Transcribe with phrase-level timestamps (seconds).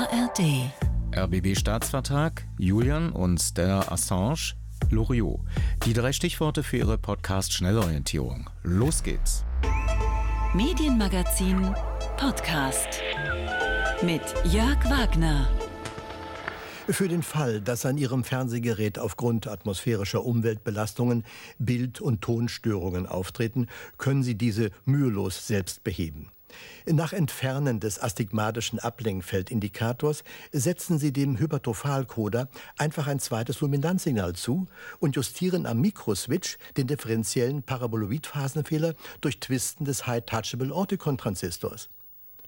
[0.00, 0.72] ARD.
[1.14, 4.54] RBB-Staatsvertrag, Julian und Stella Assange,
[4.88, 5.40] Loriot.
[5.84, 8.48] Die drei Stichworte für Ihre Podcast-Schnellorientierung.
[8.62, 9.44] Los geht's.
[10.54, 11.74] Medienmagazin
[12.16, 12.88] Podcast
[14.00, 15.46] mit Jörg Wagner.
[16.88, 21.24] Für den Fall, dass an Ihrem Fernsehgerät aufgrund atmosphärischer Umweltbelastungen
[21.58, 23.66] Bild- und Tonstörungen auftreten,
[23.98, 26.30] können Sie diese mühelos selbst beheben.
[26.86, 32.48] Nach Entfernen des astigmatischen Ablenkfeldindikators setzen Sie dem Hypertrophalcoder
[32.78, 34.66] einfach ein zweites Luminanzsignal zu
[34.98, 41.88] und justieren am Mikroswitch den differenziellen Paraboloidphasenfehler durch Twisten des High-Touchable-Orticon-Transistors.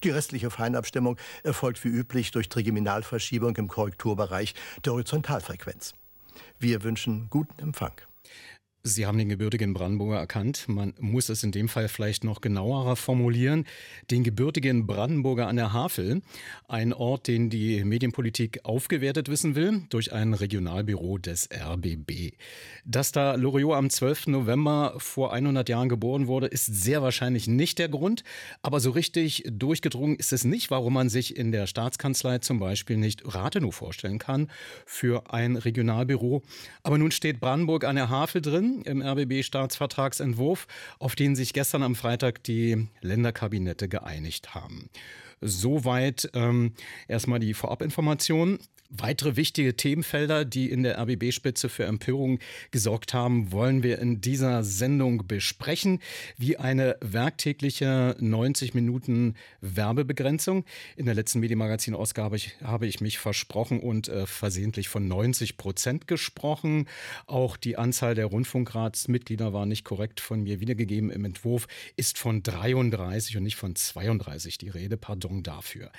[0.03, 5.93] Die restliche Feinabstimmung erfolgt wie üblich durch Trigeminalverschiebung im Korrekturbereich der Horizontalfrequenz.
[6.59, 7.93] Wir wünschen guten Empfang.
[8.85, 10.65] Sie haben den gebürtigen Brandenburger erkannt.
[10.67, 13.63] Man muss es in dem Fall vielleicht noch genauerer formulieren.
[14.11, 16.21] Den gebürtigen Brandenburger an der Havel.
[16.67, 22.33] Ein Ort, den die Medienpolitik aufgewertet wissen will durch ein Regionalbüro des RBB.
[22.83, 24.27] Dass da Loriot am 12.
[24.27, 28.25] November vor 100 Jahren geboren wurde, ist sehr wahrscheinlich nicht der Grund.
[28.63, 32.97] Aber so richtig durchgedrungen ist es nicht, warum man sich in der Staatskanzlei zum Beispiel
[32.97, 34.51] nicht Rathenow vorstellen kann
[34.85, 36.41] für ein Regionalbüro.
[36.83, 40.67] Aber nun steht Brandenburg an der Havel drin im RBB-Staatsvertragsentwurf,
[40.99, 44.89] auf den sich gestern am Freitag die Länderkabinette geeinigt haben.
[45.41, 46.73] Soweit ähm,
[47.07, 48.59] erstmal die Vorabinformation.
[48.95, 52.37] Weitere wichtige Themenfelder, die in der RBB-Spitze für Empörung
[52.69, 55.99] gesorgt haben, wollen wir in dieser Sendung besprechen,
[56.37, 60.63] wie eine werktägliche 90 Minuten Werbebegrenzung.
[60.95, 66.87] In der letzten Medienmagazin-Ausgabe habe ich mich versprochen und äh, versehentlich von 90 Prozent gesprochen.
[67.25, 72.43] Auch die Anzahl der Rundfunkratsmitglieder war nicht korrekt von mir wiedergegeben im Entwurf, ist von
[72.43, 74.97] 33 und nicht von 32 die Rede.
[74.97, 75.91] Pardon dafür.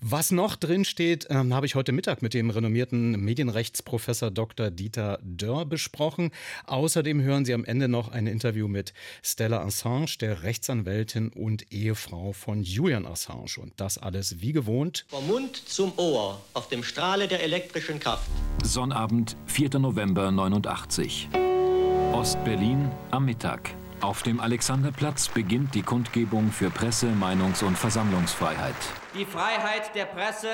[0.00, 4.70] Was noch drin steht, äh, habe ich heute Mittag mit dem renommierten Medienrechtsprofessor Dr.
[4.70, 6.30] Dieter Dörr besprochen.
[6.66, 8.92] Außerdem hören Sie am Ende noch ein Interview mit
[9.22, 13.56] Stella Assange, der Rechtsanwältin und Ehefrau von Julian Assange.
[13.58, 15.06] Und das alles wie gewohnt.
[15.08, 18.28] Vom Mund zum Ohr auf dem Strahle der elektrischen Kraft.
[18.62, 19.78] Sonnabend, 4.
[19.78, 21.30] November 89.
[22.12, 23.74] Ostberlin am Mittag.
[24.02, 28.74] Auf dem Alexanderplatz beginnt die Kundgebung für Presse-, Meinungs- und Versammlungsfreiheit.
[29.18, 30.48] Die Freiheit der Presse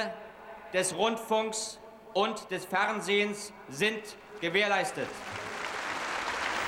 [0.73, 1.79] des Rundfunks
[2.15, 4.01] und des Fernsehens sind
[4.41, 5.09] gewährleistet.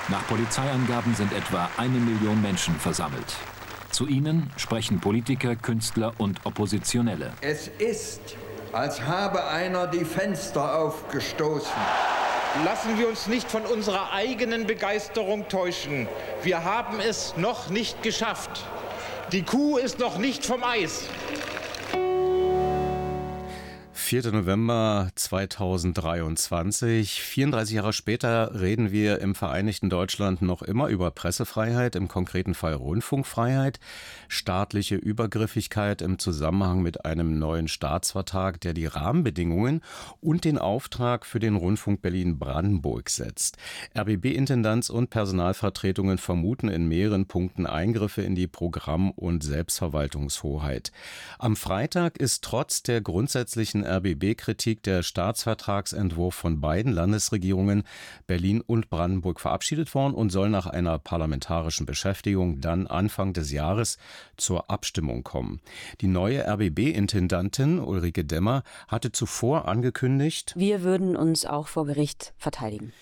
[0.07, 3.35] Nach Polizeiangaben sind etwa eine Million Menschen versammelt.
[3.89, 7.33] Zu ihnen sprechen Politiker, Künstler und Oppositionelle.
[7.41, 8.21] Es ist,
[8.71, 11.71] als habe einer die Fenster aufgestoßen.
[12.63, 16.07] Lassen wir uns nicht von unserer eigenen Begeisterung täuschen.
[16.43, 18.65] Wir haben es noch nicht geschafft.
[19.31, 21.05] Die Kuh ist noch nicht vom Eis.
[23.97, 24.33] 4.
[24.33, 27.21] November 2023.
[27.21, 32.73] 34 Jahre später reden wir im Vereinigten Deutschland noch immer über Pressefreiheit, im konkreten Fall
[32.73, 33.79] Rundfunkfreiheit,
[34.27, 39.79] staatliche Übergriffigkeit im Zusammenhang mit einem neuen Staatsvertrag, der die Rahmenbedingungen
[40.19, 43.55] und den Auftrag für den Rundfunk Berlin-Brandenburg setzt.
[43.97, 50.91] RBB-Intendanz und Personalvertretungen vermuten in mehreren Punkten Eingriffe in die Programm- und Selbstverwaltungshoheit.
[51.39, 57.83] Am Freitag ist trotz der grundsätzlichen RBB-Kritik der Staatsvertragsentwurf von beiden Landesregierungen
[58.27, 63.97] Berlin und Brandenburg verabschiedet worden und soll nach einer parlamentarischen Beschäftigung dann Anfang des Jahres
[64.37, 65.61] zur Abstimmung kommen.
[66.01, 72.93] Die neue RBB-Intendantin Ulrike Demmer hatte zuvor angekündigt, wir würden uns auch vor Gericht verteidigen.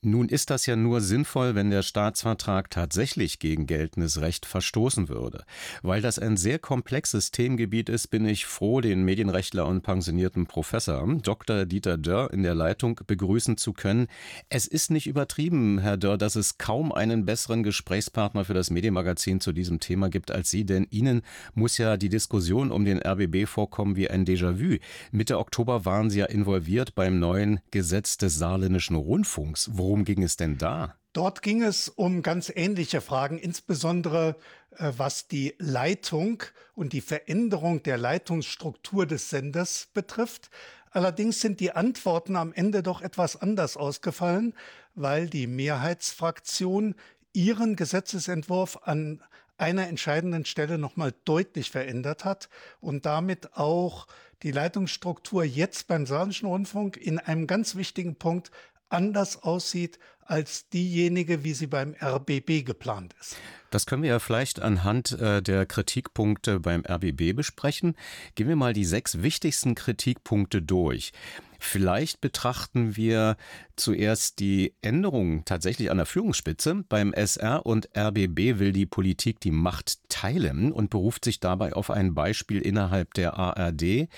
[0.00, 5.42] Nun ist das ja nur sinnvoll, wenn der Staatsvertrag tatsächlich gegen geltendes Recht verstoßen würde.
[5.82, 11.04] Weil das ein sehr komplexes Themengebiet ist, bin ich froh, den Medienrechtler und pensionierten Professor
[11.20, 11.66] Dr.
[11.66, 14.06] Dieter Dörr in der Leitung begrüßen zu können.
[14.48, 19.40] Es ist nicht übertrieben, Herr Dörr, dass es kaum einen besseren Gesprächspartner für das Medienmagazin
[19.40, 21.22] zu diesem Thema gibt als Sie, denn Ihnen
[21.54, 24.76] muss ja die Diskussion um den RBB vorkommen wie ein Déjà-vu.
[25.10, 29.70] Mitte Oktober waren Sie ja involviert beim neuen Gesetz des saarländischen Rundfunks.
[29.72, 30.96] Wo Worum ging es denn da?
[31.14, 34.36] Dort ging es um ganz ähnliche Fragen, insbesondere
[34.76, 36.42] äh, was die Leitung
[36.74, 40.50] und die Veränderung der Leitungsstruktur des Senders betrifft.
[40.90, 44.52] Allerdings sind die Antworten am Ende doch etwas anders ausgefallen,
[44.94, 46.94] weil die Mehrheitsfraktion
[47.32, 49.22] ihren Gesetzesentwurf an
[49.56, 52.50] einer entscheidenden Stelle nochmal deutlich verändert hat
[52.82, 54.06] und damit auch
[54.42, 58.50] die Leitungsstruktur jetzt beim Saarländischen Rundfunk in einem ganz wichtigen Punkt
[58.88, 63.36] anders aussieht als diejenige, wie sie beim RBB geplant ist.
[63.70, 67.96] Das können wir ja vielleicht anhand äh, der Kritikpunkte beim RBB besprechen.
[68.34, 71.12] Gehen wir mal die sechs wichtigsten Kritikpunkte durch.
[71.60, 73.36] Vielleicht betrachten wir
[73.74, 76.84] zuerst die Änderungen tatsächlich an der Führungsspitze.
[76.88, 81.90] Beim SR und RBB will die Politik die Macht teilen und beruft sich dabei auf
[81.90, 84.08] ein Beispiel innerhalb der ARD.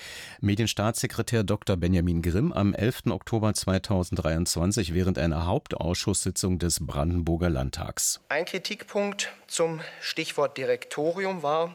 [0.41, 1.77] Medienstaatssekretär Dr.
[1.77, 3.07] Benjamin Grimm am 11.
[3.09, 8.21] Oktober 2023 während einer Hauptausschusssitzung des Brandenburger Landtags.
[8.29, 11.75] Ein Kritikpunkt zum Stichwort Direktorium war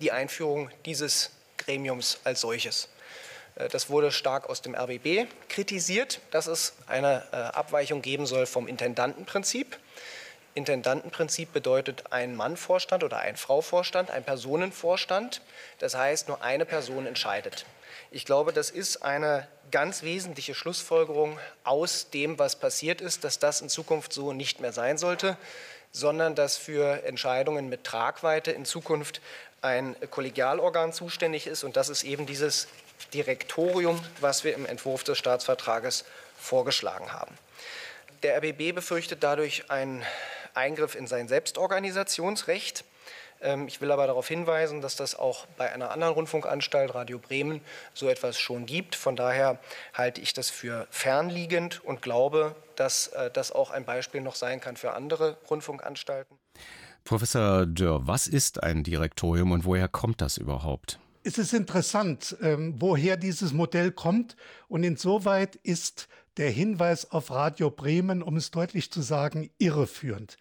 [0.00, 2.88] die Einführung dieses Gremiums als solches.
[3.56, 8.46] Äh, das wurde stark aus dem RBB kritisiert, dass es eine äh, Abweichung geben soll
[8.46, 9.78] vom Intendantenprinzip.
[10.54, 15.42] Intendantenprinzip bedeutet ein Mannvorstand oder ein Frauvorstand, ein Personenvorstand.
[15.80, 17.66] Das heißt, nur eine Person entscheidet.
[18.12, 23.60] Ich glaube, das ist eine ganz wesentliche Schlussfolgerung aus dem, was passiert ist, dass das
[23.60, 25.36] in Zukunft so nicht mehr sein sollte,
[25.92, 29.20] sondern dass für Entscheidungen mit Tragweite in Zukunft
[29.62, 31.64] ein Kollegialorgan zuständig ist.
[31.64, 32.68] Und das ist eben dieses
[33.14, 36.04] Direktorium, was wir im Entwurf des Staatsvertrages
[36.38, 37.36] vorgeschlagen haben.
[38.22, 40.04] Der RBB befürchtet dadurch einen
[40.54, 42.84] Eingriff in sein Selbstorganisationsrecht.
[43.40, 47.60] Ähm, ich will aber darauf hinweisen, dass das auch bei einer anderen Rundfunkanstalt, Radio Bremen,
[47.94, 48.94] so etwas schon gibt.
[48.94, 49.58] Von daher
[49.94, 54.60] halte ich das für fernliegend und glaube, dass äh, das auch ein Beispiel noch sein
[54.60, 56.36] kann für andere Rundfunkanstalten.
[57.04, 60.98] Professor Dörr, was ist ein Direktorium und woher kommt das überhaupt?
[61.26, 64.36] es ist interessant, ähm, woher dieses Modell kommt.
[64.68, 70.36] Und insoweit ist der Hinweis auf Radio Bremen, um es deutlich zu sagen, irreführend.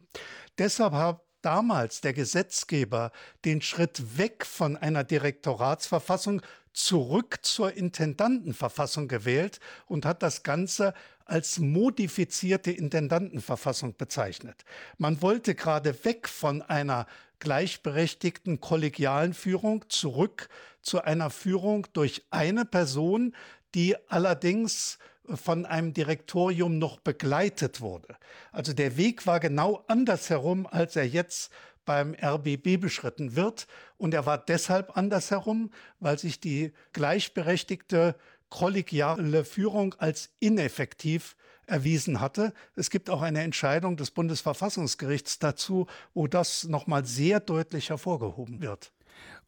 [0.59, 3.11] Deshalb hat damals der Gesetzgeber
[3.43, 6.43] den Schritt weg von einer Direktoratsverfassung
[6.73, 10.93] zurück zur Intendantenverfassung gewählt und hat das Ganze
[11.25, 14.63] als modifizierte Intendantenverfassung bezeichnet.
[14.99, 17.07] Man wollte gerade weg von einer
[17.39, 20.49] gleichberechtigten kollegialen Führung zurück
[20.81, 23.35] zu einer Führung durch eine Person,
[23.75, 24.97] die allerdings
[25.35, 28.15] von einem Direktorium noch begleitet wurde.
[28.51, 31.51] Also der Weg war genau andersherum, als er jetzt
[31.85, 33.67] beim RBB beschritten wird.
[33.97, 38.15] Und er war deshalb andersherum, weil sich die gleichberechtigte
[38.49, 41.35] kollegiale Führung als ineffektiv
[41.67, 42.53] erwiesen hatte.
[42.75, 48.91] Es gibt auch eine Entscheidung des Bundesverfassungsgerichts dazu, wo das nochmal sehr deutlich hervorgehoben wird.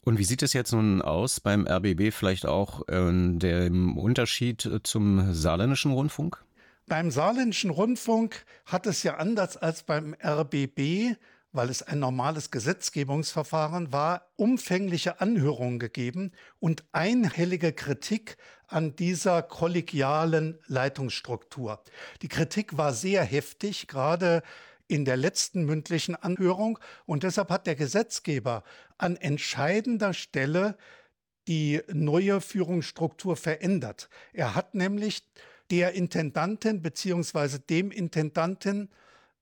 [0.01, 5.33] Und wie sieht es jetzt nun aus beim RBB vielleicht auch äh, dem Unterschied zum
[5.33, 6.43] saarländischen Rundfunk?
[6.87, 11.15] Beim saarländischen Rundfunk hat es ja anders als beim RBB
[11.51, 18.37] weil es ein normales Gesetzgebungsverfahren war, umfängliche Anhörungen gegeben und einhellige Kritik
[18.67, 21.83] an dieser kollegialen Leitungsstruktur.
[22.21, 24.43] Die Kritik war sehr heftig, gerade
[24.87, 26.79] in der letzten mündlichen Anhörung.
[27.05, 28.63] Und deshalb hat der Gesetzgeber
[28.97, 30.77] an entscheidender Stelle
[31.47, 34.09] die neue Führungsstruktur verändert.
[34.33, 35.23] Er hat nämlich
[35.71, 37.59] der Intendantin bzw.
[37.59, 38.89] dem Intendanten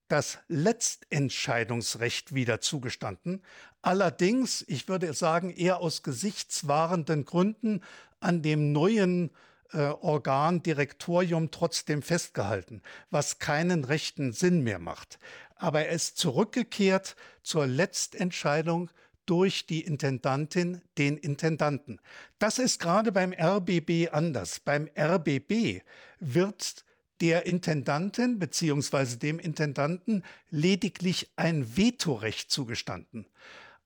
[0.08, 3.42] das Letztentscheidungsrecht wieder zugestanden.
[3.82, 7.82] Allerdings, ich würde sagen, eher aus gesichtswahrenden Gründen
[8.20, 9.30] an dem neuen
[9.72, 15.18] äh, Organ Direktorium trotzdem festgehalten, was keinen rechten Sinn mehr macht.
[15.56, 18.90] Aber er ist zurückgekehrt zur Letztentscheidung
[19.26, 22.00] durch die Intendantin, den Intendanten.
[22.38, 24.60] Das ist gerade beim RBB anders.
[24.60, 25.82] Beim RBB
[26.18, 26.84] wird
[27.20, 29.16] der Intendantin bzw.
[29.16, 33.26] dem Intendanten lediglich ein Vetorecht zugestanden.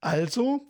[0.00, 0.66] Also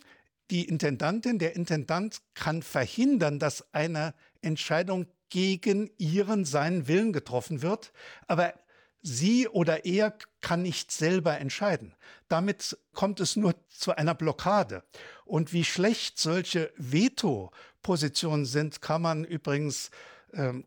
[0.51, 7.91] die Intendantin, der Intendant kann verhindern, dass eine Entscheidung gegen ihren, seinen Willen getroffen wird,
[8.27, 8.53] aber
[9.01, 11.95] sie oder er kann nicht selber entscheiden.
[12.27, 14.83] Damit kommt es nur zu einer Blockade.
[15.25, 19.89] Und wie schlecht solche Veto-Positionen sind, kann man übrigens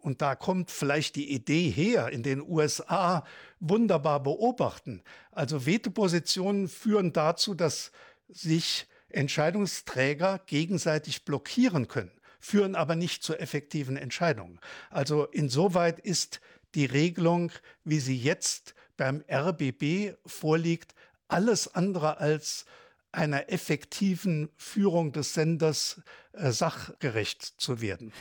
[0.00, 3.25] und da kommt vielleicht die Idee her, in den USA
[3.58, 5.02] wunderbar beobachten.
[5.32, 7.90] Also Veto-Positionen führen dazu, dass
[8.28, 14.61] sich Entscheidungsträger gegenseitig blockieren können, führen aber nicht zu effektiven Entscheidungen.
[14.90, 16.40] Also insoweit ist
[16.75, 17.50] die Regelung,
[17.85, 20.94] wie sie jetzt beim RBB vorliegt,
[21.28, 22.66] alles andere als
[23.11, 26.00] einer effektiven Führung des Senders
[26.32, 28.12] äh, sachgerecht zu werden.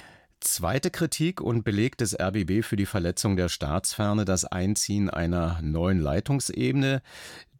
[0.46, 6.00] Zweite Kritik und Beleg des RBB für die Verletzung der Staatsferne das Einziehen einer neuen
[6.00, 7.02] Leitungsebene.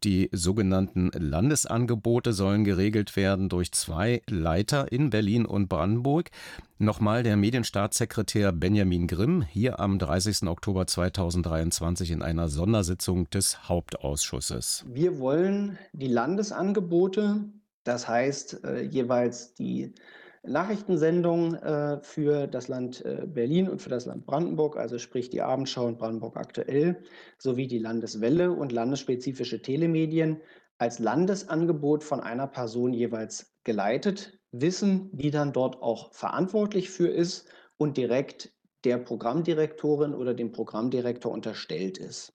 [0.04, 6.30] Die sogenannten Landesangebote sollen geregelt werden durch zwei Leiter in Berlin und Brandenburg.
[6.78, 10.44] Nochmal der Medienstaatssekretär Benjamin Grimm hier am 30.
[10.44, 14.84] Oktober 2023 in einer Sondersitzung des Hauptausschusses.
[14.86, 17.46] Wir wollen die Landesangebote,
[17.82, 19.92] das heißt äh, jeweils die
[20.48, 25.42] Nachrichtensendung äh, für das Land äh, Berlin und für das Land Brandenburg, also sprich die
[25.42, 27.02] Abendschau und Brandenburg aktuell,
[27.38, 30.40] sowie die Landeswelle und landesspezifische Telemedien
[30.78, 37.48] als Landesangebot von einer Person jeweils geleitet, wissen, die dann dort auch verantwortlich für ist
[37.76, 38.52] und direkt
[38.84, 42.34] der Programmdirektorin oder dem Programmdirektor unterstellt ist.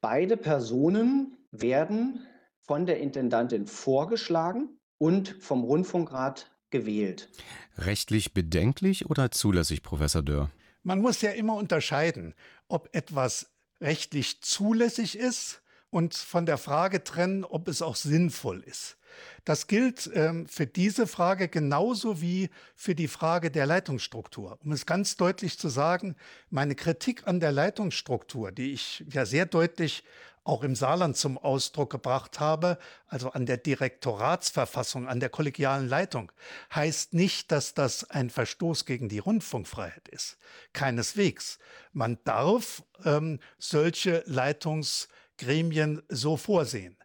[0.00, 2.26] Beide Personen werden
[2.60, 7.28] von der Intendantin vorgeschlagen und vom Rundfunkrat gewählt.
[7.76, 10.50] Rechtlich bedenklich oder zulässig, Professor Dörr?
[10.82, 12.34] Man muss ja immer unterscheiden,
[12.68, 18.96] ob etwas rechtlich zulässig ist und von der Frage trennen, ob es auch sinnvoll ist.
[19.44, 24.58] Das gilt ähm, für diese Frage genauso wie für die Frage der Leitungsstruktur.
[24.62, 26.14] Um es ganz deutlich zu sagen,
[26.50, 30.04] meine Kritik an der Leitungsstruktur, die ich ja sehr deutlich
[30.48, 36.32] auch im Saarland zum Ausdruck gebracht habe, also an der Direktoratsverfassung, an der kollegialen Leitung,
[36.74, 40.38] heißt nicht, dass das ein Verstoß gegen die Rundfunkfreiheit ist.
[40.72, 41.58] Keineswegs.
[41.92, 46.96] Man darf ähm, solche Leitungsgremien so vorsehen.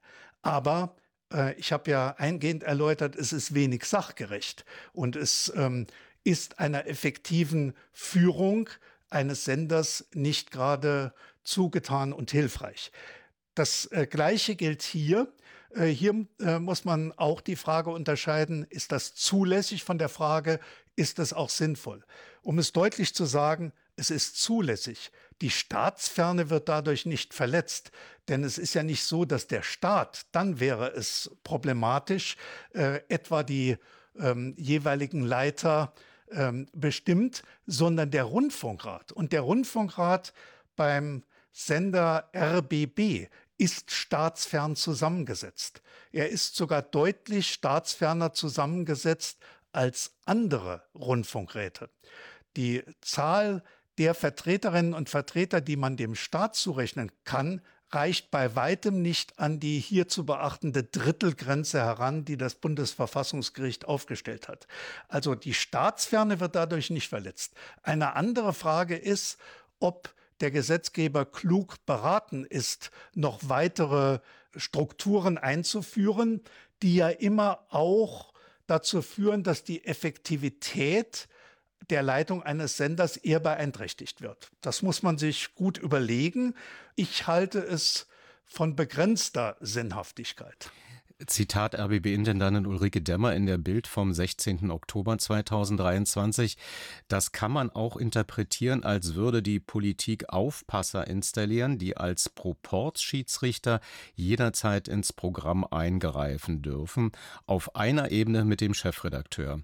[0.42, 0.96] Aber
[1.34, 5.88] äh, ich habe ja eingehend erläutert, es ist wenig sachgerecht und es ähm,
[6.24, 8.70] ist einer effektiven Führung
[9.10, 12.94] eines Senders nicht gerade zugetan und hilfreich.
[13.56, 15.32] Das äh, Gleiche gilt hier.
[15.76, 20.60] Äh, hier äh, muss man auch die Frage unterscheiden, ist das zulässig von der Frage,
[20.96, 22.04] ist es auch sinnvoll?
[22.42, 25.12] Um es deutlich zu sagen, es ist zulässig.
[25.42, 27.92] Die Staatsferne wird dadurch nicht verletzt,
[28.28, 32.38] denn es ist ja nicht so, dass der Staat, dann wäre es problematisch,
[32.74, 33.78] äh, etwa die
[34.20, 35.94] ähm, jeweiligen Leiter
[36.32, 39.12] ähm, bestimmt, sondern der Rundfunkrat.
[39.12, 40.34] Und der Rundfunkrat
[40.76, 43.28] beim Sender RBB
[43.64, 45.82] ist staatsfern zusammengesetzt.
[46.12, 49.40] Er ist sogar deutlich staatsferner zusammengesetzt
[49.72, 51.90] als andere Rundfunkräte.
[52.58, 53.64] Die Zahl
[53.98, 59.62] der Vertreterinnen und Vertreter, die man dem Staat zurechnen kann, reicht bei weitem nicht an
[59.62, 64.68] die hier zu beachtende Drittelgrenze heran, die das Bundesverfassungsgericht aufgestellt hat.
[65.08, 67.54] Also die Staatsferne wird dadurch nicht verletzt.
[67.82, 69.38] Eine andere Frage ist,
[69.80, 74.20] ob der Gesetzgeber klug beraten ist, noch weitere
[74.56, 76.42] Strukturen einzuführen,
[76.82, 78.34] die ja immer auch
[78.68, 81.28] dazu führen, dass die Effektivität
[81.90, 84.52] der Leitung eines Senders eher beeinträchtigt wird.
[84.62, 86.56] Das muss man sich gut überlegen.
[86.96, 88.08] Ich halte es
[88.46, 90.72] von begrenzter Sinnhaftigkeit.
[91.28, 94.72] Zitat RBB-Intendantin Ulrike Demmer in der Bild vom 16.
[94.72, 96.58] Oktober 2023.
[97.08, 103.80] Das kann man auch interpretieren, als würde die Politik Aufpasser installieren, die als Proportschiedsrichter
[104.16, 107.12] jederzeit ins Programm eingreifen dürfen,
[107.46, 109.62] auf einer Ebene mit dem Chefredakteur.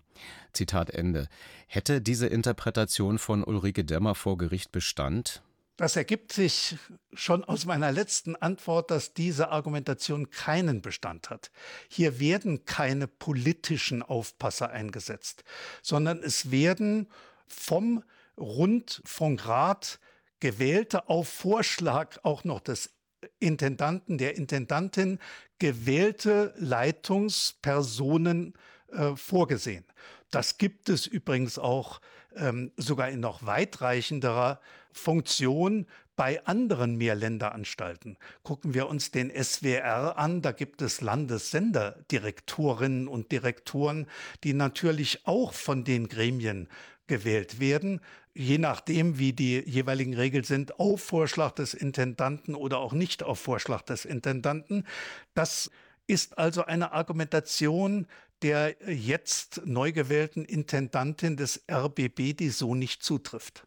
[0.54, 1.28] Zitat Ende.
[1.68, 5.42] Hätte diese Interpretation von Ulrike Demmer vor Gericht Bestand?
[5.80, 6.76] Das ergibt sich
[7.14, 11.52] schon aus meiner letzten Antwort, dass diese Argumentation keinen Bestand hat.
[11.88, 15.46] Hier werden keine politischen Aufpasser eingesetzt,
[15.82, 17.08] sondern es werden
[17.48, 18.04] vom
[18.38, 20.02] Rundfunkrat
[20.42, 22.94] gewählte, auf Vorschlag auch noch des
[23.40, 25.18] Intendanten, der Intendantin,
[25.60, 28.54] gewählte Leitungspersonen
[28.92, 29.86] äh, vorgesehen.
[30.30, 32.02] Das gibt es übrigens auch
[32.36, 34.60] ähm, sogar in noch weitreichenderer
[34.92, 38.18] Funktion bei anderen Mehrländeranstalten.
[38.44, 44.08] Gucken wir uns den SWR an, da gibt es Landessenderdirektorinnen und Direktoren,
[44.44, 46.68] die natürlich auch von den Gremien
[47.08, 48.02] gewählt werden,
[48.34, 53.40] je nachdem, wie die jeweiligen Regeln sind, auf Vorschlag des Intendanten oder auch nicht auf
[53.40, 54.86] Vorschlag des Intendanten.
[55.34, 55.72] Das
[56.06, 58.08] ist also eine Argumentation
[58.42, 63.66] der jetzt neu gewählten Intendantin des RBB, die so nicht zutrifft.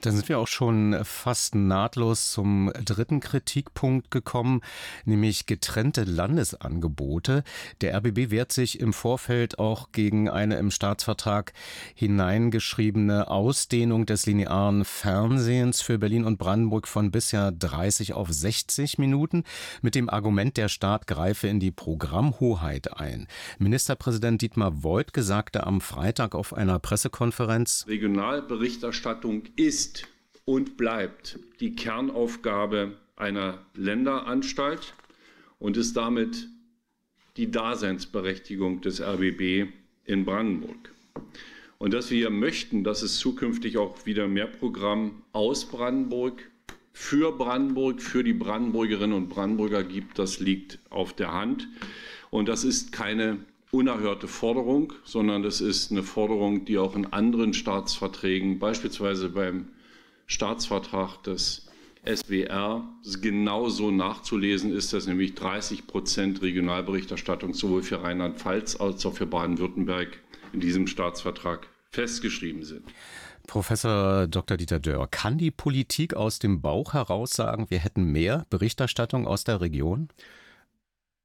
[0.00, 4.60] Dann sind wir auch schon fast nahtlos zum dritten Kritikpunkt gekommen,
[5.04, 7.42] nämlich getrennte Landesangebote.
[7.80, 11.52] Der RBB wehrt sich im Vorfeld auch gegen eine im Staatsvertrag
[11.94, 19.42] hineingeschriebene Ausdehnung des linearen Fernsehens für Berlin und Brandenburg von bisher 30 auf 60 Minuten
[19.82, 23.26] mit dem Argument, der Staat greife in die Programmhoheit ein.
[23.58, 29.87] Ministerpräsident Dietmar Woidke sagte am Freitag auf einer Pressekonferenz, Regionalberichterstattung ist
[30.48, 34.94] und bleibt die Kernaufgabe einer Länderanstalt
[35.58, 36.48] und ist damit
[37.36, 39.70] die Daseinsberechtigung des RBB
[40.06, 40.94] in Brandenburg.
[41.76, 46.50] Und dass wir möchten, dass es zukünftig auch wieder mehr Programm aus Brandenburg,
[46.94, 51.68] für Brandenburg, für die Brandenburgerinnen und Brandenburger gibt, das liegt auf der Hand.
[52.30, 53.36] Und das ist keine
[53.70, 59.68] unerhörte Forderung, sondern das ist eine Forderung, die auch in anderen Staatsverträgen, beispielsweise beim
[60.28, 61.66] Staatsvertrag des
[62.04, 62.84] SWR
[63.20, 70.18] genauso nachzulesen ist, dass nämlich 30 Prozent Regionalberichterstattung sowohl für Rheinland-Pfalz als auch für Baden-Württemberg
[70.52, 72.84] in diesem Staatsvertrag festgeschrieben sind.
[73.46, 74.58] Professor Dr.
[74.58, 79.44] Dieter Dörr, kann die Politik aus dem Bauch heraus sagen, wir hätten mehr Berichterstattung aus
[79.44, 80.08] der Region?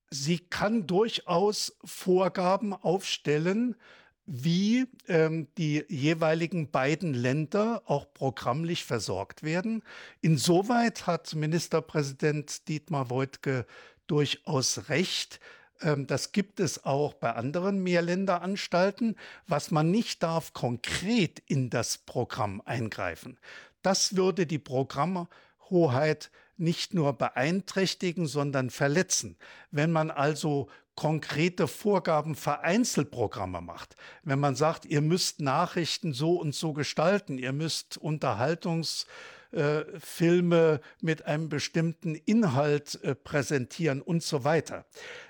[0.09, 3.75] Sie kann durchaus Vorgaben aufstellen,
[4.25, 9.83] wie ähm, die jeweiligen beiden Länder auch programmlich versorgt werden.
[10.21, 13.65] Insoweit hat Ministerpräsident Dietmar Woidke
[14.07, 15.39] durchaus recht.
[15.81, 19.17] Ähm, das gibt es auch bei anderen Mehrländeranstalten.
[19.47, 23.37] Was man nicht darf, konkret in das Programm eingreifen.
[23.81, 29.35] Das würde die Programmhoheit nicht nur beeinträchtigen, sondern verletzen.
[29.71, 33.95] Wenn man also konkrete Vorgaben für Einzelprogramme macht.
[34.23, 41.49] Wenn man sagt, ihr müsst Nachrichten so und so gestalten, ihr müsst Unterhaltungsfilme mit einem
[41.49, 44.85] bestimmten Inhalt äh, präsentieren und so weiter.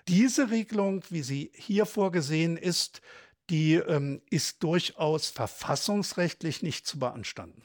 [0.08, 3.02] Diese Regelung, wie sie hier vorgesehen ist,
[3.50, 7.62] die ähm, ist durchaus verfassungsrechtlich nicht zu beanstanden.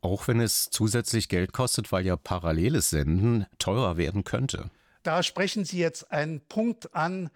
[0.00, 4.70] Auch wenn es zusätzlich Geld kostet, weil ja paralleles Senden teurer werden könnte.
[5.02, 7.30] Da sprechen Sie jetzt einen Punkt an,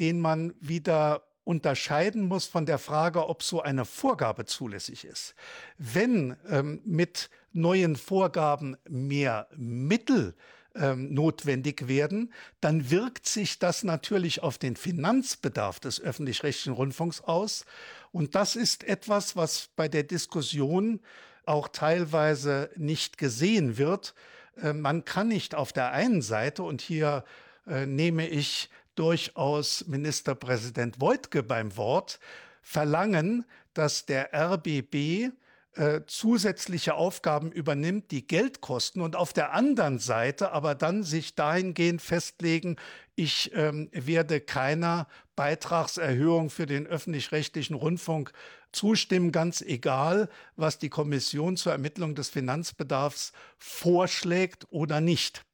[0.00, 5.34] den man wieder unterscheiden muss von der Frage, ob so eine Vorgabe zulässig ist.
[5.76, 10.34] Wenn ähm, mit neuen Vorgaben mehr Mittel
[10.74, 17.64] ähm, notwendig werden, dann wirkt sich das natürlich auf den Finanzbedarf des öffentlich-rechtlichen Rundfunks aus.
[18.10, 21.00] Und das ist etwas, was bei der Diskussion
[21.46, 24.14] auch teilweise nicht gesehen wird.
[24.62, 27.24] Äh, man kann nicht auf der einen Seite, und hier
[27.66, 32.20] äh, nehme ich durchaus Ministerpräsident Woidke beim Wort,
[32.62, 35.32] verlangen, dass der RBB
[35.76, 41.34] äh, zusätzliche Aufgaben übernimmt, die Geld kosten und auf der anderen Seite aber dann sich
[41.34, 42.76] dahingehend festlegen,
[43.16, 45.06] ich ähm, werde keiner
[45.36, 48.32] Beitragserhöhung für den öffentlich-rechtlichen Rundfunk
[48.72, 55.44] zustimmen, ganz egal, was die Kommission zur Ermittlung des Finanzbedarfs vorschlägt oder nicht.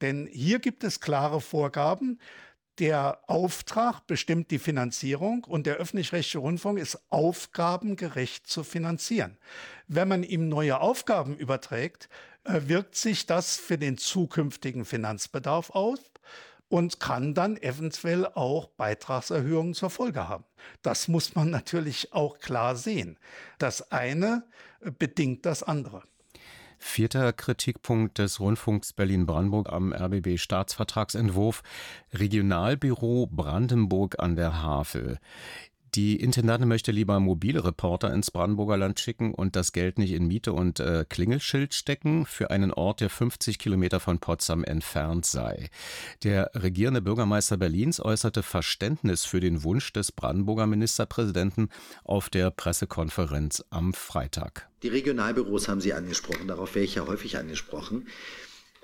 [0.00, 2.18] Denn hier gibt es klare Vorgaben.
[2.78, 9.38] Der Auftrag bestimmt die Finanzierung und der öffentlich-rechtliche Rundfunk ist aufgabengerecht zu finanzieren.
[9.88, 12.10] Wenn man ihm neue Aufgaben überträgt,
[12.44, 16.00] äh, wirkt sich das für den zukünftigen Finanzbedarf aus
[16.68, 20.44] und kann dann eventuell auch Beitragserhöhungen zur Folge haben.
[20.82, 23.18] Das muss man natürlich auch klar sehen.
[23.58, 24.44] Das eine
[24.98, 26.02] bedingt das andere.
[26.86, 31.62] Vierter Kritikpunkt des Rundfunks Berlin-Brandenburg am RBB-Staatsvertragsentwurf
[32.14, 35.18] Regionalbüro Brandenburg an der Havel.
[35.96, 40.26] Die Intendantin möchte lieber mobile Reporter ins Brandenburger Land schicken und das Geld nicht in
[40.26, 45.70] Miete und äh, Klingelschild stecken für einen Ort, der 50 Kilometer von Potsdam entfernt sei.
[46.22, 51.70] Der regierende Bürgermeister Berlins äußerte Verständnis für den Wunsch des Brandenburger Ministerpräsidenten
[52.04, 54.68] auf der Pressekonferenz am Freitag.
[54.82, 58.06] Die Regionalbüros haben Sie angesprochen, darauf wäre ich ja häufig angesprochen.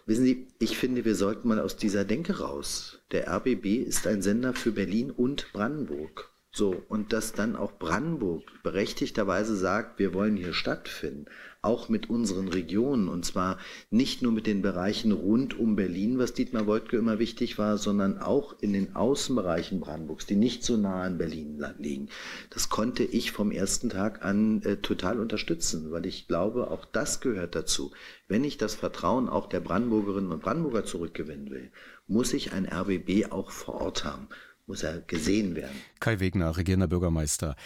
[0.06, 3.00] Wissen Sie, ich finde, wir sollten mal aus dieser Denke raus.
[3.10, 6.31] Der RBB ist ein Sender für Berlin und Brandenburg.
[6.54, 11.24] So, und dass dann auch Brandenburg berechtigterweise sagt, wir wollen hier stattfinden,
[11.62, 13.56] auch mit unseren Regionen, und zwar
[13.88, 18.18] nicht nur mit den Bereichen rund um Berlin, was Dietmar Woidke immer wichtig war, sondern
[18.18, 22.10] auch in den Außenbereichen Brandenburgs, die nicht so nah an Berlin liegen.
[22.50, 27.22] Das konnte ich vom ersten Tag an äh, total unterstützen, weil ich glaube, auch das
[27.22, 27.92] gehört dazu.
[28.28, 31.72] Wenn ich das Vertrauen auch der Brandenburgerinnen und Brandenburger zurückgewinnen will,
[32.06, 34.28] muss ich ein RBB auch vor Ort haben
[34.66, 35.76] muss er gesehen werden.
[36.00, 37.56] Kai Wegner, regierender Bürgermeister.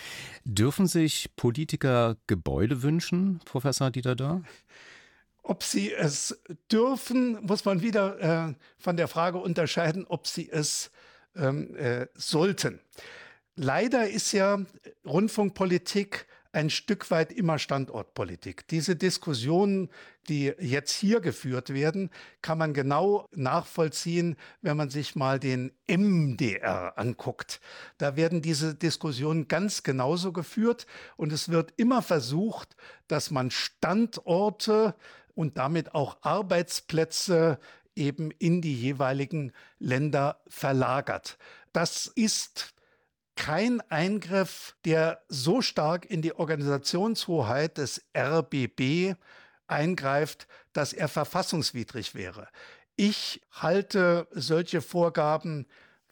[0.44, 4.42] Dürfen sich Politiker Gebäude wünschen, Professor Dieter Dörr?
[5.42, 6.37] Ob sie es
[6.72, 10.90] dürfen, muss man wieder äh, von der Frage unterscheiden, ob sie es
[11.37, 12.80] ähm, äh, sollten.
[13.54, 14.59] Leider ist ja
[15.04, 18.66] Rundfunkpolitik ein Stück weit immer Standortpolitik.
[18.68, 19.90] Diese Diskussionen,
[20.30, 22.08] die jetzt hier geführt werden,
[22.40, 27.60] kann man genau nachvollziehen, wenn man sich mal den MDR anguckt.
[27.98, 30.86] Da werden diese Diskussionen ganz genauso geführt
[31.18, 32.74] und es wird immer versucht,
[33.06, 34.94] dass man Standorte
[35.34, 37.58] und damit auch Arbeitsplätze
[37.94, 41.36] eben in die jeweiligen Länder verlagert.
[41.74, 42.72] Das ist
[43.37, 49.14] kein Eingriff, der so stark in die Organisationshoheit des RBB
[49.66, 52.49] eingreift, dass er verfassungswidrig wäre.
[52.96, 55.66] Ich halte solche Vorgaben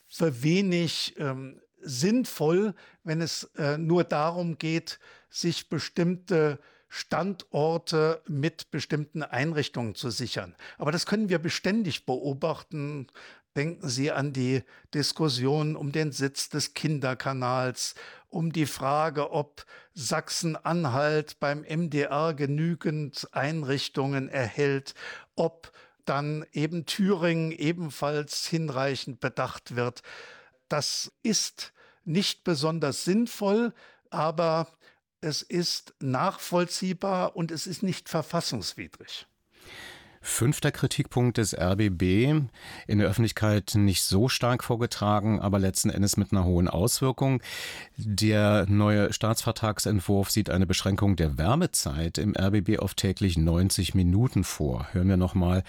[0.06, 4.98] für wenig ähm, sinnvoll, wenn es äh, nur darum geht,
[5.30, 6.58] sich bestimmte
[6.88, 10.54] Standorte mit bestimmten Einrichtungen zu sichern.
[10.78, 13.08] Aber das können wir beständig beobachten.
[13.56, 14.62] Denken Sie an die
[14.94, 17.94] Diskussion um den Sitz des Kinderkanals,
[18.28, 19.64] um die Frage, ob
[19.94, 24.94] Sachsen-Anhalt beim MDR genügend Einrichtungen erhält,
[25.36, 25.70] ob
[26.04, 30.02] dann eben Thüringen ebenfalls hinreichend bedacht wird.
[30.68, 31.72] Das ist
[32.04, 33.72] nicht besonders sinnvoll,
[34.10, 34.66] aber
[35.20, 39.26] es ist nachvollziehbar und es ist nicht verfassungswidrig.
[40.26, 42.02] Fünfter Kritikpunkt des RBB,
[42.86, 47.42] in der Öffentlichkeit nicht so stark vorgetragen, aber letzten Endes mit einer hohen Auswirkung.
[47.98, 54.88] Der neue Staatsvertragsentwurf sieht eine Beschränkung der Wärmezeit im RBB auf täglich 90 Minuten vor.
[54.92, 55.62] Hören wir nochmal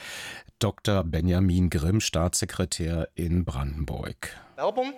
[0.60, 1.04] Dr.
[1.04, 4.38] Benjamin Grimm, Staatssekretär in Brandenburg.
[4.56, 4.94] Werbung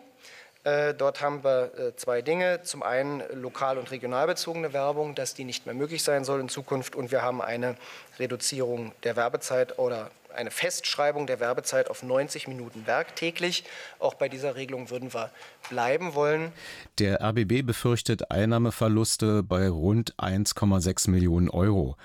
[0.94, 2.62] dort haben wir äh, zwei Dinge.
[2.64, 6.96] Zum einen lokal- und regionalbezogene Werbung, dass die nicht mehr möglich sein soll in Zukunft.
[6.96, 7.76] Und wir haben eine
[8.20, 13.64] Reduzierung der Werbezeit oder eine Festschreibung der Werbezeit auf 90 Minuten werktäglich.
[14.00, 15.32] Auch bei dieser Regelung würden wir
[15.70, 16.52] bleiben wollen.
[17.00, 21.96] Der RBB befürchtet Einnahmeverluste bei rund 1,6 Millionen Euro.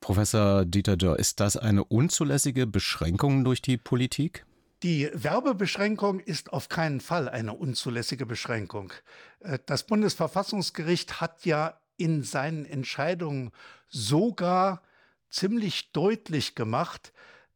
[0.00, 4.44] Professor Dieter Dörr, ist das eine unzulässige Beschränkung durch die Politik?
[4.84, 8.92] Die Werbebeschränkung ist auf keinen Fall eine unzulässige Beschränkung.
[9.40, 13.50] Äh, das Bundesverfassungsgericht hat ja in seinen Entscheidungen
[13.88, 14.82] sogar
[15.30, 17.12] ziemlich deutlich gemacht,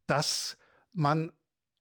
[0.06, 0.56] dass
[0.92, 1.32] man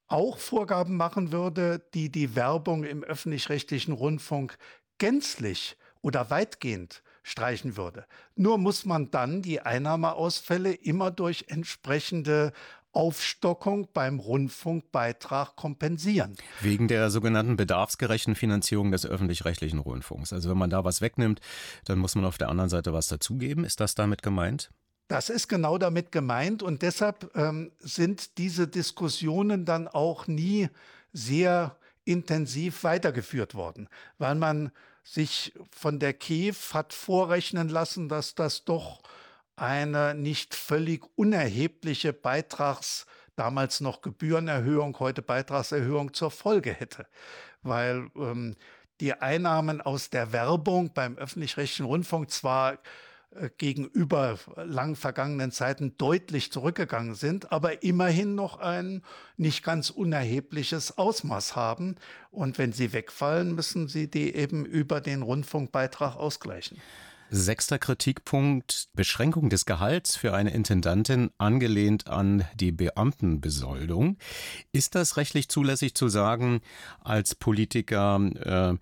[0.07, 4.57] auch Vorgaben machen würde, die die Werbung im öffentlich-rechtlichen Rundfunk
[4.99, 8.05] gänzlich oder weitgehend streichen würde.
[8.35, 12.51] Nur muss man dann die Einnahmeausfälle immer durch entsprechende
[12.93, 16.35] Aufstockung beim Rundfunkbeitrag kompensieren.
[16.59, 20.33] Wegen der sogenannten bedarfsgerechten Finanzierung des öffentlich-rechtlichen Rundfunks.
[20.33, 21.39] Also wenn man da was wegnimmt,
[21.85, 23.63] dann muss man auf der anderen Seite was dazugeben.
[23.63, 24.71] Ist das damit gemeint?
[25.07, 30.69] Das ist genau damit gemeint und deshalb ähm, sind diese Diskussionen dann auch nie
[31.11, 31.75] sehr
[32.05, 34.71] intensiv weitergeführt worden, weil man
[35.03, 39.01] sich von der KEF hat vorrechnen lassen, dass das doch
[39.61, 47.05] eine nicht völlig unerhebliche Beitrags, damals noch Gebührenerhöhung, heute Beitragserhöhung zur Folge hätte.
[47.61, 48.55] Weil ähm,
[48.99, 52.79] die Einnahmen aus der Werbung beim öffentlich-rechtlichen Rundfunk zwar
[53.35, 59.03] äh, gegenüber lang vergangenen Zeiten deutlich zurückgegangen sind, aber immerhin noch ein
[59.37, 61.97] nicht ganz unerhebliches Ausmaß haben.
[62.31, 66.81] Und wenn sie wegfallen, müssen sie die eben über den Rundfunkbeitrag ausgleichen.
[67.33, 74.17] Sechster Kritikpunkt, Beschränkung des Gehalts für eine Intendantin angelehnt an die Beamtenbesoldung.
[74.73, 76.59] Ist das rechtlich zulässig zu sagen,
[76.99, 78.77] als Politiker, äh,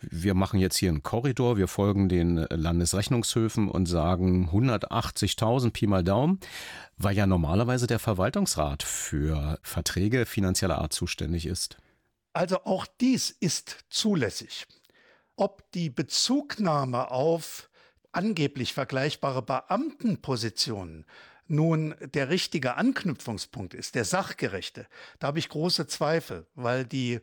[0.00, 6.04] wir machen jetzt hier einen Korridor, wir folgen den Landesrechnungshöfen und sagen 180.000 Pi mal
[6.04, 6.38] Daumen,
[6.98, 11.78] weil ja normalerweise der Verwaltungsrat für Verträge finanzieller Art zuständig ist?
[12.32, 14.66] Also auch dies ist zulässig.
[15.34, 17.68] Ob die Bezugnahme auf
[18.12, 21.04] angeblich vergleichbare Beamtenpositionen
[21.46, 24.86] nun der richtige Anknüpfungspunkt ist, der sachgerechte,
[25.18, 27.20] da habe ich große Zweifel, weil die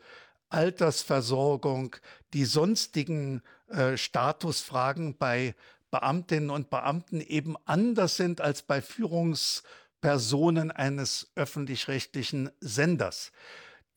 [0.49, 1.95] Altersversorgung,
[2.33, 5.55] die sonstigen äh, Statusfragen bei
[5.91, 13.31] Beamtinnen und Beamten eben anders sind als bei Führungspersonen eines öffentlich-rechtlichen Senders.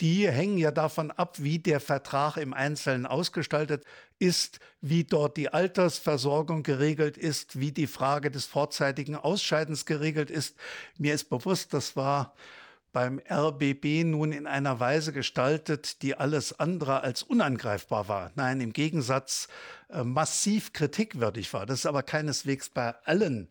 [0.00, 3.84] Die hängen ja davon ab, wie der Vertrag im Einzelnen ausgestaltet
[4.20, 10.56] ist, wie dort die Altersversorgung geregelt ist, wie die Frage des vorzeitigen Ausscheidens geregelt ist.
[10.98, 12.34] Mir ist bewusst, das war
[12.92, 18.30] beim RBB nun in einer Weise gestaltet, die alles andere als unangreifbar war.
[18.34, 19.48] Nein, im Gegensatz
[19.90, 21.66] äh, massiv kritikwürdig war.
[21.66, 23.48] Das ist aber keineswegs bei allen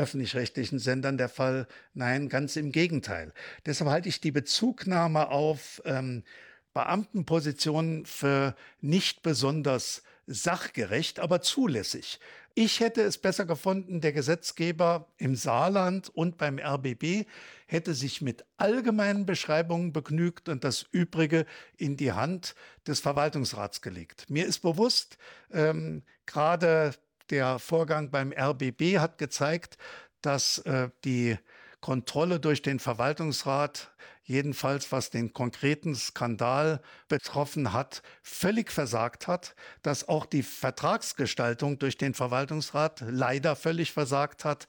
[0.00, 1.66] öffentlich-rechtlichen Sendern der Fall.
[1.94, 3.32] Nein, ganz im Gegenteil.
[3.66, 6.24] Deshalb halte ich die Bezugnahme auf ähm,
[6.72, 12.20] Beamtenpositionen für nicht besonders sachgerecht, aber zulässig.
[12.54, 17.26] Ich hätte es besser gefunden, der Gesetzgeber im Saarland und beim RBB
[17.66, 22.54] hätte sich mit allgemeinen Beschreibungen begnügt und das Übrige in die Hand
[22.86, 24.28] des Verwaltungsrats gelegt.
[24.28, 25.16] Mir ist bewusst,
[25.52, 26.94] ähm, gerade
[27.30, 29.76] der Vorgang beim RBB hat gezeigt,
[30.20, 31.38] dass äh, die
[31.80, 33.90] Kontrolle durch den Verwaltungsrat,
[34.22, 41.96] jedenfalls was den konkreten Skandal betroffen hat, völlig versagt hat, dass auch die Vertragsgestaltung durch
[41.96, 44.66] den Verwaltungsrat leider völlig versagt hat.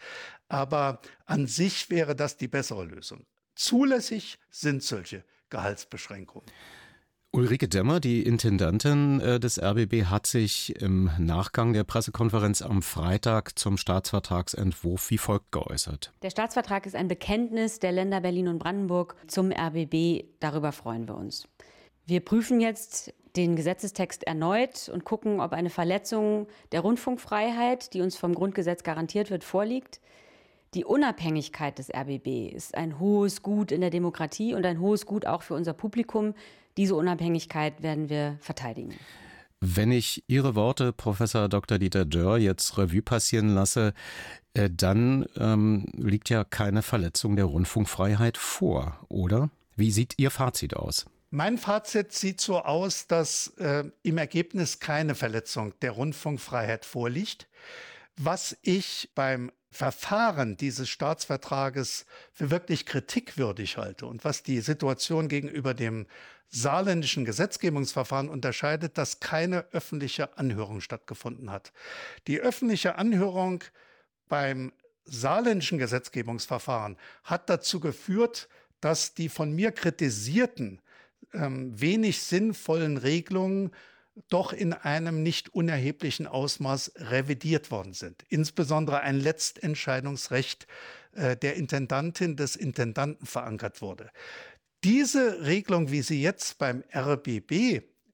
[0.47, 3.25] Aber an sich wäre das die bessere Lösung.
[3.55, 6.49] Zulässig sind solche Gehaltsbeschränkungen.
[7.33, 13.57] Ulrike Demmer, die Intendantin äh, des RBB, hat sich im Nachgang der Pressekonferenz am Freitag
[13.57, 16.11] zum Staatsvertragsentwurf wie folgt geäußert.
[16.23, 20.25] Der Staatsvertrag ist ein Bekenntnis der Länder Berlin und Brandenburg zum RBB.
[20.41, 21.47] Darüber freuen wir uns.
[22.05, 28.17] Wir prüfen jetzt den Gesetzestext erneut und gucken, ob eine Verletzung der Rundfunkfreiheit, die uns
[28.17, 30.01] vom Grundgesetz garantiert wird, vorliegt.
[30.73, 35.25] Die Unabhängigkeit des RBB ist ein hohes Gut in der Demokratie und ein hohes Gut
[35.25, 36.33] auch für unser Publikum.
[36.77, 38.93] Diese Unabhängigkeit werden wir verteidigen.
[39.59, 41.77] Wenn ich Ihre Worte, Professor Dr.
[41.77, 43.93] Dieter Dörr, jetzt Revue passieren lasse,
[44.55, 49.51] äh, dann ähm, liegt ja keine Verletzung der Rundfunkfreiheit vor, oder?
[49.75, 51.05] Wie sieht Ihr Fazit aus?
[51.29, 57.47] Mein Fazit sieht so aus, dass äh, im Ergebnis keine Verletzung der Rundfunkfreiheit vorliegt.
[58.17, 65.73] Was ich beim Verfahren dieses Staatsvertrages für wirklich kritikwürdig halte und was die Situation gegenüber
[65.73, 66.07] dem
[66.49, 71.71] saarländischen Gesetzgebungsverfahren unterscheidet, dass keine öffentliche Anhörung stattgefunden hat.
[72.27, 73.63] Die öffentliche Anhörung
[74.27, 74.73] beim
[75.05, 78.49] saarländischen Gesetzgebungsverfahren hat dazu geführt,
[78.81, 80.81] dass die von mir kritisierten
[81.33, 83.71] ähm, wenig sinnvollen Regelungen
[84.29, 88.25] doch in einem nicht unerheblichen Ausmaß revidiert worden sind.
[88.29, 90.67] Insbesondere ein Letztentscheidungsrecht
[91.13, 94.11] äh, der Intendantin des Intendanten verankert wurde.
[94.83, 97.51] Diese Regelung, wie sie jetzt beim RBB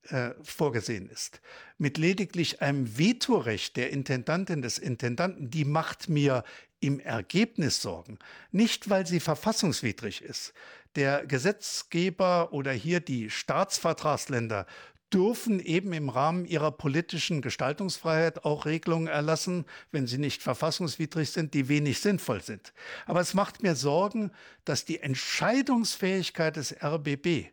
[0.10, 1.42] äh, vorgesehen ist,
[1.78, 6.44] mit lediglich einem Vetorecht der Intendantin des Intendanten, die macht mir
[6.80, 8.20] im Ergebnis Sorgen.
[8.52, 10.54] Nicht, weil sie verfassungswidrig ist.
[10.96, 14.66] Der Gesetzgeber oder hier die Staatsvertragsländer
[15.14, 21.54] dürfen eben im Rahmen ihrer politischen Gestaltungsfreiheit auch Regelungen erlassen, wenn sie nicht verfassungswidrig sind,
[21.54, 22.74] die wenig sinnvoll sind.
[23.06, 24.32] Aber es macht mir Sorgen,
[24.66, 27.52] dass die Entscheidungsfähigkeit des RBB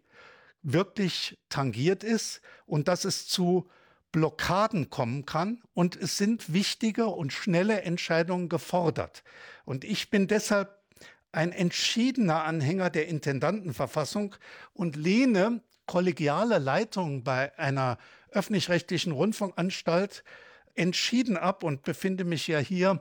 [0.62, 3.68] wirklich tangiert ist und dass es zu
[4.10, 9.24] Blockaden kommen kann und es sind wichtige und schnelle Entscheidungen gefordert.
[9.64, 10.78] Und ich bin deshalb
[11.32, 14.36] ein entschiedener Anhänger der Intendantenverfassung
[14.72, 17.98] und lehne kollegiale Leitung bei einer
[18.30, 20.24] öffentlich-rechtlichen Rundfunkanstalt
[20.74, 23.00] entschieden ab und befinde mich ja hier,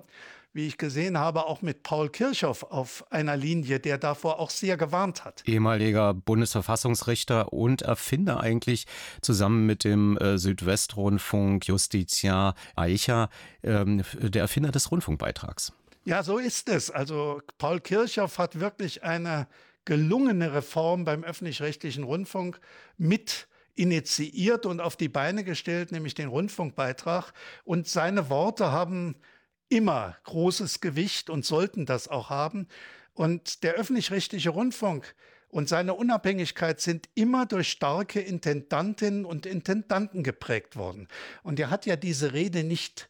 [0.53, 4.77] wie ich gesehen habe, auch mit Paul Kirchhoff auf einer Linie, der davor auch sehr
[4.77, 5.41] gewarnt hat.
[5.47, 8.85] Ehemaliger Bundesverfassungsrichter und Erfinder eigentlich
[9.21, 13.29] zusammen mit dem äh, Südwestrundfunk Justitia Eicher,
[13.63, 15.73] ähm, der Erfinder des Rundfunkbeitrags.
[16.05, 16.91] Ja, so ist es.
[16.91, 19.47] Also Paul Kirchhoff hat wirklich eine
[19.85, 22.59] gelungene Reform beim öffentlich-rechtlichen Rundfunk
[22.97, 27.33] mit initiiert und auf die Beine gestellt, nämlich den Rundfunkbeitrag.
[27.63, 29.15] Und seine Worte haben
[29.69, 32.67] immer großes Gewicht und sollten das auch haben.
[33.13, 35.15] Und der öffentlich-rechtliche Rundfunk
[35.49, 41.07] und seine Unabhängigkeit sind immer durch starke Intendantinnen und Intendanten geprägt worden.
[41.43, 43.09] Und er hat ja diese Rede nicht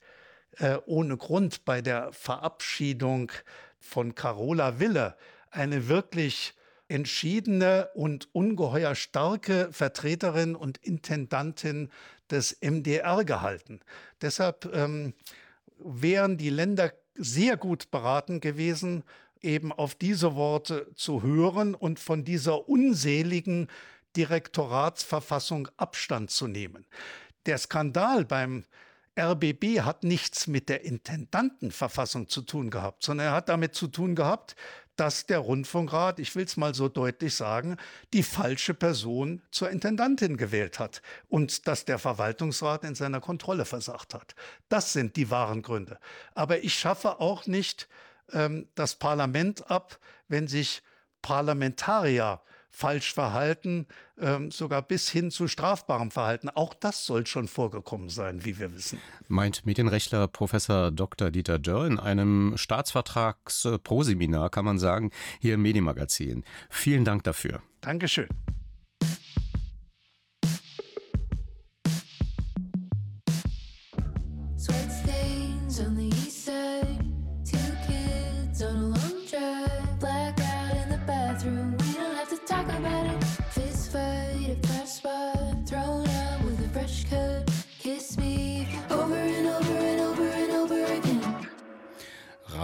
[0.58, 3.32] äh, ohne Grund bei der Verabschiedung
[3.80, 5.16] von Carola Wille
[5.52, 6.54] eine wirklich
[6.88, 11.90] entschiedene und ungeheuer starke Vertreterin und Intendantin
[12.30, 13.80] des MDR gehalten.
[14.22, 15.14] Deshalb ähm,
[15.78, 19.04] wären die Länder sehr gut beraten gewesen,
[19.42, 23.68] eben auf diese Worte zu hören und von dieser unseligen
[24.16, 26.86] Direktoratsverfassung Abstand zu nehmen.
[27.46, 28.64] Der Skandal beim
[29.20, 34.16] RBB hat nichts mit der Intendantenverfassung zu tun gehabt, sondern er hat damit zu tun
[34.16, 34.56] gehabt,
[34.96, 37.78] dass der Rundfunkrat, ich will es mal so deutlich sagen,
[38.14, 44.14] die falsche Person zur Intendantin gewählt hat und dass der Verwaltungsrat in seiner Kontrolle versagt
[44.14, 44.36] hat.
[44.70, 46.00] Das sind die wahren Gründe.
[46.36, 47.88] Aber ich schaffe auch nicht
[48.32, 50.84] ähm, das Parlament ab, wenn sich
[51.22, 52.42] Parlamentarier
[52.74, 53.88] falsch verhalten,
[54.20, 56.50] ähm, sogar bis hin zu strafbarem Verhalten.
[56.50, 59.00] Auch das soll schon vorgekommen sein, wie wir wissen.
[59.28, 61.32] Meint Medienrechtler Professor Dr.
[61.32, 66.44] Dieter Dörr in einem Staatsvertrags-Proseminar, kann man sagen, hier im Medienmagazin.
[66.70, 67.62] Vielen Dank dafür.
[67.82, 68.28] Dankeschön.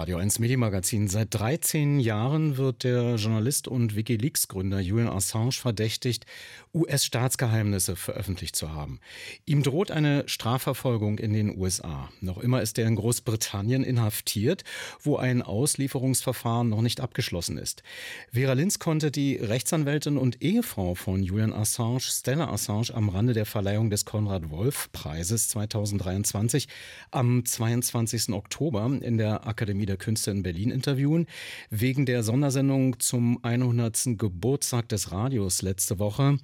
[0.09, 1.07] Radio 1 Medienmagazin.
[1.07, 6.25] Seit 13 Jahren wird der Journalist und Wikileaks-Gründer Julian Assange verdächtigt,
[6.73, 8.99] US-Staatsgeheimnisse veröffentlicht zu haben.
[9.45, 12.09] Ihm droht eine Strafverfolgung in den USA.
[12.21, 14.63] Noch immer ist er in Großbritannien inhaftiert,
[14.99, 17.83] wo ein Auslieferungsverfahren noch nicht abgeschlossen ist.
[18.31, 23.45] Vera Linz konnte die Rechtsanwältin und Ehefrau von Julian Assange, Stella Assange, am Rande der
[23.45, 26.67] Verleihung des Konrad-Wolf-Preises 2023
[27.11, 28.29] am 22.
[28.29, 31.27] Oktober in der Akademie der Künste in Berlin interviewen.
[31.69, 34.17] Wegen der Sondersendung zum 100.
[34.17, 36.37] Geburtstag des Radios letzte Woche.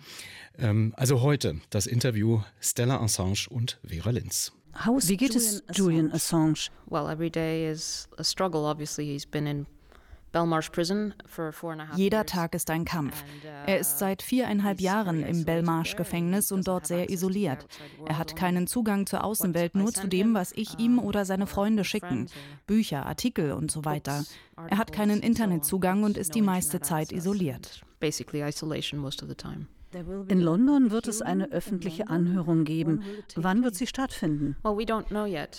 [0.60, 4.52] Ähm, also heute das Interview Stella Assange und Vera Linz.
[4.86, 6.70] Wie geht es Julian Assange?
[6.88, 8.65] Well, every day is a struggle.
[8.65, 9.65] Obviously, he's been in
[11.95, 13.24] jeder Tag ist ein Kampf.
[13.24, 17.67] Uh, er ist seit viereinhalb Jahren im Belmarsh-Gefängnis und dort sehr isoliert.
[18.06, 21.84] Er hat keinen Zugang zur Außenwelt, nur zu dem, was ich ihm oder seine Freunde
[21.84, 22.28] schicken.
[22.67, 24.24] Bücher, Artikel und so weiter.
[24.69, 27.82] Er hat keinen Internetzugang und ist die meiste Zeit isoliert.
[28.00, 29.67] Basically isolation most of the time.
[30.28, 33.04] In London wird es eine öffentliche Anhörung geben.
[33.36, 34.56] Wann wird sie stattfinden?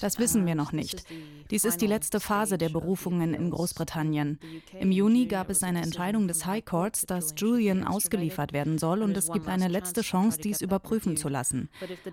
[0.00, 1.04] Das wissen wir noch nicht.
[1.50, 4.38] Dies ist die letzte Phase der Berufungen in Großbritannien.
[4.78, 9.16] Im Juni gab es eine Entscheidung des High Courts, dass Julian ausgeliefert werden soll und
[9.16, 11.68] es gibt eine letzte Chance, dies überprüfen zu lassen.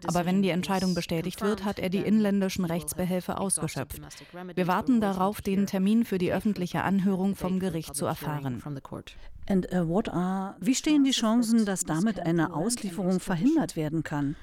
[0.06, 4.02] Aber wenn die Entscheidung bestätigt wird, hat er die inländischen Rechtsbehelfe ausgeschöpft.
[4.54, 8.62] Wir warten darauf, den Termin für die öffentliche Anhörung vom Gericht zu erfahren.
[9.50, 14.36] Uh, Wie stehen die Chancen, dass damit eine Auslieferung verhindert werden kann?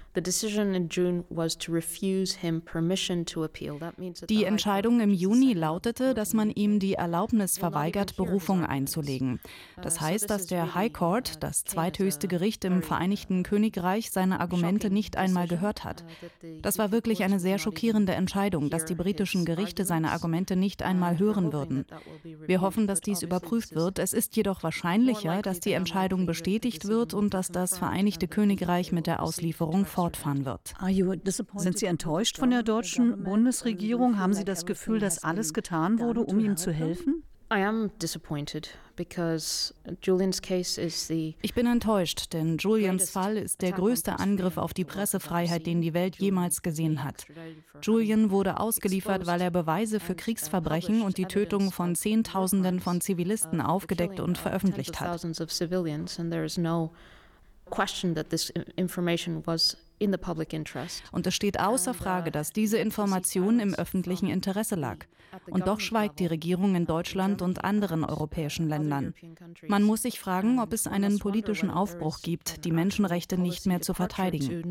[4.28, 9.40] Die Entscheidung im Juni lautete, dass man ihm die Erlaubnis verweigert, Berufung einzulegen.
[9.78, 14.90] Uh, das heißt, dass der High Court, das zweithöchste Gericht im Vereinigten Königreich, seine Argumente
[14.90, 16.04] nicht einmal gehört hat.
[16.42, 20.82] Uh, das war wirklich eine sehr schockierende Entscheidung, dass die britischen Gerichte seine Argumente nicht
[20.82, 21.86] einmal hören würden.
[22.46, 23.98] Wir hoffen, dass dies überprüft wird.
[23.98, 28.92] Es ist jedoch wahrscheinlich, wahrscheinlicher, dass die Entscheidung bestätigt wird und dass das Vereinigte Königreich
[28.92, 30.74] mit der Auslieferung fortfahren wird.
[31.56, 34.18] Sind Sie enttäuscht von der deutschen Bundesregierung?
[34.18, 37.22] Haben Sie das Gefühl, dass alles getan wurde, um ihm zu helfen?
[41.42, 45.92] Ich bin enttäuscht, denn Julians Fall ist der größte Angriff auf die Pressefreiheit, den die
[45.92, 47.26] Welt jemals gesehen hat.
[47.82, 53.60] Julian wurde ausgeliefert, weil er Beweise für Kriegsverbrechen und die Tötung von Zehntausenden von Zivilisten
[53.60, 55.08] aufgedeckt und veröffentlicht hat.
[60.00, 64.28] Question that this information was und es steht außer Frage, dass diese Information im öffentlichen
[64.28, 65.06] Interesse lag.
[65.48, 69.14] Und doch schweigt die Regierung in Deutschland und anderen europäischen Ländern.
[69.68, 73.94] Man muss sich fragen, ob es einen politischen Aufbruch gibt, die Menschenrechte nicht mehr zu
[73.94, 74.64] verteidigen.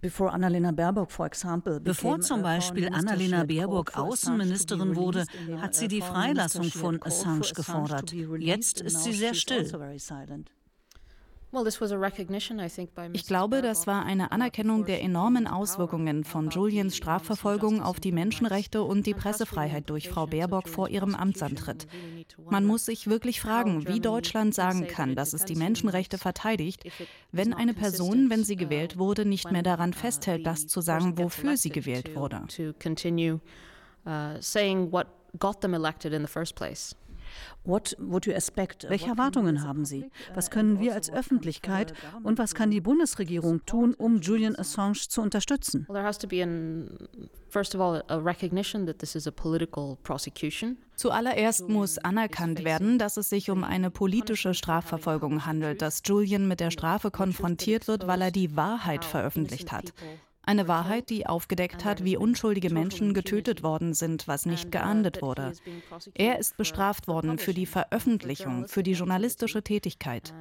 [0.00, 5.24] Bevor zum Beispiel Annalena Baerbock Außenministerin wurde,
[5.60, 8.12] hat sie die Freilassung von Assange gefordert.
[8.38, 9.68] Jetzt ist sie sehr still.
[13.14, 18.82] Ich glaube, das war eine Anerkennung der enormen Auswirkungen von Julians Strafverfolgung auf die Menschenrechte
[18.82, 21.86] und die Pressefreiheit durch Frau Baerbock vor ihrem Amtsantritt.
[22.50, 26.84] Man muss sich wirklich fragen, wie Deutschland sagen kann, dass es die Menschenrechte verteidigt,
[27.32, 31.56] wenn eine Person, wenn sie gewählt wurde, nicht mehr daran festhält, das zu sagen, wofür
[31.56, 32.42] sie gewählt wurde.
[37.64, 38.68] What the first place.
[38.88, 40.10] Welche Erwartungen haben Sie?
[40.34, 45.22] Was können wir als Öffentlichkeit und was kann die Bundesregierung tun, um Julian Assange zu
[45.22, 45.86] unterstützen?
[50.96, 56.60] Zuallererst muss anerkannt werden, dass es sich um eine politische Strafverfolgung handelt, dass Julian mit
[56.60, 59.92] der Strafe konfrontiert wird, weil er die Wahrheit veröffentlicht hat.
[60.48, 65.52] Eine Wahrheit, die aufgedeckt hat, wie unschuldige Menschen getötet worden sind, was nicht geahndet wurde.
[66.14, 70.32] Er ist bestraft worden für die Veröffentlichung, für die journalistische Tätigkeit.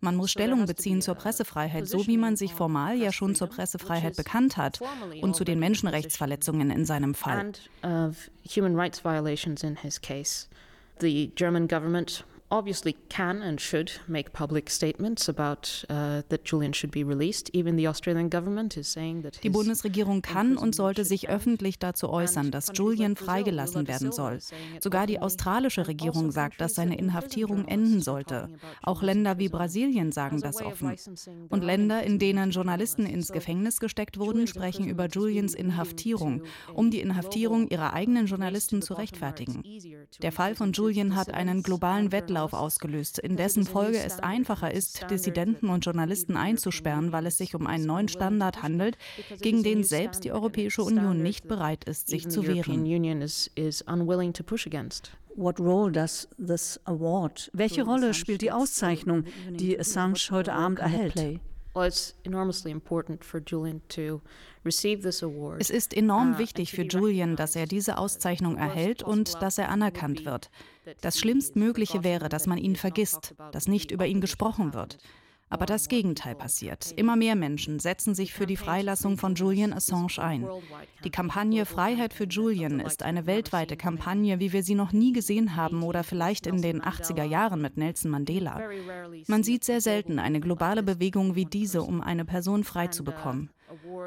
[0.00, 4.18] Man muss Stellung beziehen zur Pressefreiheit, so wie man sich formal ja schon zur Pressefreiheit
[4.18, 4.80] bekannt hat
[5.22, 7.52] und zu den Menschenrechtsverletzungen in seinem Fall.
[11.00, 16.92] The German government obviously can and should make public statements about uh, that Julian should
[16.92, 17.50] be released.
[17.52, 22.08] Even the Australian government is saying that Die Bundesregierung kann und sollte sich öffentlich dazu
[22.08, 24.38] äußern, dass Julian freigelassen werden soll.
[24.80, 28.50] Sogar die australische Regierung sagt, dass seine Inhaftierung enden sollte.
[28.82, 30.94] Auch Länder wie Brasilien sagen das offen.
[31.48, 36.42] Und Länder, in denen Journalisten ins Gefängnis gesteckt wurden, sprechen über Julians Inhaftierung,
[36.72, 39.64] um die Inhaftierung ihrer eigenen Journalisten zu rechtfertigen.
[40.22, 44.72] Der Fall von Julian hat einen globalen Wettlauf Kreislauf ausgelöst, in dessen Folge es einfacher
[44.72, 48.96] ist, Dissidenten und Journalisten einzusperren, weil es sich um einen neuen Standard handelt,
[49.40, 52.84] gegen den selbst die Europäische Union nicht bereit ist, sich zu wehren.
[57.52, 61.40] Welche Rolle spielt die Auszeichnung, die Assange heute Abend erhält?
[64.64, 70.24] Es ist enorm wichtig für Julian, dass er diese Auszeichnung erhält und dass er anerkannt
[70.24, 70.50] wird.
[71.00, 74.98] Das Schlimmstmögliche wäre, dass man ihn vergisst, dass nicht über ihn gesprochen wird.
[75.50, 76.92] Aber das Gegenteil passiert.
[76.96, 80.48] Immer mehr Menschen setzen sich für die Freilassung von Julian Assange ein.
[81.04, 85.54] Die Kampagne Freiheit für Julian ist eine weltweite Kampagne, wie wir sie noch nie gesehen
[85.54, 88.62] haben oder vielleicht in den 80er Jahren mit Nelson Mandela.
[89.28, 93.50] Man sieht sehr selten eine globale Bewegung wie diese, um eine Person freizubekommen.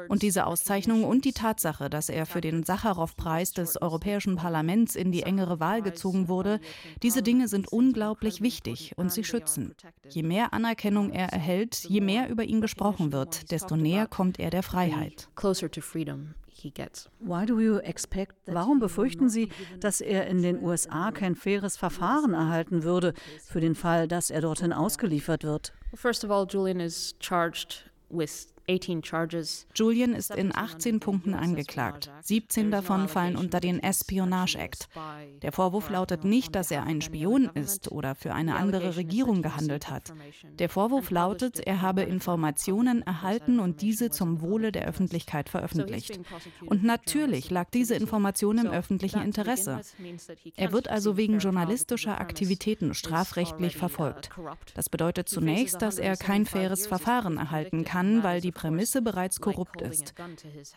[0.08, 5.12] Und diese Auszeichnung und die Tatsache, dass er für den Sacharow-Preis des Europäischen Parlaments in
[5.12, 6.60] die engere Wahl gezogen wurde,
[7.02, 9.74] diese Dinge sind unglaublich wichtig und sie schützen.
[10.08, 14.50] Je mehr Anerkennung er erhält, je mehr über ihn gesprochen wird, desto näher kommt er
[14.50, 15.28] der Freiheit.
[18.46, 19.48] Warum befürchten Sie,
[19.80, 23.14] dass er in den USA kein faires Verfahren erhalten würde,
[23.44, 25.72] für den Fall, dass er dorthin ausgeliefert wird?
[25.94, 28.48] First of all, Julian is charged with
[29.74, 32.10] Julian ist in 18 Punkten angeklagt.
[32.20, 34.88] 17 davon fallen unter den Espionage Act.
[35.40, 39.88] Der Vorwurf lautet nicht, dass er ein Spion ist oder für eine andere Regierung gehandelt
[39.88, 40.12] hat.
[40.58, 46.20] Der Vorwurf lautet, er habe Informationen erhalten und diese zum Wohle der Öffentlichkeit veröffentlicht.
[46.66, 49.80] Und natürlich lag diese Information im öffentlichen Interesse.
[50.56, 54.28] Er wird also wegen journalistischer Aktivitäten strafrechtlich verfolgt.
[54.74, 59.82] Das bedeutet zunächst, dass er kein faires Verfahren erhalten kann, weil die Prämisse bereits korrupt
[59.82, 60.14] ist.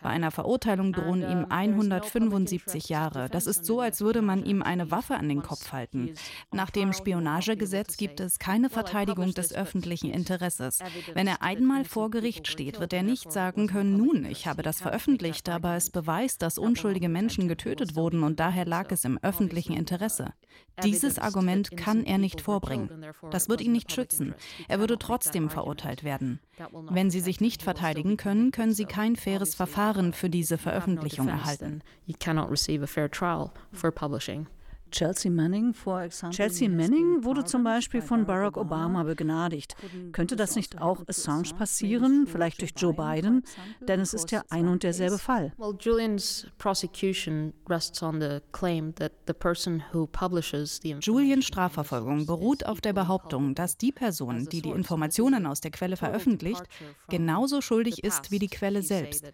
[0.02, 3.28] Bei einer Verurteilung drohen ihm 175 Jahre.
[3.28, 6.14] Das ist so, als würde man ihm eine Waffe an den Kopf halten.
[6.52, 10.78] Nach dem Spionagegesetz gibt es keine Verteidigung des öffentlichen Interesses.
[11.12, 14.80] Wenn er einmal vor Gericht steht, wird er nicht sagen können, nun, ich habe das
[14.80, 19.72] veröffentlicht, aber es beweist, dass unschuldige Menschen getötet wurden und daher lag es im öffentlichen
[19.72, 20.34] Interesse.
[20.82, 23.04] Dieses Argument kann er nicht vorbringen.
[23.30, 24.34] Das wird ihn nicht schützen.
[24.68, 26.40] Er würde trotzdem verurteilt werden.
[26.90, 31.82] Wenn Sie sich nicht verteidigen können, können Sie kein faires Verfahren für diese Veröffentlichung erhalten.
[34.92, 35.74] Chelsea Manning,
[36.30, 39.74] Chelsea Manning wurde zum Beispiel von Barack Obama begnadigt.
[40.12, 43.42] Könnte das nicht auch Assange passieren, vielleicht durch Joe Biden?
[43.80, 45.52] Denn es ist ja ein und derselbe Fall.
[51.00, 55.96] Julians Strafverfolgung beruht auf der Behauptung, dass die Person, die die Informationen aus der Quelle
[55.96, 56.62] veröffentlicht,
[57.08, 59.24] genauso schuldig ist wie die Quelle selbst.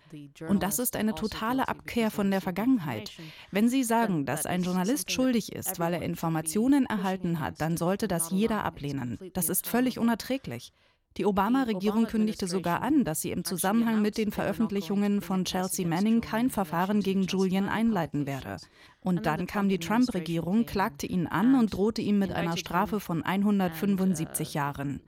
[0.49, 3.11] Und das ist eine totale Abkehr von der Vergangenheit.
[3.51, 8.09] Wenn Sie sagen, dass ein Journalist schuldig ist, weil er Informationen erhalten hat, dann sollte
[8.09, 9.19] das jeder ablehnen.
[9.35, 10.73] Das ist völlig unerträglich.
[11.17, 16.21] Die Obama-Regierung kündigte sogar an, dass sie im Zusammenhang mit den Veröffentlichungen von Chelsea Manning
[16.21, 18.59] kein Verfahren gegen Julian einleiten werde.
[19.01, 23.23] Und dann kam die Trump-Regierung, klagte ihn an und drohte ihm mit einer Strafe von
[23.23, 25.01] 175 Jahren.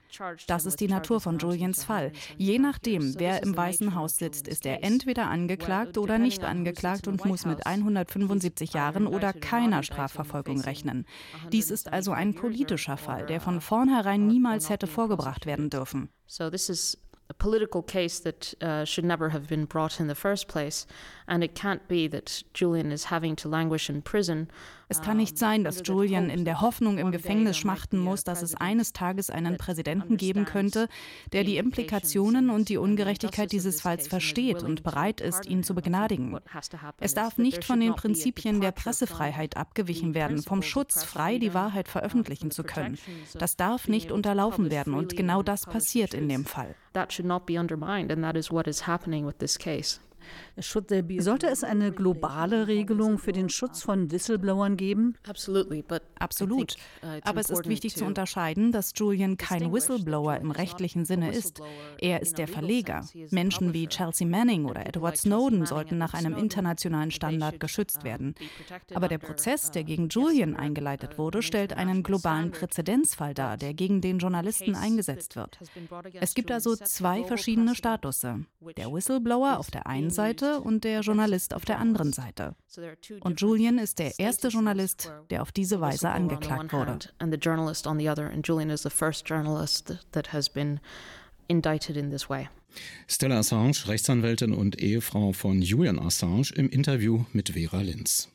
[0.47, 2.13] Das ist die Natur von Julians Fall.
[2.37, 7.25] Je nachdem, wer im Weißen Haus sitzt, ist er entweder angeklagt oder nicht angeklagt und
[7.25, 11.05] muss mit 175 Jahren oder keiner Strafverfolgung rechnen.
[11.53, 16.11] Dies ist also ein politischer Fall, der von vornherein niemals hätte vorgebracht werden dürfen.
[16.27, 16.97] So this is
[17.31, 20.87] a political case that uh, should never have been brought in the first place.
[21.31, 24.49] And it can't be that Julian is having to languish in prison
[24.91, 28.57] Es kann nicht sein, dass Julian in der Hoffnung im Gefängnis schmachten muss, dass es
[28.57, 30.89] eines Tages einen Präsidenten geben könnte,
[31.33, 36.37] der die Implikationen und die Ungerechtigkeit dieses Falls versteht und bereit ist, ihn zu begnadigen.
[36.99, 41.87] Es darf nicht von den Prinzipien der Pressefreiheit abgewichen werden, vom Schutz, frei die Wahrheit
[41.87, 42.99] veröffentlichen zu können.
[43.39, 46.75] Das darf nicht unterlaufen werden und genau das passiert in dem Fall.
[46.95, 50.01] That should not be undermined and that is what is happening with this case.
[50.59, 55.17] Sollte es eine globale Regelung für den Schutz von Whistleblowern geben?
[56.19, 56.77] Absolut.
[57.23, 61.61] Aber es ist wichtig zu unterscheiden, dass Julian kein Whistleblower im rechtlichen Sinne ist.
[61.99, 63.07] Er ist der Verleger.
[63.31, 68.35] Menschen wie Chelsea Manning oder Edward Snowden sollten nach einem internationalen Standard geschützt werden.
[68.95, 74.01] Aber der Prozess, der gegen Julian eingeleitet wurde, stellt einen globalen Präzedenzfall dar, der gegen
[74.01, 75.59] den Journalisten eingesetzt wird.
[76.15, 78.45] Es gibt also zwei verschiedene Statusse.
[78.77, 80.20] Der Whistleblower auf der einen Seite
[80.63, 82.55] und der Journalist auf der anderen Seite.
[83.21, 86.99] Und Julian ist der erste Journalist, der auf diese Weise angeklagt wurde.
[87.19, 90.81] And the journalist on the other, and Julian is the first journalist that has been
[91.49, 92.49] indicted in this way.
[93.09, 98.29] Stella Assange, Rechtsanwältin und Ehefrau von Julian Assange, im Interview mit Vera Linz.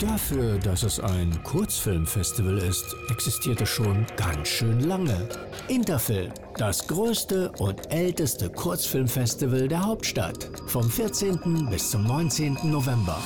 [0.00, 5.28] Dafür, dass es ein Kurzfilmfestival ist, existiert es schon ganz schön lange.
[5.68, 10.50] Interfilm, das größte und älteste Kurzfilmfestival der Hauptstadt.
[10.68, 11.68] Vom 14.
[11.70, 12.56] bis zum 19.
[12.64, 13.18] November.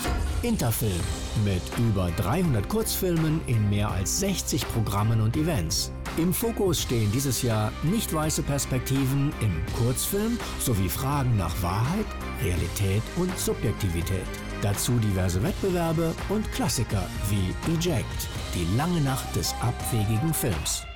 [0.43, 1.01] Interfilm
[1.45, 5.93] mit über 300 Kurzfilmen in mehr als 60 Programmen und Events.
[6.17, 12.07] Im Fokus stehen dieses Jahr nicht weiße Perspektiven im Kurzfilm sowie Fragen nach Wahrheit,
[12.43, 14.27] Realität und Subjektivität.
[14.65, 20.87] Dazu diverse Wettbewerbe und Klassiker wie Eject, die lange Nacht des abwegigen Films.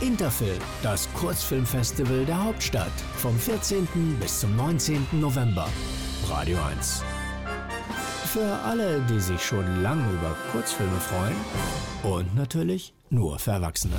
[0.00, 3.86] Interfilm, das Kurzfilmfestival der Hauptstadt, vom 14.
[4.18, 5.06] bis zum 19.
[5.12, 5.68] November.
[6.30, 7.02] Radio 1.
[8.32, 11.36] Für alle, die sich schon lange über Kurzfilme freuen
[12.14, 13.96] und natürlich nur für Erwachsene.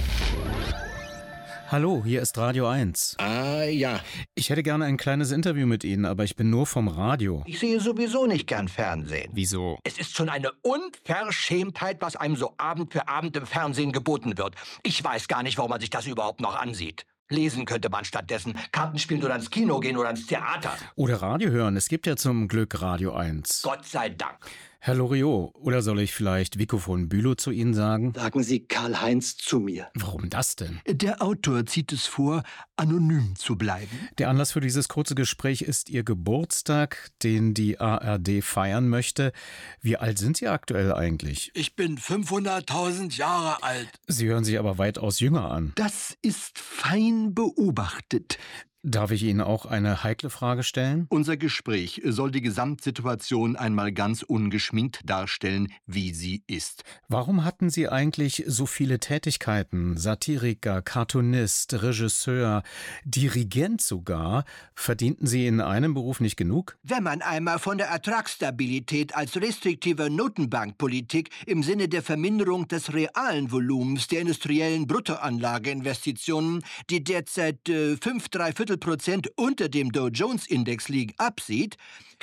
[1.71, 3.17] Hallo, hier ist Radio 1.
[3.19, 3.99] Ah, ja.
[4.33, 7.43] Ich hätte gerne ein kleines Interview mit Ihnen, aber ich bin nur vom Radio.
[7.45, 9.29] Ich sehe sowieso nicht gern Fernsehen.
[9.33, 9.77] Wieso?
[9.83, 14.55] Es ist schon eine Unverschämtheit, was einem so Abend für Abend im Fernsehen geboten wird.
[14.81, 17.05] Ich weiß gar nicht, warum man sich das überhaupt noch ansieht.
[17.29, 20.75] Lesen könnte man stattdessen, Karten spielen oder ins Kino gehen oder ins Theater.
[20.95, 21.77] Oder Radio hören.
[21.77, 23.61] Es gibt ja zum Glück Radio 1.
[23.61, 24.39] Gott sei Dank.
[24.81, 28.13] Herr Loriot, oder soll ich vielleicht Vico von Bülow zu Ihnen sagen?
[28.15, 29.89] Sagen Sie Karl-Heinz zu mir.
[29.93, 30.79] Warum das denn?
[30.87, 32.43] Der Autor zieht es vor,
[32.77, 34.07] anonym zu bleiben.
[34.19, 39.33] Der Anlass für dieses kurze Gespräch ist Ihr Geburtstag, den die ARD feiern möchte.
[39.81, 41.51] Wie alt sind Sie aktuell eigentlich?
[41.55, 43.89] Ich bin 500.000 Jahre alt.
[44.07, 45.73] Sie hören sich aber weitaus jünger an.
[45.75, 48.39] Das ist fein beobachtet.
[48.81, 51.05] Darf ich Ihnen auch eine heikle Frage stellen?
[51.09, 56.85] Unser Gespräch soll die Gesamtsituation einmal ganz ungeschminkt darstellen, wie sie ist.
[57.09, 59.97] Warum hatten Sie eigentlich so viele Tätigkeiten?
[59.97, 62.63] Satiriker, Cartoonist, Regisseur,
[63.03, 64.45] Dirigent sogar.
[64.75, 66.77] Verdienten Sie in einem Beruf nicht genug?
[66.81, 73.51] Wenn man einmal von der Ertragsstabilität als restriktive Notenbankpolitik im Sinne der Verminderung des realen
[73.51, 80.47] Volumens der industriellen Bruttoanlageinvestitionen, die derzeit äh, fünf, drei Viertel Prozent unter dem Dow Jones
[80.47, 81.77] Index liegen, absieht,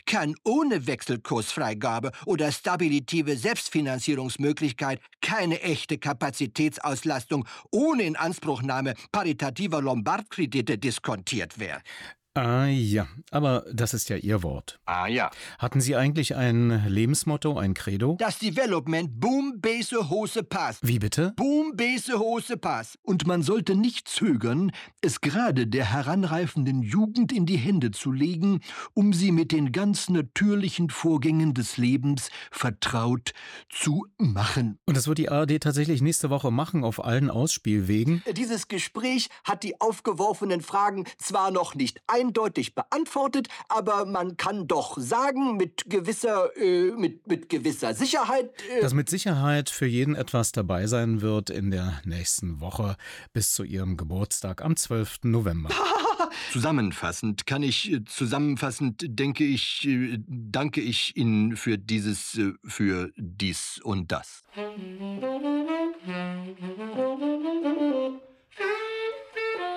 [0.04, 11.82] kann ohne Wechselkursfreigabe oder stabilitive Selbstfinanzierungsmöglichkeit keine echte Kapazitätsauslastung ohne Inanspruchnahme paritativer Lombardkredite diskontiert werden.
[12.36, 14.78] Ah ja, aber das ist ja Ihr Wort.
[14.84, 15.30] Ah ja.
[15.58, 18.16] Hatten Sie eigentlich ein Lebensmotto, ein Credo?
[18.18, 20.78] Das Development Boom Base Hose Pass.
[20.82, 21.32] Wie bitte?
[21.36, 22.98] Boom Base Hose Pass.
[23.02, 28.60] Und man sollte nicht zögern, es gerade der heranreifenden Jugend in die Hände zu legen,
[28.92, 33.32] um sie mit den ganz natürlichen Vorgängen des Lebens vertraut
[33.70, 34.78] zu machen.
[34.84, 38.22] Und das wird die ARD tatsächlich nächste Woche machen auf allen Ausspielwegen?
[38.36, 44.66] Dieses Gespräch hat die aufgeworfenen Fragen zwar noch nicht ein eindeutig beantwortet, aber man kann
[44.66, 48.50] doch sagen, mit gewisser, äh, mit, mit gewisser Sicherheit.
[48.70, 52.96] Äh Dass mit Sicherheit für jeden etwas dabei sein wird in der nächsten Woche
[53.32, 55.20] bis zu ihrem Geburtstag am 12.
[55.24, 55.70] November.
[56.52, 63.10] Zusammenfassend kann ich, äh, zusammenfassend denke ich, äh, danke ich Ihnen für dieses, äh, für
[63.16, 64.42] dies und das.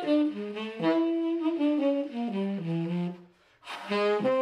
[0.05, 1.05] Musik
[3.89, 4.38] Thank you.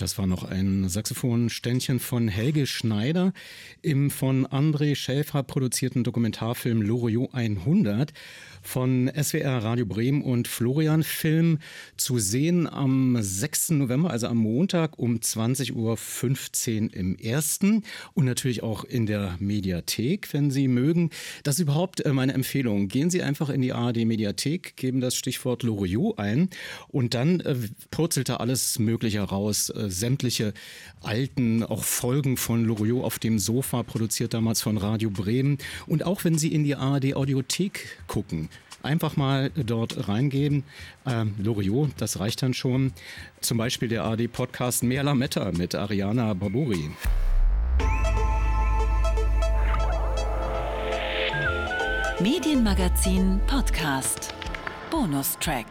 [0.00, 3.32] Das war noch ein Saxophonständchen von Helge Schneider
[3.82, 8.12] im von André Schäfer produzierten Dokumentarfilm Loriot 100
[8.66, 11.58] von SWR Radio Bremen und Florian Film
[11.96, 13.70] zu sehen am 6.
[13.70, 17.84] November, also am Montag um 20.15 Uhr im ersten
[18.14, 21.10] und natürlich auch in der Mediathek, wenn Sie mögen.
[21.44, 22.88] Das ist überhaupt äh, meine Empfehlung.
[22.88, 26.50] Gehen Sie einfach in die ARD Mediathek, geben das Stichwort Loriot ein
[26.88, 27.54] und dann äh,
[27.90, 29.72] purzelt da alles Mögliche raus.
[29.90, 30.54] Sämtliche
[31.02, 35.58] alten, auch Folgen von Loriot auf dem Sofa, produziert damals von Radio Bremen.
[35.86, 38.48] Und auch wenn Sie in die ARD Audiothek gucken,
[38.82, 40.64] einfach mal dort reingeben.
[41.06, 42.92] Ähm, Loriot, das reicht dann schon.
[43.40, 46.90] Zum Beispiel der AD-Podcast Mehr Lametta mit Ariana Barburi.
[52.20, 54.32] Medienmagazin Podcast.
[54.90, 55.66] Bonustrack.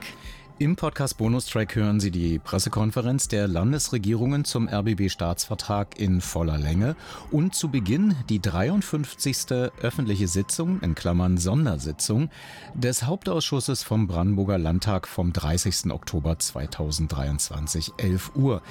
[0.57, 6.95] Im Podcast Bonustrack hören Sie die Pressekonferenz der Landesregierungen zum RBB-Staatsvertrag in voller Länge
[7.29, 9.51] und zu Beginn die 53.
[9.81, 12.29] öffentliche Sitzung, in Klammern Sondersitzung,
[12.73, 15.91] des Hauptausschusses vom Brandenburger Landtag vom 30.
[15.91, 18.61] Oktober 2023, 11 Uhr.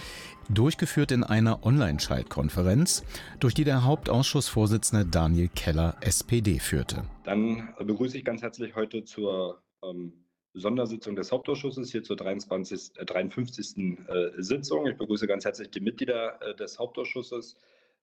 [0.49, 3.05] Durchgeführt in einer Online-Schaltkonferenz,
[3.41, 7.05] durch die der Hauptausschussvorsitzende Daniel Keller SPD führte.
[7.24, 10.24] Dann begrüße ich ganz herzlich heute zur ähm
[10.55, 13.98] Sondersitzung des Hauptausschusses hier zur 23, äh, 53.
[14.09, 14.86] Äh, Sitzung.
[14.86, 17.57] Ich begrüße ganz herzlich die Mitglieder äh, des Hauptausschusses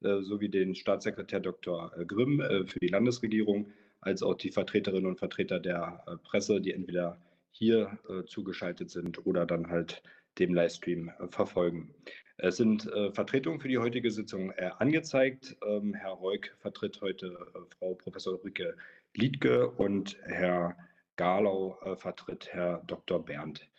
[0.04, 1.92] äh, sowie den Staatssekretär Dr.
[1.96, 3.72] Äh, Grimm äh, für die Landesregierung,
[4.02, 7.22] als auch die Vertreterinnen und Vertreter der Presse, die entweder
[7.52, 10.02] hier zugeschaltet sind oder dann halt
[10.40, 11.94] dem Livestream verfolgen.
[12.38, 15.56] Es sind Vertretungen für die heutige Sitzung angezeigt.
[15.64, 17.38] Ähm, Herr Reuk vertritt heute
[17.78, 18.76] Frau Professor Ulrike
[19.14, 20.76] Liedke und Herr
[21.16, 23.24] Garlau äh, vertritt Herr Dr.
[23.24, 23.70] Berndt.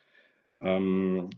[0.61, 1.30] Ähm,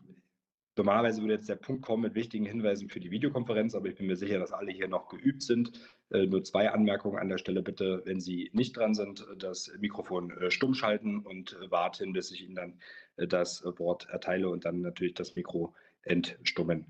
[0.77, 4.07] normalerweise würde jetzt der Punkt kommen mit wichtigen Hinweisen für die Videokonferenz, aber ich bin
[4.07, 5.81] mir sicher, dass alle hier noch geübt sind.
[6.11, 10.31] Äh, nur zwei Anmerkungen an der Stelle bitte, wenn Sie nicht dran sind, das Mikrofon
[10.33, 12.81] äh, stumm schalten und äh, warten, bis ich Ihnen dann
[13.17, 16.87] äh, das Wort erteile und dann natürlich das Mikro entstummen.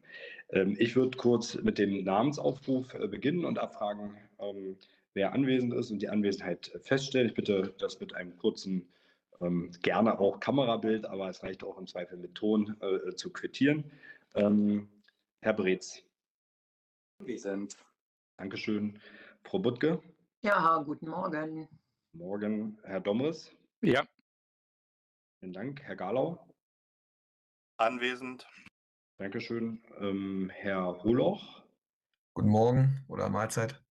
[0.50, 4.76] Ähm, ich würde kurz mit dem Namensaufruf äh, beginnen und abfragen, ähm,
[5.14, 7.28] wer anwesend ist und die Anwesenheit feststellen.
[7.28, 8.88] Ich bitte das mit einem kurzen
[9.40, 13.90] ähm, gerne auch Kamerabild, aber es reicht auch im Zweifel mit Ton äh, zu quittieren.
[14.34, 14.88] Ähm,
[15.40, 16.02] Herr Breetz.
[17.36, 17.76] Sind.
[18.36, 19.00] Dankeschön.
[19.44, 20.02] Frau Buttke.
[20.42, 21.68] Ja, guten Morgen.
[22.12, 23.50] Morgen, Herr Domres.
[23.82, 24.06] Ja.
[25.40, 25.82] Vielen Dank.
[25.82, 26.38] Herr Galau.
[27.76, 28.46] Anwesend.
[29.18, 29.82] Dankeschön.
[30.00, 31.62] Ähm, Herr Holoch.
[32.34, 33.83] Guten Morgen oder Mahlzeit.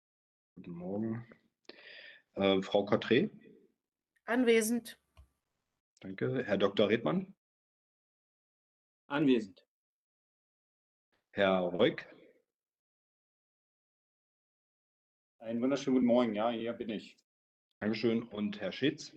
[0.54, 1.26] Guten Morgen.
[2.34, 3.30] Äh, Frau Cotré.
[4.26, 4.98] Anwesend.
[6.00, 6.44] Danke.
[6.44, 6.88] Herr Dr.
[6.88, 7.34] Redmann?
[9.06, 9.66] Anwesend.
[11.30, 12.04] Herr Reuk?
[15.38, 16.34] Einen wunderschönen guten Morgen.
[16.34, 17.18] Ja, hier bin ich.
[17.80, 18.22] Dankeschön.
[18.22, 19.12] Und Herr Schitz?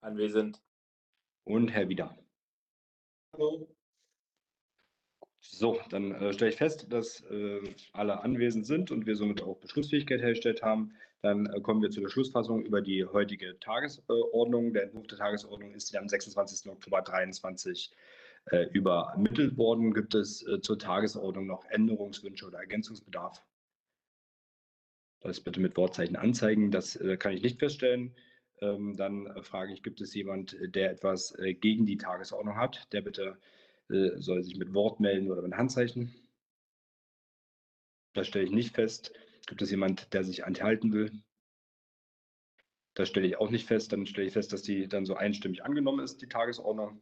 [0.00, 0.62] Anwesend.
[1.44, 2.18] Und Herr Wieder?
[3.34, 3.73] Hallo.
[5.50, 7.60] So, dann äh, stelle ich fest, dass äh,
[7.92, 10.94] alle anwesend sind und wir somit auch Beschlussfähigkeit hergestellt haben.
[11.22, 14.72] Dann äh, kommen wir zur Beschlussfassung über die heutige Tagesordnung.
[14.72, 16.70] Der Entwurf der Tagesordnung ist am 26.
[16.70, 17.92] Oktober 2023
[18.50, 19.92] äh, übermittelt worden.
[19.94, 23.42] Gibt es äh, zur Tagesordnung noch Änderungswünsche oder Ergänzungsbedarf?
[25.20, 26.70] Das bitte mit Wortzeichen anzeigen.
[26.70, 28.16] Das äh, kann ich nicht feststellen.
[28.60, 33.22] Ähm, dann frage ich, gibt es jemand, der etwas gegen die Tagesordnung hat, der bitte
[33.22, 33.34] äh,
[33.88, 36.14] soll sich mit Wort melden oder mit Handzeichen.
[38.14, 39.12] Das stelle ich nicht fest.
[39.46, 41.12] Gibt es jemand, der sich enthalten will?
[42.94, 43.92] Das stelle ich auch nicht fest.
[43.92, 47.00] Dann stelle ich fest, dass die dann so einstimmig angenommen ist, die Tagesordnung.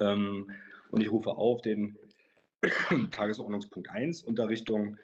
[0.00, 0.50] Ähm,
[0.90, 1.96] und ich rufe auf den
[3.12, 4.98] Tagesordnungspunkt 1 Unterrichtung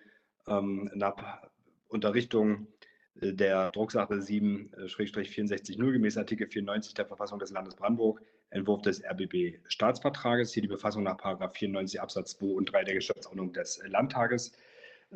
[0.46, 1.48] ähm, nach
[1.88, 2.82] Unterrichtung äh,
[3.15, 8.21] der Drucksache 7-64 0 gemäß Artikel 94 der Verfassung des Landes Brandenburg
[8.53, 13.81] Entwurf des RBB-Staatsvertrages, hier die Befassung nach 94 Absatz 2 und 3 der Geschäftsordnung des
[13.87, 14.53] Landtages.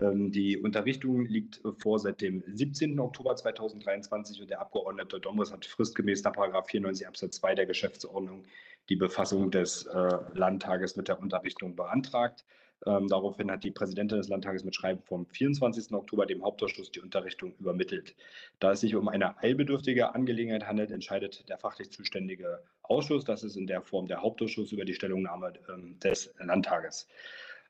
[0.01, 2.99] Ähm, die Unterrichtung liegt vor seit dem 17.
[2.99, 8.45] Oktober 2023 und der Abgeordnete Domres hat fristgemäß nach 94 Absatz 2 der Geschäftsordnung
[8.89, 12.45] die Befassung des äh, Landtages mit der Unterrichtung beantragt.
[12.85, 15.93] Ähm, daraufhin hat die Präsidentin des Landtages mit Schreiben vom 24.
[15.93, 18.15] Oktober dem Hauptausschuss die Unterrichtung übermittelt.
[18.61, 23.25] Da es sich um eine eilbedürftige Angelegenheit handelt, entscheidet der fachlich zuständige Ausschuss.
[23.25, 27.09] Das ist in der Form der Hauptausschuss über die Stellungnahme ähm, des Landtages.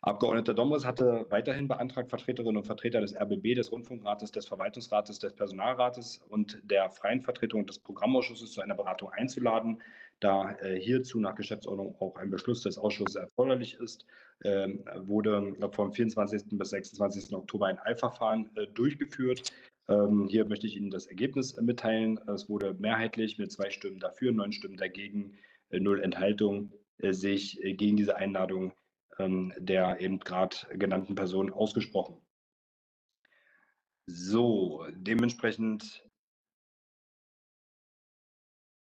[0.02, 5.32] Abgeordneter Domres hatte weiterhin beantragt, Vertreterinnen und Vertreter des RBB, des Rundfunkrates, des Verwaltungsrates, des
[5.32, 9.82] Personalrates und der freien Vertretung des Programmausschusses zu einer Beratung einzuladen.
[10.20, 14.07] Da äh, hierzu nach Geschäftsordnung auch ein Beschluss des Ausschusses erforderlich ist,
[14.43, 16.59] wurde vom 24.
[16.59, 17.34] bis 26.
[17.34, 19.53] Oktober ein Eilverfahren äh, durchgeführt.
[19.89, 22.18] Ähm, hier möchte ich Ihnen das Ergebnis mitteilen.
[22.28, 25.39] Es wurde mehrheitlich mit zwei Stimmen dafür, neun Stimmen dagegen,
[25.70, 28.72] null Enthaltung sich gegen diese Einladung
[29.18, 32.20] ähm, der eben gerade genannten Person ausgesprochen.
[34.07, 36.05] So, dementsprechend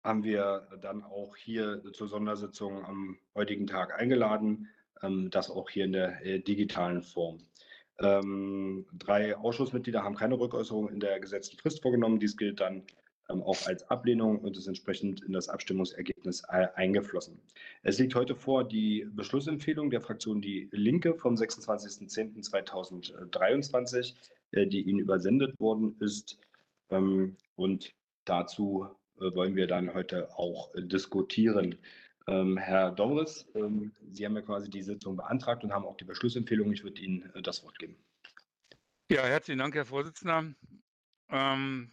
[0.04, 4.85] haben wir dann auch hier zur Sondersitzung am heutigen Tag eingeladen, ähm,
[5.30, 7.40] das auch hier in der äh, digitalen Form.
[8.00, 12.20] Ähm, drei Ausschussmitglieder haben keine Rückäußerung in der gesetzten Frist vorgenommen.
[12.20, 12.84] Dies gilt dann
[13.30, 17.42] ähm, auch als Ablehnung und ist entsprechend in das Abstimmungsergebnis äh, eingeflossen.
[17.84, 24.14] Es liegt heute vor die Beschlussempfehlung der Fraktion Die Linke vom 26.10.2023,
[24.52, 26.38] äh, die Ihnen übersendet worden ist.
[26.90, 27.94] Ähm, und
[28.26, 28.88] dazu
[29.18, 31.78] wollen wir dann heute auch diskutieren.
[32.28, 33.48] Ähm, Herr Domres,
[34.12, 36.72] Sie haben ja quasi die Sitzung beantragt und haben auch die Beschlussempfehlung.
[36.72, 37.96] Ich würde Ihnen das Wort geben.
[39.12, 40.46] Ja, herzlichen Dank, Herr Vorsitzender.
[41.30, 41.92] Ähm,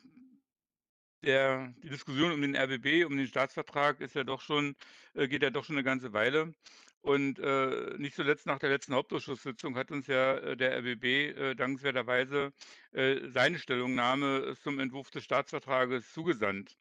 [1.23, 4.75] der, die Diskussion um den RBB, um den Staatsvertrag ist ja doch schon,
[5.15, 6.55] äh, geht ja doch schon eine ganze Weile.
[7.03, 11.55] Und äh, nicht zuletzt nach der letzten Hauptausschusssitzung hat uns ja äh, der RBB äh,
[11.55, 12.53] dankenswerterweise
[12.93, 16.77] äh, seine Stellungnahme zum Entwurf des Staatsvertrages zugesandt.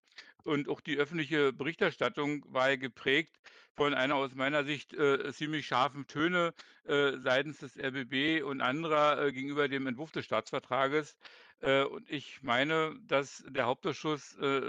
[0.46, 3.39] Und auch die öffentliche Berichterstattung war geprägt
[3.76, 6.54] von einer aus meiner Sicht äh, ziemlich scharfen Töne
[6.86, 11.16] äh, seitens des RBB und anderer äh, gegenüber dem Entwurf des Staatsvertrages.
[11.62, 14.62] Äh, und ich meine, dass der Hauptausschuss, äh,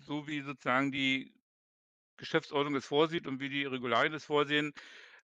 [0.00, 1.32] so wie sozusagen die
[2.16, 4.72] Geschäftsordnung es vorsieht und wie die Regularien es vorsehen,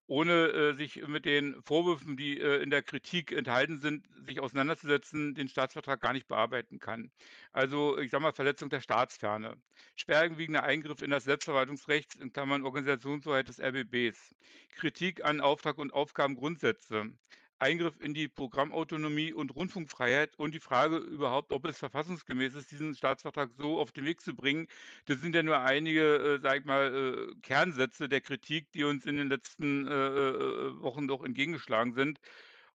[0.08, 5.34] ohne äh, sich mit den Vorwürfen, die äh, in der Kritik enthalten sind, sich auseinanderzusetzen,
[5.34, 7.12] den Staatsvertrag gar nicht bearbeiten kann.
[7.52, 9.54] Also ich sage mal Verletzung der Staatsferne,
[9.96, 14.34] schwerwiegender Eingriff in das Selbstverwaltungsrecht in Klammern Organisationshoheit des RBBs,
[14.76, 17.12] Kritik an Auftrag und Aufgabengrundsätze,
[17.60, 22.94] Eingriff in die Programmautonomie und Rundfunkfreiheit und die Frage überhaupt, ob es verfassungsgemäß ist, diesen
[22.94, 24.68] Staatsvertrag so auf den Weg zu bringen.
[25.06, 29.06] Das sind ja nur einige, äh, sag ich mal, äh, Kernsätze der Kritik, die uns
[29.06, 32.20] in den letzten äh, äh, Wochen doch entgegengeschlagen sind.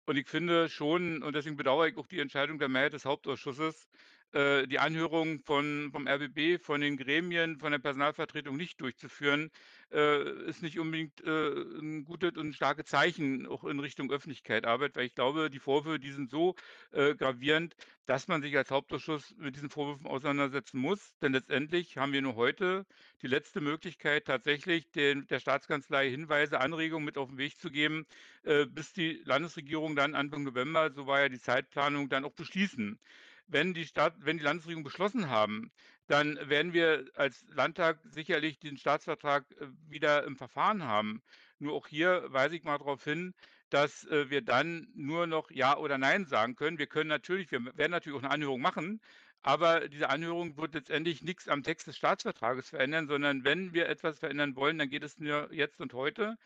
[0.06, 3.88] Und ich finde schon, und deswegen bedauere ich auch die Entscheidung der Mehrheit des Hauptausschusses,
[4.32, 9.50] äh, die Anhörung von, vom RBB, von den Gremien, von der Personalvertretung nicht durchzuführen,
[9.92, 15.04] äh, ist nicht unbedingt äh, ein gutes und starkes Zeichen auch in Richtung Öffentlichkeitsarbeit, weil
[15.04, 16.54] ich glaube, die Vorwürfe, die sind so
[16.92, 17.76] äh, gravierend,
[18.06, 21.14] dass man sich als Hauptausschuss mit diesen Vorwürfen auseinandersetzen muss.
[21.20, 22.86] Denn letztendlich haben wir nur heute
[23.20, 28.06] die letzte Möglichkeit, tatsächlich den, der Staatskanzlei Hinweise, Anregungen mit auf den Weg zu geben,
[28.42, 32.98] bis die Landesregierung dann Anfang November, so war ja die Zeitplanung, dann auch beschließen
[33.46, 35.70] wenn die, Staat, wenn die Landesregierung beschlossen haben,
[36.06, 41.22] dann werden wir als Landtag sicherlich den Staatsvertrag äh, wieder im Verfahren haben.
[41.58, 43.34] Nur auch hier weise ich mal darauf hin,
[43.70, 46.78] dass äh, wir dann nur noch Ja oder Nein sagen können.
[46.78, 49.00] Wir können natürlich, wir werden natürlich auch eine Anhörung machen,
[49.42, 54.18] aber diese Anhörung wird letztendlich nichts am Text des Staatsvertrages verändern, sondern wenn wir etwas
[54.18, 56.36] verändern wollen, dann geht es nur jetzt und heute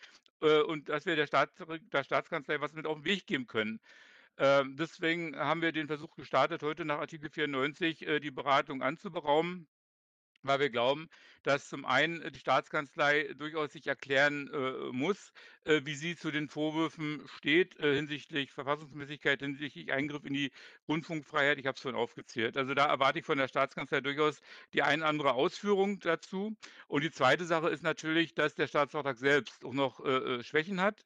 [0.41, 1.53] äh, und dass wir der, Staats,
[1.93, 3.81] der Staatskanzlei was mit auf den Weg geben können.
[4.39, 9.69] Ähm, deswegen haben wir den Versuch gestartet, heute nach Artikel 94 äh, die Beratung anzuberaumen
[10.47, 11.09] weil wir glauben,
[11.43, 15.33] dass zum einen die Staatskanzlei durchaus sich erklären äh, muss,
[15.65, 20.53] äh, wie sie zu den Vorwürfen steht äh, hinsichtlich Verfassungsmäßigkeit, hinsichtlich Eingriff in die
[20.89, 21.59] Rundfunkfreiheit.
[21.59, 22.57] Ich habe es vorhin aufgezählt.
[22.57, 24.41] Also da erwarte ich von der Staatskanzlei durchaus
[24.73, 26.57] die eine andere Ausführung dazu.
[26.89, 30.81] Und die zweite Sache ist natürlich, dass der Staatsvertrag selbst auch noch äh, äh, Schwächen
[30.81, 31.05] hat.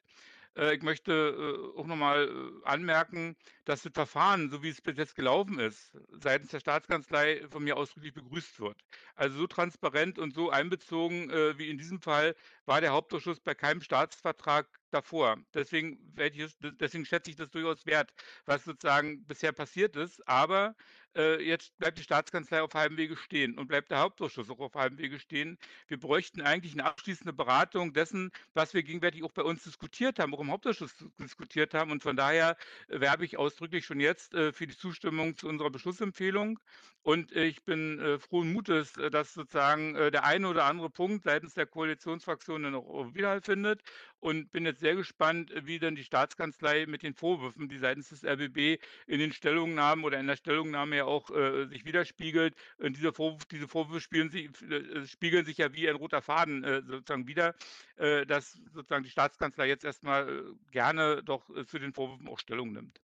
[0.57, 3.35] Äh, ich möchte äh, auch nochmal äh, anmerken,
[3.65, 7.77] dass das Verfahren, so wie es bis jetzt gelaufen ist, seitens der Staatskanzlei von mir
[7.77, 8.81] ausdrücklich begrüßt wird.
[9.15, 12.35] Also so transparent und so einbezogen wie in diesem Fall
[12.65, 15.37] war der Hauptausschuss bei keinem Staatsvertrag davor.
[15.53, 18.11] Deswegen, ich, deswegen schätze ich das durchaus wert,
[18.45, 20.27] was sozusagen bisher passiert ist.
[20.27, 20.75] Aber
[21.15, 24.75] äh, jetzt bleibt die Staatskanzlei auf halbem Wege stehen und bleibt der Hauptausschuss auch auf
[24.75, 25.57] halbem Wege stehen.
[25.87, 30.33] Wir bräuchten eigentlich eine abschließende Beratung dessen, was wir gegenwärtig auch bei uns diskutiert haben,
[30.33, 31.91] auch im Hauptausschuss diskutiert haben.
[31.91, 32.57] Und von daher
[32.87, 36.59] werbe ich ausdrücklich schon jetzt äh, für die Zustimmung zu unserer Beschlussempfehlung.
[37.03, 41.23] Und ich bin äh, frohen Mutes, äh, dass sozusagen äh, der eine oder andere Punkt
[41.23, 43.81] seitens der Koalitionsfraktion dann auch Widerhall findet
[44.19, 48.23] und bin jetzt sehr gespannt, wie dann die Staatskanzlei mit den Vorwürfen, die seitens des
[48.23, 52.55] RBB in den Stellungnahmen oder in der Stellungnahme ja auch äh, sich widerspiegelt.
[52.77, 56.81] Und diese, Vorwürfe, diese Vorwürfe sich, äh, spiegeln sich ja wie ein roter Faden äh,
[56.83, 57.55] sozusagen wieder,
[57.97, 62.39] äh, dass sozusagen die Staatskanzlei jetzt erstmal äh, gerne doch äh, zu den Vorwürfen auch
[62.39, 63.01] Stellung nimmt.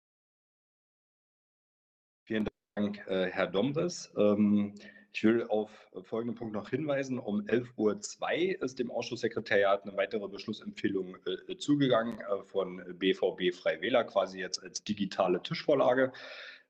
[2.25, 4.13] Vielen Dank, Herr Domres.
[4.17, 4.75] Ähm
[5.15, 5.71] Ich will auf
[6.05, 7.19] folgenden Punkt noch hinweisen.
[7.19, 11.19] Um 11.02 Uhr ist dem Ausschusssekretariat eine weitere Beschlussempfehlung
[11.59, 16.13] zugegangen von BVB Freiwähler, quasi jetzt als digitale Tischvorlage.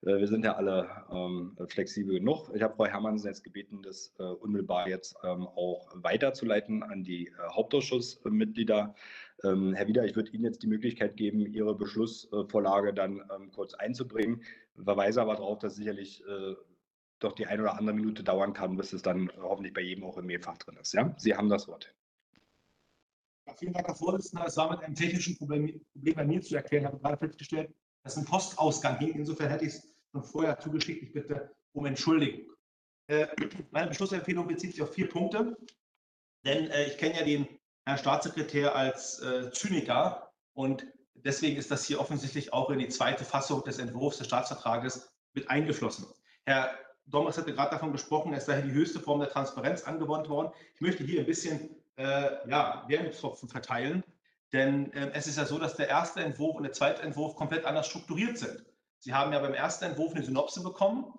[0.02, 2.50] Äh, wir sind ja alle ähm, flexibel genug.
[2.54, 7.28] Ich habe Frau Herrmann jetzt gebeten, das äh, unmittelbar jetzt ähm, auch weiterzuleiten an die
[7.28, 8.94] äh, Hauptausschussmitglieder.
[9.44, 13.74] Ähm, Herr Wieder, ich würde Ihnen jetzt die Möglichkeit geben, Ihre Beschlussvorlage dann ähm, kurz
[13.74, 14.42] einzubringen.
[14.82, 16.54] Verweise aber darauf, dass sicherlich äh,
[17.18, 20.18] doch die eine oder andere Minute dauern kann, bis es dann hoffentlich bei jedem auch
[20.18, 20.92] im Mailfach drin ist.
[20.92, 21.14] Ja?
[21.18, 21.94] Sie haben das Wort.
[23.46, 24.46] Ja, vielen Dank, Herr Vorsitzender.
[24.46, 26.84] Es war mit einem technischen Problem, Problem bei mir zu erklären.
[26.84, 27.74] Ich habe gerade festgestellt,
[28.04, 29.14] dass ein Postausgang hing.
[29.14, 31.02] Insofern hätte ich es schon vorher zugeschickt.
[31.02, 32.54] Ich bitte um Entschuldigung.
[33.08, 33.26] Äh,
[33.70, 35.56] meine Beschlussempfehlung bezieht sich auf vier Punkte.
[36.44, 37.48] Denn äh, ich kenne ja den
[37.84, 43.24] Herrn Staatssekretär als äh, Zyniker und deswegen ist das hier offensichtlich auch in die zweite
[43.24, 46.06] Fassung des Entwurfs des Staatsvertrages mit eingeflossen.
[46.44, 46.70] Herr
[47.06, 50.52] Dommers hatte gerade davon gesprochen, es sei die höchste Form der Transparenz angewandt worden.
[50.74, 54.04] Ich möchte hier ein bisschen äh, ja, Wermutstropfen verteilen,
[54.52, 57.64] denn äh, es ist ja so, dass der erste Entwurf und der zweite Entwurf komplett
[57.64, 58.64] anders strukturiert sind.
[59.02, 61.12] Sie haben ja beim ersten Entwurf eine Synopse bekommen,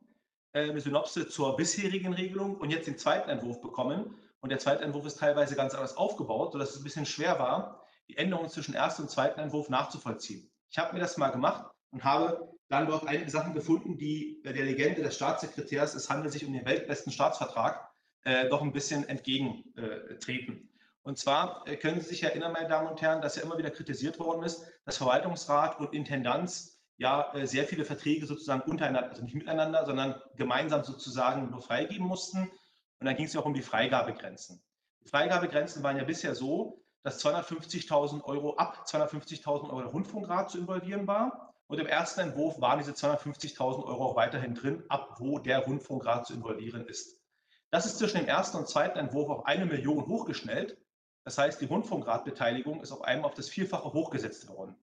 [0.53, 4.15] äh, eine Synopse zur bisherigen Regelung und jetzt den zweiten Entwurf bekommen.
[4.39, 7.83] Und der zweite Entwurf ist teilweise ganz anders aufgebaut, sodass es ein bisschen schwer war,
[8.07, 10.49] die Änderungen zwischen ersten und zweiten Entwurf nachzuvollziehen.
[10.69, 14.53] Ich habe mir das mal gemacht und habe dann dort einige Sachen gefunden, die der
[14.53, 17.91] Legende des Staatssekretärs, es handelt sich um den weltbesten Staatsvertrag,
[18.23, 20.69] äh, doch ein bisschen entgegentreten.
[21.01, 23.71] Und zwar äh, können Sie sich erinnern, meine Damen und Herren, dass ja immer wieder
[23.71, 29.23] kritisiert worden ist, dass Verwaltungsrat und Intendanz ja äh, sehr viele Verträge sozusagen untereinander, also
[29.23, 32.51] nicht miteinander, sondern gemeinsam sozusagen nur freigeben mussten.
[32.99, 34.63] Und dann ging es ja auch um die Freigabegrenzen.
[35.03, 40.57] Die Freigabegrenzen waren ja bisher so, dass 250.000 Euro ab 250.000 Euro der Rundfunkrat zu
[40.57, 41.53] involvieren war.
[41.67, 46.27] Und im ersten Entwurf waren diese 250.000 Euro auch weiterhin drin, ab wo der Rundfunkrat
[46.27, 47.19] zu involvieren ist.
[47.71, 50.77] Das ist zwischen dem ersten und zweiten Entwurf auf eine Million hochgeschnellt.
[51.23, 54.75] Das heißt, die Rundfunkratbeteiligung ist auf einmal auf das Vierfache hochgesetzt worden.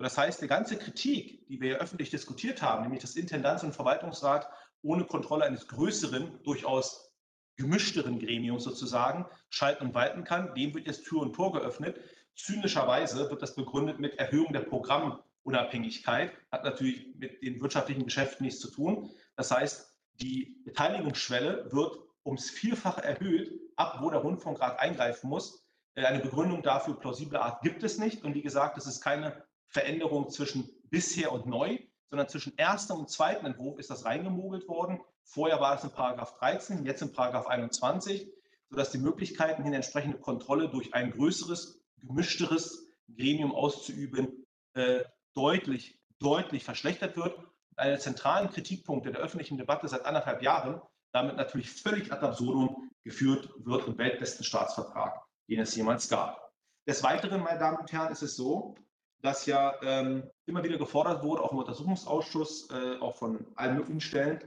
[0.00, 3.74] Das heißt, die ganze Kritik, die wir ja öffentlich diskutiert haben, nämlich dass Intendanz und
[3.74, 4.48] Verwaltungsrat
[4.82, 7.12] ohne Kontrolle eines größeren, durchaus
[7.56, 10.54] gemischteren Gremiums sozusagen schalten und walten kann.
[10.54, 12.00] Dem wird jetzt Tür und Tor geöffnet.
[12.34, 18.60] Zynischerweise wird das begründet mit Erhöhung der Programmunabhängigkeit, hat natürlich mit den wirtschaftlichen Geschäften nichts
[18.60, 19.10] zu tun.
[19.36, 25.66] Das heißt, die Beteiligungsschwelle wird ums Vierfache erhöht, ab wo der Rundfunkrat eingreifen muss.
[25.94, 28.24] Äh, eine Begründung dafür, plausible Art, gibt es nicht.
[28.24, 31.78] Und wie gesagt, es ist keine Veränderung zwischen bisher und neu,
[32.10, 35.00] sondern zwischen erster und zweiten Entwurf ist das reingemogelt worden.
[35.22, 38.28] Vorher war es in Paragraph 13, jetzt in Paragraph 21,
[38.68, 44.44] sodass die Möglichkeiten, eine entsprechende Kontrolle durch ein größeres, gemischteres Gremium auszuüben,
[44.74, 45.04] äh,
[45.34, 47.38] deutlich, deutlich verschlechtert wird.
[47.76, 52.90] Einer der zentralen Kritikpunkte der öffentlichen Debatte seit anderthalb Jahren damit natürlich völlig ad absurdum
[53.02, 56.52] geführt wird im weltbesten Staatsvertrag, den es jemals gab.
[56.86, 58.76] Des Weiteren, meine Damen und Herren, ist es so,
[59.22, 64.00] dass ja ähm, immer wieder gefordert wurde, auch im Untersuchungsausschuss, äh, auch von allen möglichen
[64.00, 64.40] Stellen,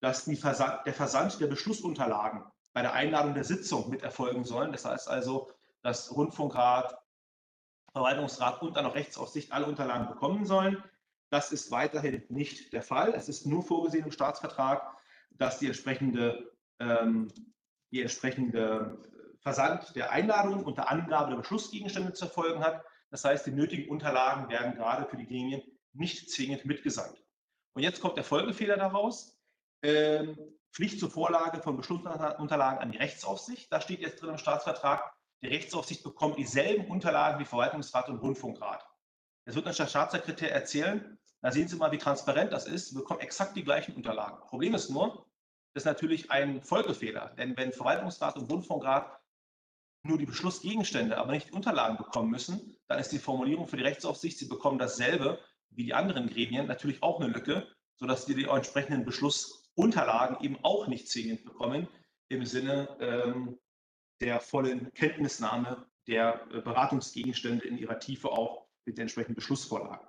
[0.00, 4.72] dass Versand, der Versand der Beschlussunterlagen bei der Einladung der Sitzung mit erfolgen sollen.
[4.72, 5.50] Das heißt also,
[5.82, 6.98] dass Rundfunkrat,
[7.92, 10.82] Verwaltungsrat und dann auch Rechtsaufsicht alle Unterlagen bekommen sollen.
[11.30, 13.14] Das ist weiterhin nicht der Fall.
[13.14, 14.96] Es ist nur vorgesehen im Staatsvertrag,
[15.32, 17.28] dass die entsprechende, ähm,
[17.90, 18.98] die entsprechende
[19.40, 22.84] Versand der Einladung unter Angabe der Beschlussgegenstände zu erfolgen hat.
[23.12, 27.22] Das heißt, die nötigen Unterlagen werden gerade für die Gremien nicht zwingend mitgesandt.
[27.74, 29.38] Und jetzt kommt der Folgefehler daraus
[29.82, 30.38] ähm,
[30.72, 33.70] Pflicht zur Vorlage von Beschlussunterlagen an die Rechtsaufsicht.
[33.70, 38.82] Da steht jetzt drin im Staatsvertrag, die Rechtsaufsicht bekommt dieselben Unterlagen wie Verwaltungsrat und Rundfunkrat.
[39.44, 42.94] Jetzt wird uns der Staatssekretär erzählen, da sehen Sie mal, wie transparent das ist.
[42.94, 44.38] Wir bekommen exakt die gleichen Unterlagen.
[44.46, 45.26] Problem ist nur,
[45.74, 47.34] das ist natürlich ein Folgefehler.
[47.36, 49.20] Denn wenn Verwaltungsrat und Rundfunkrat
[50.04, 53.84] nur die Beschlussgegenstände, aber nicht die Unterlagen bekommen müssen, dann ist die Formulierung für die
[53.84, 55.38] Rechtsaufsicht, sie bekommen dasselbe
[55.70, 60.58] wie die anderen Gremien, natürlich auch eine Lücke, sodass die die entsprechenden Beschluss Unterlagen eben
[60.62, 61.88] auch nicht zwingend bekommen
[62.28, 63.58] im Sinne ähm,
[64.20, 70.06] der vollen Kenntnisnahme der äh, Beratungsgegenstände in ihrer Tiefe auch mit den entsprechenden Beschlussvorlagen.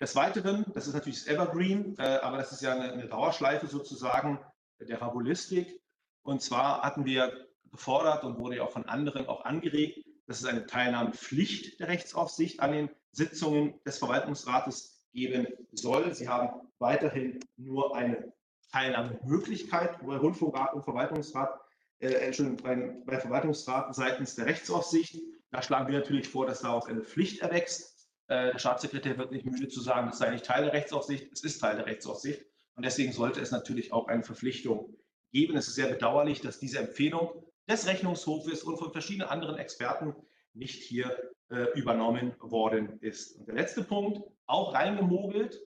[0.00, 3.66] Des Weiteren, das ist natürlich das Evergreen, äh, aber das ist ja eine, eine Dauerschleife
[3.66, 4.38] sozusagen
[4.80, 5.80] der Fabulistik.
[6.22, 10.46] Und zwar hatten wir gefordert und wurde ja auch von anderen auch angeregt, dass es
[10.46, 16.14] eine Teilnahmepflicht der Rechtsaufsicht an den Sitzungen des Verwaltungsrates geben soll.
[16.14, 18.32] Sie haben weiterhin nur eine
[18.70, 21.60] Teilnahmemöglichkeit bei Rundfunkrat und Verwaltungsrat,
[21.98, 25.20] äh, Entschuldigung, bei, bei Verwaltungsrat seitens der Rechtsaufsicht.
[25.50, 28.08] Da schlagen wir natürlich vor, dass daraus eine Pflicht erwächst.
[28.28, 31.44] Äh, der Staatssekretär wird nicht müde zu sagen, das sei nicht Teil der Rechtsaufsicht, es
[31.44, 32.42] ist Teil der Rechtsaufsicht.
[32.74, 34.96] Und deswegen sollte es natürlich auch eine Verpflichtung
[35.32, 35.56] geben.
[35.56, 40.14] Es ist sehr bedauerlich, dass diese Empfehlung des Rechnungshofes und von verschiedenen anderen Experten
[40.54, 41.16] nicht hier
[41.50, 43.36] äh, übernommen worden ist.
[43.36, 45.60] Und der letzte Punkt, auch reingemogelt,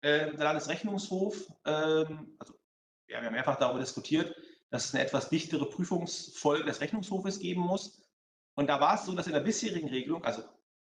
[0.00, 2.54] äh, der Landesrechnungshof, ähm, also
[3.06, 4.34] wir haben ja mehrfach darüber diskutiert,
[4.70, 8.02] dass es eine etwas dichtere Prüfungsfolge des Rechnungshofes geben muss.
[8.54, 10.42] Und da war es so, dass in der bisherigen Regelung, also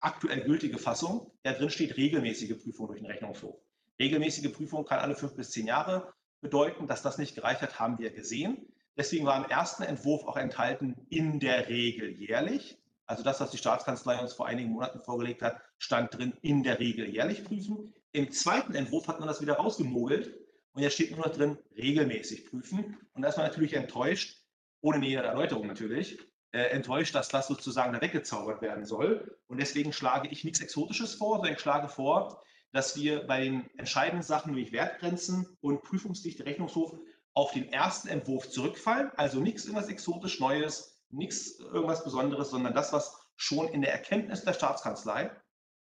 [0.01, 3.57] aktuell gültige Fassung, da drin steht regelmäßige Prüfung durch den Rechnungshof.
[3.99, 6.87] Regelmäßige Prüfung kann alle fünf bis zehn Jahre bedeuten.
[6.87, 8.73] Dass das nicht gereicht hat, haben wir gesehen.
[8.97, 12.79] Deswegen war im ersten Entwurf auch enthalten, in der Regel jährlich.
[13.07, 16.79] Also das, was die Staatskanzlei uns vor einigen Monaten vorgelegt hat, stand drin, in der
[16.79, 17.93] Regel jährlich prüfen.
[18.13, 20.33] Im zweiten Entwurf hat man das wieder rausgemogelt
[20.73, 22.97] und jetzt steht nur noch drin, regelmäßig prüfen.
[23.13, 24.43] Und da ist man natürlich enttäuscht,
[24.81, 26.19] ohne nähere Erläuterung natürlich,
[26.53, 29.39] äh, enttäuscht, dass das sozusagen da weggezaubert werden soll.
[29.49, 32.43] Und deswegen schlage ich nichts Exotisches vor, sondern ich schlage vor,
[32.73, 36.97] dass wir bei den entscheidenden Sachen wie Wertgrenzen und Prüfungsdichte Rechnungshof
[37.35, 39.11] auf den ersten Entwurf zurückfallen.
[39.17, 44.45] Also nichts irgendwas exotisch Neues, nichts irgendwas Besonderes, sondern das, was schon in der Erkenntnis
[44.45, 45.31] der Staatskanzlei,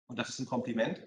[0.07, 1.05] und das ist ein Kompliment,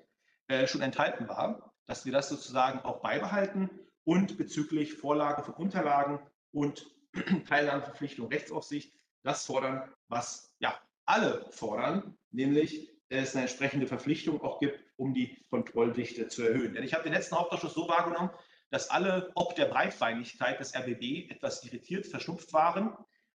[0.48, 3.70] äh, schon enthalten war, dass wir das sozusagen auch beibehalten
[4.04, 6.20] und bezüglich Vorlage von Unterlagen
[6.52, 6.86] und
[7.48, 14.80] Teilnahmeverpflichtung Rechtsaufsicht das fordern, was ja alle fordern, nämlich es eine entsprechende Verpflichtung auch gibt,
[14.96, 16.74] um die Kontrolldichte zu erhöhen.
[16.74, 18.30] Denn ich habe den letzten Hauptausschuss so wahrgenommen,
[18.74, 22.92] dass alle ob der Breitbeinigkeit des RBB etwas irritiert, verschnupft waren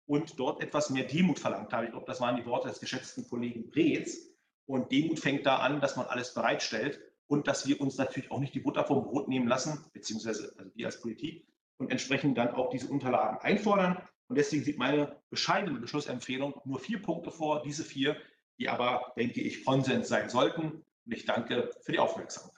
[0.07, 1.85] und dort etwas mehr Demut verlangt haben.
[1.85, 4.17] Ich glaube, das waren die Worte des geschätzten Kollegen Breetz.
[4.65, 8.41] Und Demut fängt da an, dass man alles bereitstellt und dass wir uns natürlich auch
[8.41, 12.55] nicht die Butter vom Brot nehmen lassen, beziehungsweise also wir als Politik und entsprechend dann
[12.55, 14.01] auch diese Unterlagen einfordern.
[14.29, 18.17] Und deswegen sieht meine bescheidene Beschlussempfehlung nur vier Punkte vor, diese vier,
[18.59, 20.83] die aber, denke ich, Konsens sein sollten.
[21.05, 22.56] Und ich danke für die Aufmerksamkeit.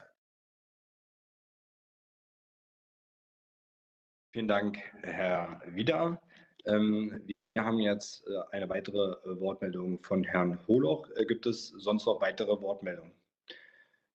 [4.31, 6.21] Vielen Dank, Herr Wieder.
[6.67, 7.23] Ähm,
[7.55, 11.09] wir haben jetzt äh, eine weitere äh, Wortmeldung von Herrn Holoch.
[11.17, 13.13] Äh, gibt es sonst noch weitere Wortmeldungen?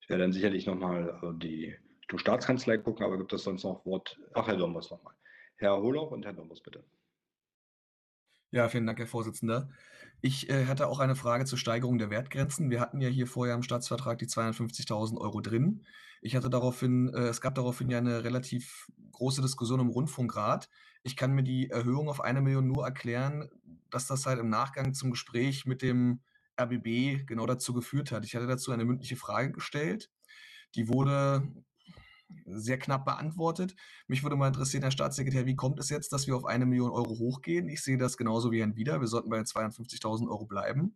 [0.01, 4.19] Ich werde dann sicherlich nochmal die Richtung Staatskanzlei gucken, aber gibt es sonst noch Wort?
[4.33, 5.15] Ach, Herr Dombos nochmal.
[5.55, 6.83] Herr Holoch und Herr Dombos, bitte.
[8.51, 9.69] Ja, vielen Dank, Herr Vorsitzender.
[10.25, 12.69] Ich äh, hatte auch eine Frage zur Steigerung der Wertgrenzen.
[12.69, 15.83] Wir hatten ja hier vorher im Staatsvertrag die 250.000 Euro drin.
[16.21, 20.69] Ich hatte daraufhin, äh, es gab daraufhin ja eine relativ große Diskussion im Rundfunkrat.
[21.03, 23.49] Ich kann mir die Erhöhung auf eine Million nur erklären,
[23.89, 26.21] dass das halt im Nachgang zum Gespräch mit dem
[26.57, 28.23] RBB genau dazu geführt hat.
[28.23, 30.09] Ich hatte dazu eine mündliche Frage gestellt.
[30.75, 31.45] Die wurde
[32.45, 33.75] sehr knapp beantwortet.
[34.07, 36.91] Mich würde mal interessieren, Herr Staatssekretär, wie kommt es jetzt, dass wir auf eine Million
[36.91, 37.69] Euro hochgehen?
[37.69, 38.99] Ich sehe das genauso wie Herrn Wieder.
[38.99, 40.95] Wir sollten bei 52.000 Euro bleiben.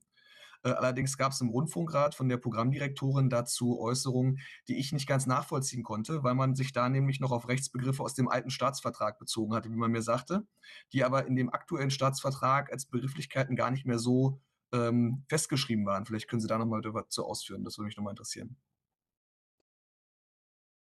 [0.63, 5.25] Äh, allerdings gab es im Rundfunkrat von der Programmdirektorin dazu Äußerungen, die ich nicht ganz
[5.25, 9.53] nachvollziehen konnte, weil man sich da nämlich noch auf Rechtsbegriffe aus dem alten Staatsvertrag bezogen
[9.53, 10.45] hatte, wie man mir sagte,
[10.93, 14.41] die aber in dem aktuellen Staatsvertrag als Begrifflichkeiten gar nicht mehr so
[14.73, 16.05] ähm, festgeschrieben waren.
[16.05, 17.63] Vielleicht können Sie da nochmal dazu ausführen.
[17.63, 18.57] Das würde mich nochmal interessieren.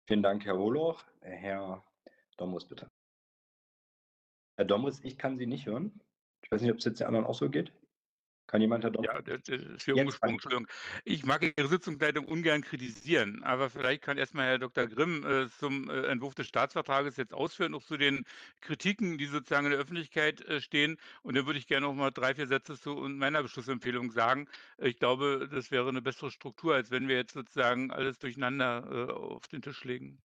[0.07, 1.03] Vielen Dank, Herr Holoch.
[1.21, 1.83] Herr
[2.37, 2.91] Domus, bitte.
[4.55, 5.99] Herr Domus, ich kann Sie nicht hören.
[6.43, 7.71] Ich weiß nicht, ob es jetzt den anderen auch so geht.
[8.47, 9.07] Kann jemand Herr Domus?
[9.07, 10.67] Ja, das ist hier umgesprungen, Entschuldigung.
[11.03, 14.85] Ich mag Ihre Sitzungsleitung ungern kritisieren, aber vielleicht kann erstmal Herr Dr.
[14.85, 18.23] Grimm äh, zum äh, Entwurf des Staatsvertrages jetzt ausführen, auch zu den
[18.61, 20.97] Kritiken, die sozusagen in der Öffentlichkeit äh, stehen.
[21.23, 24.47] Und dann würde ich gerne noch mal drei, vier Sätze zu meiner Beschlussempfehlung sagen.
[24.77, 29.11] Ich glaube, das wäre eine bessere Struktur, als wenn wir jetzt sozusagen alles durcheinander äh,
[29.11, 30.21] auf den Tisch legen.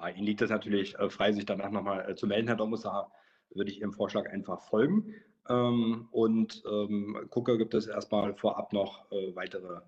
[0.00, 2.82] Ja, Ihnen liegt es natürlich äh, frei, sich danach nochmal äh, zu melden, Herr Domus.
[2.82, 3.12] Da
[3.50, 5.14] würde ich Ihrem Vorschlag einfach folgen
[5.48, 9.80] ähm, und ähm, gucke, gibt es erstmal vorab noch äh, weitere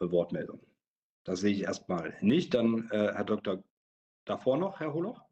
[0.00, 0.66] äh, Wortmeldungen.
[1.24, 2.54] Das sehe ich erstmal nicht.
[2.54, 3.62] Dann äh, Herr Dr.
[4.24, 5.22] davor noch, Herr Holoch?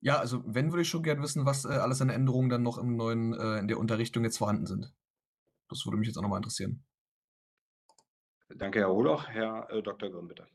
[0.00, 2.78] Ja, also wenn würde ich schon gerne wissen, was äh, alles an Änderungen dann noch
[2.78, 4.92] im neuen, äh, in der Unterrichtung jetzt vorhanden sind.
[5.68, 6.82] Das würde mich jetzt auch nochmal interessieren.
[8.48, 9.28] Danke, Herr Holoch.
[9.28, 10.10] Herr äh, Dr.
[10.10, 10.46] Grimm, bitte.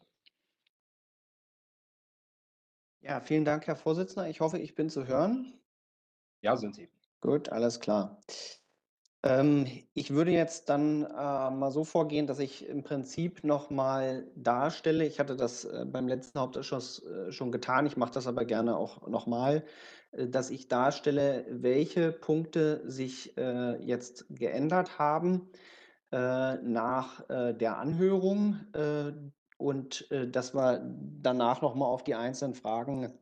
[3.02, 4.28] Ja, vielen Dank, Herr Vorsitzender.
[4.30, 5.54] Ich hoffe, ich bin zu hören.
[6.42, 6.90] Ja, sind Sie.
[7.26, 8.22] Gut, alles klar.
[9.24, 9.66] Ähm,
[9.96, 11.08] ich würde jetzt dann äh,
[11.50, 15.06] mal so vorgehen, dass ich im Prinzip nochmal darstelle.
[15.08, 17.88] Ich hatte das äh, beim letzten Hauptausschuss äh, schon getan.
[17.88, 19.64] Ich mache das aber gerne auch nochmal,
[20.12, 25.50] äh, dass ich darstelle, welche Punkte sich äh, jetzt geändert haben
[26.12, 28.60] äh, nach der Anhörung
[29.58, 30.82] und dass wir
[31.22, 33.18] danach nochmal auf die einzelnen Fragen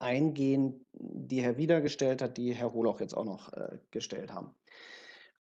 [0.00, 4.54] eingehen, die Herr Wieder gestellt hat, die Herr Holoch jetzt auch noch äh, gestellt haben.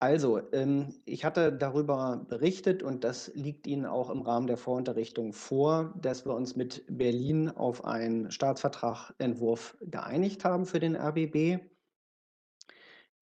[0.01, 5.33] Also, ähm, ich hatte darüber berichtet und das liegt Ihnen auch im Rahmen der Vorunterrichtung
[5.33, 11.61] vor, dass wir uns mit Berlin auf einen Staatsvertragentwurf geeinigt haben für den RBB.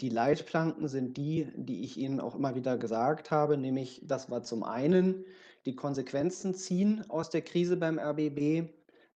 [0.00, 4.42] Die Leitplanken sind die, die ich Ihnen auch immer wieder gesagt habe, nämlich, dass wir
[4.42, 5.24] zum einen
[5.66, 8.68] die Konsequenzen ziehen aus der Krise beim RBB,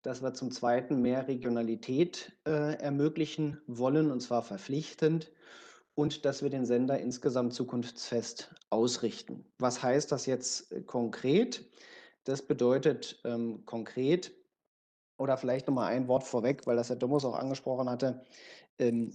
[0.02, 5.32] dass wir zum zweiten mehr Regionalität äh, ermöglichen wollen, und zwar verpflichtend,
[5.94, 9.44] und dass wir den Sender insgesamt zukunftsfest ausrichten.
[9.58, 11.64] Was heißt das jetzt äh, konkret?
[12.24, 14.32] Das bedeutet ähm, konkret,
[15.18, 18.22] oder vielleicht nochmal ein Wort vorweg, weil das Herr Domus auch angesprochen hatte,
[18.78, 19.10] ähm,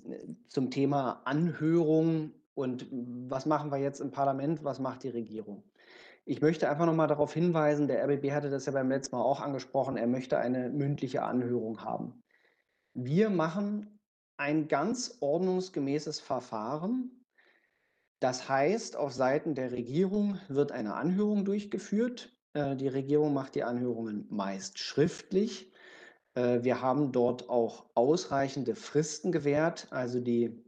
[0.49, 5.63] zum Thema Anhörung und was machen wir jetzt im Parlament, was macht die Regierung.
[6.25, 9.41] Ich möchte einfach nochmal darauf hinweisen, der RBB hatte das ja beim letzten Mal auch
[9.41, 12.23] angesprochen, er möchte eine mündliche Anhörung haben.
[12.93, 13.99] Wir machen
[14.37, 17.25] ein ganz ordnungsgemäßes Verfahren.
[18.19, 22.35] Das heißt, auf Seiten der Regierung wird eine Anhörung durchgeführt.
[22.53, 25.71] Äh, die Regierung macht die Anhörungen meist schriftlich.
[26.35, 29.87] Äh, wir haben dort auch ausreichende Fristen gewährt.
[29.91, 30.63] Also die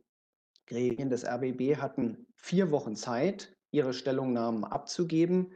[0.67, 5.51] Gremien des RBB hatten vier Wochen Zeit, ihre Stellungnahmen abzugeben.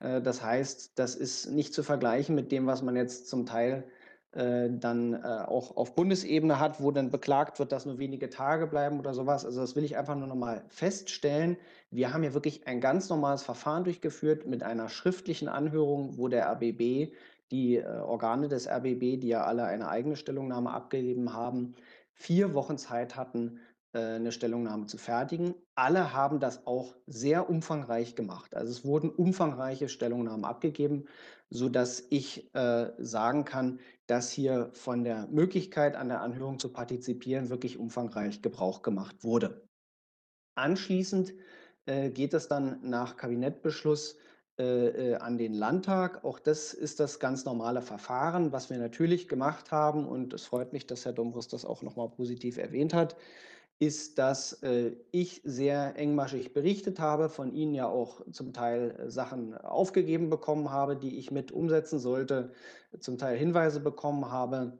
[0.00, 3.84] Äh, das heißt, das ist nicht zu vergleichen mit dem, was man jetzt zum Teil
[4.32, 8.66] äh, dann äh, auch auf Bundesebene hat, wo dann beklagt wird, dass nur wenige Tage
[8.66, 9.44] bleiben oder sowas.
[9.44, 11.56] Also das will ich einfach nur noch mal feststellen.
[11.90, 16.46] Wir haben ja wirklich ein ganz normales Verfahren durchgeführt mit einer schriftlichen Anhörung, wo der
[16.50, 17.12] RBB,
[17.50, 21.74] die äh, Organe des RBB, die ja alle eine eigene Stellungnahme abgegeben haben,
[22.14, 23.60] vier Wochen Zeit hatten,
[23.98, 25.54] eine Stellungnahme zu fertigen.
[25.74, 28.54] Alle haben das auch sehr umfangreich gemacht.
[28.54, 31.04] Also es wurden umfangreiche Stellungnahmen abgegeben,
[31.50, 37.50] sodass ich äh, sagen kann, dass hier von der Möglichkeit, an der Anhörung zu partizipieren,
[37.50, 39.68] wirklich umfangreich Gebrauch gemacht wurde.
[40.54, 41.34] Anschließend
[41.86, 44.16] äh, geht es dann nach Kabinettbeschluss
[44.58, 46.24] äh, äh, an den Landtag.
[46.24, 50.06] Auch das ist das ganz normale Verfahren, was wir natürlich gemacht haben.
[50.06, 53.16] Und es freut mich, dass Herr Dombros das auch nochmal positiv erwähnt hat
[53.78, 59.10] ist, dass äh, ich sehr engmaschig berichtet habe, von Ihnen ja auch zum Teil äh,
[59.10, 62.52] Sachen aufgegeben bekommen habe, die ich mit umsetzen sollte,
[63.00, 64.78] zum Teil Hinweise bekommen habe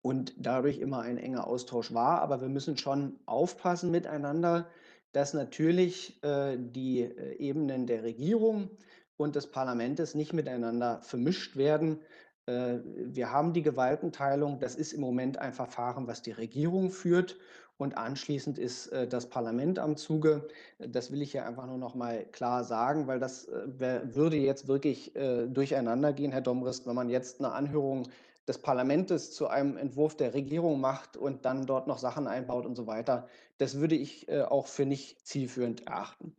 [0.00, 2.22] und dadurch immer ein enger Austausch war.
[2.22, 4.66] Aber wir müssen schon aufpassen miteinander,
[5.12, 8.70] dass natürlich äh, die äh, Ebenen der Regierung
[9.16, 12.00] und des Parlaments nicht miteinander vermischt werden.
[12.46, 14.58] Äh, wir haben die Gewaltenteilung.
[14.58, 17.38] Das ist im Moment ein Verfahren, was die Regierung führt
[17.82, 20.48] und anschließend ist äh, das Parlament am Zuge.
[20.78, 24.68] Das will ich ja einfach nur noch mal klar sagen, weil das äh, würde jetzt
[24.68, 28.08] wirklich äh, durcheinander gehen, Herr Domrist, wenn man jetzt eine Anhörung
[28.46, 32.76] des Parlaments zu einem Entwurf der Regierung macht und dann dort noch Sachen einbaut und
[32.76, 33.28] so weiter.
[33.58, 36.36] Das würde ich äh, auch für nicht zielführend erachten.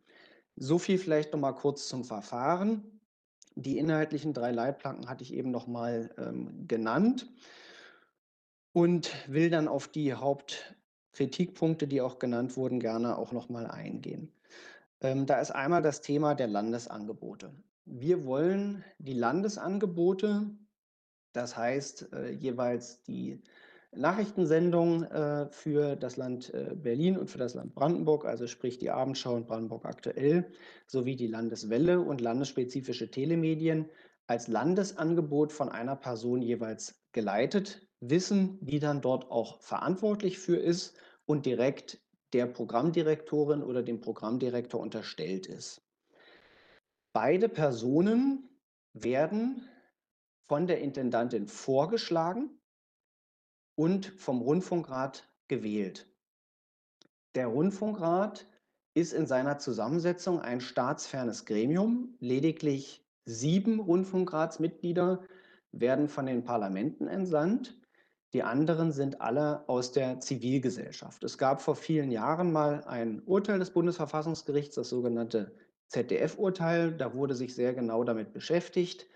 [0.56, 2.93] So viel vielleicht noch mal kurz zum Verfahren.
[3.56, 7.30] Die inhaltlichen drei Leitplanken hatte ich eben noch mal ähm, genannt
[8.72, 10.74] und will dann auf die Haupt
[11.12, 14.32] Kritikpunkte, die auch genannt wurden, gerne auch noch mal eingehen.
[15.00, 17.54] Ähm, da ist einmal das Thema der Landesangebote.
[17.84, 20.50] Wir wollen die Landesangebote,
[21.32, 23.42] das heißt äh, jeweils die
[23.96, 28.90] Nachrichtensendung äh, für das Land äh, Berlin und für das Land Brandenburg, also sprich die
[28.90, 30.50] Abendschau und Brandenburg aktuell,
[30.86, 33.88] sowie die Landeswelle und landesspezifische Telemedien
[34.26, 40.96] als Landesangebot von einer Person jeweils geleitet wissen, die dann dort auch verantwortlich für ist
[41.26, 42.00] und direkt
[42.32, 45.82] der Programmdirektorin oder dem Programmdirektor unterstellt ist.
[47.12, 48.48] Beide Personen
[48.92, 49.68] werden
[50.48, 52.50] von der Intendantin vorgeschlagen
[53.76, 56.06] und vom Rundfunkrat gewählt.
[57.34, 58.46] Der Rundfunkrat
[58.94, 62.16] ist in seiner Zusammensetzung ein staatsfernes Gremium.
[62.20, 65.24] Lediglich sieben Rundfunkratsmitglieder
[65.72, 67.76] werden von den Parlamenten entsandt
[68.34, 71.22] die anderen sind alle aus der Zivilgesellschaft.
[71.22, 75.54] Es gab vor vielen Jahren mal ein Urteil des Bundesverfassungsgerichts, das sogenannte
[75.86, 76.90] ZDF-Urteil.
[76.90, 79.06] Da wurde sich sehr genau damit beschäftigt,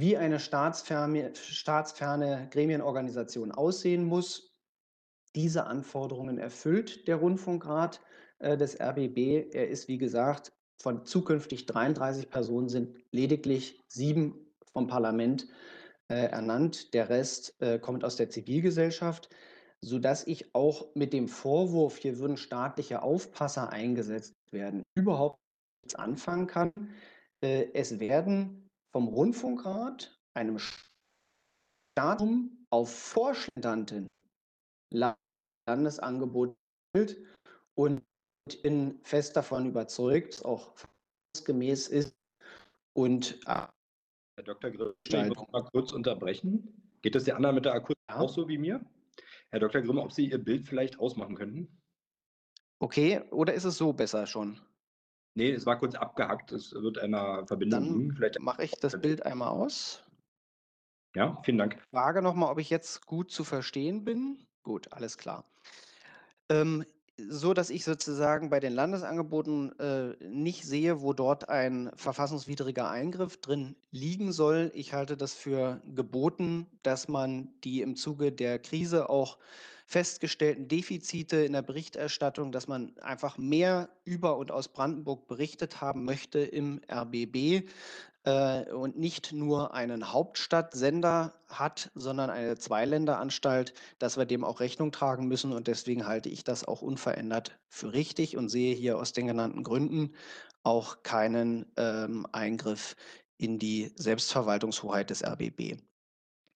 [0.00, 4.54] wie eine staatsferne, staatsferne Gremienorganisation aussehen muss.
[5.34, 8.00] Diese Anforderungen erfüllt der Rundfunkrat
[8.38, 9.54] äh, des RBB.
[9.54, 15.48] Er ist, wie gesagt, von zukünftig 33 Personen sind lediglich sieben vom Parlament
[16.08, 16.94] äh, ernannt.
[16.94, 19.28] Der Rest äh, kommt aus der Zivilgesellschaft,
[19.80, 25.38] sodass ich auch mit dem Vorwurf, hier würden staatliche Aufpasser eingesetzt werden, überhaupt
[25.82, 26.72] nichts anfangen kann.
[27.40, 30.58] Äh, es werden vom Rundfunkrat, einem
[31.96, 34.06] Staatum auf Vorschläge
[35.68, 36.56] Landesangebot
[37.76, 38.02] und
[38.48, 40.72] Ich bin fest davon überzeugt, auch
[41.44, 42.14] gemäß ist
[42.94, 44.70] und Herr Dr.
[44.70, 46.92] Grimm, ich muss mal kurz unterbrechen.
[47.02, 48.18] Geht das der anderen mit der Akustik ja.
[48.18, 48.80] auch so wie mir?
[49.50, 49.82] Herr Dr.
[49.82, 51.80] Grimm, ob Sie Ihr Bild vielleicht ausmachen könnten?
[52.80, 54.60] Okay, oder ist es so besser schon?
[55.38, 56.50] Nee, es war kurz abgehackt.
[56.50, 58.12] Es wird einer Verbindung Dann.
[58.16, 60.02] Vielleicht mache ich das Bild einmal aus.
[61.14, 61.80] Ja, vielen Dank.
[61.92, 64.44] Frage nochmal, ob ich jetzt gut zu verstehen bin.
[64.64, 65.44] Gut, alles klar.
[66.48, 66.84] Ähm,
[67.28, 73.40] so, dass ich sozusagen bei den Landesangeboten äh, nicht sehe, wo dort ein verfassungswidriger Eingriff
[73.40, 74.72] drin liegen soll.
[74.74, 79.38] Ich halte das für geboten, dass man die im Zuge der Krise auch
[79.88, 86.04] festgestellten Defizite in der Berichterstattung, dass man einfach mehr über und aus Brandenburg berichtet haben
[86.04, 87.66] möchte im RBB,
[88.24, 94.92] äh, und nicht nur einen Hauptstadtsender hat, sondern eine Zweiländeranstalt, dass wir dem auch Rechnung
[94.92, 95.52] tragen müssen.
[95.52, 99.62] Und deswegen halte ich das auch unverändert für richtig und sehe hier aus den genannten
[99.62, 100.14] Gründen
[100.64, 102.94] auch keinen ähm, Eingriff
[103.38, 105.78] in die Selbstverwaltungshoheit des RBB.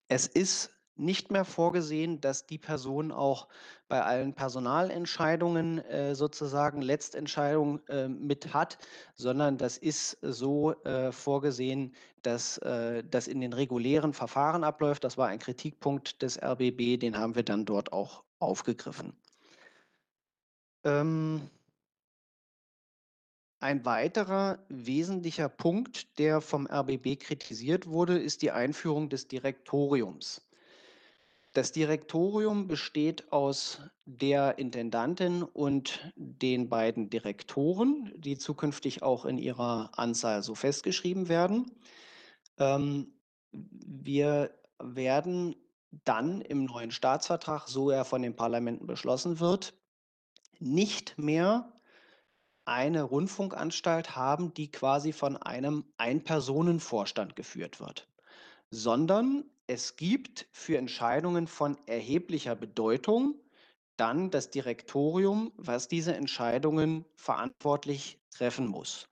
[0.09, 3.47] Es ist nicht mehr vorgesehen, dass die Person auch
[3.87, 8.77] bei allen Personalentscheidungen äh, sozusagen Letztentscheidung äh, mit hat,
[9.15, 15.03] sondern das ist so äh, vorgesehen, dass äh, das in den regulären Verfahren abläuft.
[15.03, 19.13] Das war ein Kritikpunkt des RBB, den haben wir dann dort auch aufgegriffen.
[20.83, 21.49] Ähm,
[23.59, 30.45] ein weiterer wesentlicher Punkt, der vom RBB kritisiert wurde, ist die Einführung des Direktoriums.
[31.53, 39.91] Das Direktorium besteht aus der Intendantin und den beiden Direktoren, die zukünftig auch in ihrer
[39.95, 41.71] Anzahl so festgeschrieben werden.
[42.57, 43.13] Ähm,
[43.51, 44.49] wir
[44.79, 45.55] werden
[46.05, 49.75] dann im neuen Staatsvertrag, so er von den Parlamenten beschlossen wird,
[50.59, 51.71] nicht mehr
[52.65, 58.07] eine Rundfunkanstalt haben, die quasi von einem Ein-Personen-Vorstand geführt wird,
[58.71, 63.39] sondern es gibt für Entscheidungen von erheblicher Bedeutung
[63.97, 69.07] dann das Direktorium, was diese Entscheidungen verantwortlich treffen muss.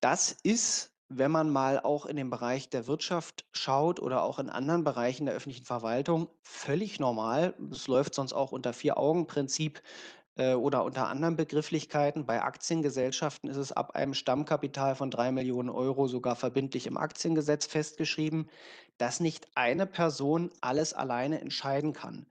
[0.00, 4.48] Das ist, wenn man mal auch in den Bereich der Wirtschaft schaut oder auch in
[4.48, 7.54] anderen Bereichen der öffentlichen Verwaltung, völlig normal.
[7.72, 9.82] Es läuft sonst auch unter Vier-Augen-Prinzip
[10.36, 12.26] äh, oder unter anderen Begrifflichkeiten.
[12.26, 17.66] Bei Aktiengesellschaften ist es ab einem Stammkapital von drei Millionen Euro sogar verbindlich im Aktiengesetz
[17.66, 18.48] festgeschrieben,
[18.98, 22.26] dass nicht eine Person alles alleine entscheiden kann.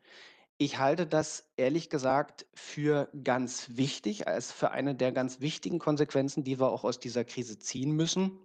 [0.57, 6.45] Ich halte das ehrlich gesagt für ganz wichtig, als für eine der ganz wichtigen Konsequenzen,
[6.45, 8.39] die wir auch aus dieser Krise ziehen müssen,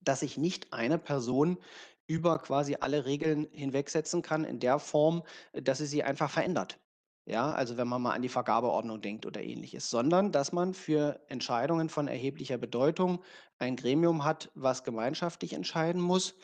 [0.00, 1.58] dass sich nicht eine Person
[2.06, 5.22] über quasi alle Regeln hinwegsetzen kann in der Form,
[5.52, 6.78] dass sie sie einfach verändert.
[7.26, 11.20] Ja, also wenn man mal an die Vergabeordnung denkt oder ähnliches, sondern dass man für
[11.28, 13.22] Entscheidungen von erheblicher Bedeutung
[13.58, 16.36] ein Gremium hat, was gemeinschaftlich entscheiden muss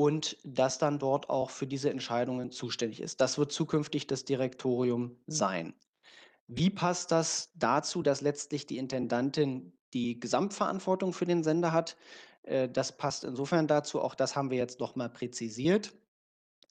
[0.00, 3.20] und das dann dort auch für diese Entscheidungen zuständig ist.
[3.20, 5.74] Das wird zukünftig das Direktorium sein.
[6.46, 11.98] Wie passt das dazu, dass letztlich die Intendantin die Gesamtverantwortung für den Sender hat?
[12.44, 15.92] Äh, das passt insofern dazu, auch das haben wir jetzt noch mal präzisiert,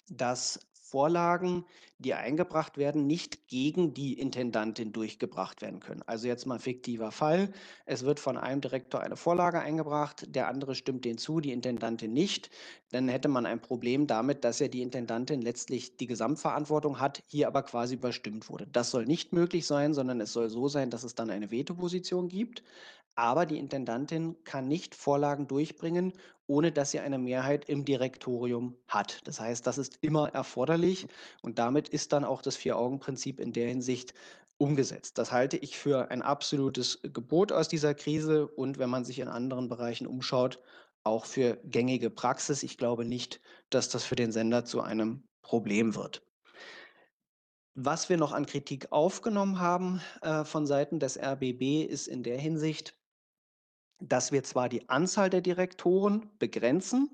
[0.09, 1.65] dass Vorlagen,
[1.99, 6.01] die eingebracht werden, nicht gegen die Intendantin durchgebracht werden können.
[6.05, 7.51] Also jetzt mal fiktiver Fall.
[7.85, 12.13] Es wird von einem Direktor eine Vorlage eingebracht, der andere stimmt den zu, die Intendantin
[12.13, 12.49] nicht.
[12.91, 17.47] Dann hätte man ein Problem damit, dass ja die Intendantin letztlich die Gesamtverantwortung hat, hier
[17.47, 18.65] aber quasi überstimmt wurde.
[18.67, 22.29] Das soll nicht möglich sein, sondern es soll so sein, dass es dann eine Vetoposition
[22.29, 22.63] gibt.
[23.15, 26.13] Aber die Intendantin kann nicht Vorlagen durchbringen,
[26.49, 29.27] ohne dass sie eine Mehrheit im Direktorium hat.
[29.27, 31.07] Das heißt, das ist immer erforderlich
[31.41, 34.13] und damit ist dann auch das Vier-Augen-Prinzip in der Hinsicht
[34.57, 35.17] umgesetzt.
[35.17, 39.27] Das halte ich für ein absolutes Gebot aus dieser Krise und wenn man sich in
[39.27, 40.59] anderen Bereichen umschaut,
[41.03, 42.63] auch für gängige Praxis.
[42.63, 43.39] Ich glaube nicht,
[43.69, 46.21] dass das für den Sender zu einem Problem wird.
[47.75, 52.37] Was wir noch an Kritik aufgenommen haben äh, von Seiten des RBB ist in der
[52.37, 52.95] Hinsicht,
[54.01, 57.09] dass wir zwar die Anzahl der Direktoren begrenzen,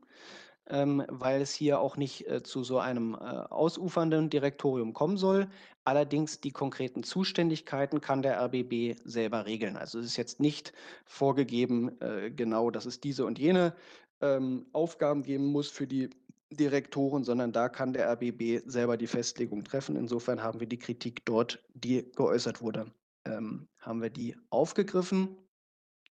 [0.69, 5.47] ähm, weil es hier auch nicht äh, zu so einem äh, ausufernden Direktorium kommen soll.
[5.83, 9.77] Allerdings die konkreten Zuständigkeiten kann der RBB selber regeln.
[9.77, 10.73] Also es ist jetzt nicht
[11.05, 13.75] vorgegeben, äh, genau, dass es diese und jene
[14.21, 16.09] ähm, Aufgaben geben muss für die
[16.51, 19.95] Direktoren, sondern da kann der RBB selber die Festlegung treffen.
[19.95, 22.91] Insofern haben wir die Kritik dort, die geäußert wurde,
[23.25, 25.37] ähm, haben wir die aufgegriffen.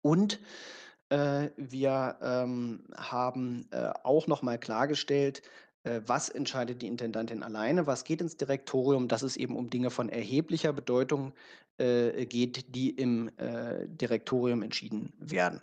[0.03, 0.41] Und
[1.11, 5.43] äh, wir ähm, haben äh, auch noch mal klargestellt,
[5.87, 7.87] Äh, was entscheidet die Intendantin alleine?
[7.87, 9.09] Was geht ins Direktorium?
[9.09, 11.33] Dass es eben um Dinge von erheblicher Bedeutung
[11.79, 15.61] äh, geht, die im äh, Direktorium entschieden werden.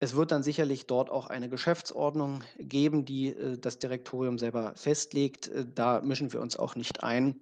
[0.00, 5.50] Es wird dann sicherlich dort auch eine Geschäftsordnung geben, die äh, das Direktorium selber festlegt.
[5.74, 7.40] Da mischen wir uns auch nicht ein.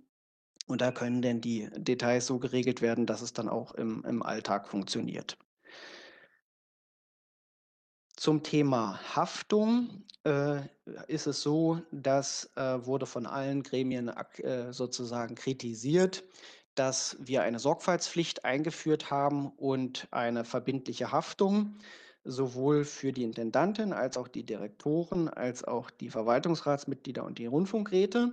[0.66, 4.22] Und da können denn die Details so geregelt werden, dass es dann auch im, im
[4.22, 5.36] Alltag funktioniert.
[8.22, 10.60] Zum Thema Haftung äh,
[11.08, 16.22] ist es so, das äh, wurde von allen Gremien äh, sozusagen kritisiert,
[16.76, 21.74] dass wir eine Sorgfaltspflicht eingeführt haben und eine verbindliche Haftung
[22.22, 28.30] sowohl für die Intendantin als auch die Direktoren, als auch die Verwaltungsratsmitglieder und die Rundfunkräte.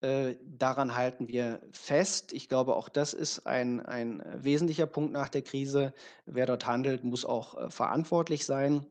[0.00, 2.32] Äh, daran halten wir fest.
[2.32, 5.94] Ich glaube, auch das ist ein, ein wesentlicher Punkt nach der Krise.
[6.26, 8.84] Wer dort handelt, muss auch äh, verantwortlich sein.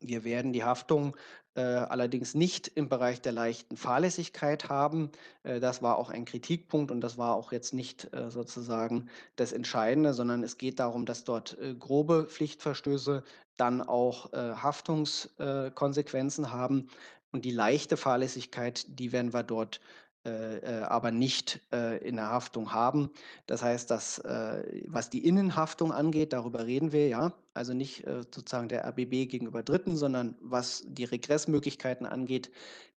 [0.00, 1.16] Wir werden die Haftung
[1.54, 5.10] äh, allerdings nicht im Bereich der leichten Fahrlässigkeit haben.
[5.42, 9.52] Äh, das war auch ein Kritikpunkt und das war auch jetzt nicht äh, sozusagen das
[9.52, 13.22] Entscheidende, sondern es geht darum, dass dort grobe Pflichtverstöße
[13.58, 16.88] dann auch Haftungskonsequenzen haben.
[17.32, 19.82] Und die leichte Fahrlässigkeit, die werden wir dort
[20.24, 23.10] aber nicht äh, in der Haftung haben.
[23.46, 28.22] Das heißt, dass äh, was die Innenhaftung angeht, darüber reden wir ja, also nicht äh,
[28.22, 32.50] sozusagen der RBB gegenüber Dritten, sondern was die Regressmöglichkeiten angeht,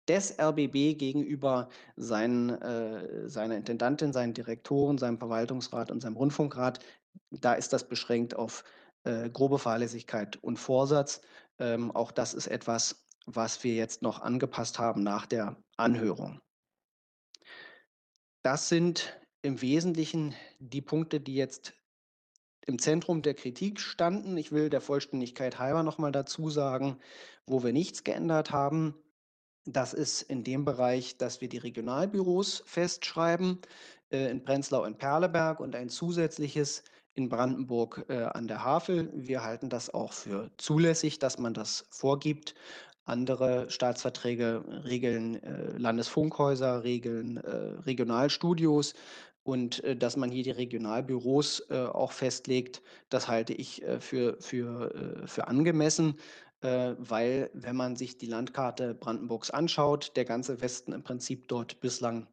[0.10, 6.80] des RBB gegenüber seinen, äh, seiner Intendantin, seinen Direktoren, seinem Verwaltungsrat und seinem Rundfunkrat.
[7.32, 8.64] Da ist das beschränkt auf
[9.34, 11.20] grobe Fahrlässigkeit und Vorsatz.
[11.60, 16.40] Ähm, auch das ist etwas, was wir jetzt noch angepasst haben nach der Anhörung.
[18.44, 21.74] Das sind im Wesentlichen die Punkte, die jetzt
[22.66, 24.38] im Zentrum der Kritik standen.
[24.38, 26.98] Ich will der Vollständigkeit halber noch mal dazu sagen,
[27.46, 28.96] wo wir nichts geändert haben.
[29.66, 33.60] Das ist in dem Bereich, dass wir die Regionalbüros festschreiben,
[34.12, 36.84] äh, in Prenzlau und Perleberg und ein zusätzliches
[37.16, 39.10] in Brandenburg äh, an der Havel.
[39.14, 42.56] Wir halten das auch für zulässig, dass man das vorgibt.
[43.06, 47.50] Andere Staatsverträge regeln äh, Landesfunkhäuser, regeln äh,
[47.82, 48.94] Regionalstudios
[49.44, 54.38] und äh, dass man hier die Regionalbüros äh, auch festlegt, das halte ich äh, für,
[54.40, 56.16] für, äh, für angemessen,
[56.98, 62.26] weil wenn man sich die Landkarte Brandenburgs anschaut, der ganze Westen im Prinzip dort bislang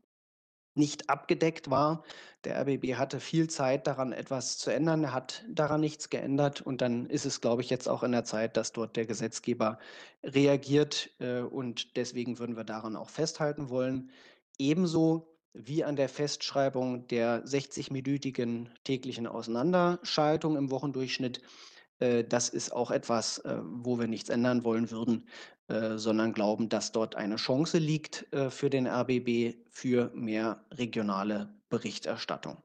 [0.81, 2.02] nicht abgedeckt war.
[2.44, 5.05] Der RBB hatte viel Zeit daran, etwas zu ändern.
[5.05, 6.61] Er hat daran nichts geändert.
[6.61, 9.78] Und dann ist es, glaube ich, jetzt auch in der Zeit, dass dort der Gesetzgeber
[10.24, 11.11] reagiert.
[11.20, 14.11] Äh, und deswegen würden wir daran auch festhalten wollen.
[14.59, 21.43] Ebenso wie an der Festschreibung der 60-minütigen täglichen Auseinanderschaltung im Wochendurchschnitt.
[22.01, 25.28] Äh, das ist auch etwas, äh, wo wir nichts ändern wollen würden.
[25.70, 31.55] Äh, sondern glauben, dass dort eine Chance liegt äh, für den RBB für mehr regionale
[31.68, 32.56] Berichterstattung.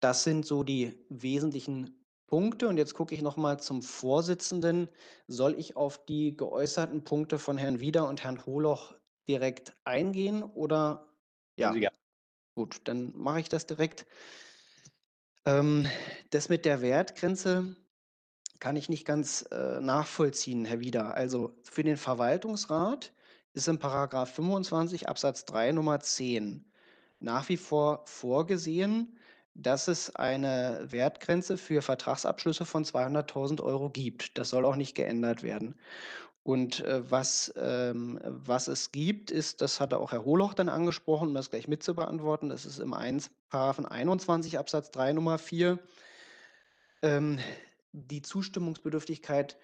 [0.00, 2.66] Das sind so die wesentlichen Punkte.
[2.66, 4.88] Und jetzt gucke ich noch mal zum Vorsitzenden.
[5.28, 8.92] Soll ich auf die geäußerten Punkte von Herrn Wieder und Herrn Holoch
[9.28, 11.06] direkt eingehen oder
[11.54, 11.72] ja?
[11.76, 11.92] ja.
[12.56, 14.04] Gut, dann mache ich das direkt.
[15.44, 15.86] Ähm,
[16.30, 17.76] das mit der Wertgrenze
[18.60, 21.14] kann ich nicht ganz äh, nachvollziehen, Herr Wieder.
[21.14, 23.12] Also für den Verwaltungsrat
[23.54, 26.64] ist in Paragraph 25 Absatz 3 Nummer 10
[27.20, 29.18] nach wie vor vorgesehen,
[29.54, 34.38] dass es eine Wertgrenze für Vertragsabschlüsse von 200.000 Euro gibt.
[34.38, 35.74] Das soll auch nicht geändert werden.
[36.42, 41.28] Und äh, was, ähm, was es gibt, ist, das hatte auch Herr Holoch dann angesprochen,
[41.28, 45.36] um das gleich mit zu beantworten, das ist im 1, Paragraphen 21 Absatz 3 Nummer
[45.36, 45.78] 4.
[47.02, 47.38] Ähm,
[47.92, 49.56] die Zustimmungsbedürftigkeit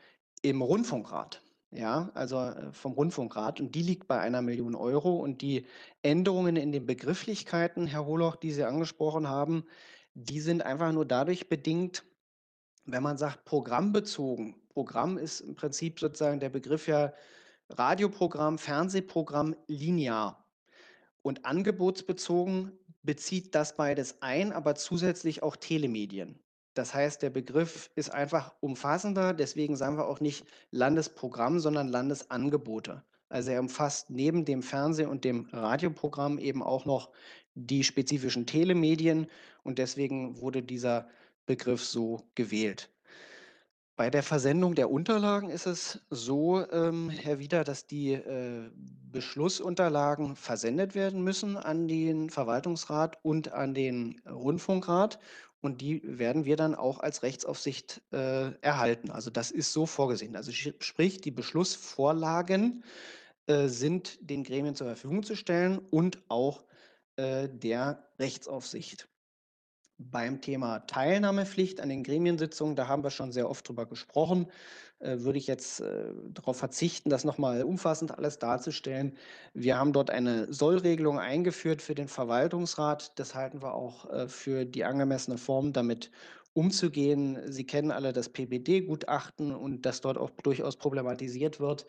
[0.42, 1.42] im Rundfunkrat.
[1.72, 5.66] Ja, also äh, vom Rundfunkrat und die liegt bei einer Million Euro und die
[6.02, 9.64] Änderungen in den Begrifflichkeiten, Herr Holoch, die Sie angesprochen haben,
[10.14, 12.04] die sind einfach nur dadurch bedingt,
[12.84, 14.54] wenn man sagt programmbezogen.
[14.68, 17.12] Programm ist im Prinzip sozusagen der Begriff ja
[17.68, 20.46] Radioprogramm, Fernsehprogramm linear.
[21.22, 22.72] Und angebotsbezogen
[23.02, 26.38] bezieht das beides ein, aber zusätzlich auch Telemedien.
[26.76, 29.32] Das heißt, der Begriff ist einfach umfassender.
[29.32, 33.02] Deswegen sagen wir auch nicht Landesprogramm, sondern Landesangebote.
[33.30, 37.10] Also er umfasst neben dem Fernseh- und dem Radioprogramm eben auch noch
[37.54, 39.26] die spezifischen Telemedien.
[39.62, 41.08] Und deswegen wurde dieser
[41.46, 42.90] Begriff so gewählt.
[43.96, 48.68] Bei der Versendung der Unterlagen ist es so, ähm, Herr Wieder, dass die äh,
[49.10, 55.18] Beschlussunterlagen versendet werden müssen an den Verwaltungsrat und an den Rundfunkrat
[55.66, 59.10] und die werden wir dann auch als Rechtsaufsicht äh, erhalten.
[59.10, 60.36] Also das ist so vorgesehen.
[60.36, 62.84] Also sprich, die Beschlussvorlagen
[63.46, 66.64] äh, sind den Gremien zur Verfügung zu stellen und auch
[67.16, 69.08] äh, der Rechtsaufsicht.
[69.98, 74.46] Beim Thema Teilnahmepflicht an den Gremiensitzungen, da haben wir schon sehr oft drüber gesprochen,
[74.98, 79.16] äh, würde ich jetzt äh, darauf verzichten, das nochmal umfassend alles darzustellen.
[79.54, 83.18] Wir haben dort eine Sollregelung eingeführt für den Verwaltungsrat.
[83.18, 86.10] Das halten wir auch äh, für die angemessene Form, damit
[86.54, 87.40] umzugehen.
[87.50, 91.86] Sie kennen alle das PBD-Gutachten und das dort auch durchaus problematisiert wird,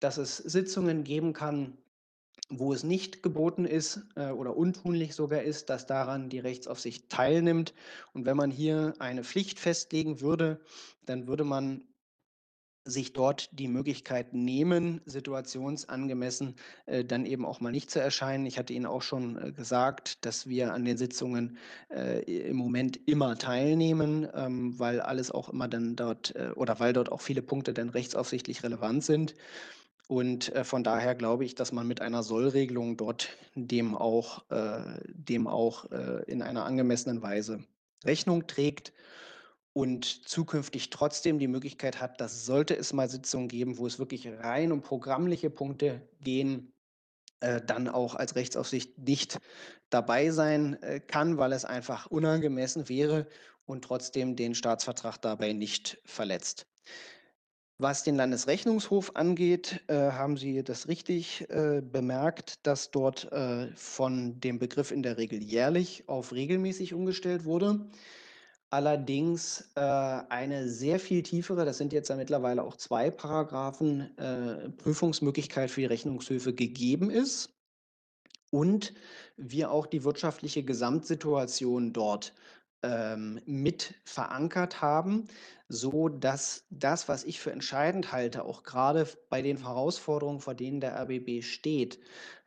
[0.00, 1.78] dass es Sitzungen geben kann,
[2.58, 7.74] wo es nicht geboten ist äh, oder untunlich sogar ist, dass daran die Rechtsaufsicht teilnimmt.
[8.12, 10.60] Und wenn man hier eine Pflicht festlegen würde,
[11.04, 11.84] dann würde man
[12.84, 16.56] sich dort die Möglichkeit nehmen, situationsangemessen
[16.86, 18.44] äh, dann eben auch mal nicht zu erscheinen.
[18.46, 21.58] Ich hatte Ihnen auch schon äh, gesagt, dass wir an den Sitzungen
[21.90, 26.92] äh, im Moment immer teilnehmen, ähm, weil alles auch immer dann dort äh, oder weil
[26.92, 29.34] dort auch viele Punkte dann rechtsaufsichtlich relevant sind.
[30.08, 34.82] Und äh, von daher glaube ich, dass man mit einer Sollregelung dort dem auch, äh,
[35.06, 37.64] dem auch äh, in einer angemessenen Weise
[38.04, 38.92] Rechnung trägt
[39.72, 44.28] und zukünftig trotzdem die Möglichkeit hat, dass sollte es mal Sitzungen geben, wo es wirklich
[44.28, 46.72] rein um programmliche Punkte gehen,
[47.40, 49.38] dann auch als Rechtsaufsicht nicht
[49.90, 53.26] dabei sein kann, weil es einfach unangemessen wäre
[53.64, 56.66] und trotzdem den Staatsvertrag dabei nicht verletzt.
[57.82, 64.38] Was den Landesrechnungshof angeht, äh, haben Sie das richtig äh, bemerkt, dass dort äh, von
[64.38, 67.90] dem Begriff in der Regel jährlich auf regelmäßig umgestellt wurde.
[68.70, 74.68] Allerdings äh, eine sehr viel tiefere, das sind jetzt ja mittlerweile auch zwei Paragraphen, äh,
[74.68, 77.52] Prüfungsmöglichkeit für die Rechnungshöfe gegeben ist
[78.50, 78.94] und
[79.36, 82.32] wir auch die wirtschaftliche Gesamtsituation dort
[82.82, 85.26] ähm, mit verankert haben,
[85.68, 90.80] so dass das, was ich für entscheidend halte, auch gerade bei den Herausforderungen, vor denen
[90.80, 91.98] der RBB steht,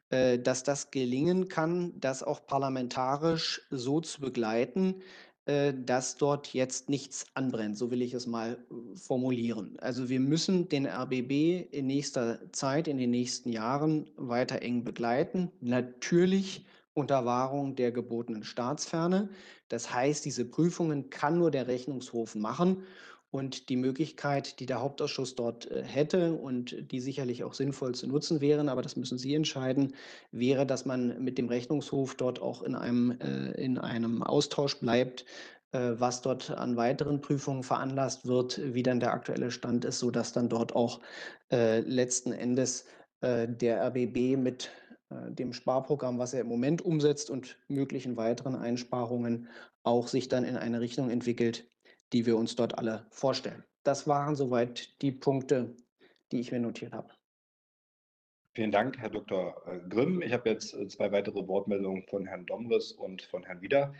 [0.10, 5.02] äh, dass das gelingen kann, das auch parlamentarisch so zu begleiten,
[5.46, 9.78] äh, dass dort jetzt nichts anbrennt, so will ich es mal äh, formulieren.
[9.80, 15.52] Also wir müssen den RBB in nächster Zeit, in den nächsten Jahren weiter eng begleiten.
[15.62, 19.30] Natürlich unter Wahrung der gebotenen Staatsferne.
[19.68, 22.84] Das heißt, diese Prüfungen kann nur der Rechnungshof machen.
[23.32, 28.08] Und die Möglichkeit, die der Hauptausschuss dort äh, hätte und die sicherlich auch sinnvoll zu
[28.08, 29.94] nutzen wären, aber das müssen Sie entscheiden,
[30.32, 35.26] wäre, dass man mit dem Rechnungshof dort auch in einem, äh, in einem Austausch bleibt,
[35.74, 40.32] äh, was dort an weiteren Prüfungen veranlasst wird, wie dann der aktuelle Stand ist, sodass
[40.32, 41.02] dann dort auch
[41.52, 42.86] letzten Endes
[43.22, 44.72] der RBB mit
[45.10, 49.48] dem Sparprogramm, was er im Moment umsetzt und möglichen weiteren Einsparungen
[49.84, 51.70] auch sich dann in eine Richtung entwickelt,
[52.12, 53.64] die wir uns dort alle vorstellen.
[53.84, 55.76] Das waren soweit die Punkte,
[56.32, 57.14] die ich mir notiert habe.
[58.56, 59.62] Vielen Dank, Herr Dr.
[59.68, 60.22] Äh, Grimm.
[60.22, 63.94] Ich habe jetzt äh, zwei weitere Wortmeldungen von Herrn Domres und von Herrn Wieder.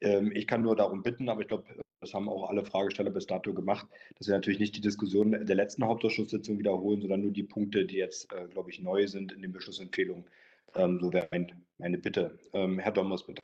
[0.00, 1.64] Ähm, ich kann nur darum bitten, aber ich glaube,
[2.00, 3.86] das haben auch alle Fragesteller bis dato gemacht,
[4.16, 7.96] dass wir natürlich nicht die Diskussion der letzten Hauptausschusssitzung wiederholen, sondern nur die Punkte, die
[7.96, 10.24] jetzt, äh, glaube ich, neu sind in den Beschlussempfehlungen.
[10.74, 11.28] Ähm, so wäre
[11.78, 12.38] meine Bitte.
[12.52, 13.42] Ähm, Herr Domres, bitte.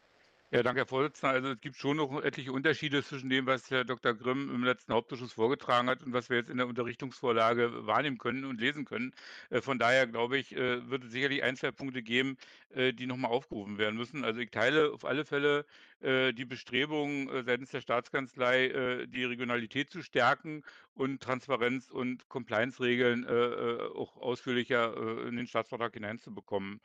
[0.54, 1.34] Ja, danke, Herr Vorsitzender.
[1.34, 4.14] Also es gibt schon noch etliche Unterschiede zwischen dem, was Herr Dr.
[4.14, 8.44] Grimm im letzten Hauptausschuss vorgetragen hat und was wir jetzt in der Unterrichtungsvorlage wahrnehmen können
[8.44, 9.12] und lesen können.
[9.50, 12.36] Äh, von daher glaube ich, äh, wird es sicherlich ein, zwei Punkte geben,
[12.72, 14.24] äh, die nochmal aufgerufen werden müssen.
[14.24, 15.66] Also ich teile auf alle Fälle
[16.02, 25.26] die Bestrebungen seitens der Staatskanzlei, die Regionalität zu stärken und Transparenz und Compliance-Regeln auch ausführlicher
[25.26, 26.82] in den Staatsvertrag hineinzubekommen.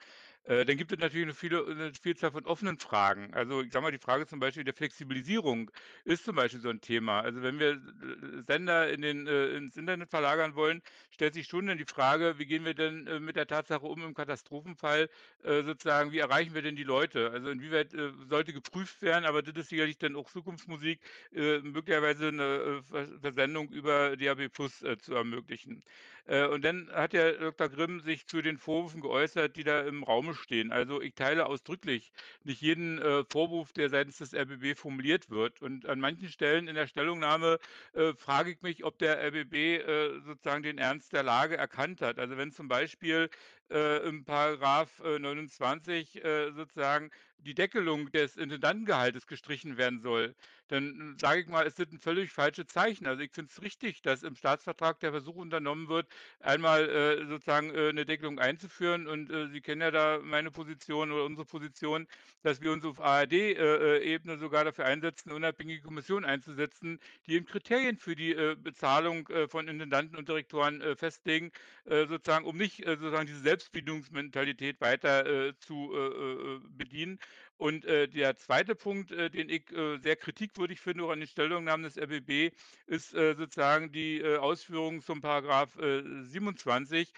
[0.49, 3.31] Äh, dann gibt es natürlich eine, viele, eine Vielzahl von offenen Fragen.
[3.35, 5.69] Also ich sage mal, die Frage zum Beispiel der Flexibilisierung
[6.05, 7.21] ist zum Beispiel so ein Thema.
[7.21, 10.81] Also wenn wir äh, Sender in den, äh, ins Internet verlagern wollen,
[11.11, 14.03] stellt sich schon dann die Frage, wie gehen wir denn äh, mit der Tatsache um
[14.03, 15.09] im Katastrophenfall,
[15.43, 17.29] äh, sozusagen, wie erreichen wir denn die Leute?
[17.31, 17.91] Also inwieweit
[18.27, 21.01] sollte geprüft werden, aber das ist sicherlich dann auch Zukunftsmusik,
[21.31, 22.83] möglicherweise eine
[23.21, 25.83] Versendung über DAB Plus zu ermöglichen.
[26.27, 27.69] und dann hat ja Dr.
[27.69, 30.71] Grimm sich zu den Vorwürfen geäußert, die da im Raum stehen.
[30.71, 32.11] Also ich teile ausdrücklich
[32.43, 35.61] nicht jeden äh, Vorwurf, der seitens des RBB formuliert wird.
[35.61, 37.59] Und an manchen Stellen in der Stellungnahme
[37.93, 42.19] äh, frage ich mich, ob der RBB äh, sozusagen den Ernst der Lage erkannt hat.
[42.19, 43.29] Also wenn zum Beispiel
[43.71, 47.11] äh, im Paragraph 29 äh, sozusagen
[47.45, 50.35] die Deckelung des Intendantengehaltes gestrichen werden soll,
[50.69, 53.07] dann äh, sage ich mal, es sind ein völlig falsche Zeichen.
[53.07, 56.07] Also ich finde es richtig, dass im Staatsvertrag der Versuch unternommen wird,
[56.39, 59.07] einmal äh, sozusagen äh, eine Deckelung einzuführen.
[59.07, 62.07] Und äh, Sie kennen ja da meine Position oder unsere Position,
[62.43, 68.15] dass wir uns auf ARD-Ebene sogar dafür einsetzen, unabhängige Kommission einzusetzen, die eben Kriterien für
[68.15, 71.51] die Bezahlung von Intendanten und Direktoren festlegen,
[71.85, 77.19] sozusagen, um nicht sozusagen diese Selbstbedienungsmentalität weiter äh, zu äh, bedienen.
[77.59, 81.27] Und äh, der zweite Punkt, äh, den ich äh, sehr kritikwürdig finde, auch an den
[81.27, 82.55] Stellungnahmen des RBB,
[82.87, 87.11] ist äh, sozusagen die äh, Ausführungen zum Paragraph 27,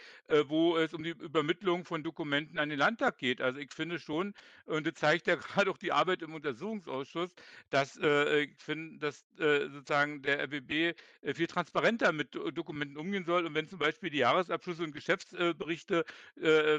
[0.47, 3.39] wo es um die Übermittlung von Dokumenten an den Landtag geht.
[3.41, 4.33] Also ich finde schon,
[4.65, 7.29] und das zeigt ja gerade auch die Arbeit im Untersuchungsausschuss,
[7.69, 10.97] dass ich finde, dass sozusagen der RBB
[11.33, 13.45] viel transparenter mit Dokumenten umgehen soll.
[13.45, 16.05] Und wenn zum Beispiel die Jahresabschlüsse und Geschäftsberichte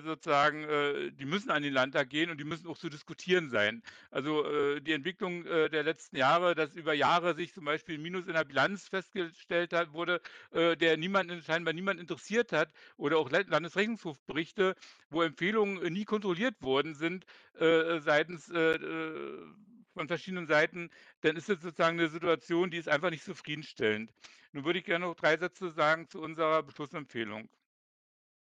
[0.05, 3.83] sozusagen, die müssen an den Landtag gehen und die müssen auch zu diskutieren sein.
[4.11, 8.27] Also äh, die Entwicklung äh, der letzten Jahre, dass über Jahre sich zum Beispiel Minus
[8.27, 10.21] in der Bilanz festgestellt hat, wurde,
[10.51, 14.75] äh, der niemand, scheinbar niemand interessiert hat, oder auch Landesrechnungshofberichte,
[15.11, 17.25] wo Empfehlungen nie kontrolliert worden sind
[17.61, 19.47] äh, seitens äh, äh,
[19.95, 24.11] von verschiedenen Seiten, dann ist es sozusagen eine Situation, die ist einfach nicht zufriedenstellend.
[24.53, 27.49] Nun würde ich gerne noch drei Sätze sagen zu unserer Beschlussempfehlung.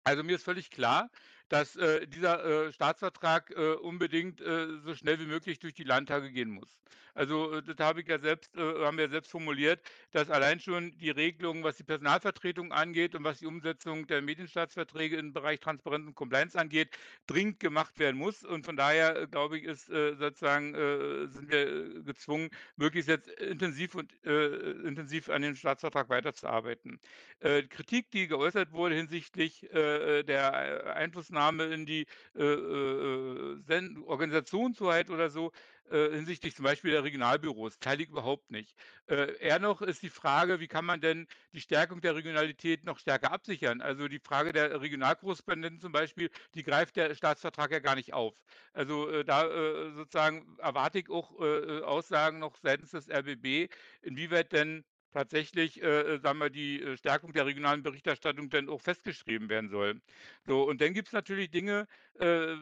[0.05, 1.11] Also mir ist völlig klar,
[1.49, 6.31] dass äh, dieser äh, Staatsvertrag äh, unbedingt äh, so schnell wie möglich durch die Landtage
[6.31, 6.79] gehen muss.
[7.17, 9.81] Also äh, das habe ich ja selbst, äh, haben wir selbst formuliert,
[10.13, 15.17] dass allein schon die Regelungen, was die Personalvertretung angeht und was die Umsetzung der Medienstaatsverträge
[15.17, 16.91] im Bereich Transparenz und Compliance angeht,
[17.27, 18.45] dringend gemacht werden muss.
[18.45, 25.29] Und von daher, glaube ich, ist sozusagen, sind wir gezwungen, möglichst jetzt intensiv und intensiv
[25.29, 27.01] an dem Staatsvertrag weiterzuarbeiten.
[27.41, 35.31] Kritik, die geäußert wurde hinsichtlich der Einflussnahme Einflussnahme in die äh, äh, äh Organisationshoheit oder
[35.31, 35.53] so
[35.91, 38.75] äh, hinsichtlich zum Beispiel der Regionalbüros, teile ich überhaupt nicht.
[39.07, 42.99] Äh, eher noch ist die Frage, wie kann man denn die Stärkung der Regionalität noch
[42.99, 43.81] stärker absichern?
[43.81, 48.35] Also die Frage der Regionalkorrespondenten zum Beispiel, die greift der Staatsvertrag ja gar nicht auf.
[48.73, 49.47] Also äh, da
[49.95, 51.39] sozusagen erwarte ich auch
[51.83, 53.69] Aussagen noch seitens des RBB,
[54.03, 54.85] inwieweit denn
[55.17, 59.71] tatsächlich, äh, äh, sagen wir, die äh, Stärkung der regionalen Berichterstattung dann auch festgeschrieben werden
[59.71, 60.03] soll.
[60.47, 61.87] So, und dann gibt es natürlich Dinge,
[62.21, 62.55] äh,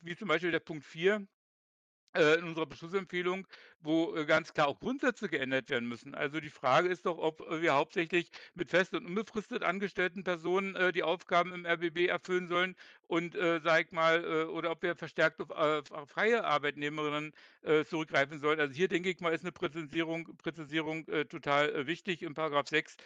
[0.00, 1.24] wie zum Beispiel der Punkt 4,
[2.14, 3.46] äh, in unserer Beschlussempfehlung,
[3.82, 6.14] wo äh, ganz klar auch Grundsätze geändert werden müssen.
[6.14, 10.92] Also die Frage ist doch, ob äh, wir hauptsächlich mit fest und unbefristet angestellten Personen
[10.92, 12.76] die Aufgaben im RBB erfüllen sollen
[13.06, 17.32] und, sage ich mal, oder ob wir verstärkt auf freie Arbeitnehmerinnen
[17.86, 18.60] zurückgreifen sollen.
[18.60, 22.96] Also hier denke ich mal, ist eine Präzisierung, Präzisierung total wichtig im Paragraph 6,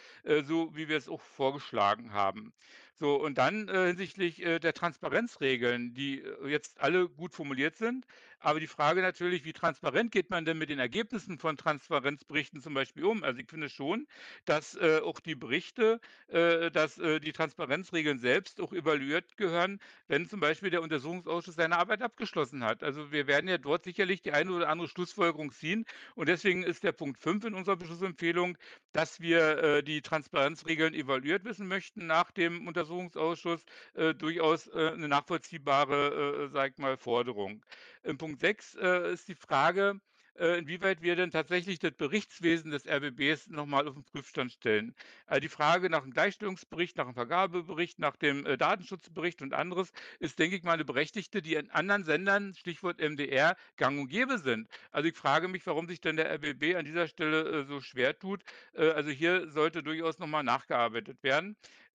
[0.43, 2.53] so wie wir es auch vorgeschlagen haben.
[2.93, 8.05] So, und dann hinsichtlich der Transparenzregeln, die jetzt alle gut formuliert sind,
[8.39, 12.73] aber die Frage natürlich, wie transparent geht man denn mit den Ergebnissen von Transparenzberichten zum
[12.73, 13.23] Beispiel um?
[13.23, 14.07] Also ich finde schon,
[14.45, 20.27] dass äh, auch die Berichte, äh, dass äh, die Transparenzregeln selbst auch evaluiert gehören, wenn
[20.29, 22.83] zum Beispiel der Untersuchungsausschuss seine Arbeit abgeschlossen hat.
[22.83, 25.85] Also wir werden ja dort sicherlich die eine oder andere Schlussfolgerung ziehen.
[26.15, 28.57] Und deswegen ist der Punkt 5 in unserer Beschlussempfehlung,
[28.91, 33.63] dass wir äh, die Transparenzregeln evaluiert wissen möchten nach dem Untersuchungsausschuss,
[33.95, 37.63] äh, durchaus äh, eine nachvollziehbare, sag ich mal, Forderung.
[38.03, 42.85] Im Punkt 6 äh, ist die Frage, äh, inwieweit wir denn tatsächlich das Berichtswesen des
[42.87, 44.95] RBBs nochmal auf den Prüfstand stellen.
[45.25, 49.91] Also die Frage nach dem Gleichstellungsbericht, nach dem Vergabebericht, nach dem äh, Datenschutzbericht und anderes
[50.19, 54.37] ist, denke ich mal, eine berechtigte, die in anderen Sendern, Stichwort MDR, gang und gäbe
[54.37, 54.67] sind.
[54.91, 58.17] Also ich frage mich, warum sich denn der RBB an dieser Stelle äh, so schwer
[58.17, 58.43] tut.
[58.73, 61.55] Äh, also hier sollte durchaus nochmal nachgearbeitet werden.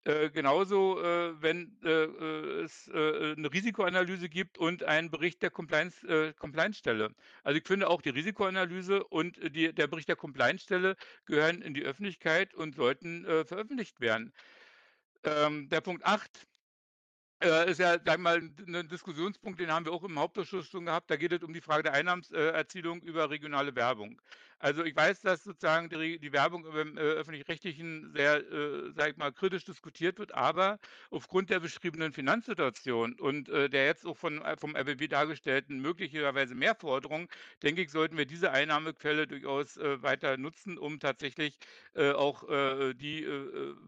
[0.09, 5.51] Äh, genauso, äh, wenn äh, äh es äh, eine Risikoanalyse gibt und einen Bericht der
[5.51, 7.13] Compliance, Compliance-Stelle.
[7.43, 10.95] Also ich finde auch die Risikoanalyse und die, der Bericht der Compliance-Stelle
[11.25, 14.33] gehören in die Öffentlichkeit und sollten veröffentlicht werden.
[15.23, 16.47] Ähm, der Punkt 8
[17.41, 21.09] äh, ist ja, sag mal, ein Diskussionspunkt, den haben wir auch im Hauptausschuss schon gehabt.
[21.09, 24.21] Da geht es um die Frage der Einnahmenserzielung über regionale Werbung.
[24.59, 29.17] Also ich weiß, dass sozusagen die, die Werbung im äh, öffentlich-rechtlichen sehr, äh, sag ich
[29.17, 30.79] mal, kritisch diskutiert wird, aber
[31.11, 36.55] aufgrund der beschriebenen Finanzsituation und äh, der jetzt auch von, äh, vom RBB dargestellten möglicherweise
[36.55, 37.29] Mehrforderungen,
[37.63, 41.57] denke ich, sollten wir diese Einnahmequelle durchaus äh, weiter nutzen, um tatsächlich
[41.95, 43.25] äh, auch die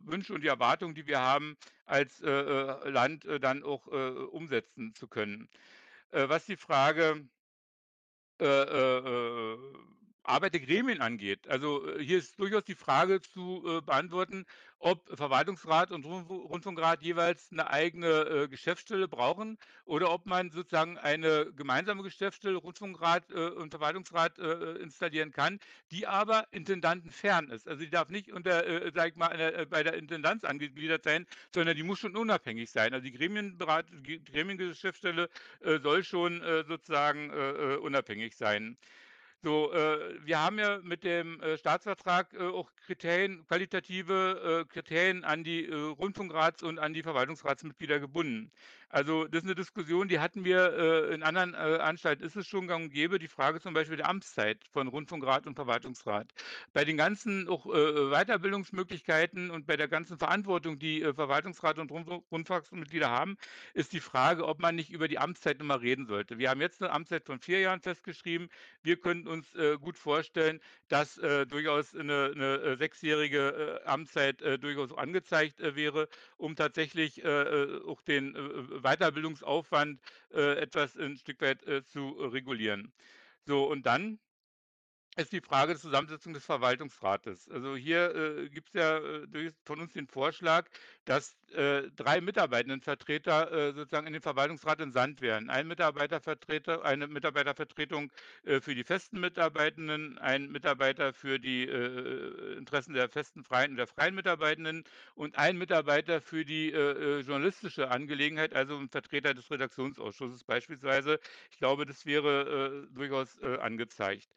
[0.03, 5.49] Wünsche und die Erwartungen, die wir haben, als Land dann auch umsetzen zu können.
[6.11, 7.27] was die Frage
[8.41, 9.57] äh, äh,
[10.23, 11.47] Arbeit der Gremien angeht.
[11.47, 14.45] Also äh, hier ist durchaus die Frage zu äh, beantworten,
[14.81, 21.51] ob Verwaltungsrat und Rundfunkrat jeweils eine eigene äh, Geschäftsstelle brauchen oder ob man sozusagen eine
[21.53, 25.59] gemeinsame Geschäftsstelle Rundfunkrat äh, und Verwaltungsrat äh, installieren kann,
[25.91, 27.67] die aber intendantenfern ist.
[27.67, 31.27] Also die darf nicht unter, äh, sag ich mal, eine, bei der Intendanz angegliedert sein,
[31.53, 32.93] sondern die muss schon unabhängig sein.
[32.93, 33.85] Also die Gremienberat
[34.25, 35.29] Gremiengeschäftsstelle
[35.83, 37.29] soll schon sozusagen
[37.79, 38.77] unabhängig sein.
[39.43, 45.23] So, äh, wir haben ja mit dem äh, Staatsvertrag äh, auch Kriterien, qualitative äh, Kriterien
[45.23, 48.51] an die äh, Rundfunkrats- und an die Verwaltungsratsmitglieder gebunden.
[48.91, 52.67] Also das ist eine Diskussion, die hatten wir äh, in anderen Anstalten, ist es schon
[52.67, 56.27] gang und gäbe, die Frage zum Beispiel der Amtszeit von Rundfunkrat und Verwaltungsrat.
[56.73, 63.37] Bei den ganzen auch Weiterbildungsmöglichkeiten und bei der ganzen Verantwortung, die Verwaltungsrat und Rundfunkmitglieder haben,
[63.73, 66.37] ist die Frage, ob man nicht über die Amtszeit nochmal reden sollte.
[66.37, 68.49] Wir haben jetzt eine Amtszeit von vier Jahren festgeschrieben.
[68.83, 74.41] Wir könnten uns äh, gut vorstellen, dass äh, durchaus eine, eine äh, sechsjährige äh, Amtszeit
[74.41, 76.07] äh, durchaus angezeigt äh, wäre,
[76.37, 78.35] um tatsächlich auch den
[78.81, 79.99] Weiterbildungsaufwand
[80.31, 82.93] etwas ein Stück weit zu regulieren.
[83.45, 84.19] So, und dann
[85.17, 87.49] ist die Frage der Zusammensetzung des Verwaltungsrates.
[87.49, 90.69] Also hier äh, gibt es ja äh, von uns den Vorschlag,
[91.03, 95.49] dass äh, drei Mitarbeitendenvertreter äh, sozusagen in den Verwaltungsrat entsandt werden.
[95.49, 98.09] Ein Mitarbeitervertreter, eine Mitarbeitervertretung
[98.45, 103.77] äh, für die festen Mitarbeitenden, ein Mitarbeiter für die äh, Interessen der festen freien und
[103.77, 104.85] der freien Mitarbeitenden
[105.15, 111.19] und ein Mitarbeiter für die journalistische Angelegenheit, also ein Vertreter des Redaktionsausschusses beispielsweise.
[111.49, 114.29] Ich glaube, das wäre durchaus angezeigt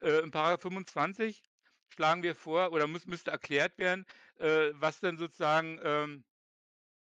[0.00, 1.42] äh, in Paragraph 25
[1.88, 4.06] schlagen wir vor oder muss, müsste erklärt werden,
[4.38, 6.24] äh, was denn sozusagen ähm,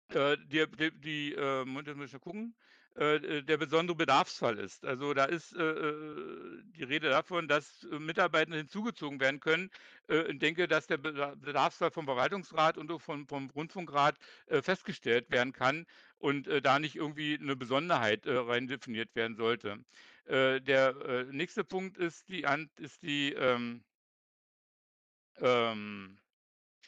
[0.10, 2.14] äh, die, die, die äh, muss ich
[2.96, 4.86] äh, der besondere Bedarfsfall ist.
[4.86, 9.70] Also da ist äh, äh die Rede davon, dass Mitarbeiter hinzugezogen werden können.
[10.08, 14.18] ich denke, dass der Bedarfsfall vom Verwaltungsrat und vom, vom Rundfunkrat
[14.62, 15.86] festgestellt werden kann
[16.24, 19.84] und da nicht irgendwie eine Besonderheit rein definiert werden sollte.
[20.26, 22.46] Äh, der äh, nächste Punkt ist die,
[22.78, 23.84] ist die ähm,
[25.40, 26.18] ähm,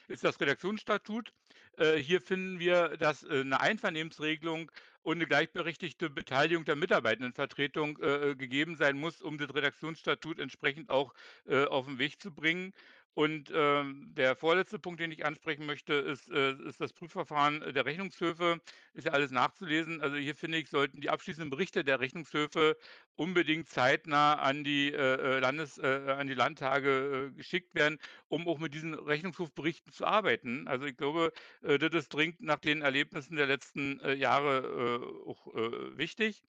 [0.08, 1.34] ist das Redaktionsstatut.
[1.78, 4.72] Äh, hier finden wir, dass äh, eine Einvernehmensregelung
[5.02, 11.14] und eine gleichberechtigte Beteiligung der Mitarbeitendenvertretung äh, gegeben sein muss, um das Redaktionsstatut entsprechend auch
[11.46, 12.74] äh, auf den Weg zu bringen.
[13.16, 17.86] Und ähm, der vorletzte Punkt, den ich ansprechen möchte, ist, äh, ist das Prüfverfahren der
[17.86, 18.60] Rechnungshöfe.
[18.94, 20.02] Ist ja alles nachzulesen.
[20.02, 22.76] Also hier finde ich, sollten die abschließenden Berichte der Rechnungshöfe
[23.16, 28.50] unbedingt zeitnah an die äh, äh Landes, äh, an die Landtage äh, geschickt werden, um
[28.50, 30.68] auch mit diesen Rechnungshofberichten zu arbeiten.
[30.68, 31.32] Also ich glaube,
[31.62, 35.48] äh, das ist dringend nach den Erlebnissen der letzten Jahre auch
[35.96, 36.44] wichtig.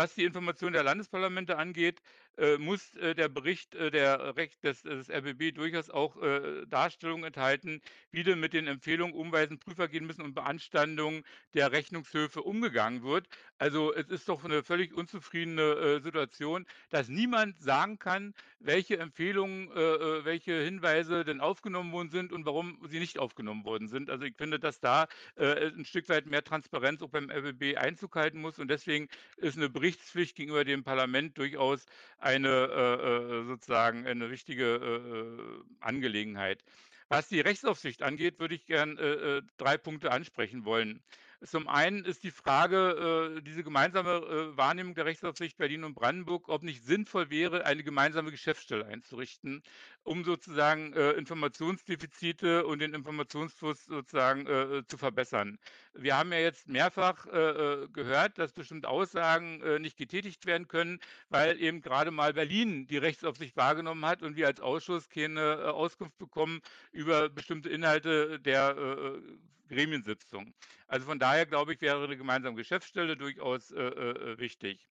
[0.00, 2.00] Was die Information der Landesparlamente angeht,
[2.40, 6.16] äh, muss äh, der Bericht äh, der Recht des, des RBB durchaus auch
[6.68, 7.82] Darstellungen enthalten,
[8.12, 11.24] wie denn mit den Empfehlungen umweisen Prüfer gehen müssen und Beanstandungen
[11.54, 13.28] der Rechnungshöfe umgegangen wird.
[13.58, 19.68] Also es ist doch eine völlig unzufriedene Situation, dass niemand sagen kann, welche Empfehlungen,
[20.24, 24.10] welche Hinweise denn aufgenommen worden sind und warum sie nicht aufgenommen worden sind.
[24.10, 28.40] Also ich finde, dass da ein Stück weit mehr Transparenz auch beim RBB Einzug halten
[28.40, 31.84] muss und deswegen ist eine Berichtspflicht gegenüber dem Parlament durchaus
[32.18, 36.62] eine äh, äh, sozusagen eine wichtige äh, Angelegenheit.
[37.08, 38.96] Was die Rechtsaufsicht angeht, würde ich gern
[39.56, 41.02] drei Punkte ansprechen wollen.
[41.42, 46.50] Zum einen ist die Frage, äh, diese gemeinsame äh, Wahrnehmung der Rechtsaufsicht Berlin und Brandenburg,
[46.50, 49.62] ob nicht sinnvoll wäre, eine gemeinsame Geschäftsstelle einzurichten,
[50.02, 55.58] um sozusagen äh, Informationsdefizite und den Informationsfluss sozusagen äh, zu verbessern.
[55.94, 61.00] Wir haben ja jetzt mehrfach äh, äh, gehört, dass bestimmte Aussagen nicht getätigt werden können,
[61.30, 66.18] weil eben gerade mal Berlin die Rechtsaufsicht wahrgenommen hat und wir als Ausschuss keine Auskunft
[66.18, 66.60] bekommen
[66.92, 68.76] über bestimmte Inhalte der
[69.70, 70.52] Gremiensitzung.
[70.86, 74.86] Also von daher glaube ich, wäre eine gemeinsame Geschäftsstelle durchaus äh, äh, wichtig.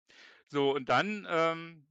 [0.47, 1.85] So, und dann ähm,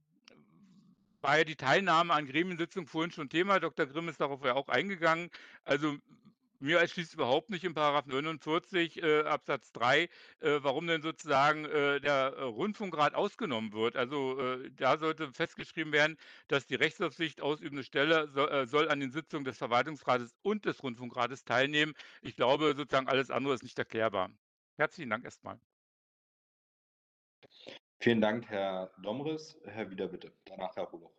[1.21, 3.59] war ja die Teilnahme an Gremiensitzungen vorhin schon Thema.
[3.59, 3.85] Dr.
[3.85, 5.29] Grimm ist darauf ja auch eingegangen.
[5.63, 5.97] Also
[6.59, 10.09] mir erschließt überhaupt nicht in Paragraph 49 äh, Absatz 3, äh,
[10.39, 13.95] warum denn sozusagen äh, der äh, Rundfunkrat ausgenommen wird.
[13.95, 16.17] Also äh, da sollte festgeschrieben werden,
[16.47, 20.83] dass die Rechtsaufsicht ausübende Stelle soll, äh, soll, an den Sitzungen des Verwaltungsrates und des
[20.83, 21.93] Rundfunkrates teilnehmen.
[22.21, 24.29] Ich glaube, sozusagen alles andere ist nicht erklärbar.
[24.77, 25.59] Herzlichen Dank erstmal.
[28.01, 29.59] Vielen Dank, Herr Domres.
[29.65, 30.31] Herr Wieder, bitte.
[30.45, 31.11] Danach Herr Roloch.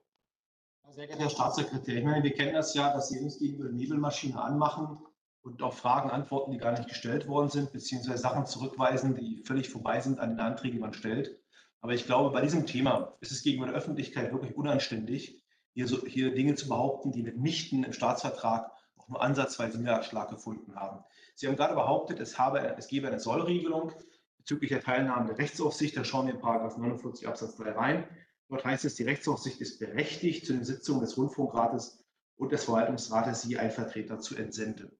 [0.88, 4.40] Sehr geehrter Herr Staatssekretär, ich meine, wir kennen das ja, dass Sie uns gegenüber Nebelmaschine
[4.40, 4.98] anmachen
[5.42, 9.70] und auf Fragen antworten, die gar nicht gestellt worden sind, beziehungsweise Sachen zurückweisen, die völlig
[9.70, 11.40] vorbei sind an den Anträgen, die man stellt.
[11.80, 15.42] Aber ich glaube, bei diesem Thema ist es gegenüber der Öffentlichkeit wirklich unanständig,
[15.72, 20.74] hier, so, hier Dinge zu behaupten, die mitnichten im Staatsvertrag auch nur ansatzweise Niederschlag gefunden
[20.74, 21.04] haben.
[21.34, 23.92] Sie haben gerade behauptet, es, habe, es gebe eine Sollregelung
[24.36, 25.96] bezüglich der Teilnahme der Rechtsaufsicht.
[25.96, 28.04] Da schauen wir in 49 Absatz 3 rein.
[28.48, 32.04] Dort heißt es, die Rechtsaufsicht ist berechtigt, zu den Sitzungen des Rundfunkrates
[32.36, 34.90] und des Verwaltungsrates je ein Vertreter zu entsenden.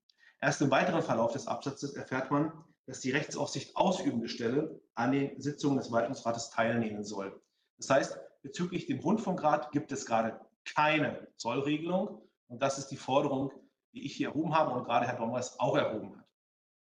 [0.41, 2.53] Erst im weiteren Verlauf des Absatzes erfährt man,
[2.87, 7.41] dass die Rechtsaufsicht ausübende Stelle an den Sitzungen des Verwaltungsrates teilnehmen soll.
[7.77, 12.23] Das heißt, bezüglich dem Rundfunkrat gibt es gerade keine Zollregelung.
[12.49, 13.53] Und das ist die Forderung,
[13.93, 16.27] die ich hier erhoben habe und gerade Herr Dommers auch erhoben hat.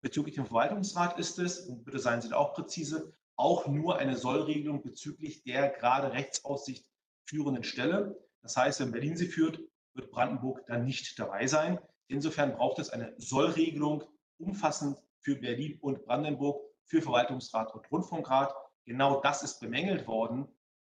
[0.00, 4.16] Bezüglich dem Verwaltungsrat ist es, und bitte seien Sie da auch präzise, auch nur eine
[4.16, 6.86] Sollregelung bezüglich der gerade Rechtsaussicht
[7.26, 8.18] führenden Stelle.
[8.42, 9.60] Das heißt, wenn Berlin sie führt,
[9.94, 11.78] wird Brandenburg dann nicht dabei sein.
[12.08, 14.04] Insofern braucht es eine Sollregelung
[14.38, 18.54] umfassend für Berlin und Brandenburg, für Verwaltungsrat und Rundfunkrat.
[18.84, 20.48] Genau das ist bemängelt worden,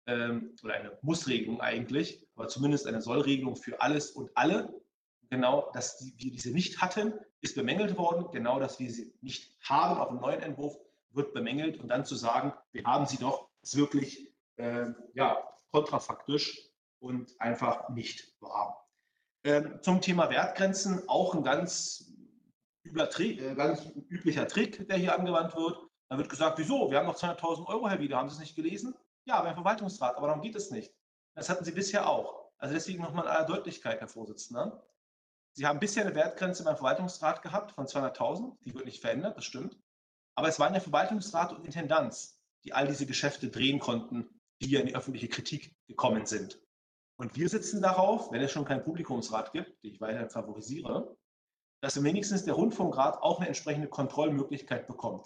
[0.07, 4.73] ähm, oder eine Mussregelung eigentlich, aber zumindest eine Sollregelung für alles und alle.
[5.29, 8.27] Genau, dass die, wir diese nicht hatten, ist bemängelt worden.
[8.31, 10.77] Genau, dass wir sie nicht haben auf dem neuen Entwurf,
[11.11, 11.79] wird bemängelt.
[11.79, 17.89] Und dann zu sagen, wir haben sie doch, ist wirklich äh, ja, kontrafaktisch und einfach
[17.89, 18.86] nicht wahr.
[19.43, 22.11] Ähm, zum Thema Wertgrenzen auch ein ganz,
[22.83, 25.77] äh, ganz üblicher Trick, der hier angewandt wird.
[26.09, 26.89] Da wird gesagt, wieso?
[26.89, 28.95] Wir haben noch 200.000 Euro, Herr Wieder, haben Sie es nicht gelesen?
[29.25, 30.93] Ja, beim Verwaltungsrat, aber darum geht es nicht.
[31.35, 32.51] Das hatten Sie bisher auch.
[32.57, 34.83] Also deswegen nochmal in aller Deutlichkeit, Herr Vorsitzender.
[35.53, 39.45] Sie haben bisher eine Wertgrenze beim Verwaltungsrat gehabt von 200.000, die wird nicht verändert, das
[39.45, 39.77] stimmt.
[40.35, 44.29] Aber es waren ja Verwaltungsrat und Intendanz, die all diese Geschäfte drehen konnten,
[44.61, 46.59] die ja in die öffentliche Kritik gekommen sind.
[47.19, 51.17] Und wir sitzen darauf, wenn es schon keinen Publikumsrat gibt, den ich weiterhin favorisiere,
[51.81, 55.25] dass wenigstens der Rundfunkrat auch eine entsprechende Kontrollmöglichkeit bekommt.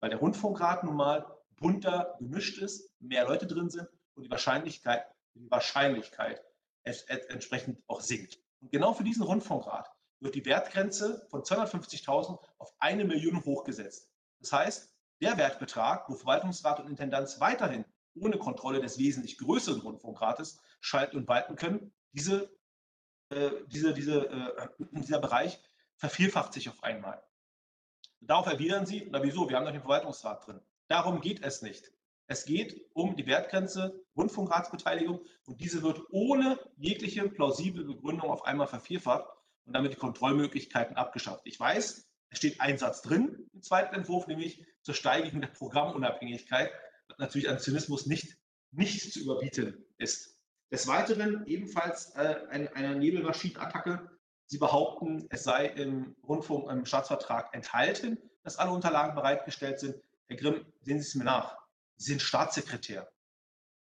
[0.00, 1.26] Weil der Rundfunkrat nun mal
[1.56, 5.04] bunter gemischt ist, mehr Leute drin sind und die Wahrscheinlichkeit,
[5.34, 6.42] die Wahrscheinlichkeit
[6.84, 8.38] entsprechend auch sinkt.
[8.60, 9.90] Und genau für diesen Rundfunkrat
[10.20, 14.10] wird die Wertgrenze von 250.000 auf eine Million hochgesetzt.
[14.40, 17.84] Das heißt, der Wertbetrag, wo Verwaltungsrat und Intendanz weiterhin
[18.14, 22.50] ohne Kontrolle des wesentlich größeren Rundfunkrates schalten und walten können, diese,
[23.30, 25.60] äh, diese, diese, äh, dieser Bereich
[25.96, 27.22] vervierfacht sich auf einmal.
[28.20, 30.60] Darauf erwidern Sie, na wieso, wir haben doch den Verwaltungsrat drin.
[30.88, 31.92] Darum geht es nicht.
[32.26, 38.68] Es geht um die Wertgrenze Rundfunkratsbeteiligung und diese wird ohne jegliche plausible Begründung auf einmal
[38.68, 39.28] vervierfacht
[39.64, 41.42] und damit die Kontrollmöglichkeiten abgeschafft.
[41.44, 46.70] Ich weiß, es steht ein Satz drin im zweiten Entwurf, nämlich zur Steigerung der Programmunabhängigkeit,
[47.18, 48.36] natürlich an Zynismus nicht,
[48.70, 50.38] nicht zu überbieten ist.
[50.70, 54.08] Des Weiteren ebenfalls äh, ein, eine Nebelmaschinenattacke.
[54.46, 59.96] Sie behaupten, es sei im Rundfunk, im Staatsvertrag enthalten, dass alle Unterlagen bereitgestellt sind.
[60.28, 61.56] Herr Grimm, sehen Sie es mir nach.
[61.96, 63.10] Sie sind Staatssekretär.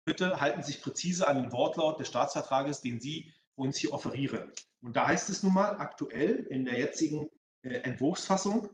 [0.06, 4.52] Bitte halten Sie sich präzise an den Wortlaut des Staatsvertrages, den Sie uns hier offerieren.
[4.82, 7.30] Und da heißt es nun mal aktuell in der jetzigen
[7.64, 8.70] äh, Entwurfsfassung,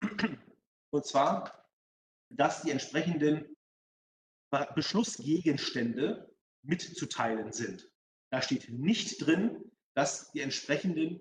[0.90, 1.66] und zwar,
[2.30, 3.56] dass die entsprechenden
[4.50, 7.90] Beschlussgegenstände mitzuteilen sind.
[8.30, 11.20] Da steht nicht drin, dass die entsprechenden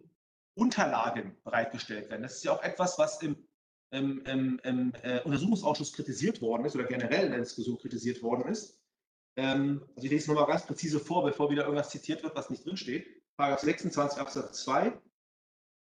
[0.56, 2.24] Unterlagen bereitgestellt werden.
[2.24, 3.48] Das ist ja auch etwas, was im
[3.92, 8.50] im, im, im äh, Untersuchungsausschuss kritisiert worden ist oder generell in der Diskussion kritisiert worden
[8.52, 8.82] ist.
[9.38, 12.50] Ähm, also ich lese es nochmal ganz präzise vor, bevor wieder irgendwas zitiert wird, was
[12.50, 13.08] nicht drinsteht.
[13.38, 15.00] Paragraph 26 Absatz 2.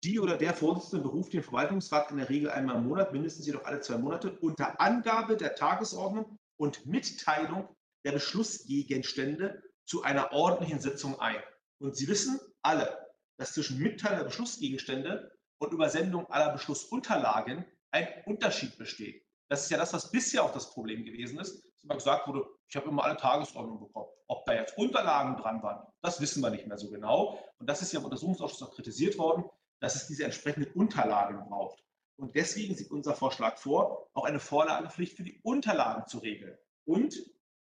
[0.04, 3.66] Die oder der Vorsitzende beruft den Verwaltungsrat in der Regel einmal im Monat, mindestens jedoch
[3.66, 7.68] alle zwei Monate, unter Angabe der Tagesordnung und Mitteilung
[8.06, 11.42] der Beschlussgegenstände zu einer ordentlichen Sitzung ein.
[11.80, 13.08] Und Sie wissen alle,
[13.38, 19.26] dass zwischen Mitteilung der Beschlussgegenstände und Übersendung aller Beschlussunterlagen ein Unterschied besteht.
[19.50, 22.46] Das ist ja das, was bisher auch das Problem gewesen ist, dass immer gesagt wurde,
[22.68, 24.10] ich habe immer alle Tagesordnungen bekommen.
[24.28, 27.40] Ob da jetzt Unterlagen dran waren, das wissen wir nicht mehr so genau.
[27.58, 29.46] Und das ist ja im Untersuchungsausschuss auch kritisiert worden,
[29.80, 31.84] dass es diese entsprechenden Unterlagen braucht.
[32.20, 36.58] Und deswegen sieht unser Vorschlag vor, auch eine Vorlagepflicht für die Unterlagen zu regeln.
[36.84, 37.14] Und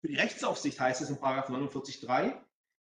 [0.01, 2.35] für die Rechtsaufsicht heißt es in 49.3,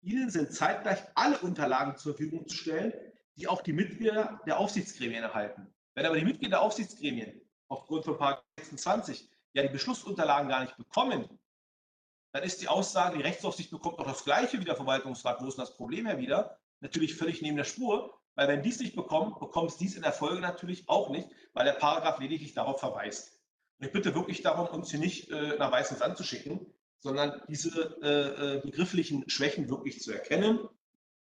[0.03, 2.95] Ihnen sind zeitgleich alle Unterlagen zur Verfügung zu stellen,
[3.37, 5.67] die auch die Mitglieder der Aufsichtsgremien erhalten.
[5.95, 8.17] Wenn aber die Mitglieder der Aufsichtsgremien aufgrund von
[8.59, 11.29] 26 ja die Beschlussunterlagen gar nicht bekommen,
[12.33, 15.43] dann ist die Aussage, die Rechtsaufsicht bekommt auch das Gleiche wie der Verwaltungsrat.
[15.43, 16.59] Wo ist das Problem her wieder?
[16.81, 20.13] Natürlich völlig neben der Spur, weil wenn dies nicht bekommt, bekommt es dies in der
[20.13, 23.39] Folge natürlich auch nicht, weil der Paragraph lediglich darauf verweist.
[23.79, 27.43] Und ich bitte wirklich darum, uns hier nicht äh, nach weißem Sand zu schicken, sondern
[27.49, 30.61] diese äh, äh, begrifflichen Schwächen wirklich zu erkennen.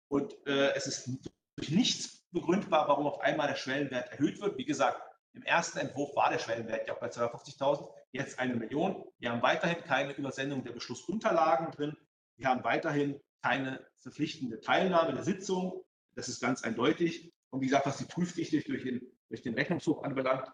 [0.08, 1.10] Und äh, es ist
[1.56, 4.58] durch nichts begründbar, warum auf einmal der Schwellenwert erhöht wird.
[4.58, 5.00] Wie gesagt,
[5.32, 9.04] im ersten Entwurf war der Schwellenwert ja auch bei 250.000, jetzt eine Million.
[9.18, 11.96] Wir haben weiterhin keine Übersendung der Beschlussunterlagen drin.
[12.36, 15.84] Wir haben weiterhin keine verpflichtende Teilnahme der Sitzung.
[16.16, 17.32] Das ist ganz eindeutig.
[17.50, 20.50] Und wie gesagt, was die Prüfdichte durch den, durch den Rechnungshof anbelangt,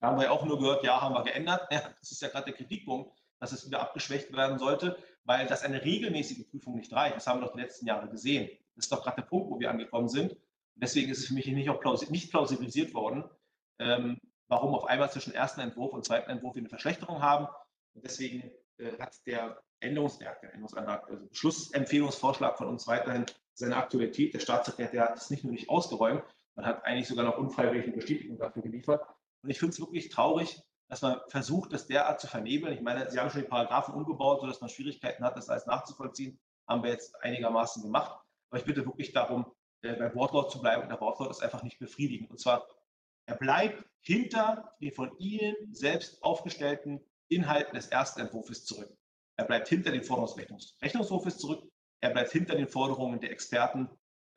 [0.00, 1.66] da haben wir ja auch nur gehört, ja, haben wir geändert.
[1.72, 3.10] Ja, das ist ja gerade der Kritikpunkt,
[3.40, 7.16] dass es wieder abgeschwächt werden sollte, weil das eine regelmäßige Prüfung nicht reicht.
[7.16, 8.48] Das haben wir doch die letzten Jahre gesehen.
[8.74, 10.36] Das ist doch gerade der Punkt, wo wir angekommen sind.
[10.74, 13.24] Deswegen ist es für mich nicht, auch plausi nicht plausibilisiert worden,
[13.78, 17.48] ähm, warum auf einmal zwischen ersten Entwurf und zweiten Entwurf wir eine Verschlechterung haben.
[17.94, 23.24] Und deswegen äh, hat der Änderungs der Änderungsantrag, also Beschlussempfehlungsvorschlag von uns weiterhin
[23.56, 24.34] seine Aktualität.
[24.34, 26.22] Der Staatssekretär hat es nicht nur nicht ausgeräumt,
[26.56, 29.06] man hat eigentlich sogar noch unfreiwillige Bestätigung dafür geliefert.
[29.42, 32.74] Und ich finde es wirklich traurig, dass man versucht, das derart zu vernebeln.
[32.74, 36.38] Ich meine, Sie haben schon die Paragraphen umgebaut, sodass man Schwierigkeiten hat, das alles nachzuvollziehen.
[36.66, 38.18] Haben wir jetzt einigermaßen gemacht.
[38.48, 39.52] Aber ich bitte wirklich darum,
[39.82, 40.82] äh, beim Wortlaut zu bleiben.
[40.82, 42.30] Und der Wortlaut ist einfach nicht befriedigend.
[42.30, 42.66] Und zwar,
[43.26, 48.96] er bleibt hinter den von Ihnen selbst aufgestellten Inhalten des ersten Entwurfs zurück.
[49.36, 50.48] Er bleibt hinter den Forderungen
[51.36, 51.70] zurück.
[52.00, 53.88] Er bleibt hinter den Forderungen der Experten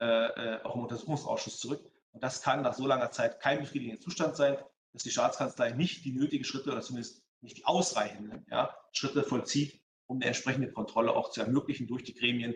[0.01, 1.81] äh, äh, auch im Untersuchungsausschuss zurück.
[2.11, 4.57] Und das kann nach so langer Zeit kein befriedigender Zustand sein,
[4.93, 9.81] dass die Staatskanzlei nicht die nötigen Schritte oder zumindest nicht die ausreichenden ja, Schritte vollzieht,
[10.07, 12.55] um eine entsprechende Kontrolle auch zu ermöglichen durch die Gremien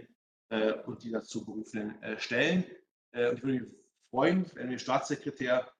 [0.50, 2.66] äh, und die dazu berufenen äh, Stellen.
[3.12, 3.74] Äh, und ich würde mich
[4.10, 5.72] freuen, wenn dem Staatssekretär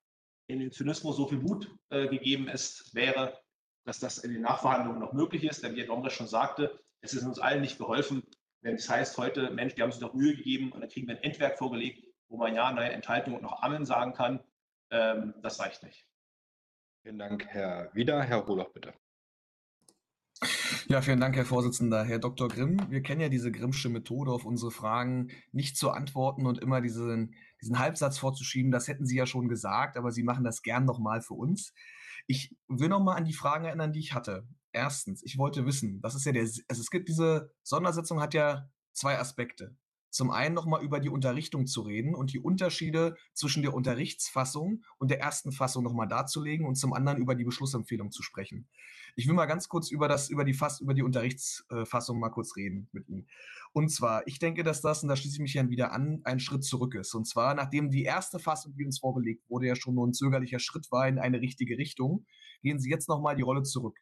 [0.48, 3.40] in den Zynismus so viel Mut äh, gegeben ist, wäre,
[3.86, 5.64] dass das in den Nachverhandlungen noch möglich ist.
[5.64, 8.24] Denn wie Herr Domres schon sagte, es ist uns allen nicht geholfen,
[8.64, 11.18] wenn es heißt heute, Mensch, die haben sich doch Mühe gegeben und dann kriegen wir
[11.18, 14.40] ein Endwerk vorgelegt, wo man ja, nein, Enthaltung und noch Amen sagen kann.
[14.90, 16.08] Ähm, das reicht nicht.
[17.04, 18.24] Vielen Dank, Herr Wieder.
[18.24, 18.94] Herr Roloch, bitte.
[20.88, 22.04] Ja, vielen Dank, Herr Vorsitzender.
[22.04, 22.48] Herr Dr.
[22.48, 26.82] Grimm, wir kennen ja diese Grimmsche Methode, auf unsere Fragen nicht zu antworten und immer
[26.82, 28.72] diesen, diesen Halbsatz vorzuschieben.
[28.72, 31.74] Das hätten Sie ja schon gesagt, aber Sie machen das gern nochmal für uns.
[32.28, 34.48] Ich will nochmal an die Fragen erinnern, die ich hatte.
[34.74, 38.68] Erstens, ich wollte wissen, das ist ja der, also es gibt diese Sondersitzung hat ja
[38.92, 39.78] zwei Aspekte.
[40.10, 45.10] Zum einen nochmal über die Unterrichtung zu reden und die Unterschiede zwischen der Unterrichtsfassung und
[45.10, 48.68] der ersten Fassung nochmal darzulegen und zum anderen über die Beschlussempfehlung zu sprechen.
[49.16, 52.56] Ich will mal ganz kurz über das, über die Fass, über die Unterrichtsfassung mal kurz
[52.56, 53.28] reden mit Ihnen.
[53.74, 56.40] Und zwar, ich denke, dass das, und da schließe ich mich dann wieder an, ein
[56.40, 57.16] Schritt zurück ist.
[57.16, 60.60] Und zwar, nachdem die erste Fassung, die uns vorgelegt wurde, ja schon nur ein zögerlicher
[60.60, 62.26] Schritt war in eine richtige Richtung,
[62.62, 63.98] gehen Sie jetzt nochmal die Rolle zurück.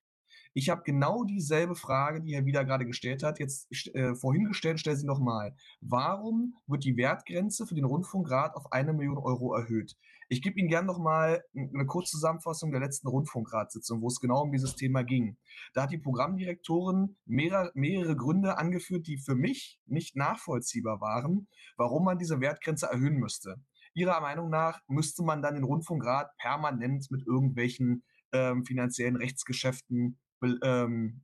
[0.53, 4.79] Ich habe genau dieselbe Frage, die Herr Wieder gerade gestellt hat, jetzt äh, vorhin gestellt,
[4.79, 5.55] stelle sie nochmal.
[5.79, 9.95] Warum wird die Wertgrenze für den Rundfunkrat auf eine Million Euro erhöht?
[10.27, 14.75] Ich gebe Ihnen gerne nochmal eine Kurzzusammenfassung der letzten Rundfunkratssitzung, wo es genau um dieses
[14.75, 15.37] Thema ging.
[15.73, 22.05] Da hat die Programmdirektorin mehrere, mehrere Gründe angeführt, die für mich nicht nachvollziehbar waren, warum
[22.05, 23.55] man diese Wertgrenze erhöhen müsste.
[23.93, 31.23] Ihrer Meinung nach müsste man dann den Rundfunkrat permanent mit irgendwelchen ähm, finanziellen Rechtsgeschäften ähm,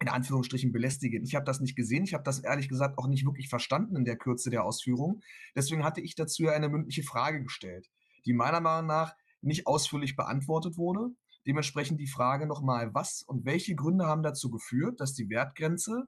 [0.00, 1.22] in Anführungsstrichen belästigen.
[1.24, 2.04] Ich habe das nicht gesehen.
[2.04, 5.20] Ich habe das ehrlich gesagt auch nicht wirklich verstanden in der Kürze der Ausführung.
[5.54, 7.90] Deswegen hatte ich dazu ja eine mündliche Frage gestellt,
[8.24, 11.10] die meiner Meinung nach nicht ausführlich beantwortet wurde.
[11.46, 16.04] Dementsprechend die Frage nochmal, was und welche Gründe haben dazu geführt, dass die Wertgrenze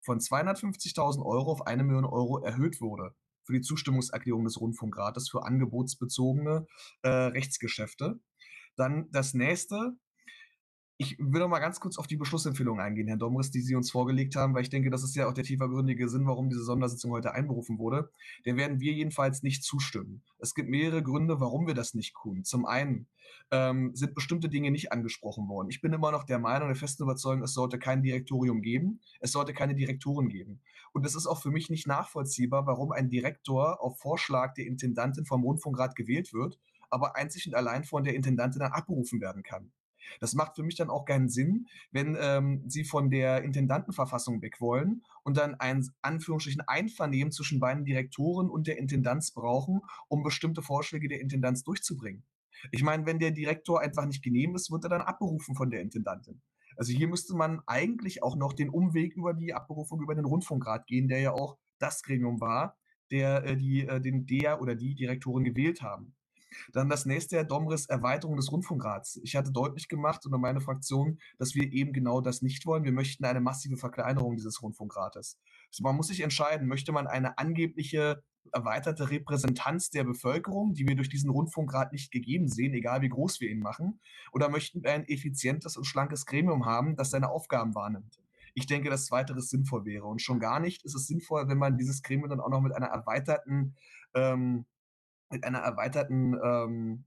[0.00, 3.14] von 250.000 Euro auf eine Million Euro erhöht wurde
[3.44, 6.66] für die Zustimmungserklärung des Rundfunkrates für angebotsbezogene
[7.02, 8.20] äh, Rechtsgeschäfte.
[8.76, 9.96] Dann das nächste,
[10.98, 13.90] ich will noch mal ganz kurz auf die Beschlussempfehlung eingehen, Herr Domris, die Sie uns
[13.90, 17.10] vorgelegt haben, weil ich denke, das ist ja auch der tiefergründige Sinn, warum diese Sondersitzung
[17.10, 18.10] heute einberufen wurde.
[18.46, 20.22] Der werden wir jedenfalls nicht zustimmen.
[20.38, 22.44] Es gibt mehrere Gründe, warum wir das nicht tun.
[22.44, 23.08] Zum einen
[23.50, 25.68] ähm, sind bestimmte Dinge nicht angesprochen worden.
[25.68, 29.32] Ich bin immer noch der Meinung, der festen Überzeugung, es sollte kein Direktorium geben, es
[29.32, 30.60] sollte keine Direktoren geben.
[30.92, 35.26] Und es ist auch für mich nicht nachvollziehbar, warum ein Direktor auf Vorschlag der Intendantin
[35.26, 36.58] vom Rundfunkrat gewählt wird,
[36.88, 39.72] aber einzig und allein von der Intendantin dann abberufen werden kann.
[40.20, 44.60] Das macht für mich dann auch keinen Sinn, wenn ähm, sie von der Intendantenverfassung weg
[44.60, 50.62] wollen und dann ein Anführungsstrichen Einvernehmen zwischen beiden Direktoren und der Intendanz brauchen, um bestimmte
[50.62, 52.24] Vorschläge der Intendanz durchzubringen.
[52.72, 55.80] Ich meine, wenn der Direktor einfach nicht genehm ist, wird er dann abberufen von der
[55.82, 56.40] Intendantin.
[56.76, 60.86] Also hier müsste man eigentlich auch noch den Umweg über die Abberufung über den Rundfunkrat
[60.86, 62.76] gehen, der ja auch das Gremium war,
[63.10, 66.14] der äh, die, äh, den der oder die Direktoren gewählt haben.
[66.72, 69.20] Dann das nächste, Herr Domres, Erweiterung des Rundfunkrats.
[69.22, 72.84] Ich hatte deutlich gemacht unter meine Fraktion, dass wir eben genau das nicht wollen.
[72.84, 75.38] Wir möchten eine massive Verkleinerung dieses Rundfunkrates.
[75.68, 78.22] Also man muss sich entscheiden, möchte man eine angebliche
[78.52, 83.40] erweiterte Repräsentanz der Bevölkerung, die wir durch diesen Rundfunkrat nicht gegeben sehen, egal wie groß
[83.40, 84.00] wir ihn machen,
[84.32, 88.20] oder möchten wir ein effizientes und schlankes Gremium haben, das seine Aufgaben wahrnimmt?
[88.54, 90.06] Ich denke, dass zweiteres sinnvoll wäre.
[90.06, 92.72] Und schon gar nicht ist es sinnvoll, wenn man dieses Gremium dann auch noch mit
[92.72, 93.74] einer erweiterten
[94.14, 94.64] ähm,
[95.36, 97.04] mit einer erweiterten ähm,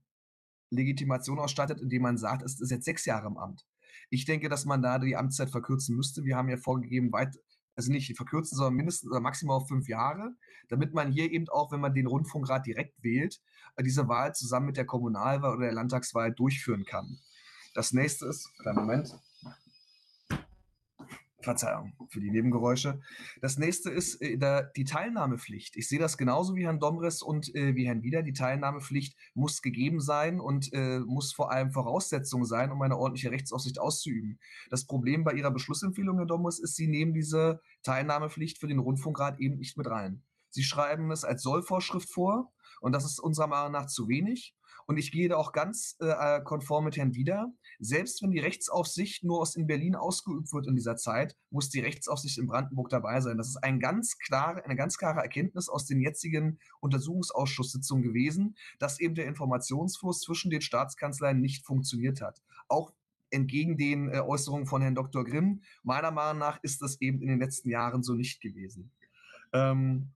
[0.69, 3.65] Legitimation ausstattet, indem man sagt, es ist jetzt sechs Jahre im Amt.
[4.11, 6.23] Ich denke, dass man da die Amtszeit verkürzen müsste.
[6.23, 7.39] Wir haben ja vorgegeben, weit,
[7.75, 10.35] also nicht verkürzen, sondern mindestens oder maximal auf fünf Jahre,
[10.67, 13.41] damit man hier eben auch, wenn man den Rundfunkrat direkt wählt,
[13.77, 17.19] äh, diese Wahl zusammen mit der Kommunalwahl oder der Landtagswahl durchführen kann.
[17.73, 19.17] Das nächste ist, Moment,
[21.49, 22.99] Verzeihung für die Nebengeräusche.
[23.41, 25.75] Das nächste ist äh, der, die Teilnahmepflicht.
[25.77, 28.21] Ich sehe das genauso wie Herrn Domres und äh, wie Herrn Wieder.
[28.21, 33.31] Die Teilnahmepflicht muss gegeben sein und äh, muss vor allem Voraussetzung sein, um eine ordentliche
[33.31, 34.39] Rechtsaufsicht auszuüben.
[34.69, 39.39] Das Problem bei Ihrer Beschlussempfehlung, Herr Domres, ist, Sie nehmen diese Teilnahmepflicht für den Rundfunkrat
[39.39, 40.21] eben nicht mit rein.
[40.51, 44.55] Sie schreiben es als Sollvorschrift vor und das ist unserer Meinung nach zu wenig.
[44.89, 47.53] Und ich gehe da auch ganz äh, konform mit Herrn Wieder.
[47.77, 51.79] Selbst wenn die Rechtsaufsicht nur aus in Berlin ausgeübt wird in dieser Zeit, muss die
[51.79, 53.37] Rechtsaufsicht in Brandenburg dabei sein.
[53.37, 58.99] Das ist ein ganz klar, eine ganz klare Erkenntnis aus den jetzigen Untersuchungsausschusssitzungen gewesen, dass
[58.99, 62.41] eben der Informationsfluss zwischen den Staatskanzleien nicht funktioniert hat.
[62.67, 62.91] Auch
[63.29, 65.23] entgegen den äh, Äußerungen von Herrn Dr.
[65.23, 65.61] Grimm.
[65.83, 68.91] Meiner Meinung nach ist das eben in den letzten Jahren so nicht gewesen.
[69.53, 70.13] Ähm,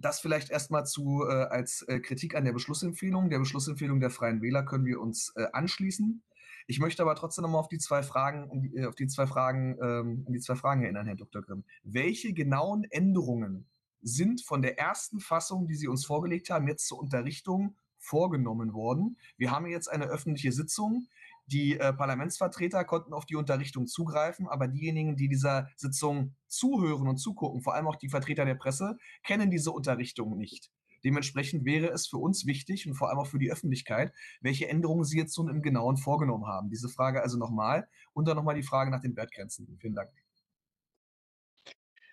[0.00, 3.30] das vielleicht erstmal zu äh, als äh, Kritik an der Beschlussempfehlung.
[3.30, 6.22] Der Beschlussempfehlung der Freien Wähler können wir uns äh, anschließen.
[6.66, 10.24] Ich möchte aber trotzdem nochmal auf die zwei Fragen, äh, auf die zwei Fragen, ähm,
[10.26, 11.42] an die zwei Fragen erinnern, Herr Dr.
[11.42, 11.64] Grimm.
[11.82, 13.68] Welche genauen Änderungen
[14.02, 19.18] sind von der ersten Fassung, die Sie uns vorgelegt haben, jetzt zur Unterrichtung vorgenommen worden?
[19.36, 21.08] Wir haben jetzt eine öffentliche Sitzung.
[21.46, 27.18] Die äh, Parlamentsvertreter konnten auf die Unterrichtung zugreifen, aber diejenigen, die dieser Sitzung zuhören und
[27.18, 30.70] zugucken, vor allem auch die Vertreter der Presse, kennen diese Unterrichtung nicht.
[31.04, 35.04] Dementsprechend wäre es für uns wichtig und vor allem auch für die Öffentlichkeit, welche Änderungen
[35.04, 36.68] Sie jetzt nun im Genauen vorgenommen haben.
[36.68, 39.78] Diese Frage also nochmal und dann nochmal die Frage nach den Wertgrenzen.
[39.80, 40.10] Vielen Dank.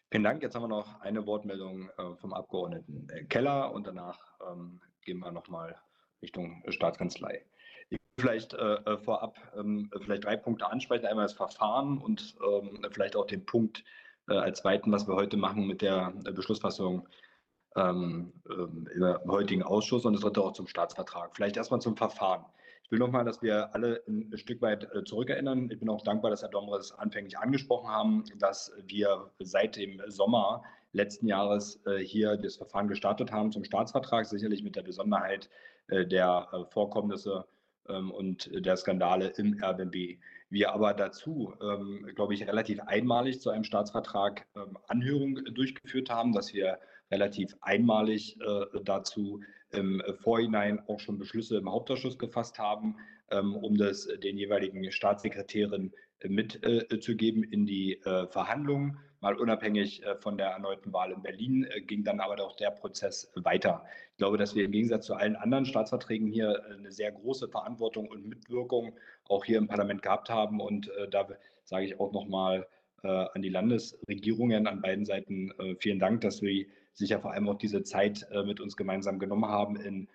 [0.09, 0.41] Vielen Dank.
[0.41, 5.19] Jetzt haben wir noch eine Wortmeldung äh, vom Abgeordneten äh, Keller und danach ähm, gehen
[5.19, 5.75] wir nochmal
[6.21, 7.45] Richtung Staatskanzlei
[8.19, 11.05] vielleicht äh, äh, vorab ähm, vielleicht drei Punkte ansprechen.
[11.05, 13.83] Einmal das Verfahren und ähm, vielleicht auch den Punkt
[14.27, 17.07] äh, als zweiten, was wir heute machen mit der äh, Beschlussfassung
[17.75, 21.35] ähm, ähm, im heutigen Ausschuss und das dritte auch zum Staatsvertrag.
[21.35, 22.45] Vielleicht erstmal zum Verfahren.
[22.83, 25.69] Ich will nochmal, dass wir alle ein Stück weit äh, zurückerinnern.
[25.69, 30.63] Ich bin auch dankbar, dass Herr Domres anfänglich angesprochen haben, dass wir seit dem Sommer
[30.93, 35.49] letzten Jahres hier das Verfahren gestartet haben zum Staatsvertrag, sicherlich mit der Besonderheit
[35.89, 37.45] der Vorkommnisse
[37.87, 40.19] und der Skandale im RBB.
[40.49, 46.33] Wir aber dazu, ähm, glaube ich, relativ einmalig zu einem Staatsvertrag ähm, Anhörung durchgeführt haben,
[46.33, 46.79] dass wir
[47.11, 49.41] relativ einmalig äh, dazu
[49.71, 52.95] im Vorhinein auch schon Beschlüsse im Hauptausschuss gefasst haben,
[53.29, 55.91] um das den jeweiligen Staatssekretären
[56.23, 58.97] mitzugeben in die äh, Verhandlungen
[59.27, 62.71] mal unabhängig äh, von der erneuten Wahl in Berlin, äh, ging dann aber auch der
[62.71, 63.83] Prozess weiter.
[64.11, 67.49] Ich glaube, dass wir im Gegensatz zu allen anderen Staatsverträgen hier äh, eine sehr große
[67.49, 68.93] Verantwortung und Mitwirkung
[69.27, 70.61] auch hier im Parlament gehabt haben.
[70.61, 71.27] Und da
[71.65, 72.65] sage ich auch nochmal
[73.03, 77.83] an die Landesregierungen an beiden Seiten vielen Dank, dass wir sicher vor allem auch diese
[77.83, 80.07] Zeit mit uns gemeinsam genommen haben in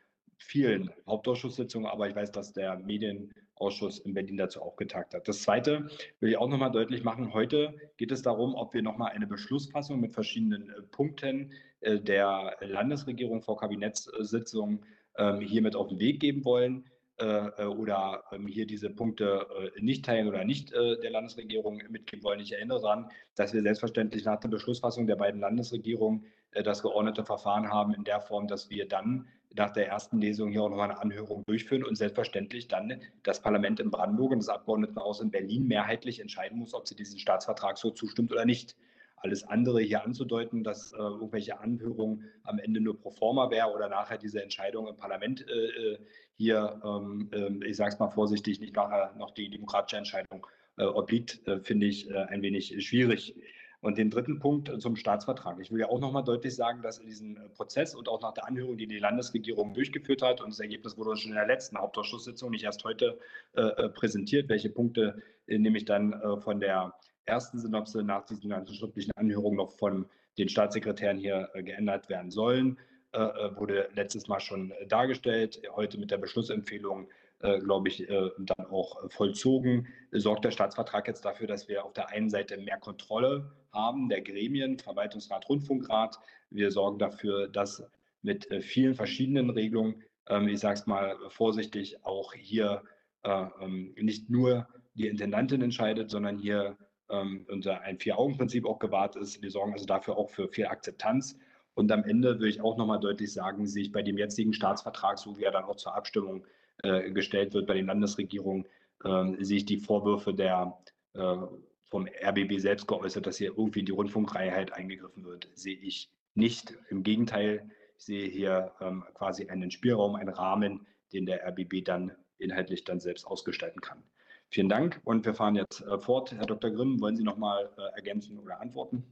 [0.43, 5.29] vielen Hauptausschusssitzungen, aber ich weiß, dass der Medienausschuss in Berlin dazu auch getagt hat.
[5.29, 5.89] Das Zweite
[6.21, 7.33] will ich auch nochmal deutlich machen.
[7.33, 12.57] Heute geht es darum, ob wir nochmal eine Beschlussfassung mit verschiedenen äh, Punkten äh, der
[12.61, 14.85] Landesregierung vor Kabinettssitzungen
[15.17, 19.47] ähm, hier mit auf den Weg geben wollen äh, oder ähm, hier diese Punkte
[19.79, 22.41] nicht teilen oder nicht der Landesregierung mitgeben wollen.
[22.41, 26.27] Ich erinnere daran, dass wir selbstverständlich nach der Beschlussfassung der beiden Landesregierungen
[26.65, 30.63] das geordnete Verfahren haben in der Form, dass wir dann nach der ersten Lesung hier
[30.63, 35.21] auch nochmal eine Anhörung durchführen und selbstverständlich dann das Parlament in Brandenburg und das Abgeordnetenhaus
[35.21, 38.77] in Berlin mehrheitlich entscheiden muss, ob sie diesem Staatsvertrag so zustimmt oder nicht.
[39.17, 43.89] Alles andere hier anzudeuten, dass äh, irgendwelche Anhörungen am Ende nur pro forma wäre oder
[43.89, 45.99] nachher diese Entscheidung im Parlament äh, äh
[46.35, 50.47] hier, ähm, äh, ich sage es mal vorsichtig, nicht nachher noch die demokratische Entscheidung
[50.77, 53.37] äh, obliegt, äh, finde ich ein wenig schwierig.
[53.83, 55.59] Und den dritten Punkt äh, zum Staatsvertrag.
[55.59, 58.23] Ich will ja auch noch mal deutlich sagen, dass in diesem äh, Prozess und auch
[58.23, 61.49] nach der Anhörung, die die Landesregierung durchgeführt hat, und das Ergebnis wurde schon in der
[61.49, 63.19] letzten Hauptausschusssitzung, nicht erst heute
[63.55, 66.95] äh, äh präsentiert, welche Punkte äh, nämlich dann äh, von der
[67.27, 70.07] ersten Synopse nach diesen ganzen schriftlichen Anhörungen noch von
[70.39, 72.79] den Staatssekretären hier geändert werden sollen,
[73.13, 75.61] wurde letztes Mal schon dargestellt.
[75.77, 77.11] Heute mit der Beschlussempfehlung äh,
[77.43, 79.89] glaube ich, äh, dann auch vollzogen.
[80.13, 84.21] Sorgt der Staatsvertrag jetzt dafür, dass wir auf der einen Seite mehr Kontrolle haben der
[84.21, 86.19] Gremien, Verwaltungsrat, Rundfunkrat.
[86.51, 87.83] Wir sorgen dafür, dass
[88.23, 92.83] mit äh, vielen verschiedenen Regelungen, ähm, ich sage es mal vorsichtig, auch hier
[93.25, 96.77] ähm, nicht nur die Intendantin entscheidet, sondern hier
[97.09, 99.43] ähm, unser ein Vier-Augen-Prinzip auch gewahrt ist.
[99.43, 101.39] Wir sorgen also dafür auch für viel Akzeptanz.
[101.75, 105.19] Und am Ende will ich auch nochmal deutlich sagen, sehe ich bei dem jetzigen Staatsvertrag,
[105.19, 106.45] so wie er dann auch zur Abstimmung
[106.83, 108.67] äh, gestellt wird bei den Landesregierungen,
[109.05, 110.79] äh, sehe ich die Vorwürfe der
[111.15, 111.37] äh,
[111.85, 116.75] vom RBB selbst geäußert, dass hier irgendwie die Rundfunkfreiheit eingegriffen wird, sehe ich nicht.
[116.89, 122.13] Im Gegenteil, ich sehe hier ähm, quasi einen Spielraum, einen Rahmen, den der RBB dann
[122.39, 124.03] inhaltlich dann selbst ausgestalten kann.
[124.49, 126.33] Vielen Dank und wir fahren jetzt äh, fort.
[126.33, 126.71] Herr Dr.
[126.71, 129.05] Grimm, wollen Sie noch mal äh, ergänzen oder antworten?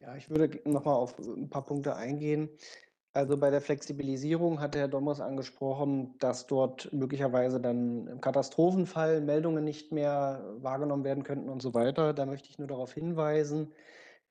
[0.00, 2.48] Ja, ich würde noch mal auf ein paar Punkte eingehen.
[3.14, 9.64] Also bei der Flexibilisierung hatte Herr Dommers angesprochen, dass dort möglicherweise dann im Katastrophenfall Meldungen
[9.64, 12.12] nicht mehr wahrgenommen werden könnten und so weiter.
[12.12, 13.72] Da möchte ich nur darauf hinweisen,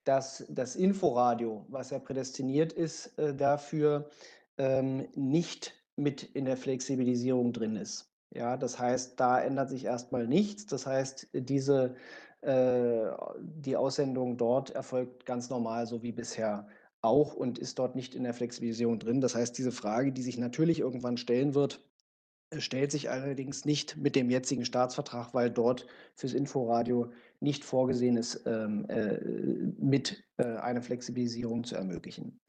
[0.04, 4.10] dass das Inforadio, was ja prädestiniert ist, äh, dafür
[4.58, 8.14] ähm, nicht mit in der Flexibilisierung drin ist.
[8.34, 10.66] Ja, das heißt, da ändert sich erstmal nichts.
[10.68, 11.96] Das heißt, diese,
[12.42, 13.08] äh,
[13.40, 16.68] die Aussendung dort erfolgt ganz normal, so wie bisher
[17.02, 19.22] auch und ist dort nicht in der Flexibilisierung drin.
[19.22, 21.82] Das heißt, diese Frage, die sich natürlich irgendwann stellen wird,
[22.50, 28.18] äh, stellt sich allerdings nicht mit dem jetzigen Staatsvertrag, weil dort fürs Inforadio nicht vorgesehen
[28.18, 29.20] ist, ähm, äh,
[29.80, 32.40] mit äh, eine Flexibilisierung zu ermöglichen.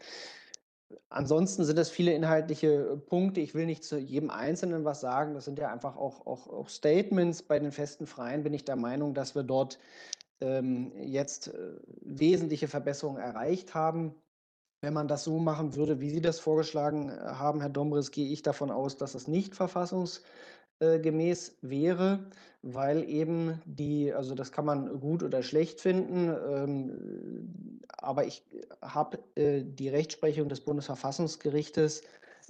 [1.10, 3.40] Ansonsten sind das viele inhaltliche Punkte.
[3.40, 5.34] Ich will nicht zu jedem Einzelnen was sagen.
[5.34, 7.42] Das sind ja einfach auch, auch, auch Statements.
[7.42, 9.78] Bei den festen Freien bin ich der Meinung, dass wir dort
[10.40, 14.14] ähm, jetzt äh, wesentliche Verbesserungen erreicht haben.
[14.80, 18.28] Wenn man das so machen würde, wie Sie das vorgeschlagen äh, haben, Herr Dombres, gehe
[18.28, 22.30] ich davon aus, dass es nicht verfassungsgemäß wäre,
[22.62, 28.44] weil eben die, also das kann man gut oder schlecht finden, ähm, aber ich
[28.80, 32.02] habe äh, die Rechtsprechung des Bundesverfassungsgerichtes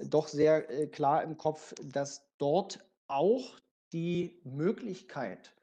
[0.04, 3.58] doch sehr äh, klar im Kopf, dass dort auch
[3.92, 5.54] die Möglichkeit,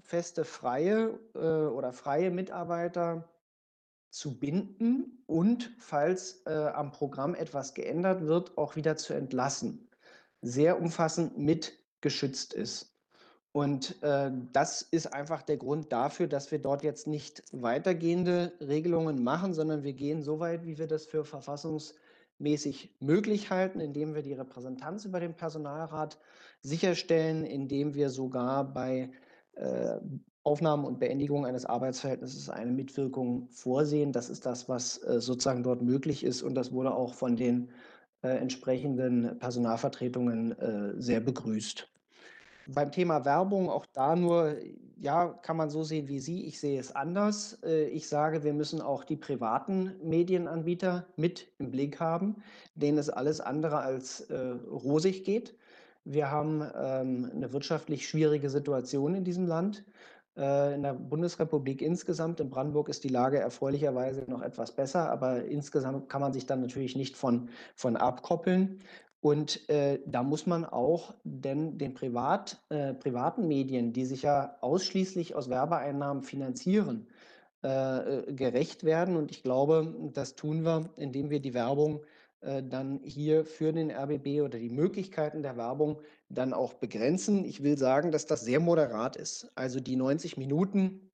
[0.00, 3.28] feste freie oder freie Mitarbeiter
[4.16, 9.90] zu binden und, falls äh, am Programm etwas geändert wird, auch wieder zu entlassen,
[10.40, 12.96] sehr umfassend mit geschützt ist.
[13.52, 19.22] Und äh, das ist einfach der Grund dafür, dass wir dort jetzt nicht weitergehende Regelungen
[19.22, 24.22] machen, sondern wir gehen so weit, wie wir das für verfassungsmäßig möglich halten, indem wir
[24.22, 26.18] die Repräsentanz über den Personalrat
[26.62, 29.10] sicherstellen, indem wir sogar bei
[29.56, 29.98] äh,
[30.46, 34.12] Aufnahme und Beendigung eines Arbeitsverhältnisses eine Mitwirkung vorsehen.
[34.12, 37.68] Das ist das, was äh, sozusagen dort möglich ist und das wurde auch von den
[38.22, 41.88] äh, entsprechenden Personalvertretungen äh, sehr begrüßt.
[42.68, 44.56] Beim Thema Werbung, auch da nur,
[45.00, 46.46] ja, kann man so sehen wie Sie.
[46.46, 47.60] Ich sehe es anders.
[47.62, 52.42] Ich sage, wir müssen auch die privaten Medienanbieter mit im Blick haben,
[52.74, 54.26] denen es alles andere als
[54.68, 55.54] rosig geht.
[56.08, 59.84] Wir haben ähm, eine wirtschaftlich schwierige Situation in diesem Land.
[60.36, 65.44] Äh, in der Bundesrepublik insgesamt, in Brandenburg ist die Lage erfreulicherweise noch etwas besser, aber
[65.44, 68.80] insgesamt kann man sich dann natürlich nicht von, von abkoppeln.
[69.20, 74.56] Und äh, da muss man auch denn den Privat, äh, privaten Medien, die sich ja
[74.60, 77.08] ausschließlich aus Werbeeinnahmen finanzieren,
[77.62, 79.16] äh, gerecht werden.
[79.16, 82.06] Und ich glaube, das tun wir, indem wir die Werbung äh,
[82.40, 87.44] dann hier für den RBB oder die Möglichkeiten der Werbung dann auch begrenzen.
[87.44, 89.50] Ich will sagen, dass das sehr moderat ist.
[89.54, 91.10] Also die 90 Minuten,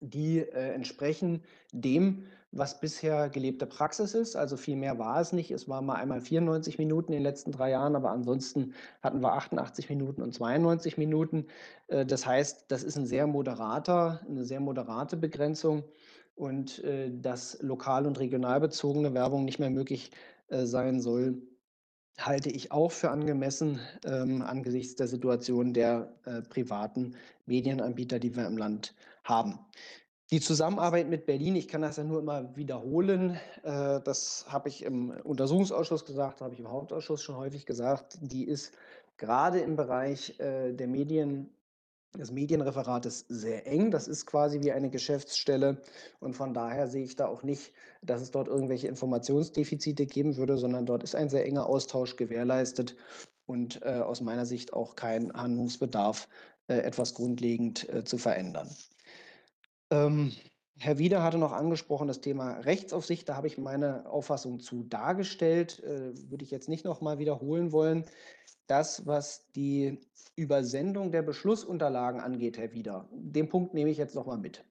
[0.00, 1.42] die äh, entsprechen
[1.72, 4.34] dem, was bisher gelebte Praxis ist.
[4.34, 5.50] Also viel mehr war es nicht.
[5.50, 9.34] Es war mal einmal 94 Minuten in den letzten drei Jahren, aber ansonsten hatten wir
[9.34, 11.46] 88 Minuten und 92 Minuten.
[11.88, 15.84] Äh, das heißt, das ist ein sehr moderater, eine sehr moderate Begrenzung
[16.34, 20.10] und äh, dass lokal und regional bezogene Werbung nicht mehr möglich
[20.50, 21.42] äh, sein soll,
[22.18, 27.16] halte ich auch für angemessen ähm, angesichts der Situation der äh, privaten
[27.46, 28.94] Medienanbieter, die wir im Land
[29.24, 29.58] haben.
[30.30, 34.84] Die Zusammenarbeit mit Berlin, ich kann das ja nur immer wiederholen, äh, das habe ich
[34.84, 38.72] im Untersuchungsausschuss gesagt, habe ich im Hauptausschuss schon häufig gesagt, die ist
[39.16, 41.50] gerade im Bereich äh, der Medien
[42.12, 43.90] das Medienreferat ist sehr eng.
[43.90, 45.80] Das ist quasi wie eine Geschäftsstelle.
[46.18, 47.72] Und von daher sehe ich da auch nicht,
[48.02, 52.96] dass es dort irgendwelche Informationsdefizite geben würde, sondern dort ist ein sehr enger Austausch gewährleistet
[53.46, 56.28] und äh, aus meiner Sicht auch kein Handlungsbedarf,
[56.68, 58.68] äh, etwas grundlegend äh, zu verändern.
[59.90, 60.32] Ähm,
[60.80, 63.28] Herr Wieder hatte noch angesprochen das Thema Rechtsaufsicht.
[63.28, 65.82] Da habe ich meine Auffassung zu dargestellt.
[65.84, 68.04] Äh, würde ich jetzt nicht noch mal wiederholen wollen
[68.70, 69.98] das, was die
[70.36, 74.64] Übersendung der Beschlussunterlagen angeht, Herr Wieder, den Punkt nehme ich jetzt noch mal mit.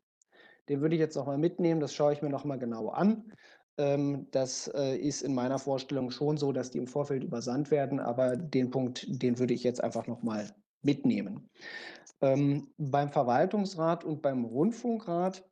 [0.69, 3.34] Den würde ich jetzt noch mal mitnehmen, das schaue ich mir noch mal genau an.
[3.77, 7.99] Ähm, das äh, ist in meiner Vorstellung schon so, dass die im Vorfeld übersandt werden,
[7.99, 10.49] aber den Punkt, den würde ich jetzt einfach noch mal
[10.81, 11.49] mitnehmen.
[12.22, 15.49] Ähm, beim Verwaltungsrat und beim Rundfunkrat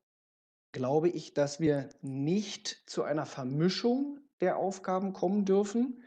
[0.72, 6.04] glaube ich, dass wir nicht zu einer Vermischung der Aufgaben kommen dürfen.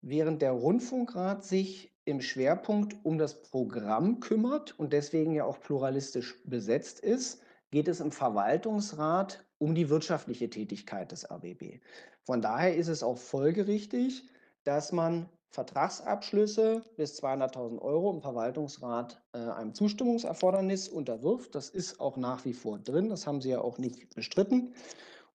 [0.00, 6.36] Während der Rundfunkrat sich im Schwerpunkt um das Programm kümmert und deswegen ja auch pluralistisch
[6.44, 11.80] besetzt ist, geht es im Verwaltungsrat um die wirtschaftliche Tätigkeit des RBB.
[12.24, 14.28] Von daher ist es auch folgerichtig,
[14.64, 21.54] dass man Vertragsabschlüsse bis 200.000 Euro im Verwaltungsrat äh, einem Zustimmungserfordernis unterwirft.
[21.54, 24.74] Das ist auch nach wie vor drin, das haben Sie ja auch nicht bestritten.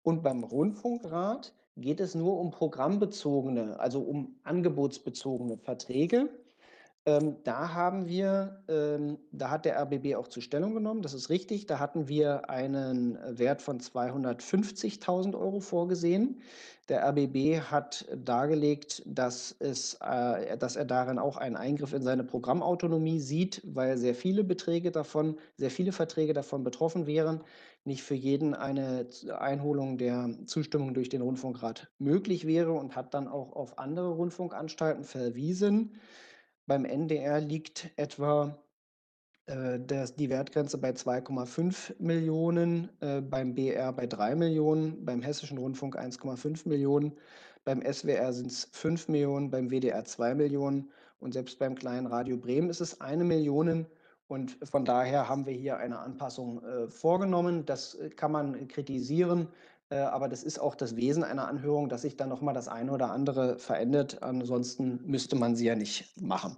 [0.03, 6.29] Und beim Rundfunkrat geht es nur um programmbezogene, also um angebotsbezogene Verträge.
[7.09, 11.29] Ähm, da haben wir, ähm, da hat der RBB auch zu Stellung genommen, das ist
[11.29, 11.65] richtig.
[11.65, 16.41] Da hatten wir einen Wert von 250.000 Euro vorgesehen.
[16.87, 22.23] Der RBB hat dargelegt, dass, es, äh, dass er darin auch einen Eingriff in seine
[22.23, 27.41] Programmautonomie sieht, weil sehr viele Beträge davon, sehr viele Verträge davon betroffen wären.
[27.85, 29.07] Nicht für jeden eine
[29.39, 35.03] Einholung der Zustimmung durch den Rundfunkrat möglich wäre und hat dann auch auf andere Rundfunkanstalten
[35.03, 35.95] verwiesen.
[36.69, 38.55] Beim NDR liegt etwa
[39.47, 45.57] äh, das, die Wertgrenze bei 2,5 Millionen, äh, beim BR bei 3 Millionen, beim Hessischen
[45.57, 47.17] Rundfunk 1,5 Millionen,
[47.65, 52.37] beim SWR sind es 5 Millionen, beim WDR 2 Millionen und selbst beim kleinen Radio
[52.37, 53.87] Bremen ist es eine Million.
[54.27, 57.65] Und von daher haben wir hier eine Anpassung äh, vorgenommen.
[57.65, 59.47] Das äh, kann man kritisieren,
[59.95, 63.11] aber das ist auch das Wesen einer Anhörung, dass sich dann nochmal das eine oder
[63.11, 64.21] andere verändert.
[64.21, 66.57] Ansonsten müsste man sie ja nicht machen.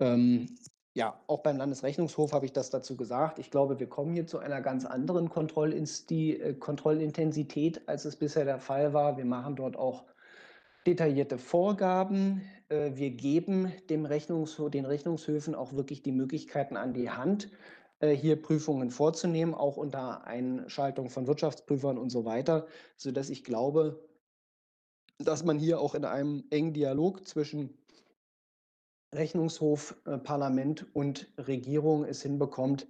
[0.00, 0.56] Ähm,
[0.92, 3.38] ja, auch beim Landesrechnungshof habe ich das dazu gesagt.
[3.38, 8.58] Ich glaube, wir kommen hier zu einer ganz anderen äh, Kontrollintensität, als es bisher der
[8.58, 9.16] Fall war.
[9.16, 10.04] Wir machen dort auch
[10.86, 12.42] detaillierte Vorgaben.
[12.68, 17.48] Äh, wir geben dem Rechnungshof, den Rechnungshöfen auch wirklich die Möglichkeiten an die Hand, äh,
[18.08, 22.66] hier Prüfungen vorzunehmen, auch unter Einschaltung von Wirtschaftsprüfern und so weiter,
[22.96, 24.08] sodass ich glaube,
[25.18, 27.76] dass man hier auch in einem engen Dialog zwischen
[29.14, 32.86] Rechnungshof, äh, Parlament und Regierung es hinbekommt,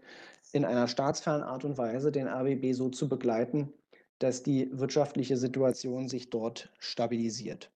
[0.52, 3.72] in einer staatsfernen Art und Weise den RBB so zu begleiten,
[4.18, 7.72] dass die wirtschaftliche Situation sich dort stabilisiert.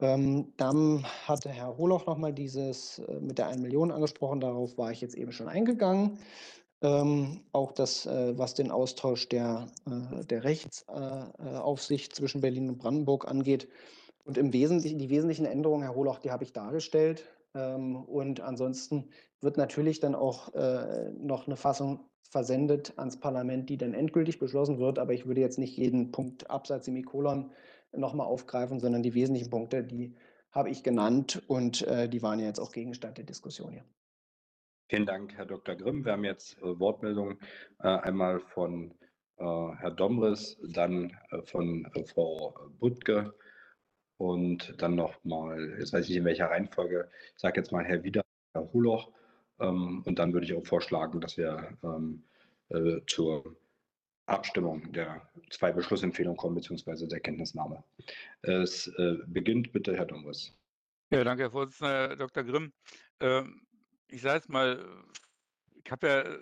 [0.00, 4.90] Ähm, dann hatte Herr Holoch nochmal dieses äh, mit der 1 Million angesprochen, darauf war
[4.90, 6.18] ich jetzt eben schon eingegangen.
[6.82, 12.78] Ähm, auch das, äh, was den Austausch der, äh, der Rechtsaufsicht äh, zwischen Berlin und
[12.78, 13.68] Brandenburg angeht.
[14.24, 17.28] Und im Wesentlichen, die wesentlichen Änderungen, Herr Holoch, die habe ich dargestellt.
[17.54, 19.10] Ähm, und ansonsten
[19.40, 24.78] wird natürlich dann auch äh, noch eine Fassung versendet ans Parlament, die dann endgültig beschlossen
[24.78, 24.98] wird.
[24.98, 27.52] Aber ich würde jetzt nicht jeden Punkt Absatz Semikolon
[27.92, 30.16] nochmal aufgreifen, sondern die wesentlichen Punkte, die
[30.50, 33.84] habe ich genannt und äh, die waren ja jetzt auch Gegenstand der Diskussion hier.
[34.88, 35.74] Vielen Dank, Herr Dr.
[35.74, 36.04] Grimm.
[36.04, 37.38] Wir haben jetzt äh, Wortmeldungen
[37.78, 38.92] äh, einmal von
[39.38, 43.34] äh, Herrn Domris, dann äh, von äh, Frau Butke
[44.18, 48.04] und dann nochmal, jetzt weiß ich nicht in welcher Reihenfolge, ich sage jetzt mal Herr
[48.04, 48.22] Wieder,
[48.54, 49.10] Herr Huloch
[49.60, 52.24] ähm, und dann würde ich auch vorschlagen, dass wir ähm,
[53.06, 53.56] zur
[54.26, 57.82] Abstimmung der zwei Beschlussempfehlungen kommen, beziehungsweise der Kenntnisnahme.
[58.42, 60.54] Es äh, beginnt bitte Herr Domris.
[61.10, 62.44] Ja, danke, Herr Vorsitzender, Dr.
[62.44, 62.72] Grimm.
[63.20, 63.66] Ähm,
[64.08, 64.84] ich sage es mal,
[65.84, 66.38] ich habe ja äh,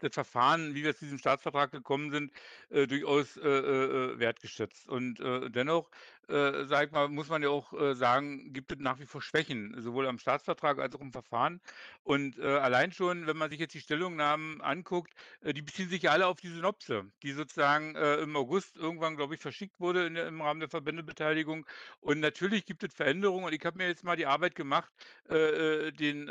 [0.00, 2.32] das Verfahren, wie wir zu diesem Staatsvertrag gekommen sind,
[2.70, 4.88] äh, durchaus äh, äh, äh wertgeschätzt.
[4.88, 5.90] Und dennoch
[6.28, 9.22] äh, sag ich mal, muss man ja auch äh, sagen, gibt es nach wie vor
[9.22, 11.60] Schwächen, sowohl am Staatsvertrag als auch im Verfahren.
[12.02, 16.02] Und äh, allein schon, wenn man sich jetzt die Stellungnahmen anguckt, äh, die beziehen sich
[16.02, 20.06] ja alle auf die Synopse, die sozusagen äh, im August irgendwann, glaube ich, verschickt wurde
[20.06, 21.66] in, im Rahmen der Verbändebeteiligung.
[22.00, 23.46] Und natürlich gibt es Veränderungen.
[23.46, 24.90] Und ich habe mir jetzt mal die Arbeit gemacht,
[25.28, 26.26] äh, den,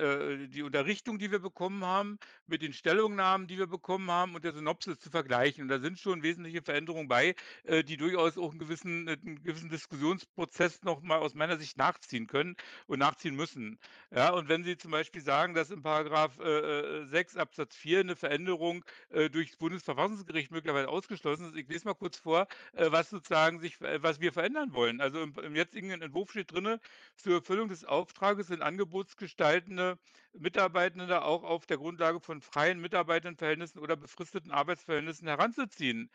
[0.52, 4.54] die Unterrichtung, die wir bekommen haben, mit den Stellungnahmen, die wir bekommen haben und der
[4.54, 5.64] Synopsis zu vergleichen.
[5.64, 9.87] Und da sind schon wesentliche Veränderungen bei, die durchaus auch einen gewissen, einen gewissen Diskurs
[9.90, 12.56] Diskussionsprozess noch mal aus meiner Sicht nachziehen können
[12.88, 13.80] und nachziehen müssen.
[14.14, 18.02] Ja, und wenn Sie zum Beispiel sagen, dass im Paragraph äh, 6 äh, Absatz 4
[18.02, 22.92] eine Veränderung äh, durch das Bundesverfassungsgericht möglicherweise ausgeschlossen ist, ich lese mal kurz vor, äh,
[22.92, 25.00] was sozusagen sich, äh, was wir verändern wollen.
[25.02, 26.80] Also im, im jetzigen Entwurf steht drin,
[27.16, 29.98] zur Erfüllung des Auftrages sind angebotsgestaltende
[30.34, 36.12] Mitarbeitende auch auf der Grundlage von freien Mitarbeitendenverhältnissen oder befristeten Arbeitsverhältnissen heranzuziehen.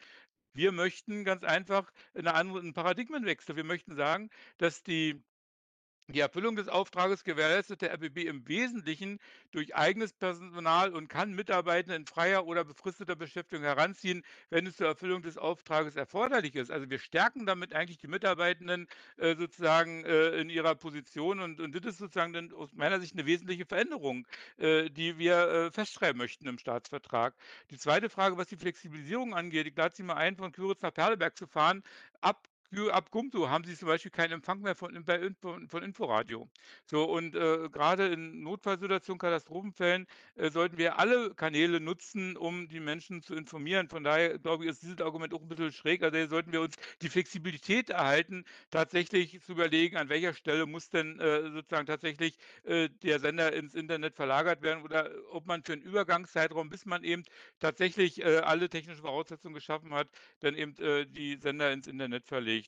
[0.54, 3.56] Wir möchten ganz einfach eine andere 'n Paradigmenwechsel.
[3.56, 5.22] Wir möchten sagen, dass die
[6.12, 9.18] die Erfüllung des Auftrages gewährleistet der RBB im Wesentlichen
[9.50, 14.86] durch eigenes Personal und kann Mitarbeiter in freier oder befristeter Beschäftigung heranziehen, wenn es zur
[14.86, 16.70] Erfüllung des Auftrages erforderlich ist.
[16.70, 18.86] Also wir stärken damit eigentlich die Mitarbeitenden
[19.16, 23.14] äh, sozusagen äh, in ihrer Position und, und das ist sozusagen dann aus meiner Sicht
[23.14, 24.26] eine wesentliche Veränderung,
[24.58, 27.34] äh, die wir äh, festschreiben möchten im Staatsvertrag.
[27.70, 30.92] Die zweite Frage, was die Flexibilisierung angeht, ich lade Sie mal ein, von Küritz nach
[30.92, 31.82] Perleberg zu fahren.
[32.20, 32.46] Ab
[32.90, 35.04] ab Gumto haben sie zum Beispiel keinen Empfang mehr von,
[35.40, 36.48] von, von Inforadio.
[36.86, 42.80] So, und äh, gerade in Notfallsituationen, Katastrophenfällen äh, sollten wir alle Kanäle nutzen, um die
[42.80, 43.88] Menschen zu informieren.
[43.88, 46.02] Von daher glaube ich, ist dieses Argument auch ein bisschen schräg.
[46.02, 51.18] Also sollten wir uns die Flexibilität erhalten, tatsächlich zu überlegen, an welcher Stelle muss denn
[51.20, 55.82] äh, sozusagen tatsächlich äh, der Sender ins Internet verlagert werden oder ob man für einen
[55.82, 57.24] Übergangszeitraum, bis man eben
[57.58, 60.08] tatsächlich äh, alle technischen Voraussetzungen geschaffen hat,
[60.40, 62.61] dann eben äh, die Sender ins Internet verlegt.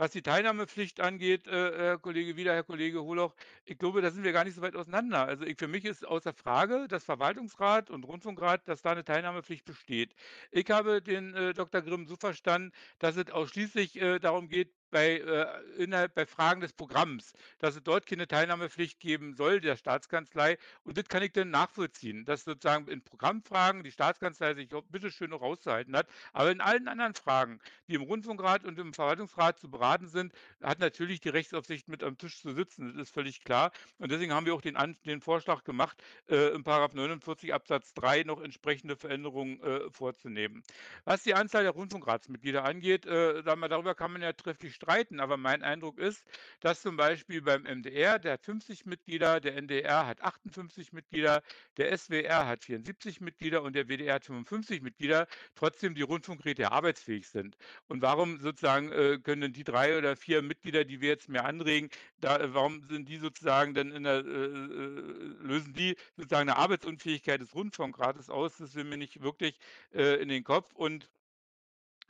[0.00, 3.34] Was die Teilnahmepflicht angeht, äh, Herr Kollege Wieder, Herr Kollege Holoch,
[3.66, 5.26] ich glaube, da sind wir gar nicht so weit auseinander.
[5.26, 9.66] Also ich, für mich ist außer Frage, dass Verwaltungsrat und Rundfunkrat, dass da eine Teilnahmepflicht
[9.66, 10.14] besteht.
[10.50, 11.82] Ich habe den äh, Dr.
[11.82, 15.46] Grimm so verstanden, dass es ausschließlich äh, darum geht, bei, äh,
[15.78, 20.58] innerhalb, bei Fragen des Programms, dass es dort keine Teilnahmepflicht geben soll, der Staatskanzlei.
[20.84, 25.30] Und das kann ich dann nachvollziehen, dass sozusagen in Programmfragen die Staatskanzlei sich auch bitteschön
[25.30, 26.08] noch rauszuhalten hat.
[26.32, 30.78] Aber in allen anderen Fragen, die im Rundfunkrat und im Verwaltungsrat zu beraten sind, hat
[30.78, 32.92] natürlich die Rechtsaufsicht mit am Tisch zu sitzen.
[32.92, 33.72] Das ist völlig klar.
[33.98, 34.76] Und deswegen haben wir auch den,
[35.06, 40.62] den Vorschlag gemacht, äh, im Paragraph 49 Absatz 3 noch entsprechende Veränderungen äh, vorzunehmen.
[41.04, 45.62] Was die Anzahl der Rundfunkratsmitglieder angeht, äh, darüber kann man ja trefflich streiten, aber mein
[45.62, 46.24] Eindruck ist,
[46.60, 51.42] dass zum Beispiel beim MDR, der hat 50 Mitglieder, der NDR hat 58 Mitglieder,
[51.76, 57.28] der SWR hat 74 Mitglieder und der WDR hat 55 Mitglieder, trotzdem die Rundfunkräte arbeitsfähig
[57.28, 57.56] sind.
[57.88, 61.90] Und warum sozusagen äh, können die drei oder vier Mitglieder, die wir jetzt mehr anregen,
[62.20, 65.00] da, äh, warum sind die sozusagen dann in der, äh, äh,
[65.42, 68.56] lösen die sozusagen eine Arbeitsunfähigkeit des Rundfunkrates aus?
[68.56, 69.58] Das will mir nicht wirklich
[69.92, 70.72] äh, in den Kopf.
[70.74, 71.10] Und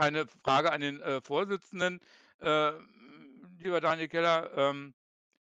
[0.00, 2.00] eine Frage an den äh, Vorsitzenden.
[2.40, 2.72] Äh,
[3.58, 4.94] lieber Daniel Keller, ähm,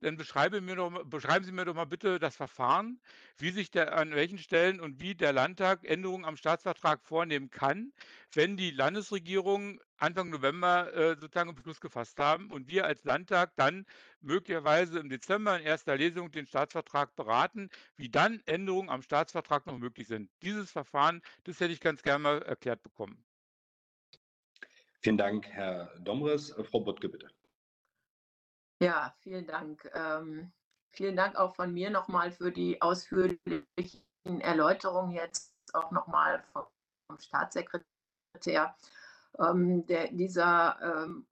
[0.01, 3.01] dann beschreibe mir doch, beschreiben Sie mir doch mal bitte das Verfahren,
[3.37, 7.93] wie sich der, an welchen Stellen und wie der Landtag Änderungen am Staatsvertrag vornehmen kann,
[8.33, 13.53] wenn die Landesregierung Anfang November äh, sozusagen einen Beschluss gefasst haben und wir als Landtag
[13.57, 13.85] dann
[14.21, 19.77] möglicherweise im Dezember in erster Lesung den Staatsvertrag beraten, wie dann Änderungen am Staatsvertrag noch
[19.79, 20.31] möglich sind.
[20.43, 23.23] Dieses Verfahren, das hätte ich ganz gerne mal erklärt bekommen.
[25.02, 26.51] Vielen Dank, Herr Domres.
[26.51, 27.28] Äh, Frau Buttke, bitte.
[28.82, 29.90] Ja, vielen Dank.
[29.94, 30.52] Ähm,
[30.93, 33.60] vielen Dank auch von mir nochmal für die ausführlichen
[34.24, 36.64] Erläuterungen jetzt auch nochmal vom,
[37.06, 38.74] vom Staatssekretär.
[39.39, 41.27] Ähm, der, dieser ähm,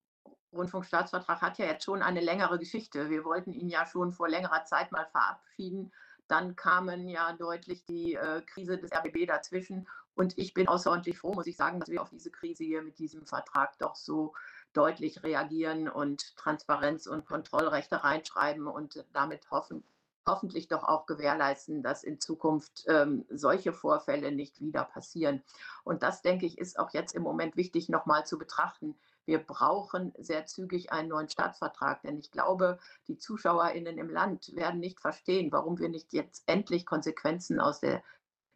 [0.52, 3.10] Rundfunkstaatsvertrag hat ja jetzt schon eine längere Geschichte.
[3.10, 5.92] Wir wollten ihn ja schon vor längerer Zeit mal verabschieden.
[6.26, 9.88] Dann kamen ja deutlich die äh, Krise des RBB dazwischen.
[10.18, 12.98] Und ich bin außerordentlich froh, muss ich sagen, dass wir auf diese Krise hier mit
[12.98, 14.34] diesem Vertrag doch so
[14.72, 19.84] deutlich reagieren und Transparenz und Kontrollrechte reinschreiben und damit hoffen,
[20.26, 25.44] hoffentlich doch auch gewährleisten, dass in Zukunft ähm, solche Vorfälle nicht wieder passieren.
[25.84, 28.96] Und das, denke ich, ist auch jetzt im Moment wichtig, nochmal zu betrachten.
[29.24, 34.80] Wir brauchen sehr zügig einen neuen Staatsvertrag, denn ich glaube, die ZuschauerInnen im Land werden
[34.80, 38.02] nicht verstehen, warum wir nicht jetzt endlich Konsequenzen aus der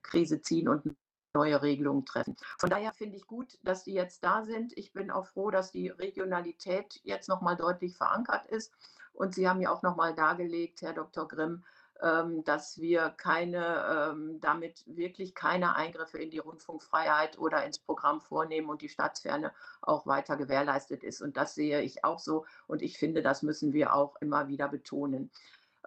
[0.03, 0.97] Krise ziehen und
[1.35, 2.37] neue Regelungen treffen.
[2.59, 4.77] Von daher finde ich gut, dass die jetzt da sind.
[4.77, 8.73] Ich bin auch froh, dass die Regionalität jetzt nochmal deutlich verankert ist.
[9.15, 11.29] Und Sie haben ja auch nochmal dargelegt, Herr Dr.
[11.29, 11.65] Grimm,
[12.03, 18.21] ähm, dass wir keine, ähm, damit wirklich keine Eingriffe in die Rundfunkfreiheit oder ins Programm
[18.21, 21.23] vornehmen und die Staatsferne auch weiter gewährleistet ist.
[21.23, 22.45] Und das sehe ich auch so.
[22.67, 25.31] Und ich finde, das müssen wir auch immer wieder betonen.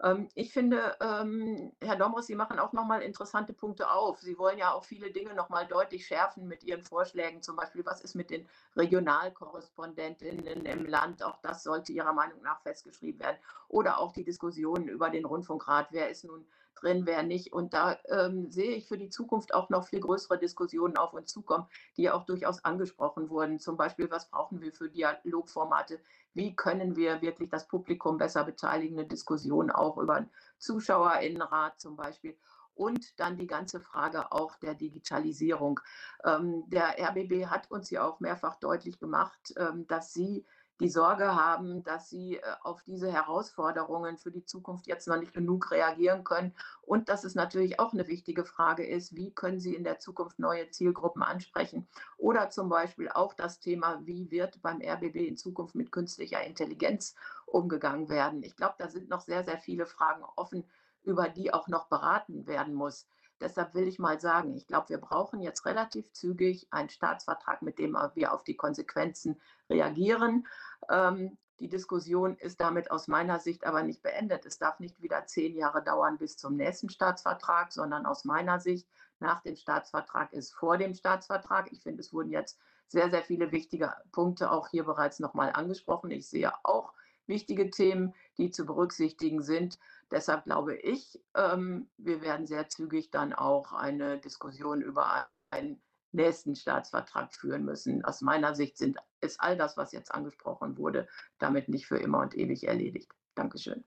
[0.04, 4.20] Ähm, ich finde, ähm, Herr Domros, Sie machen auch nochmal interessante Punkte auf.
[4.20, 7.42] Sie wollen ja auch viele Dinge nochmal deutlich schärfen mit Ihren Vorschlägen.
[7.42, 11.24] Zum Beispiel, was ist mit den Regionalkorrespondentinnen im Land?
[11.24, 13.38] Auch das sollte Ihrer Meinung nach festgeschrieben werden.
[13.70, 15.88] Oder auch die Diskussionen über den Rundfunkrat.
[15.92, 16.46] Wer ist nun
[16.76, 17.54] drin, wer nicht.
[17.54, 21.32] Und da ähm, sehe ich für die Zukunft auch noch viel größere Diskussionen auf uns
[21.32, 21.66] zukommen,
[21.98, 23.60] die ja auch durchaus angesprochen wurden.
[23.60, 26.00] Zum Beispiel, was brauchen wir für Dialogformate?
[26.34, 29.00] Wie können wir wirklich das Publikum besser beteiligen?
[29.00, 32.38] Eine Diskussion auch über einen Zuschauerinnenrat zum Beispiel
[32.76, 35.80] und dann die ganze Frage auch der Digitalisierung.
[36.24, 40.46] Ähm, der RBB hat uns ja auch mehrfach deutlich gemacht, ähm, dass sie
[40.80, 45.34] die Sorge haben, dass sie äh, auf diese Herausforderungen für die Zukunft jetzt noch nicht
[45.34, 49.76] genug reagieren können und dass es natürlich auch eine wichtige Frage ist, wie können sie
[49.76, 51.88] in der Zukunft neue Zielgruppen ansprechen
[52.18, 57.16] oder zum Beispiel auch das Thema, wie wird beim RBB in Zukunft mit künstlicher Intelligenz
[57.46, 58.44] umgegangen werden.
[58.44, 60.66] Ich glaube, da sind noch sehr, sehr viele Fragen offen,
[61.04, 63.08] über die auch noch beraten werden muss.
[63.42, 67.80] Deshalb will ich mal sagen, ich glaube, wir brauchen jetzt relativ zügig einen Staatsvertrag, mit
[67.80, 69.40] dem wir auf die Konsequenzen
[69.70, 70.48] reagieren.
[70.90, 74.46] Ähm, die Diskussion ist damit aus meiner Sicht aber nicht beendet.
[74.46, 78.88] Es darf nicht wieder zehn Jahre dauern bis zum nächsten Staatsvertrag, sondern aus meiner Sicht
[79.20, 81.72] nach dem Staatsvertrag ist vor dem Staatsvertrag.
[81.72, 86.12] Ich finde, es wurden jetzt sehr, sehr viele wichtige Punkte auch hier bereits nochmal angesprochen.
[86.12, 86.94] Ich sehe auch
[87.26, 89.80] wichtige Themen, die zu berücksichtigen sind.
[90.12, 95.82] Deshalb glaube ich, ähm, wir werden sehr zügig dann auch eine Diskussion über einen
[96.12, 98.04] nächsten Staatsvertrag führen müssen.
[98.06, 101.08] Aus meiner Sicht sind, ist all das, was jetzt angesprochen wurde,
[101.40, 103.12] damit nicht für immer und ewig erledigt.
[103.36, 103.84] Dankeschön.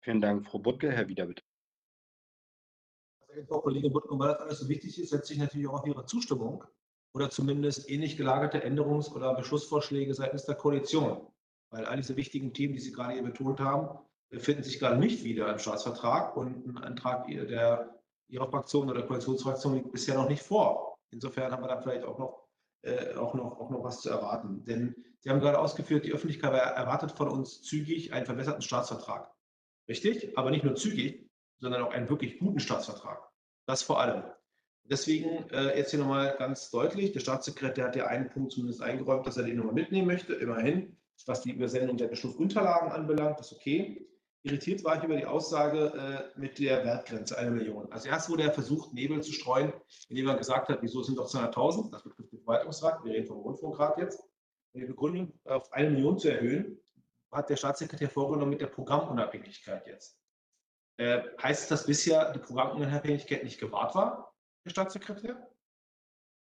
[0.00, 0.92] Vielen Dank, Frau Buttke.
[0.92, 1.42] Herr Wieder, bitte.
[3.48, 6.06] Frau Kollegin Buttke, weil das alles so wichtig ist, setze ich natürlich auch auf Ihre
[6.06, 6.64] Zustimmung
[7.12, 11.26] oder zumindest ähnlich gelagerte Änderungs- oder Beschlussvorschläge seitens der Koalition.
[11.70, 13.98] Weil all diese wichtigen Themen, die Sie gerade hier betont haben,
[14.32, 17.96] finden sich gerade nicht wieder im Staatsvertrag und ein Antrag der
[18.28, 20.98] Ihrer Fraktion oder der Koalitionsfraktion liegt bisher noch nicht vor.
[21.10, 22.48] Insofern haben wir da vielleicht auch noch,
[22.82, 24.64] äh, auch noch, auch noch was zu erwarten.
[24.64, 29.30] Denn Sie haben gerade ausgeführt, die Öffentlichkeit erwartet von uns zügig einen verbesserten Staatsvertrag.
[29.88, 33.28] Richtig, aber nicht nur zügig, sondern auch einen wirklich guten Staatsvertrag.
[33.66, 34.24] Das vor allem.
[34.84, 39.26] Deswegen äh, jetzt hier nochmal ganz deutlich, der Staatssekretär hat ja einen Punkt zumindest eingeräumt,
[39.26, 44.06] dass er den nochmal mitnehmen möchte, immerhin, was die Übersendung der Beschlussunterlagen anbelangt, ist okay.
[44.42, 47.90] Irritiert war ich über die Aussage äh, mit der Wertgrenze einer Million.
[47.90, 49.72] Also erst wurde er versucht, Nebel zu streuen,
[50.08, 53.38] indem er gesagt hat, wieso sind doch 200.000, das betrifft den Verwaltungsrat, wir reden vom
[53.38, 54.22] Rundfunkrat jetzt,
[54.74, 56.78] die Begründung auf eine Million zu erhöhen,
[57.32, 60.16] hat der Staatssekretär vorgenommen mit der Programmunabhängigkeit jetzt.
[60.98, 64.32] Äh, heißt das, dass bisher die Programmunabhängigkeit nicht gewahrt war?
[64.62, 65.50] Herr Staatssekretär?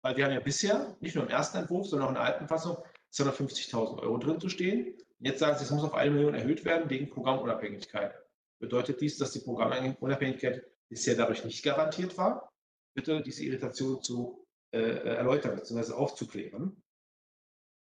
[0.03, 2.47] Weil wir haben ja bisher, nicht nur im ersten Entwurf, sondern auch in der alten
[2.47, 2.77] Fassung,
[3.13, 4.97] 250.000 Euro drin zu stehen.
[5.19, 8.15] Jetzt sagen Sie, es muss auf eine Million erhöht werden wegen Programmunabhängigkeit.
[8.59, 12.51] Bedeutet dies, dass die Programmunabhängigkeit bisher dadurch nicht garantiert war?
[12.93, 15.93] Bitte diese Irritation zu äh, erläutern bzw.
[15.93, 16.81] aufzuklären.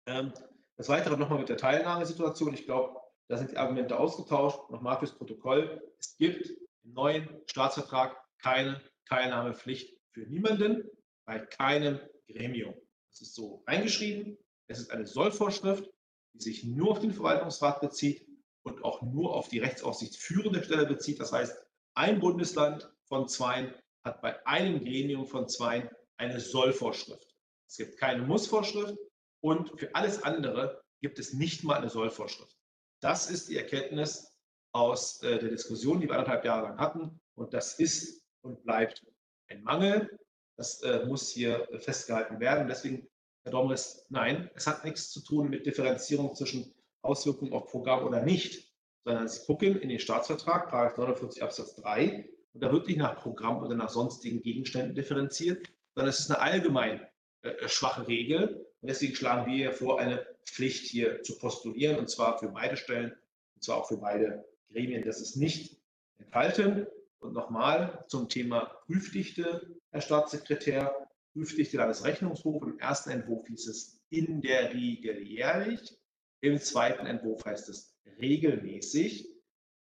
[0.05, 0.33] Ähm,
[0.75, 2.53] das Weitere nochmal mit der Teilnahmesituation.
[2.53, 4.69] Ich glaube, da sind die Argumente ausgetauscht.
[4.69, 5.81] Nochmal fürs Protokoll.
[5.99, 6.47] Es gibt
[6.83, 10.89] im neuen Staatsvertrag keine Teilnahmepflicht für niemanden
[11.25, 12.73] bei keinem Gremium.
[13.09, 14.37] Das ist so eingeschrieben.
[14.67, 15.89] Es ist eine Sollvorschrift,
[16.33, 18.25] die sich nur auf den Verwaltungsrat bezieht
[18.63, 21.19] und auch nur auf die rechtsaufsichtsführende Stelle bezieht.
[21.19, 21.55] Das heißt,
[21.95, 23.73] ein Bundesland von zwei
[24.03, 27.35] hat bei einem Gremium von zwei eine Sollvorschrift.
[27.67, 28.97] Es gibt keine Mussvorschrift
[29.41, 32.57] und für alles andere gibt es nicht mal eine Sollvorschrift.
[33.01, 34.33] Das ist die Erkenntnis
[34.73, 37.19] aus äh, der Diskussion, die wir anderthalb Jahre lang hatten.
[37.35, 39.05] Und das ist und bleibt
[39.49, 40.17] ein Mangel.
[40.57, 42.67] Das äh, muss hier festgehalten werden.
[42.67, 43.07] Deswegen,
[43.43, 48.21] Herr Domres, nein, es hat nichts zu tun mit Differenzierung zwischen Auswirkungen auf Programm oder
[48.21, 48.71] nicht,
[49.03, 53.63] sondern Sie gucken in den Staatsvertrag, 49 Absatz 3, und da wird nicht nach Programm
[53.63, 57.01] oder nach sonstigen Gegenständen differenziert, sondern es ist eine allgemein
[57.41, 58.67] äh, schwache Regel.
[58.81, 63.11] Und deswegen schlagen wir vor, eine Pflicht hier zu postulieren, und zwar für beide Stellen,
[63.55, 65.03] und zwar auch für beide Gremien.
[65.03, 65.81] Das ist nicht
[66.19, 66.87] enthalten.
[67.19, 71.02] Und nochmal zum Thema Prüfdichte, Herr Staatssekretär.
[71.33, 72.61] Prüfdichte Landesrechnungshof.
[72.63, 75.97] Im ersten Entwurf hieß es in der Regel jährlich.
[76.41, 79.29] Im zweiten Entwurf heißt es regelmäßig.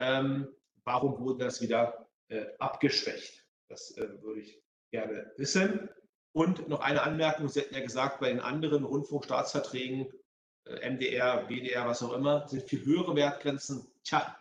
[0.01, 0.49] Ähm,
[0.85, 3.47] warum wurde das wieder äh, abgeschwächt?
[3.69, 5.89] Das äh, würde ich gerne wissen.
[6.33, 10.13] Und noch eine Anmerkung, Sie hatten ja gesagt, bei den anderen Rundfunkstaatsverträgen,
[10.67, 13.87] äh, MDR, BDR, was auch immer, sind viel höhere Wertgrenzen.
[14.05, 14.37] Tja,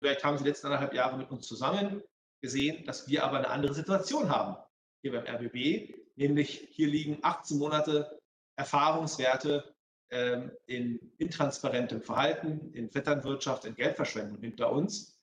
[0.00, 2.02] vielleicht haben Sie die letzten anderthalb Jahre mit uns zusammen
[2.40, 4.56] gesehen, dass wir aber eine andere Situation haben
[5.02, 8.18] hier beim RBB, nämlich hier liegen 18 Monate
[8.56, 9.74] Erfahrungswerte
[10.10, 15.18] ähm, in intransparentem Verhalten, in Vetternwirtschaft, in Geldverschwendung hinter uns.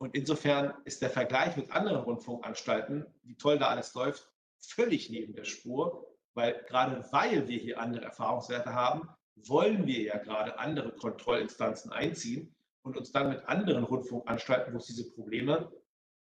[0.00, 5.34] Und insofern ist der Vergleich mit anderen Rundfunkanstalten, wie toll da alles läuft, völlig neben
[5.34, 10.92] der Spur, weil gerade weil wir hier andere Erfahrungswerte haben, wollen wir ja gerade andere
[10.92, 15.72] Kontrollinstanzen einziehen und uns dann mit anderen Rundfunkanstalten, wo es diese Probleme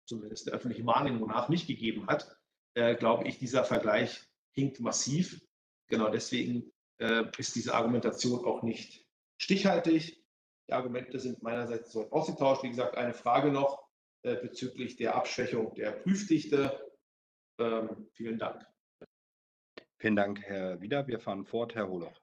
[0.07, 2.35] zumindest der öffentlichen Wahrnehmung nach nicht gegeben hat,
[2.75, 4.21] äh, glaube ich, dieser Vergleich
[4.51, 5.41] hinkt massiv.
[5.87, 9.05] Genau deswegen äh, ist diese Argumentation auch nicht
[9.37, 10.23] stichhaltig.
[10.67, 12.63] Die Argumente sind meinerseits so ausgetauscht.
[12.63, 13.87] Wie gesagt, eine Frage noch
[14.23, 16.91] äh, bezüglich der Abschwächung der Prüfdichte.
[17.59, 18.65] Ähm, vielen Dank.
[19.97, 21.07] Vielen Dank, Herr Wieder.
[21.07, 22.20] Wir fahren fort, Herr Holoch.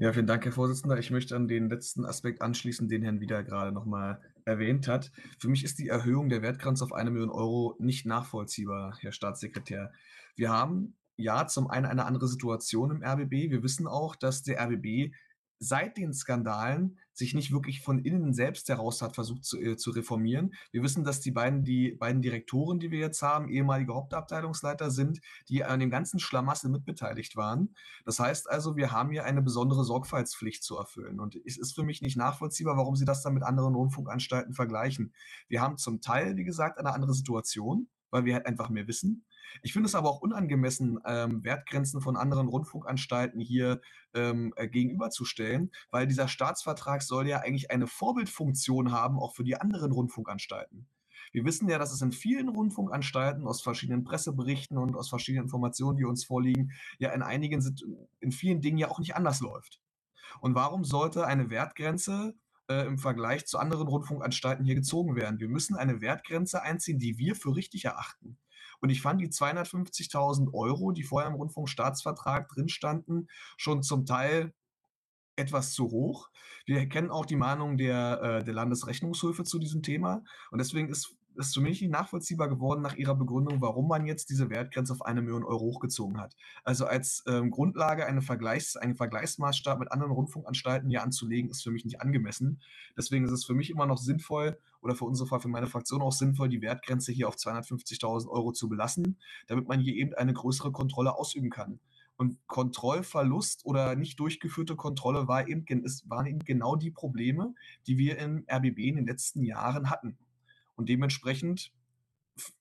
[0.00, 0.98] Ja, vielen Dank, Herr Vorsitzender.
[0.98, 5.12] Ich möchte an den letzten Aspekt anschließen, den Herrn Wieder gerade nochmal erwähnt hat.
[5.38, 9.92] Für mich ist die Erhöhung der Wertgrenze auf eine Million Euro nicht nachvollziehbar, Herr Staatssekretär.
[10.34, 13.50] Wir haben ja zum einen eine andere Situation im RBB.
[13.50, 15.14] Wir wissen auch, dass der RBB
[15.58, 19.90] seit den Skandalen sich nicht wirklich von innen selbst heraus hat versucht zu, äh, zu
[19.90, 20.54] reformieren.
[20.70, 25.20] Wir wissen, dass die beiden, die beiden Direktoren, die wir jetzt haben, ehemalige Hauptabteilungsleiter sind,
[25.48, 27.74] die an dem ganzen Schlamassel mitbeteiligt waren.
[28.04, 31.20] Das heißt also, wir haben hier eine besondere Sorgfaltspflicht zu erfüllen.
[31.20, 35.12] Und es ist für mich nicht nachvollziehbar, warum Sie das dann mit anderen Rundfunkanstalten vergleichen.
[35.48, 39.24] Wir haben zum Teil, wie gesagt, eine andere Situation, weil wir halt einfach mehr wissen.
[39.62, 43.80] Ich finde es aber auch unangemessen, ähm, Wertgrenzen von anderen Rundfunkanstalten hier
[44.14, 49.56] ähm, äh, gegenüberzustellen, weil dieser Staatsvertrag soll ja eigentlich eine Vorbildfunktion haben, auch für die
[49.56, 50.86] anderen Rundfunkanstalten.
[51.32, 55.96] Wir wissen ja, dass es in vielen Rundfunkanstalten aus verschiedenen Presseberichten und aus verschiedenen Informationen,
[55.96, 57.64] die uns vorliegen, ja in einigen,
[58.20, 59.80] in vielen Dingen ja auch nicht anders läuft.
[60.40, 62.34] Und warum sollte eine Wertgrenze
[62.68, 65.40] äh, im Vergleich zu anderen Rundfunkanstalten hier gezogen werden?
[65.40, 68.38] Wir müssen eine Wertgrenze einziehen, die wir für richtig erachten.
[68.82, 74.52] Und ich fand die 250.000 Euro, die vorher im Rundfunkstaatsvertrag drin standen, schon zum Teil
[75.36, 76.28] etwas zu hoch.
[76.66, 80.24] Wir kennen auch die Meinung der, äh, der Landesrechnungshöfe zu diesem Thema.
[80.50, 84.30] Und deswegen ist ist für mich nicht nachvollziehbar geworden nach Ihrer Begründung, warum man jetzt
[84.30, 86.36] diese Wertgrenze auf eine Million Euro hochgezogen hat.
[86.64, 91.70] Also als ähm, Grundlage eine Vergleichs-, einen Vergleichsmaßstab mit anderen Rundfunkanstalten hier anzulegen, ist für
[91.70, 92.60] mich nicht angemessen.
[92.96, 96.12] Deswegen ist es für mich immer noch sinnvoll oder für unsere für meine Fraktion auch
[96.12, 100.72] sinnvoll, die Wertgrenze hier auf 250.000 Euro zu belassen, damit man hier eben eine größere
[100.72, 101.80] Kontrolle ausüben kann.
[102.16, 105.64] Und Kontrollverlust oder nicht durchgeführte Kontrolle war eben,
[106.06, 107.54] waren eben genau die Probleme,
[107.86, 110.18] die wir im RBB in den letzten Jahren hatten.
[110.74, 111.72] Und dementsprechend,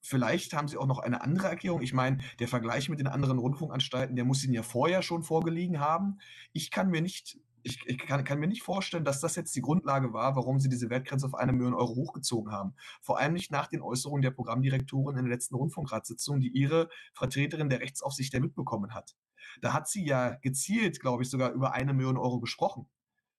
[0.01, 1.81] vielleicht haben Sie auch noch eine andere Erklärung.
[1.81, 5.79] Ich meine, der Vergleich mit den anderen Rundfunkanstalten, der muss Ihnen ja vorher schon vorgelegen
[5.79, 6.19] haben.
[6.53, 9.61] Ich kann mir nicht ich, ich kann, kann, mir nicht vorstellen, dass das jetzt die
[9.61, 12.73] Grundlage war, warum sie diese Wertgrenze auf eine Million Euro hochgezogen haben.
[13.01, 17.69] Vor allem nicht nach den Äußerungen der Programmdirektorin in der letzten Rundfunkratssitzung, die ihre Vertreterin
[17.69, 19.15] der Rechtsaufsicht ja mitbekommen hat.
[19.61, 22.87] Da hat sie ja gezielt, glaube ich, sogar über eine Million Euro gesprochen.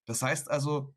[0.05, 0.95] Das heißt also,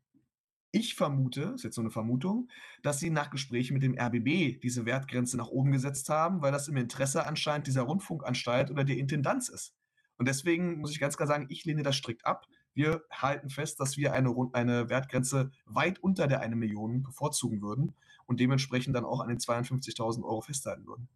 [0.76, 2.48] ich vermute, ist jetzt so eine Vermutung,
[2.82, 6.68] dass sie nach Gesprächen mit dem RBB diese Wertgrenze nach oben gesetzt haben, weil das
[6.68, 9.74] im Interesse anscheinend dieser Rundfunkanstalt oder der Intendanz ist.
[10.18, 12.46] Und deswegen muss ich ganz klar sagen, ich lehne das strikt ab.
[12.74, 17.94] Wir halten fest, dass wir eine, eine Wertgrenze weit unter der 1 Million bevorzugen würden
[18.26, 21.08] und dementsprechend dann auch an den 52.000 Euro festhalten würden.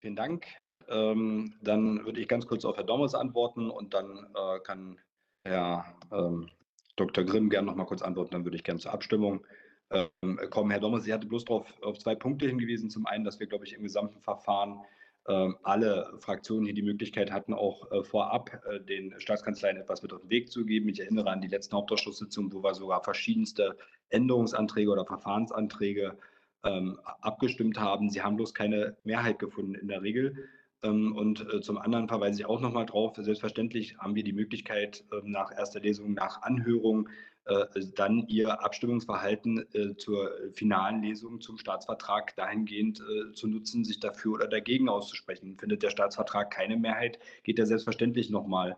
[0.00, 0.46] Vielen Dank.
[0.88, 4.98] Ähm, dann würde ich ganz kurz auf Herr Dommers antworten und dann äh, kann
[5.44, 6.50] Herr ähm,
[6.96, 7.24] Dr.
[7.24, 9.46] Grimm gerne noch mal kurz antworten, dann würde ich gerne zur Abstimmung
[9.90, 10.70] ähm, kommen.
[10.70, 12.90] Herr Dommers, Sie hatte bloß darauf auf zwei Punkte hingewiesen.
[12.90, 14.80] Zum einen, dass wir, glaube ich, im gesamten Verfahren
[15.26, 20.12] äh, alle Fraktionen hier die Möglichkeit hatten, auch äh, vorab äh, den Staatskanzleien etwas mit
[20.12, 20.88] auf den Weg zu geben.
[20.88, 23.76] Ich erinnere an die letzten Hauptausschusssitzungen, wo wir sogar verschiedenste
[24.08, 26.16] Änderungsanträge oder Verfahrensanträge
[26.64, 28.10] ähm, abgestimmt haben.
[28.10, 30.48] Sie haben bloß keine Mehrheit gefunden in der Regel.
[30.86, 35.04] Ähm, und äh, zum anderen verweise ich auch nochmal drauf, selbstverständlich haben wir die Möglichkeit,
[35.12, 37.08] ähm, nach erster Lesung, nach Anhörung,
[37.44, 37.64] äh,
[37.94, 43.02] dann Ihr Abstimmungsverhalten äh, zur finalen Lesung zum Staatsvertrag dahingehend
[43.34, 45.56] zu nutzen, sich dafür oder dagegen auszusprechen.
[45.58, 48.76] Findet der Staatsvertrag keine Mehrheit, geht er selbstverständlich nochmal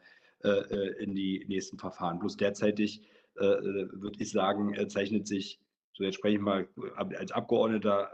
[1.01, 2.21] in die nächsten Verfahren.
[2.21, 3.03] Bloß derzeitig
[3.35, 5.59] würde ich sagen, zeichnet sich,
[5.95, 8.09] so jetzt spreche ich mal als Abgeordneter,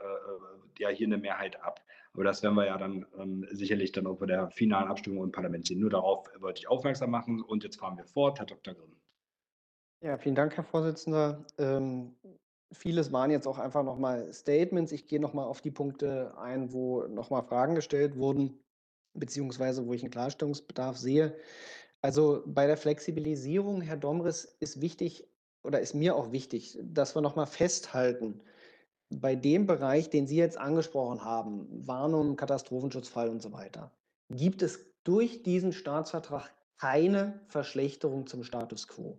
[0.78, 1.80] ja hier eine Mehrheit ab.
[2.14, 5.32] Aber das werden wir ja dann ähm, sicherlich dann auch bei der finalen Abstimmung im
[5.32, 5.80] Parlament sehen.
[5.80, 7.42] Nur darauf wollte ich aufmerksam machen.
[7.42, 8.74] Und jetzt fahren wir fort, Herr Dr.
[8.74, 8.96] Grimm.
[10.00, 11.44] Ja, vielen Dank, Herr Vorsitzender.
[11.58, 12.14] Ähm,
[12.72, 14.92] vieles waren jetzt auch einfach nochmal Statements.
[14.92, 18.60] Ich gehe nochmal auf die Punkte ein, wo nochmal Fragen gestellt wurden,
[19.14, 21.36] beziehungsweise wo ich einen Klarstellungsbedarf sehe.
[22.00, 25.26] Also bei der Flexibilisierung, Herr Domris, ist wichtig
[25.64, 28.42] oder ist mir auch wichtig, dass wir nochmal festhalten,
[29.20, 33.90] bei dem Bereich, den Sie jetzt angesprochen haben, Warnung, Katastrophenschutzfall und so weiter,
[34.30, 39.18] gibt es durch diesen Staatsvertrag keine Verschlechterung zum Status quo.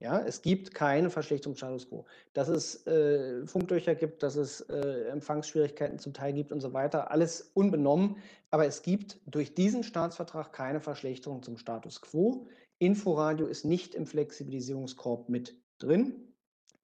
[0.00, 2.04] Ja, es gibt keine Verschlechterung zum Status quo.
[2.34, 7.10] Dass es äh, Funklöcher gibt, dass es äh, Empfangsschwierigkeiten zum Teil gibt und so weiter,
[7.10, 8.16] alles unbenommen.
[8.50, 12.46] Aber es gibt durch diesen Staatsvertrag keine Verschlechterung zum Status quo.
[12.78, 16.33] Inforadio ist nicht im Flexibilisierungskorb mit drin.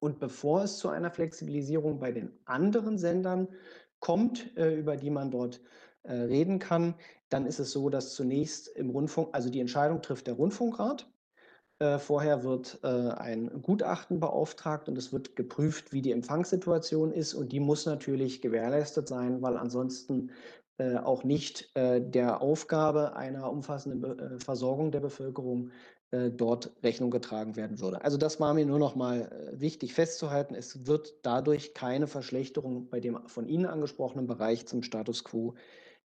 [0.01, 3.47] Und bevor es zu einer Flexibilisierung bei den anderen Sendern
[3.99, 5.61] kommt, äh, über die man dort
[6.03, 6.95] äh, reden kann,
[7.29, 11.07] dann ist es so, dass zunächst im Rundfunk, also die Entscheidung trifft der Rundfunkrat.
[11.77, 17.35] Äh, vorher wird äh, ein Gutachten beauftragt und es wird geprüft, wie die Empfangssituation ist.
[17.35, 20.31] Und die muss natürlich gewährleistet sein, weil ansonsten
[20.79, 25.69] äh, auch nicht äh, der Aufgabe einer umfassenden Be Versorgung der Bevölkerung
[26.11, 28.03] dort Rechnung getragen werden würde.
[28.03, 30.55] Also das war mir nur noch mal äh, wichtig festzuhalten.
[30.55, 35.55] Es wird dadurch keine Verschlechterung bei dem von Ihnen angesprochenen Bereich zum Status quo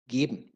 [0.06, 0.52] geben.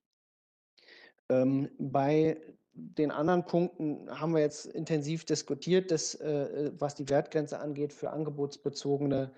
[1.31, 2.41] Ähm, bei
[2.75, 8.11] den anderen Punkten haben wir jetzt intensiv diskutiert, dass, äh, was die Wertgrenze angeht für
[8.11, 9.33] angebotsbezogene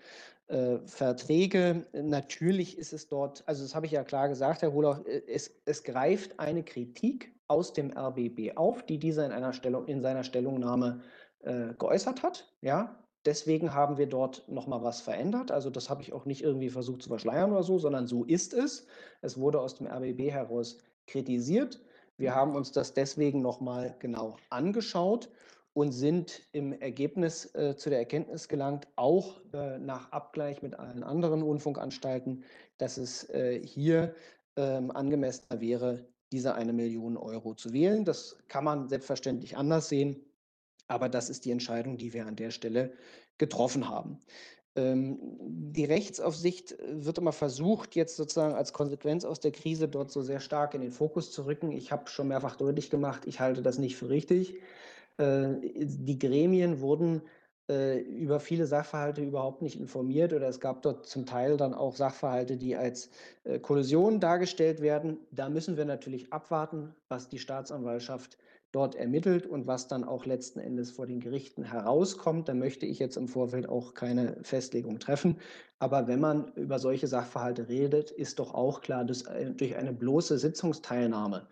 [0.49, 1.87] äh, Verträge.
[1.93, 5.85] Natürlich ist es dort, also das habe ich ja klar gesagt, Herr Hohler, es, es
[5.85, 11.03] greift eine Kritik aus dem RBB auf, die dieser in, einer Stellung, in seiner Stellungnahme
[11.41, 12.51] äh, geäußert hat.
[12.63, 12.97] Ja,
[13.27, 15.51] deswegen haben wir dort nochmal was verändert.
[15.51, 18.55] Also das habe ich auch nicht irgendwie versucht zu verschleiern oder so, sondern so ist
[18.55, 18.87] es.
[19.21, 21.81] Es wurde aus dem RBB heraus kritisiert.
[22.17, 25.29] Wir haben uns das deswegen nochmal genau angeschaut
[25.75, 31.03] und sind im Ergebnis äh, zu der Erkenntnis gelangt, auch äh, nach Abgleich mit allen
[31.03, 32.45] anderen Rundfunkanstalten,
[32.79, 34.15] dass es äh, hier
[34.57, 38.05] ähm, angemessener wäre, diese eine Million Euro zu wählen.
[38.05, 40.17] Das kann man selbstverständlich anders sehen,
[40.89, 42.95] aber das ist die Entscheidung, die wir an der Stelle
[43.39, 44.19] getroffen haben.
[44.75, 50.23] Ähm, die Rechtsaufsicht wird immer versucht, jetzt sozusagen als Konsequenz aus der Krise dort so
[50.23, 51.73] sehr stark in den Fokus zu rücken.
[51.73, 54.57] Ich habe schon mehrfach deutlich gemacht, ich halte das nicht für richtig.
[55.19, 57.23] Äh, die Gremien wurden
[57.73, 61.97] äh, über viele Sachverhalte überhaupt nicht informiert oder es gab dort zum Teil dann auch
[61.97, 63.11] Sachverhalte, die als
[63.45, 65.19] äh, Kollision dargestellt werden.
[65.31, 68.37] Da müssen wir natürlich abwarten, was die Staatsanwaltschaft
[68.73, 72.49] dort ermittelt und was dann auch letzten Endes vor den Gerichten herauskommt.
[72.49, 75.39] Da möchte ich jetzt im Vorfeld auch keine Festlegung treffen.
[75.79, 79.25] Aber wenn man über solche Sachverhalte redet, ist doch auch klar, dass
[79.57, 81.49] durch eine bloße Sitzungsteilnahme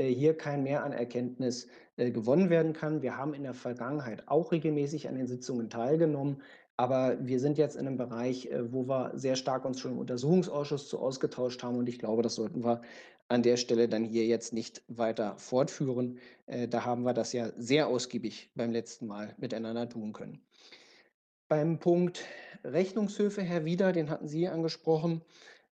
[0.00, 1.70] äh, hier kein Mehr an Erkenntnis äh,
[2.08, 3.02] gewonnen werden kann.
[3.02, 6.42] Wir haben in der Vergangenheit auch regelmäßig an den Sitzungen teilgenommen,
[6.76, 9.98] aber wir sind jetzt in einem Bereich, äh, wo wir sehr stark uns schon im
[9.98, 12.80] Untersuchungsausschuss zu ausgetauscht haben und ich glaube, das sollten wir
[13.28, 16.18] an der Stelle dann hier jetzt nicht weiter fortführen.
[16.48, 20.40] Da haben wir das ja sehr ausgiebig beim letzten Mal miteinander tun können.
[21.46, 22.24] Beim Punkt
[22.64, 25.22] Rechnungshöfe, Herr Wieder, den hatten Sie angesprochen.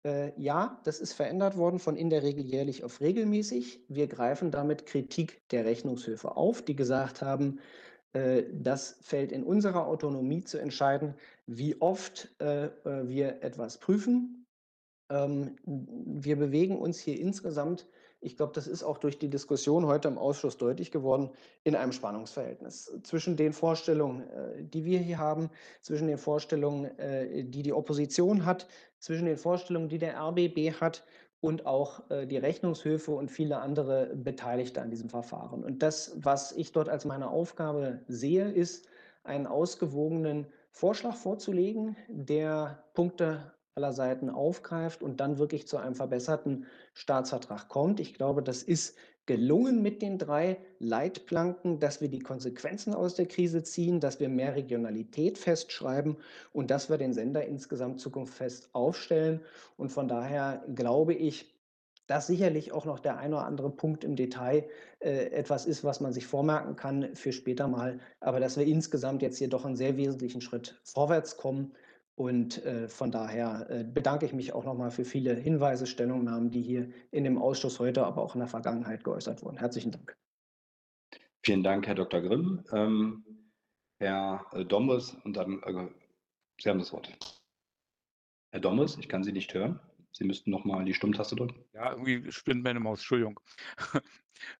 [0.05, 3.81] Äh, ja, das ist verändert worden von in der Regel jährlich auf regelmäßig.
[3.89, 7.59] Wir greifen damit Kritik der Rechnungshöfe auf, die gesagt haben,
[8.13, 11.15] äh, das fällt in unserer Autonomie zu entscheiden,
[11.47, 14.45] wie oft äh, äh wir etwas prüfen.
[15.09, 17.87] Ähm, wir bewegen uns hier insgesamt
[18.21, 21.29] ich glaube, das ist auch durch die Diskussion heute im Ausschuss deutlich geworden,
[21.63, 25.51] in einem Spannungsverhältnis zwischen den Vorstellungen, äh, die wir hier haben,
[25.81, 26.89] zwischen den Vorstellungen,
[27.51, 28.67] die die Opposition hat,
[29.05, 31.03] zwischen den Vorstellungen, die der RBB hat
[31.39, 35.63] und auch äh, die Rechnungshöfe und viele andere Beteiligte an diesem Verfahren.
[35.63, 38.87] Und das, was ich dort als meine Aufgabe sehe, ist,
[39.23, 46.65] einen ausgewogenen Vorschlag vorzulegen, der Punkte aller Seiten aufgreift und dann wirklich zu einem verbesserten
[46.95, 47.99] Staatsvertrag kommt.
[47.99, 53.25] Ich glaube, das ist gelungen mit den drei Leitplanken, dass wir die Konsequenzen aus der
[53.25, 56.17] Krise ziehen, dass wir mehr Regionalität festschreiben
[56.53, 59.41] und dass wir den Sender insgesamt zukunftsfest aufstellen.
[59.77, 61.55] Und von daher glaube ich,
[62.07, 64.65] dass sicherlich auch noch der ein oder andere Punkt im Detail
[64.99, 69.23] äh, etwas ist, was man sich vormerken kann für später mal, aber dass wir insgesamt
[69.23, 71.71] jetzt hier doch einen sehr wesentlichen Schritt vorwärts kommen
[72.15, 76.61] und äh, von daher äh, bedanke ich mich auch nochmal für viele Hinweise, Stellungnahmen, die
[76.61, 79.57] hier in dem Ausschuss heute, aber auch in der Vergangenheit geäußert wurden.
[79.57, 80.17] Herzlichen Dank.
[81.43, 82.21] Vielen Dank, Herr Dr.
[82.21, 82.63] Grimm.
[82.71, 83.25] Ähm,
[83.99, 85.89] Herr äh, Dombes und dann, äh,
[86.61, 87.11] Sie haben das Wort.
[88.51, 89.79] Herr Dombes, ich kann Sie nicht hören.
[90.13, 91.65] Sie müssten nochmal die Stummtaste drücken.
[91.73, 93.37] Ja, irgendwie spinnt meine Maus, Entschuldigung.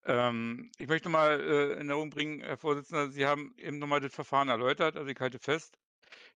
[0.06, 4.14] ähm, ich möchte mal äh, in Erinnerung bringen, Herr Vorsitzender, Sie haben eben nochmal das
[4.14, 4.98] Verfahren erläutert.
[4.98, 5.78] Also ich halte fest,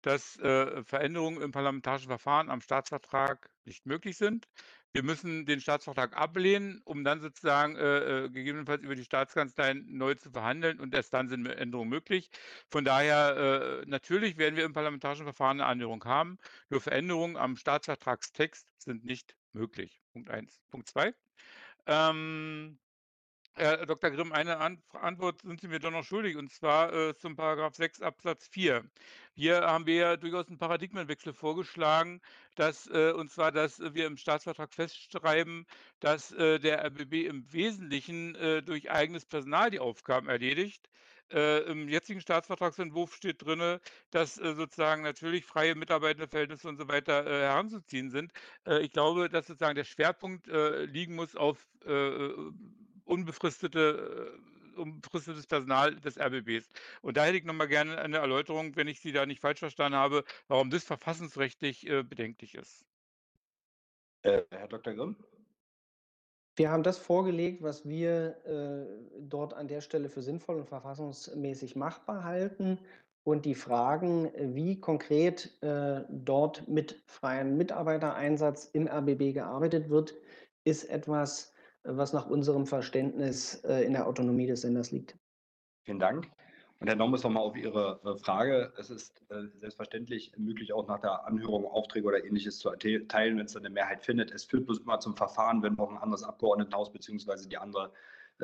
[0.02, 4.46] dass äh, Veränderungen im parlamentarischen Verfahren am Staatsvertrag nicht möglich sind.
[4.92, 10.14] Wir müssen den Staatsvertrag ablehnen, um dann sozusagen äh, äh, gegebenenfalls über die Staatskanzlei neu
[10.14, 12.30] zu verhandeln und erst dann sind Änderungen möglich.
[12.70, 16.38] Von daher, äh, natürlich werden wir im parlamentarischen Verfahren eine Annäherung haben,
[16.70, 20.00] nur Veränderungen am Staatsvertragstext sind nicht möglich.
[20.12, 20.58] Punkt 1.
[20.70, 21.12] Punkt 2.
[21.86, 22.78] Ähm,
[23.58, 24.12] Herr Dr.
[24.12, 24.56] Grimm, eine
[24.92, 28.84] Antwort sind Sie mir doch noch schuldig, und zwar äh, zum Paragraph 6 Absatz 4.
[29.34, 32.20] Hier haben wir ja durchaus einen Paradigmenwechsel vorgeschlagen,
[32.54, 35.66] dass, äh, und zwar, dass wir im Staatsvertrag festschreiben,
[35.98, 40.88] dass äh, der RBB im Wesentlichen äh, durch eigenes Personal die Aufgaben erledigt.
[41.30, 43.80] Äh, Im jetzigen Staatsvertragsentwurf steht drin,
[44.12, 48.32] dass äh, sozusagen natürlich freie Mitarbeiterverhältnisse und so weiter äh, heranzuziehen sind.
[48.66, 52.30] Äh, ich glaube, dass sozusagen der Schwerpunkt äh, liegen muss auf äh,
[53.08, 56.68] unbefristete äh, unbefristetes Personal des RBBs.
[57.02, 59.98] Und da hätte ich nochmal gerne eine Erläuterung, wenn ich Sie da nicht falsch verstanden
[59.98, 62.84] habe, warum das verfassungsrechtlich äh, bedenklich ist.
[64.22, 64.94] Äh, Herr Dr.
[64.94, 65.16] Grimm?
[66.56, 71.76] Wir haben das vorgelegt, was wir äh, dort an der Stelle für sinnvoll und verfassungsmäßig
[71.76, 72.78] machbar halten.
[73.22, 80.14] Und die Fragen, wie konkret äh, dort mit freiem Mitarbeitereinsatz im RBB gearbeitet wird,
[80.64, 81.52] ist etwas,
[81.96, 85.16] was nach unserem Verständnis äh, in der Autonomie des Senders liegt.
[85.84, 86.30] Vielen Dank.
[86.80, 88.72] Und Herr Nommes, nochmal auf Ihre äh, Frage.
[88.78, 93.46] Es ist äh, selbstverständlich möglich, auch nach der Anhörung Aufträge oder ähnliches zu teilen, wenn
[93.46, 94.30] es dann eine Mehrheit findet.
[94.30, 97.48] Es führt bloß immer zum Verfahren, wenn noch ein anderes Abgeordnetenhaus bzw.
[97.48, 97.92] die andere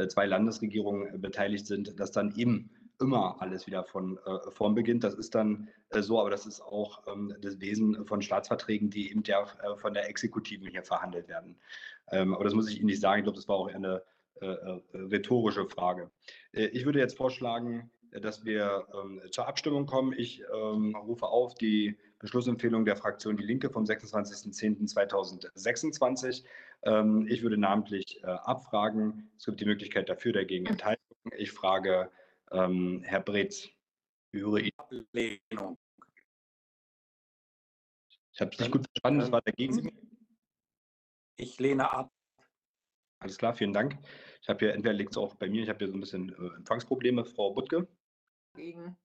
[0.09, 2.69] zwei Landesregierungen beteiligt sind, dass dann eben
[3.01, 5.05] immer alles wieder von äh, vorn beginnt.
[5.05, 9.11] Das ist dann äh, so, aber das ist auch ähm, das Wesen von Staatsverträgen, die
[9.11, 11.57] eben der, äh, von der Exekutiven hier verhandelt werden.
[12.11, 13.21] Ähm, aber das muss ich Ihnen nicht sagen.
[13.21, 14.03] Ich glaube, das war auch eine
[14.41, 16.11] äh, äh, rhetorische Frage.
[16.53, 20.13] Äh, ich würde jetzt vorschlagen, dass wir ähm, zur Abstimmung kommen.
[20.13, 26.45] Ich ähm, rufe auf die Beschlussempfehlung der Fraktion Die Linke vom 26.10.2026.
[26.85, 29.31] Ähm, ich würde namentlich äh, abfragen.
[29.37, 31.03] Es gibt die Möglichkeit dafür, dagegen Enthaltung.
[31.37, 32.11] Ich frage
[32.51, 33.69] ähm, Herr Bretz,
[34.33, 34.73] höre ich.
[34.79, 35.79] Ablehnung.
[38.33, 39.91] Ich habe es nicht gut verstanden, das war dagegen.
[41.37, 42.13] Ich lehne ab.
[43.21, 43.97] Alles klar, vielen Dank.
[44.43, 46.31] Ich habe hier, entweder liegt es auch bei mir, ich habe hier so ein bisschen
[46.31, 47.25] äh, Empfangsprobleme.
[47.25, 47.89] Frau Buttke?
[48.55, 48.97] Gegen.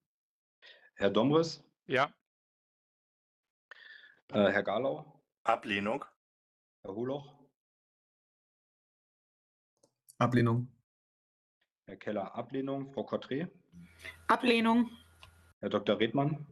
[0.94, 1.64] Herr Domres?
[1.86, 2.12] Ja.
[4.28, 5.22] Äh, Herr Garlau?
[5.44, 6.04] Ablehnung.
[6.82, 7.40] Herr Holoch?
[10.18, 10.68] Ablehnung.
[11.90, 12.92] Herr Keller, Ablehnung.
[12.92, 13.48] Frau Cottré?
[14.28, 14.88] Ablehnung.
[15.58, 15.98] Herr Dr.
[15.98, 16.46] Redmann?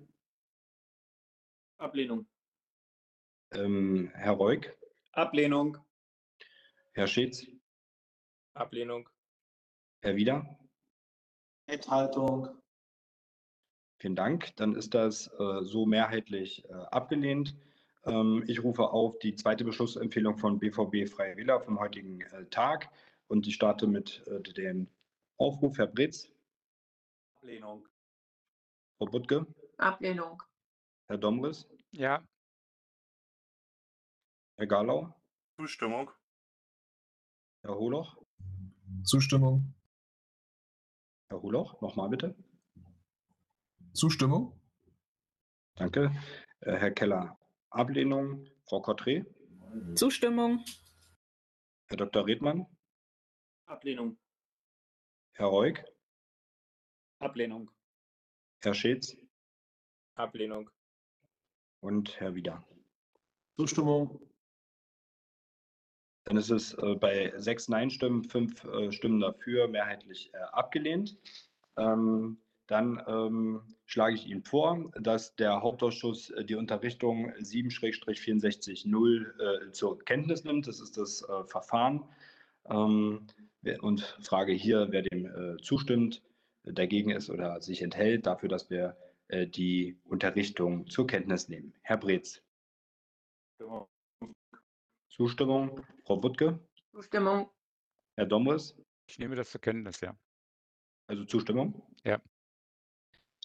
[1.79, 2.27] Ablehnung.
[3.53, 4.77] Ähm, Herr Reuk?
[5.13, 5.79] Ablehnung.
[6.93, 7.47] Herr Schätz?
[8.55, 9.09] Ablehnung.
[10.03, 10.59] Herr Wieder?
[11.69, 12.49] Enthaltung.
[14.01, 14.57] Vielen Dank.
[14.57, 17.55] Dann ist das äh, so mehrheitlich äh, abgelehnt.
[18.07, 22.91] Ähm, ich rufe auf die zweite Beschlussempfehlung von BVB Freie Wähler vom heutigen äh, Tag
[23.29, 24.89] und ich starte mit äh, dem
[25.39, 25.79] Aufruf.
[25.79, 26.29] Herr Bretz?
[27.37, 27.87] Ablehnung.
[28.99, 29.47] Frau Buttke?
[29.79, 30.43] Ablehnung.
[31.07, 31.69] Herr Domres?
[31.93, 32.27] Ja.
[34.57, 35.15] Herr Garlau?
[35.57, 36.11] Zustimmung.
[37.63, 38.17] Herr Holoch?
[39.05, 39.75] Zustimmung.
[41.31, 42.35] Herr Holoch, nochmal bitte.
[43.93, 44.61] Zustimmung.
[45.77, 46.11] Danke.
[46.61, 47.39] Äh, Herr Keller,
[47.71, 48.49] Ablehnung.
[48.69, 49.25] Frau Cottré?
[49.95, 50.65] Zustimmung.
[51.87, 52.27] Herr Dr.
[52.27, 52.67] Redmann?
[53.67, 54.19] Ablehnung.
[55.39, 55.83] Herr Reuk?
[57.21, 57.71] Ablehnung.
[58.61, 59.17] Herr Schätz?
[60.17, 60.69] Ablehnung.
[61.79, 62.65] Und Herr Wieder.
[63.57, 64.21] Zustimmung.
[66.25, 71.17] Dann ist es äh, bei sechs Nein-Stimmen, fünf äh, Stimmen dafür, mehrheitlich äh, abgelehnt.
[71.77, 79.71] Ähm, dann ähm, schlage ich Ihnen vor, dass der Hauptausschuss äh, die Unterrichtung 7-64-0 äh,
[79.71, 80.67] zur Kenntnis nimmt.
[80.67, 82.03] Das ist das äh, Verfahren.
[82.69, 83.29] Ähm,
[83.81, 86.23] und frage hier, wer dem äh, zustimmt,
[86.65, 88.97] dagegen ist oder sich enthält, dafür, dass wir
[89.29, 91.75] äh, die Unterrichtung zur Kenntnis nehmen.
[91.83, 92.43] Herr Breetz.
[95.09, 95.85] Zustimmung.
[96.05, 96.61] Frau Wuttke?
[96.93, 97.51] Zustimmung.
[98.17, 98.77] Herr Domres?
[99.09, 100.17] Ich nehme das zur Kenntnis, ja.
[101.09, 101.83] Also Zustimmung?
[102.05, 102.21] Ja.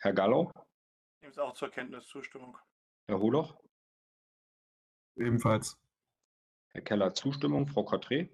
[0.01, 0.51] Herr Gallo?
[0.55, 2.05] Ich nehme es auch zur Kenntnis.
[2.07, 2.57] Zustimmung.
[3.07, 3.57] Herr Holoch?
[5.15, 5.77] Ebenfalls.
[6.73, 7.67] Herr Keller, Zustimmung.
[7.67, 8.29] Frau Cottré?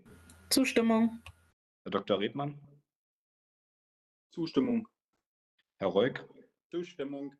[0.49, 1.21] Zustimmung.
[1.89, 2.19] Herr Dr.
[2.19, 2.55] Redmann?
[4.31, 4.87] Zustimmung.
[5.77, 6.23] Herr Reuk?
[6.69, 7.33] Zustimmung.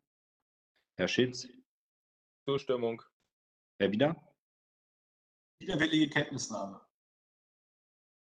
[0.96, 1.46] Herr Schitz?
[2.48, 3.00] Zustimmung.
[3.78, 4.16] Herr Wieder?
[5.60, 6.80] Widerwillige Kenntnisnahme.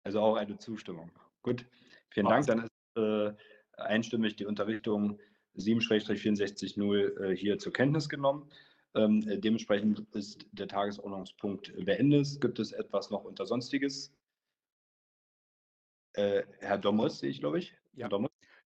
[0.04, 1.10] Also auch eine Zustimmung.
[1.42, 1.66] Gut,
[2.10, 2.46] vielen Dank.
[2.46, 3.34] Dann ist äh,
[3.82, 5.18] einstimmig die Unterrichtung
[5.56, 8.48] 7-64-0 äh, hier zur Kenntnis genommen.
[8.94, 12.40] Ähm, äh, dementsprechend ist der Tagesordnungspunkt beendet.
[12.40, 14.14] Gibt es etwas noch unter Sonstiges?
[16.14, 17.74] Äh, Herr Dommers sehe ich, glaube ich.
[17.94, 18.08] Ja.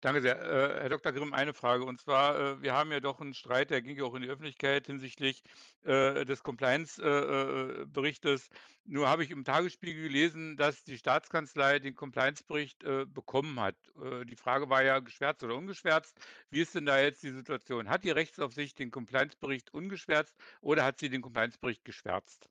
[0.06, 0.40] Danke sehr.
[0.40, 1.12] Äh, Herr Dr.
[1.14, 1.84] Grimm, eine Frage.
[1.84, 4.30] Und zwar, äh, wir haben ja doch einen Streit, der ging ja auch in die
[4.30, 5.42] Öffentlichkeit hinsichtlich
[5.84, 8.50] äh, des Compliance-Berichtes.
[8.84, 13.78] Nur habe ich im Tagesspiegel gelesen, dass die Staatskanzlei den Compliance-Bericht äh, bekommen hat.
[14.00, 16.20] Äh, die Frage war ja geschwärzt oder ungeschwärzt.
[16.52, 17.90] Wie ist denn da jetzt die Situation?
[17.90, 22.48] Hat die Rechtsaufsicht den Compliance-Bericht ungeschwärzt oder hat sie den Compliance-Bericht geschwärzt?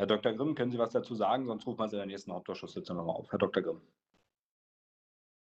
[0.00, 0.32] Herr Dr.
[0.32, 1.44] Grimm, können Sie was dazu sagen?
[1.44, 3.30] Sonst rufen wir Sie in der nächsten Hauptausschusssitzung nochmal auf.
[3.30, 3.62] Herr Dr.
[3.62, 3.82] Grimm.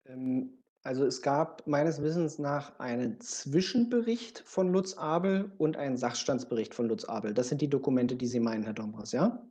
[0.06, 6.74] Ähm, also es gab meines Wissens nach einen Zwischenbericht von Lutz Abel und einen Sachstandsbericht
[6.74, 7.32] von Lutz Abel.
[7.32, 9.42] Das sind die Dokumente, die Sie meinen, Herr Dombras, ja?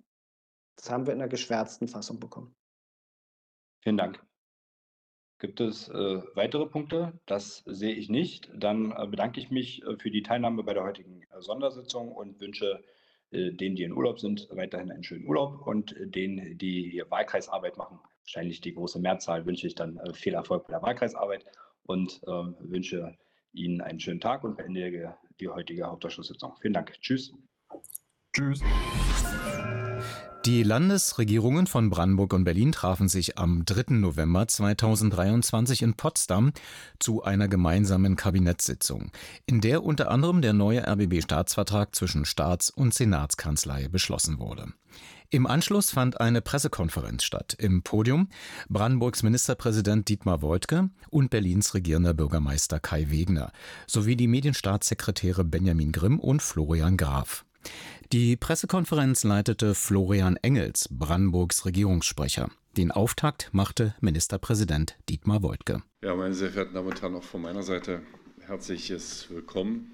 [0.75, 2.53] Das haben wir in einer geschwärzten Fassung bekommen.
[3.83, 4.23] Vielen Dank.
[5.39, 7.19] Gibt es äh, weitere Punkte?
[7.25, 8.51] Das sehe ich nicht.
[8.53, 12.39] Dann äh, bedanke ich mich äh, für die Teilnahme bei der heutigen äh, Sondersitzung und
[12.39, 12.83] wünsche
[13.31, 17.77] denen, die in Urlaub sind, weiterhin einen schönen Urlaub und äh, denen, die hier Wahlkreisarbeit
[17.77, 21.45] machen, wahrscheinlich die große Mehrzahl, wünsche ich dann viel Erfolg bei der Wahlkreisarbeit
[21.83, 23.17] und ähm, wünsche
[23.53, 26.55] Ihnen einen schönen Tag und beende die heutige Hauptausschusssitzung.
[26.61, 26.93] Vielen Dank.
[27.01, 27.33] Tschüss.
[28.33, 28.61] Tschüss.
[30.45, 33.93] Die Landesregierungen von Brandenburg und Berlin trafen sich am 3.
[33.95, 36.51] November 2023 in Potsdam
[36.97, 39.11] zu einer gemeinsamen Kabinettssitzung,
[39.45, 44.73] in der unter anderem der neue RBB-Staatsvertrag zwischen Staats- und Senatskanzlei beschlossen wurde.
[45.29, 47.55] Im Anschluss fand eine Pressekonferenz statt.
[47.59, 48.29] Im Podium
[48.67, 53.51] Brandenburgs Ministerpräsident Dietmar Woidke und Berlins regierender Bürgermeister Kai Wegner
[53.85, 57.45] sowie die Medienstaatssekretäre Benjamin Grimm und Florian Graf.
[58.11, 62.49] Die Pressekonferenz leitete Florian Engels, Brandenburgs Regierungssprecher.
[62.77, 65.83] Den Auftakt machte Ministerpräsident Dietmar Woidke.
[66.01, 68.01] Ja, meine sehr verehrten Damen und Herren, auch von meiner Seite
[68.39, 69.91] herzliches Willkommen.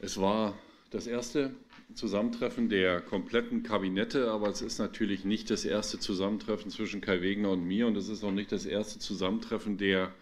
[0.00, 0.54] Es war
[0.90, 1.54] das erste
[1.94, 7.50] Zusammentreffen der kompletten Kabinette, aber es ist natürlich nicht das erste Zusammentreffen zwischen Kai Wegner
[7.50, 10.12] und mir und es ist auch nicht das erste Zusammentreffen der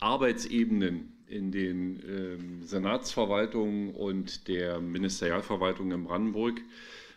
[0.00, 6.60] Arbeitsebenen in den ähm, Senatsverwaltungen und der Ministerialverwaltung in Brandenburg,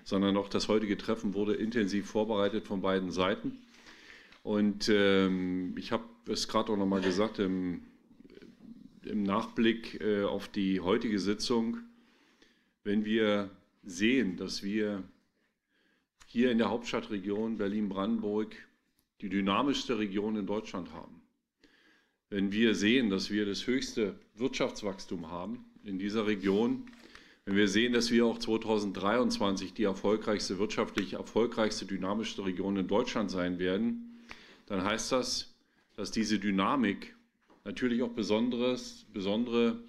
[0.03, 3.57] sondern auch das heutige Treffen wurde intensiv vorbereitet von beiden Seiten.
[4.43, 7.81] Und ähm, ich habe es gerade auch nochmal gesagt im,
[9.03, 11.79] im Nachblick äh, auf die heutige Sitzung,
[12.83, 13.49] wenn wir
[13.83, 15.03] sehen, dass wir
[16.25, 18.55] hier in der Hauptstadtregion Berlin-Brandenburg
[19.21, 21.16] die dynamischste Region in Deutschland haben,
[22.29, 26.85] wenn wir sehen, dass wir das höchste Wirtschaftswachstum haben in dieser Region,
[27.45, 33.31] wenn wir sehen, dass wir auch 2023 die erfolgreichste, wirtschaftlich erfolgreichste, dynamischste Region in Deutschland
[33.31, 34.25] sein werden,
[34.65, 35.55] dann heißt das,
[35.95, 37.15] dass diese Dynamik
[37.63, 39.79] natürlich auch besonderes, besondere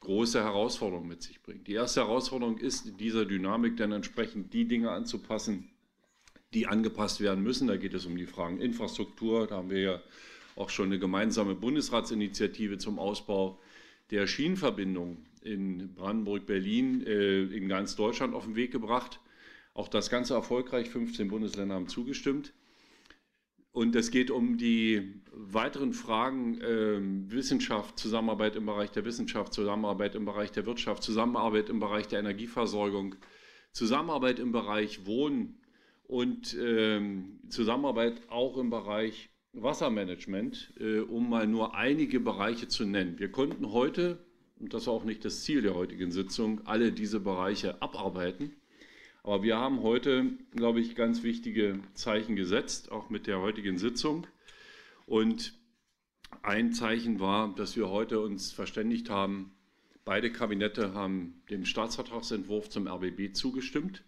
[0.00, 1.66] große Herausforderungen mit sich bringt.
[1.66, 5.70] Die erste Herausforderung ist, dieser Dynamik dann entsprechend die Dinge anzupassen,
[6.52, 7.68] die angepasst werden müssen.
[7.68, 9.46] Da geht es um die Fragen Infrastruktur.
[9.46, 10.02] Da haben wir ja
[10.56, 13.60] auch schon eine gemeinsame Bundesratsinitiative zum Ausbau
[14.10, 19.20] der Schienenverbindung in Brandenburg-Berlin äh, in ganz Deutschland auf den Weg gebracht.
[19.74, 20.88] Auch das Ganze erfolgreich.
[20.88, 22.52] 15 Bundesländer haben zugestimmt.
[23.72, 30.14] Und es geht um die weiteren Fragen äh, Wissenschaft, Zusammenarbeit im Bereich der Wissenschaft, Zusammenarbeit
[30.14, 33.16] im Bereich der Wirtschaft, Zusammenarbeit im Bereich der Energieversorgung,
[33.72, 35.60] Zusammenarbeit im Bereich Wohnen
[36.04, 37.02] und äh,
[37.50, 39.28] Zusammenarbeit auch im Bereich
[39.62, 43.18] Wassermanagement, äh, um mal nur einige Bereiche zu nennen.
[43.18, 44.18] Wir konnten heute,
[44.58, 48.52] und das war auch nicht das Ziel der heutigen Sitzung, alle diese Bereiche abarbeiten.
[49.22, 54.26] Aber wir haben heute, glaube ich, ganz wichtige Zeichen gesetzt, auch mit der heutigen Sitzung.
[55.04, 55.54] Und
[56.42, 59.52] ein Zeichen war, dass wir heute uns verständigt haben,
[60.04, 64.04] beide Kabinette haben dem Staatsvertragsentwurf zum RBB zugestimmt.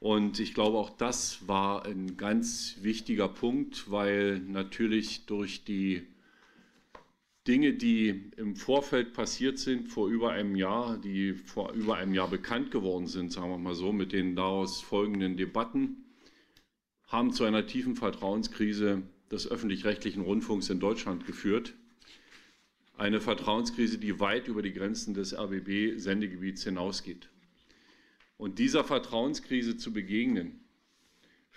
[0.00, 6.06] Und ich glaube, auch das war ein ganz wichtiger Punkt, weil natürlich durch die
[7.48, 12.28] Dinge, die im Vorfeld passiert sind, vor über einem Jahr, die vor über einem Jahr
[12.28, 16.04] bekannt geworden sind, sagen wir mal so, mit den daraus folgenden Debatten,
[17.06, 19.02] haben zu einer tiefen Vertrauenskrise
[19.32, 21.74] des öffentlich-rechtlichen Rundfunks in Deutschland geführt.
[22.96, 27.28] Eine Vertrauenskrise, die weit über die Grenzen des RBB-Sendegebiets hinausgeht.
[28.38, 30.60] Und dieser Vertrauenskrise zu begegnen,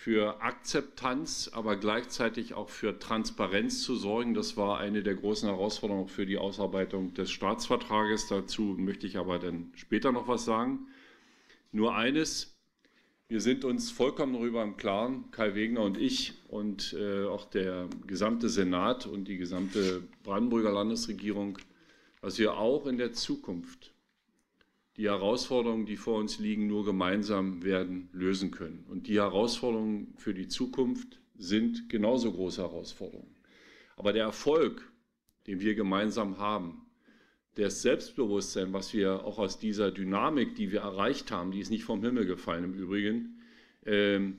[0.01, 4.33] für Akzeptanz, aber gleichzeitig auch für Transparenz zu sorgen.
[4.33, 8.27] Das war eine der großen Herausforderungen für die Ausarbeitung des Staatsvertrages.
[8.27, 10.87] Dazu möchte ich aber dann später noch was sagen.
[11.71, 12.57] Nur eines,
[13.27, 17.87] wir sind uns vollkommen darüber im Klaren, Kai Wegner und ich und äh, auch der
[18.07, 21.59] gesamte Senat und die gesamte Brandenburger Landesregierung,
[22.21, 23.93] dass wir auch in der Zukunft
[25.01, 28.85] die Herausforderungen, die vor uns liegen, nur gemeinsam werden lösen können.
[28.87, 33.35] Und die Herausforderungen für die Zukunft sind genauso große Herausforderungen.
[33.97, 34.91] Aber der Erfolg,
[35.47, 36.85] den wir gemeinsam haben,
[37.55, 41.83] das Selbstbewusstsein, was wir auch aus dieser Dynamik, die wir erreicht haben, die ist nicht
[41.83, 43.41] vom Himmel gefallen im Übrigen,
[43.87, 44.37] ähm,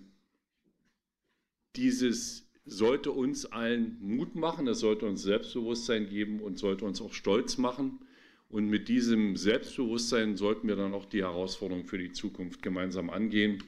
[1.75, 7.15] dieses sollte uns allen Mut machen, es sollte uns Selbstbewusstsein geben und sollte uns auch
[7.15, 7.99] stolz machen
[8.53, 13.65] und mit diesem Selbstbewusstsein sollten wir dann auch die Herausforderungen für die Zukunft gemeinsam angehen.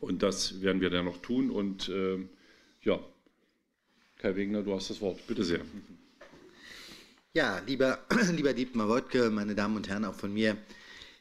[0.00, 1.50] Und das werden wir dann noch tun.
[1.50, 2.18] Und äh,
[2.80, 2.98] ja,
[4.16, 5.24] Kai Wegner, du hast das Wort.
[5.26, 5.60] Bitte sehr.
[7.34, 10.56] Ja, lieber, lieber Dietmar Wodke, meine Damen und Herren, auch von mir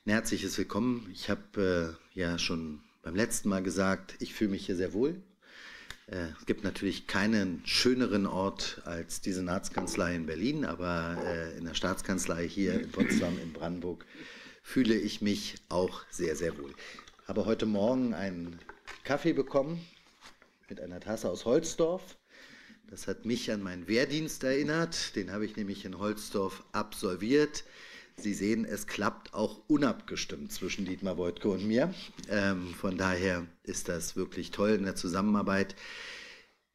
[0.05, 1.09] ein herzliches Willkommen.
[1.11, 5.21] Ich habe äh, ja schon beim letzten Mal gesagt, ich fühle mich hier sehr wohl.
[6.07, 11.65] Äh, es gibt natürlich keinen schöneren Ort als die Senatskanzlei in Berlin, aber äh, in
[11.65, 14.05] der Staatskanzlei hier in Potsdam, in Brandenburg,
[14.61, 16.73] fühle ich mich auch sehr, sehr wohl.
[17.27, 18.59] Habe heute Morgen einen
[19.03, 19.83] Kaffee bekommen
[20.69, 22.17] mit einer Tasse aus Holzdorf.
[22.89, 25.15] Das hat mich an meinen Wehrdienst erinnert.
[25.15, 27.63] Den habe ich nämlich in Holzdorf absolviert.
[28.17, 31.93] Sie sehen, es klappt auch unabgestimmt zwischen Dietmar Woidke und mir.
[32.29, 35.75] Ähm, von daher ist das wirklich toll in der Zusammenarbeit.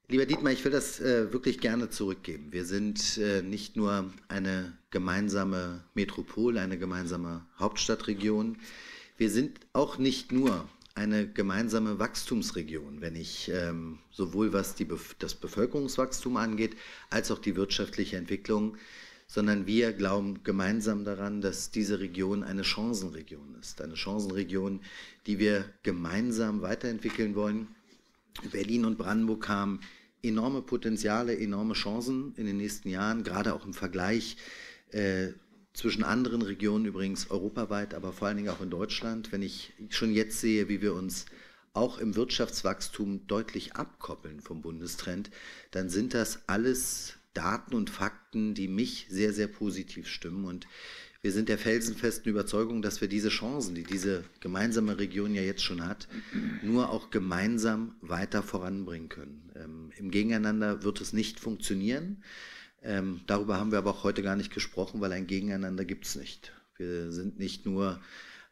[0.09, 2.53] Lieber Dietmar, ich will das äh, wirklich gerne zurückgeben.
[2.53, 8.59] Wir sind äh, nicht nur eine gemeinsame Metropole, eine gemeinsame Hauptstadtregion.
[9.17, 14.89] Wir sind auch nicht nur eine gemeinsame Wachstumsregion, wenn ich ähm, sowohl was die,
[15.19, 16.77] das Bevölkerungswachstum angeht,
[17.09, 18.77] als auch die wirtschaftliche Entwicklung
[19.31, 23.81] sondern wir glauben gemeinsam daran, dass diese Region eine Chancenregion ist.
[23.81, 24.81] Eine Chancenregion,
[25.29, 27.69] die wir gemeinsam weiterentwickeln wollen.
[28.51, 29.83] Berlin und Brandenburg haben
[30.21, 34.37] enorme Potenziale, enorme Chancen in den nächsten Jahren, gerade auch im Vergleich
[34.91, 35.29] äh,
[35.75, 39.31] zwischen anderen Regionen übrigens europaweit, aber vor allen Dingen auch in Deutschland.
[39.31, 41.27] Wenn ich schon jetzt sehe, wie wir uns
[41.73, 45.31] auch im Wirtschaftswachstum deutlich abkoppeln vom Bundestrend,
[45.71, 50.45] dann sind das alles Daten und Fakten, die mich sehr, sehr positiv stimmen.
[50.45, 50.67] Und
[51.23, 55.63] Wir sind der felsenfesten Überzeugung, dass wir diese Chancen, die diese gemeinsame Region ja jetzt
[55.63, 56.09] schon hat,
[56.63, 59.51] nur auch gemeinsam weiter voranbringen können.
[59.55, 62.23] Ähm, Im Gegeneinander wird es nicht funktionieren.
[62.83, 66.17] Ähm, darüber haben wir aber auch heute gar nicht gesprochen, weil ein Gegeneinander gibt es
[66.17, 66.55] nicht.
[66.79, 68.01] Wir sind nicht nur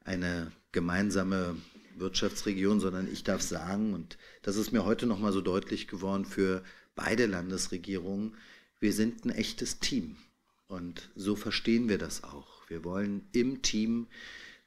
[0.05, 1.57] eine gemeinsame
[1.97, 6.63] Wirtschaftsregion, sondern ich darf sagen, und das ist mir heute nochmal so deutlich geworden für
[6.95, 8.37] beide Landesregierungen,
[8.81, 10.17] wir sind ein echtes Team.
[10.67, 12.69] Und so verstehen wir das auch.
[12.69, 14.07] Wir wollen im Team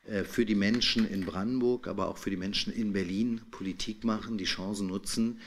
[0.06, 4.38] äh, für die Menschen in Brandenburg, aber auch für die Menschen in Berlin Politik machen,
[4.38, 5.40] die Chancen nutzen.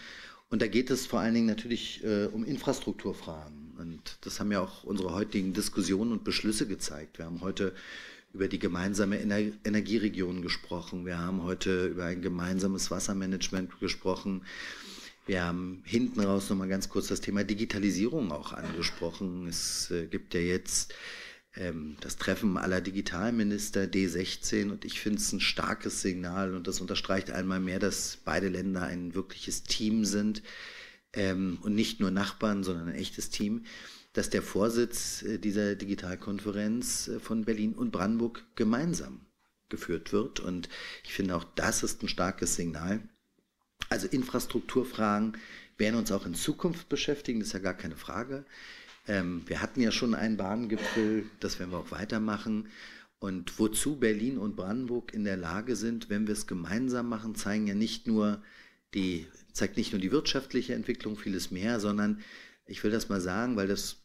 [0.49, 3.73] Und da geht es vor allen Dingen natürlich äh, um Infrastrukturfragen.
[3.77, 7.19] Und das haben ja auch unsere heutigen Diskussionen und Beschlüsse gezeigt.
[7.19, 7.75] Wir haben heute
[8.33, 11.07] über die gemeinsame Ener Energieregion gesprochen.
[11.07, 14.43] Wir haben heute über ein gemeinsames Wassermanagement gesprochen.
[15.27, 19.47] Wir haben hinten raus nochmal ganz kurz das Thema Digitalisierung auch angesprochen.
[19.47, 20.95] Es äh, gibt ja jetzt
[21.57, 26.81] ähm, das Treffen aller Digitalminister D16 und ich finde es ein starkes Signal und das
[26.81, 30.43] unterstreicht einmal mehr, dass beide Länder ein wirkliches Team sind
[31.15, 33.65] ähm, und nicht nur Nachbarn, sondern ein echtes Team,
[34.13, 39.21] dass der Vorsitz äh, dieser Digitalkonferenz äh, von Berlin und Brandenburg gemeinsam
[39.71, 40.69] geführt wird und
[41.03, 43.09] ich finde auch das ist ein starkes Signal.
[43.89, 45.37] Also Infrastrukturfragen
[45.77, 48.45] werden uns auch in Zukunft beschäftigen, das ist ja gar keine Frage.
[49.07, 52.69] Ähm, wir hatten ja schon einen Bahngipfel, das werden wir auch weitermachen.
[53.19, 57.67] Und wozu Berlin und Brandenburg in der Lage sind, wenn wir es gemeinsam machen, zeigen
[57.67, 58.43] ja nicht nur
[58.95, 62.21] die, zeigt nicht nur die wirtschaftliche Entwicklung vieles mehr, sondern
[62.67, 63.97] ich will das mal sagen, weil das,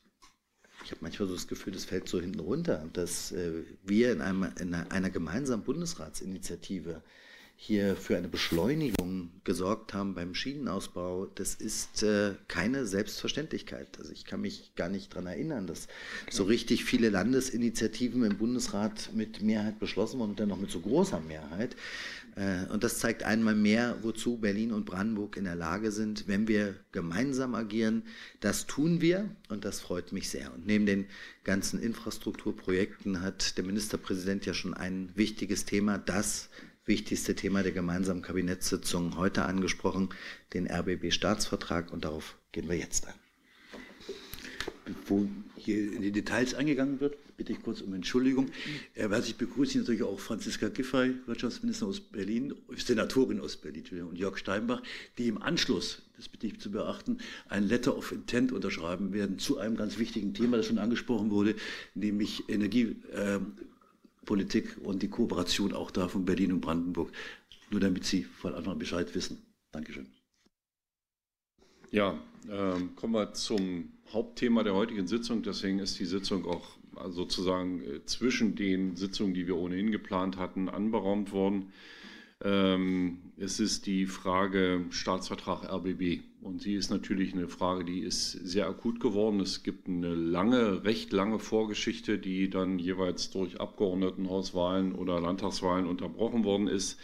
[0.83, 4.22] ich habe manchmal so das Gefühl, das fällt so hinten runter, dass äh, wir in,
[4.22, 7.01] einem, in einer, einer gemeinsamen Bundesratsinitiative
[7.61, 13.99] hier für eine Beschleunigung gesorgt haben beim Schienenausbau, das ist äh, keine Selbstverständlichkeit.
[13.99, 15.89] Also ich kann mich gar nicht daran erinnern, dass
[16.31, 20.79] so richtig viele Landesinitiativen im Bundesrat mit Mehrheit beschlossen wurden und dann noch mit so
[20.79, 21.75] großer Mehrheit.
[22.38, 26.47] Äh, und das zeigt einmal mehr, wozu Berlin und Brandenburg in der Lage sind, wenn
[26.47, 28.03] wir gemeinsam agieren.
[28.39, 30.53] Das tun wir und das freut mich sehr.
[30.53, 31.07] Und neben den
[31.43, 36.49] ganzen Infrastrukturprojekten hat der Ministerpräsident ja schon ein wichtiges Thema, das
[36.89, 40.09] wichtigste Thema der gemeinsamen Kabinettssitzung heute angesprochen,
[40.53, 43.13] den RBB-Staatsvertrag und darauf gehen wir jetzt ein.
[44.85, 48.49] Bevor hier in die Details eingegangen wird, bitte ich kurz um Entschuldigung.
[48.95, 54.39] Herzlich begrüße ich natürlich auch Franziska Giffey, Wirtschaftsministerin aus Berlin, Senatorin aus Berlin und Jörg
[54.39, 54.81] Steinbach,
[55.19, 57.19] die im Anschluss, das bitte ich zu beachten,
[57.49, 61.53] ein Letter of Intent unterschreiben werden zu einem ganz wichtigen Thema, das schon angesprochen wurde,
[61.93, 62.95] nämlich Energie.
[63.13, 63.41] Äh,
[64.25, 67.11] Politik und die Kooperation auch da von Berlin und Brandenburg.
[67.72, 69.41] Nur damit Sie von Anfang an Bescheid wissen.
[69.72, 70.07] Dankeschön.
[71.91, 75.43] Ja, äh, kommen wir zum Hauptthema der heutigen Sitzung.
[75.43, 80.69] Deswegen ist die Sitzung auch sozusagen äh, zwischen den Sitzungen, die wir ohnehin geplant hatten,
[80.69, 81.72] anberaumt worden.
[82.41, 86.21] Ähm, es ist die Frage Staatsvertrag RBB.
[86.41, 89.41] Und sie ist natürlich eine Frage, die ist sehr akut geworden.
[89.41, 96.45] Es gibt eine lange, recht lange Vorgeschichte, die dann jeweils durch Abgeordnetenhauswahlen oder Landtagswahlen unterbrochen
[96.45, 96.97] worden ist.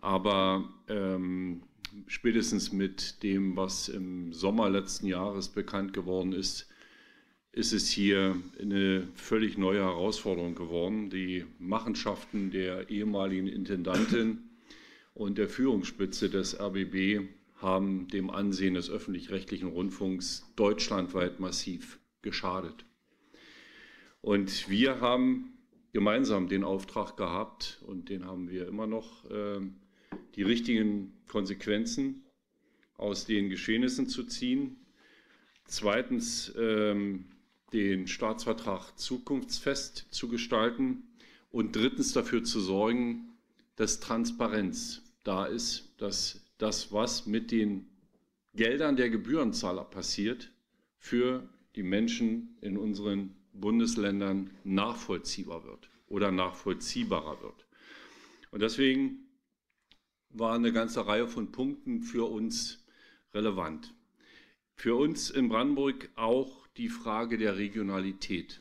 [0.00, 1.62] Aber ähm,
[2.08, 6.68] spätestens mit dem, was im Sommer letzten Jahres bekannt geworden ist,
[7.52, 11.08] ist es hier eine völlig neue Herausforderung geworden.
[11.08, 14.45] Die Machenschaften der ehemaligen Intendantin
[15.16, 22.84] und der Führungsspitze des RBB haben dem Ansehen des öffentlich-rechtlichen Rundfunks deutschlandweit massiv geschadet.
[24.20, 25.54] Und wir haben
[25.94, 29.60] gemeinsam den Auftrag gehabt, und den haben wir immer noch, äh,
[30.34, 32.26] die richtigen Konsequenzen
[32.98, 34.76] aus den Geschehnissen zu ziehen.
[35.64, 37.24] Zweitens, ähm,
[37.72, 41.04] den Staatsvertrag zukunftsfest zu gestalten.
[41.50, 43.30] Und drittens dafür zu sorgen,
[43.76, 47.86] dass Transparenz da ist, dass das, was mit den
[48.54, 50.52] Geldern der Gebührenzahler passiert,
[50.98, 57.66] für die Menschen in unseren Bundesländern nachvollziehbar wird oder nachvollziehbarer wird.
[58.50, 59.28] Und deswegen
[60.30, 62.84] war eine ganze Reihe von Punkten für uns
[63.34, 63.94] relevant.
[64.74, 68.60] Für uns in Brandenburg auch die Frage der Regionalität.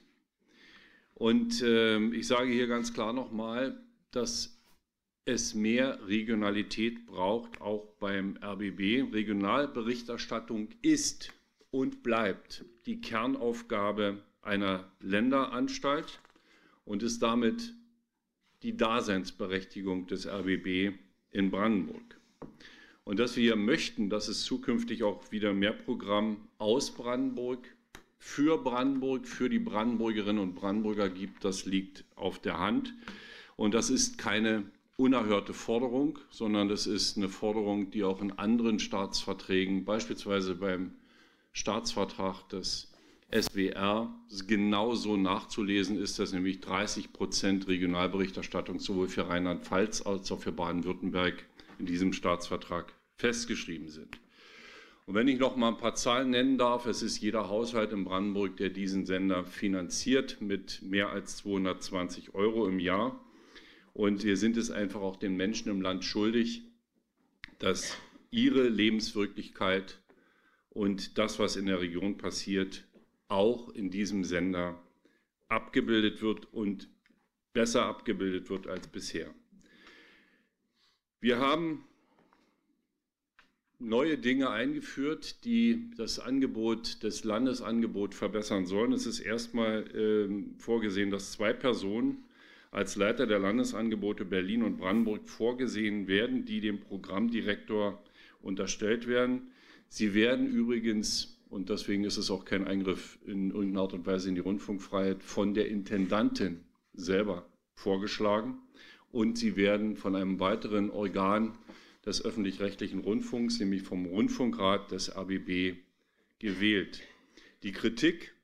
[1.14, 4.55] Und äh, ich sage hier ganz klar nochmal, dass
[5.26, 9.12] es mehr Regionalität braucht, auch beim RBB.
[9.12, 11.34] Regionalberichterstattung ist
[11.72, 16.20] und bleibt die Kernaufgabe einer Länderanstalt
[16.86, 17.74] und ist damit
[18.62, 20.96] die Daseinsberechtigung des RBB
[21.32, 22.20] in Brandenburg.
[23.04, 27.68] Und dass wir möchten, dass es zukünftig auch wieder mehr Programm aus Brandenburg
[28.18, 32.94] für Brandenburg, für die Brandenburgerinnen und Brandenburger gibt, das liegt auf der Hand.
[33.56, 34.66] Und das ist keine
[34.98, 40.94] unerhörte Forderung, sondern das ist eine Forderung, die auch in anderen Staatsverträgen, beispielsweise beim
[41.52, 42.92] Staatsvertrag des
[43.34, 44.14] SWR,
[44.48, 51.46] genauso nachzulesen ist, dass nämlich 30 Prozent Regionalberichterstattung sowohl für Rheinland-Pfalz als auch für Baden-Württemberg
[51.80, 54.20] in diesem Staatsvertrag festgeschrieben sind.
[55.06, 58.06] Und wenn ich noch mal ein paar Zahlen nennen darf, es ist jeder Haushalt in
[58.06, 63.20] Brandenburg, der diesen Sender finanziert mit mehr als 220 Euro im Jahr.
[63.96, 66.64] Und wir sind es einfach auch den Menschen im Land schuldig,
[67.60, 67.98] dass
[68.30, 70.02] ihre Lebenswirklichkeit
[70.70, 72.86] und das, was in der Region passiert,
[73.30, 74.78] auch in diesem Sender
[75.48, 76.90] abgebildet wird und
[77.54, 79.34] besser abgebildet wird als bisher.
[81.22, 81.86] Wir haben
[83.80, 88.92] neue Dinge eingeführt, die das Angebot, das Landesangebot verbessern sollen.
[88.92, 92.25] Es ist erstmal äh, vorgesehen, dass zwei Personen
[92.76, 98.04] als Leiter der Landesangebote Berlin und Brandenburg vorgesehen werden, die dem Programmdirektor
[98.42, 99.54] unterstellt werden.
[99.88, 104.28] Sie werden übrigens, und deswegen ist es auch kein Eingriff in irgendeiner Art und Weise
[104.28, 108.58] in die Rundfunkfreiheit, von der Intendantin selber vorgeschlagen
[109.10, 111.58] und sie werden von einem weiteren Organ
[112.06, 115.78] des öffentlich-rechtlichen Rundfunks, nämlich vom Rundfunkrat des RBB,
[116.40, 117.04] gewählt.
[117.64, 118.35] Die Kritik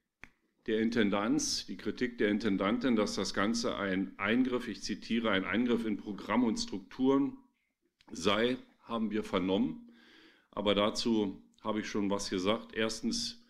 [0.67, 5.85] der Intendanz, die Kritik der Intendantin, dass das Ganze ein Eingriff, ich zitiere, ein Eingriff
[5.85, 7.37] in Programm und Strukturen
[8.11, 9.89] sei, haben wir vernommen.
[10.51, 12.75] Aber dazu habe ich schon was gesagt.
[12.75, 13.43] Erstens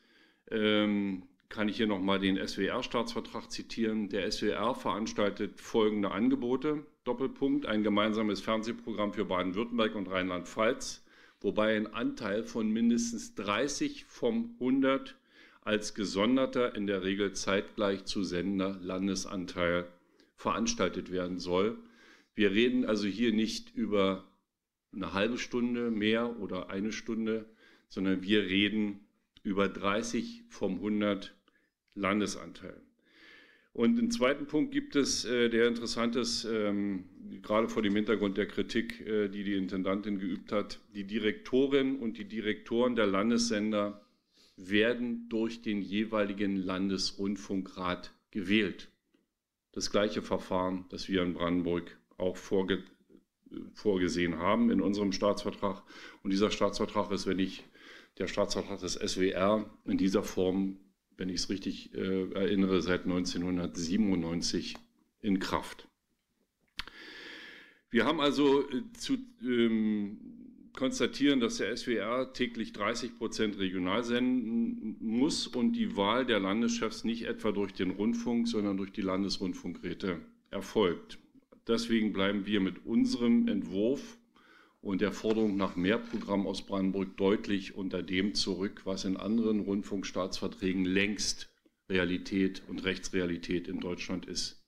[0.50, 4.08] ähm, kann ich hier nochmal den SWR-Staatsvertrag zitieren.
[4.10, 6.86] Der SWR veranstaltet folgende Angebote.
[7.04, 11.04] Doppelpunkt, ein gemeinsames Fernsehprogramm für Baden-Württemberg und Rheinland-Pfalz,
[11.42, 15.18] wobei ein Anteil von mindestens 30 vom 100
[15.62, 19.88] als gesonderter, in der Regel zeitgleich zu sendender Landesanteil
[20.36, 21.78] veranstaltet werden soll.
[22.34, 24.26] Wir reden also hier nicht über
[24.94, 27.46] eine halbe Stunde mehr oder eine Stunde,
[27.88, 29.02] sondern wir reden
[29.44, 31.34] über 30 vom 100
[31.94, 32.82] Landesanteil.
[33.74, 37.06] Und einen zweiten Punkt gibt es, äh, der interessant ist, ähm,
[37.42, 40.82] gerade vor dem Hintergrund der Kritik, äh, die die Intendantin geübt hat.
[40.94, 44.06] Die Direktorin und die Direktoren der Landessender
[44.70, 48.90] werden durch den jeweiligen Landesrundfunkrat gewählt.
[49.72, 52.84] Das gleiche Verfahren, das wir in Brandenburg auch vorge
[53.74, 55.84] vorgesehen haben in unserem Staatsvertrag.
[56.24, 57.66] Und dieser Staatsvertrag ist, wenn ich
[58.18, 60.78] der Staatsvertrag des SWR in dieser Form
[61.22, 64.76] wenn ich es richtig äh, erinnere, seit 1997
[65.22, 65.88] in Kraft.
[67.92, 70.41] Wir haben also äh, zu ähm,
[70.74, 77.04] konstatieren, dass der SWR täglich 30 Prozent regional senden muss und die Wahl der Landeschefs
[77.04, 80.20] nicht etwa durch den Rundfunk, sondern durch die Landesrundfunkräte
[80.50, 81.20] erfolgt.
[81.68, 84.18] Deswegen bleiben wir mit unserem Entwurf
[84.82, 89.60] und der Forderung nach mehr Programm aus Brandenburg deutlich unter dem zurück, was in anderen
[89.60, 91.50] Rundfunkstaatsverträgen längst
[91.90, 94.61] Realität und Rechtsrealität in Deutschland ist.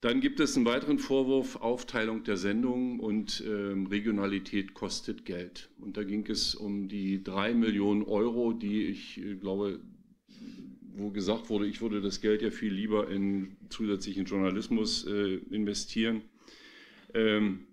[0.00, 3.50] Dann gibt es einen weiteren Vorwurf, Aufteilung der Sendungen und äh,
[3.90, 5.68] Regionalität kostet Geld.
[5.78, 9.80] Und da ging es um die drei Millionen Euro, die ich äh, glaube,
[10.94, 16.22] wo gesagt wurde, ich würde das Geld ja viel lieber in zusätzlichen Journalismus äh, investieren.
[17.12, 17.66] Ähm,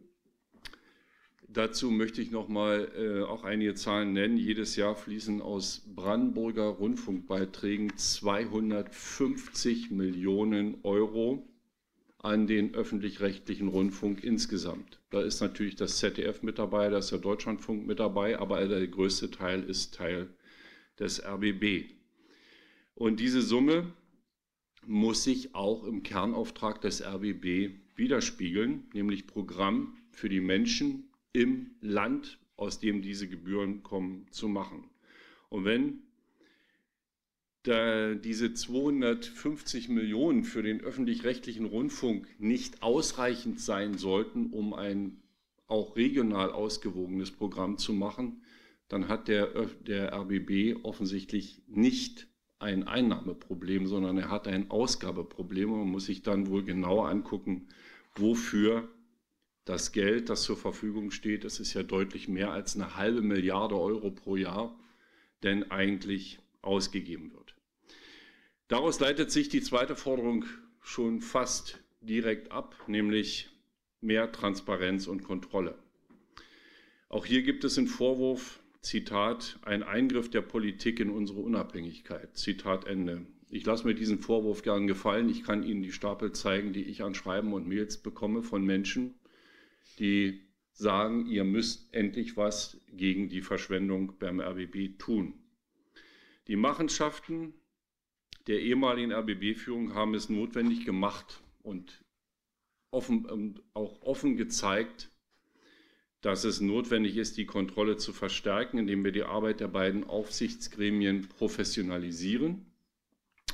[1.49, 4.37] Dazu möchte ich noch mal äh, auch einige Zahlen nennen.
[4.37, 11.47] Jedes Jahr fließen aus Brandenburger Rundfunkbeiträgen 250 Millionen Euro
[12.19, 14.99] an den öffentlich-rechtlichen Rundfunk insgesamt.
[15.09, 18.87] Da ist natürlich das ZDF mit dabei, da ist der Deutschlandfunk mit dabei, aber der
[18.87, 20.29] größte Teil ist Teil
[20.99, 21.91] des RBB.
[22.95, 23.93] Und diese Summe
[24.85, 32.39] muss sich auch im Kernauftrag des RBB widerspiegeln, nämlich Programm für die Menschen im Land,
[32.55, 34.89] aus dem diese Gebühren kommen, zu machen.
[35.49, 36.06] Und wenn
[37.63, 45.21] da diese 250 Millionen für den öffentlich-rechtlichen Rundfunk nicht ausreichend sein sollten, um ein
[45.67, 48.41] auch regional ausgewogenes Programm zu machen,
[48.87, 49.47] dann hat der,
[49.85, 52.27] der RBB offensichtlich nicht
[52.59, 55.69] ein Einnahmeproblem, sondern er hat ein Ausgabeproblem.
[55.69, 57.67] Man muss sich dann wohl genauer angucken,
[58.15, 58.87] wofür
[59.65, 63.75] das Geld, das zur Verfügung steht, das ist ja deutlich mehr als eine halbe Milliarde
[63.75, 64.79] Euro pro Jahr,
[65.43, 67.46] denn eigentlich ausgegeben wird.
[68.67, 70.45] Daraus leitet sich die zweite Forderung
[70.81, 73.49] schon fast direkt ab, nämlich
[74.01, 75.77] mehr Transparenz und Kontrolle.
[77.09, 82.37] Auch hier gibt es einen Vorwurf, Zitat, ein Eingriff der Politik in unsere Unabhängigkeit.
[82.37, 83.25] Zitat Ende.
[83.49, 85.29] Ich lasse mir diesen Vorwurf gern gefallen.
[85.29, 89.15] Ich kann Ihnen die Stapel zeigen, die ich an Schreiben und Mails bekomme von Menschen,
[89.99, 90.41] die
[90.73, 95.33] sagen, ihr müsst endlich was gegen die Verschwendung beim RBB tun.
[96.47, 97.53] Die Machenschaften
[98.47, 102.03] der ehemaligen RBB-Führung haben es notwendig gemacht und
[102.91, 105.11] offen, auch offen gezeigt,
[106.21, 111.27] dass es notwendig ist, die Kontrolle zu verstärken, indem wir die Arbeit der beiden Aufsichtsgremien
[111.29, 112.65] professionalisieren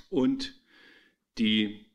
[0.09, 0.61] und
[1.37, 1.85] die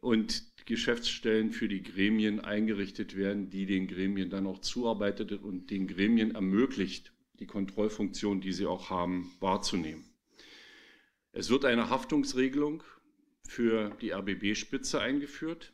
[0.00, 5.86] und Geschäftsstellen für die Gremien eingerichtet werden, die den Gremien dann auch zuarbeitet und den
[5.86, 10.09] Gremien ermöglicht, die Kontrollfunktion, die sie auch haben, wahrzunehmen.
[11.32, 12.82] Es wird eine Haftungsregelung
[13.46, 15.72] für die RBB-Spitze eingeführt.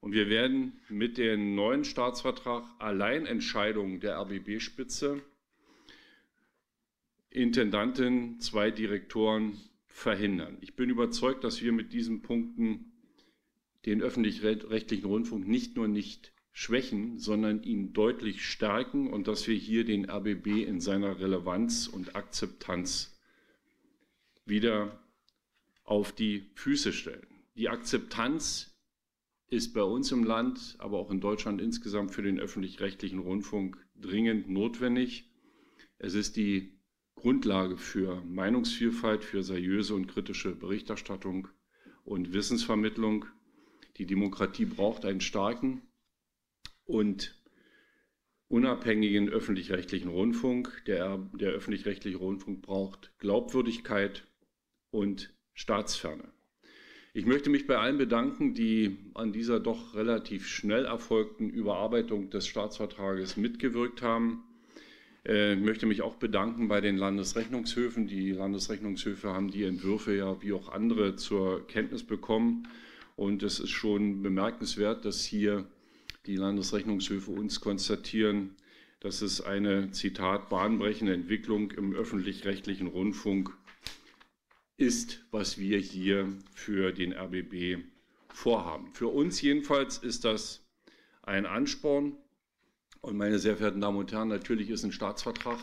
[0.00, 5.20] Und wir werden mit dem neuen Staatsvertrag Alleinentscheidungen der RBB-Spitze,
[7.30, 9.58] Intendanten, zwei Direktoren
[9.88, 10.56] verhindern.
[10.60, 12.92] Ich bin überzeugt, dass wir mit diesen Punkten
[13.86, 19.84] den öffentlich-rechtlichen Rundfunk nicht nur nicht schwächen, sondern ihn deutlich stärken und dass wir hier
[19.84, 23.17] den RBB in seiner Relevanz und Akzeptanz
[24.48, 25.02] wieder
[25.84, 27.26] auf die Füße stellen.
[27.56, 28.78] Die Akzeptanz
[29.48, 34.48] ist bei uns im Land, aber auch in Deutschland insgesamt für den öffentlich-rechtlichen Rundfunk dringend
[34.48, 35.30] notwendig.
[35.98, 36.78] Es ist die
[37.14, 41.48] Grundlage für Meinungsvielfalt, für seriöse und kritische Berichterstattung
[42.04, 43.24] und Wissensvermittlung.
[43.96, 45.82] Die Demokratie braucht einen starken
[46.84, 47.42] und
[48.46, 50.84] unabhängigen öffentlich-rechtlichen Rundfunk.
[50.86, 54.27] Der, der öffentlich-rechtliche Rundfunk braucht Glaubwürdigkeit
[54.90, 56.24] und Staatsferne.
[57.14, 62.46] Ich möchte mich bei allen bedanken, die an dieser doch relativ schnell erfolgten Überarbeitung des
[62.46, 64.44] Staatsvertrages mitgewirkt haben.
[65.26, 68.06] Äh, ich möchte mich auch bedanken bei den Landesrechnungshöfen.
[68.06, 72.68] Die Landesrechnungshöfe haben die Entwürfe ja wie auch andere zur Kenntnis bekommen.
[73.16, 75.66] Und es ist schon bemerkenswert, dass hier
[76.26, 78.54] die Landesrechnungshöfe uns konstatieren,
[79.00, 83.56] dass es eine, Zitat, bahnbrechende Entwicklung im öffentlich-rechtlichen Rundfunk
[84.78, 87.84] ist, was wir hier für den RBB
[88.28, 88.92] vorhaben.
[88.94, 90.64] Für uns jedenfalls ist das
[91.22, 92.16] ein Ansporn.
[93.00, 95.58] Und meine sehr verehrten Damen und Herren, natürlich ist ein Staatsvertrag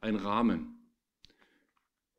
[0.00, 0.76] ein Rahmen.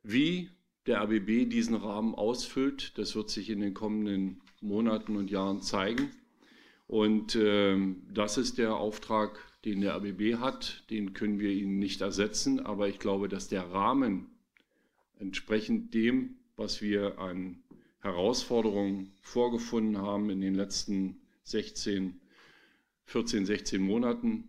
[0.03, 0.49] Wie
[0.87, 6.11] der RBB diesen Rahmen ausfüllt, das wird sich in den kommenden Monaten und Jahren zeigen.
[6.87, 7.77] Und äh,
[8.13, 10.89] das ist der Auftrag, den der RBB hat.
[10.89, 12.59] Den können wir Ihnen nicht ersetzen.
[12.59, 14.27] Aber ich glaube, dass der Rahmen,
[15.19, 17.63] entsprechend dem, was wir an
[17.99, 22.19] Herausforderungen vorgefunden haben in den letzten 16,
[23.05, 24.47] 14, 16 Monaten,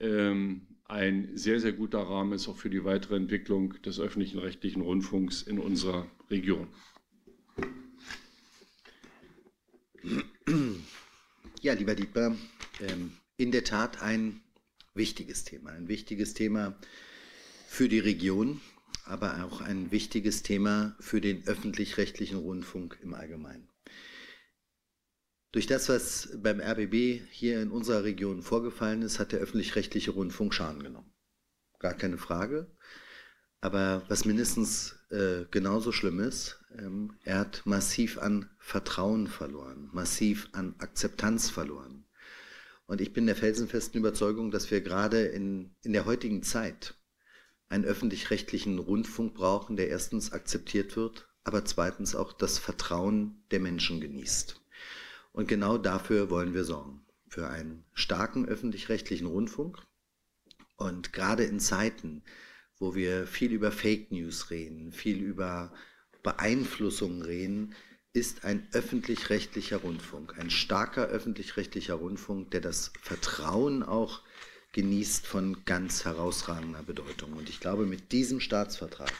[0.00, 4.82] ähm, ein sehr, sehr guter Rahmen ist auch für die weitere Entwicklung des öffentlichen rechtlichen
[4.82, 6.68] Rundfunks in unserer Region.
[11.62, 12.36] Ja, lieber Dietmar,
[12.80, 14.42] ähm, in der Tat ein
[14.92, 16.78] wichtiges Thema, ein wichtiges Thema
[17.66, 18.60] für die Region,
[19.04, 23.68] aber auch ein wichtiges Thema für den öffentlich-rechtlichen Rundfunk im Allgemeinen.
[25.52, 30.52] Durch das, was beim RBB hier in unserer Region vorgefallen ist, hat der öffentlich-rechtliche Rundfunk
[30.52, 31.12] Schaden genommen.
[31.78, 32.74] Gar keine Frage.
[33.60, 40.48] Aber was mindestens äh, genauso schlimm ist, ähm, er hat massiv an Vertrauen verloren, massiv
[40.52, 42.04] an Akzeptanz verloren.
[42.86, 46.94] Und ich bin der felsenfesten Überzeugung, dass wir gerade in, in der heutigen Zeit
[47.74, 54.00] einen öffentlich-rechtlichen Rundfunk brauchen, der erstens akzeptiert wird, aber zweitens auch das Vertrauen der Menschen
[54.00, 54.60] genießt.
[55.32, 57.04] Und genau dafür wollen wir sorgen.
[57.28, 59.82] Für einen starken öffentlich-rechtlichen Rundfunk.
[60.76, 62.22] Und gerade in Zeiten,
[62.78, 65.72] wo wir viel über Fake News reden, viel über
[66.22, 67.74] Beeinflussungen reden,
[68.12, 74.22] ist ein öffentlich-rechtlicher Rundfunk, ein starker öffentlich-rechtlicher Rundfunk, der das Vertrauen auch
[74.74, 77.32] genießt von ganz herausragender Bedeutung.
[77.32, 79.12] Und ich glaube, mit diesem Staatsvertrag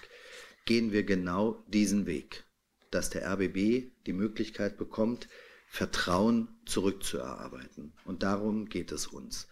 [0.67, 2.45] gehen wir genau diesen Weg,
[2.91, 5.29] dass der RBB die Möglichkeit bekommt,
[5.69, 7.95] Vertrauen zurückzuerarbeiten.
[8.05, 9.49] Und darum geht es uns.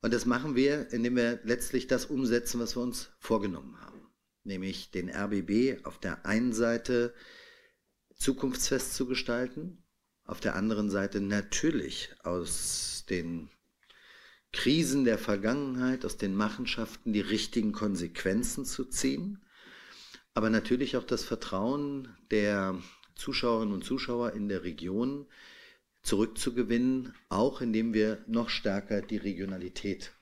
[0.00, 4.00] Und das machen wir, indem wir letztlich das umsetzen, was wir uns vorgenommen haben.
[4.44, 7.12] Nämlich den RBB auf der einen Seite
[8.14, 9.84] zukunftsfest zu gestalten,
[10.24, 13.50] auf der anderen Seite natürlich aus den
[14.52, 19.42] Krisen der Vergangenheit, aus den Machenschaften die richtigen Konsequenzen zu ziehen,
[20.34, 22.78] aber natürlich auch das Vertrauen der
[23.14, 25.26] Zuschauerinnen und Zuschauer in der Region
[26.02, 30.12] zurückzugewinnen, auch indem wir noch stärker die Regionalität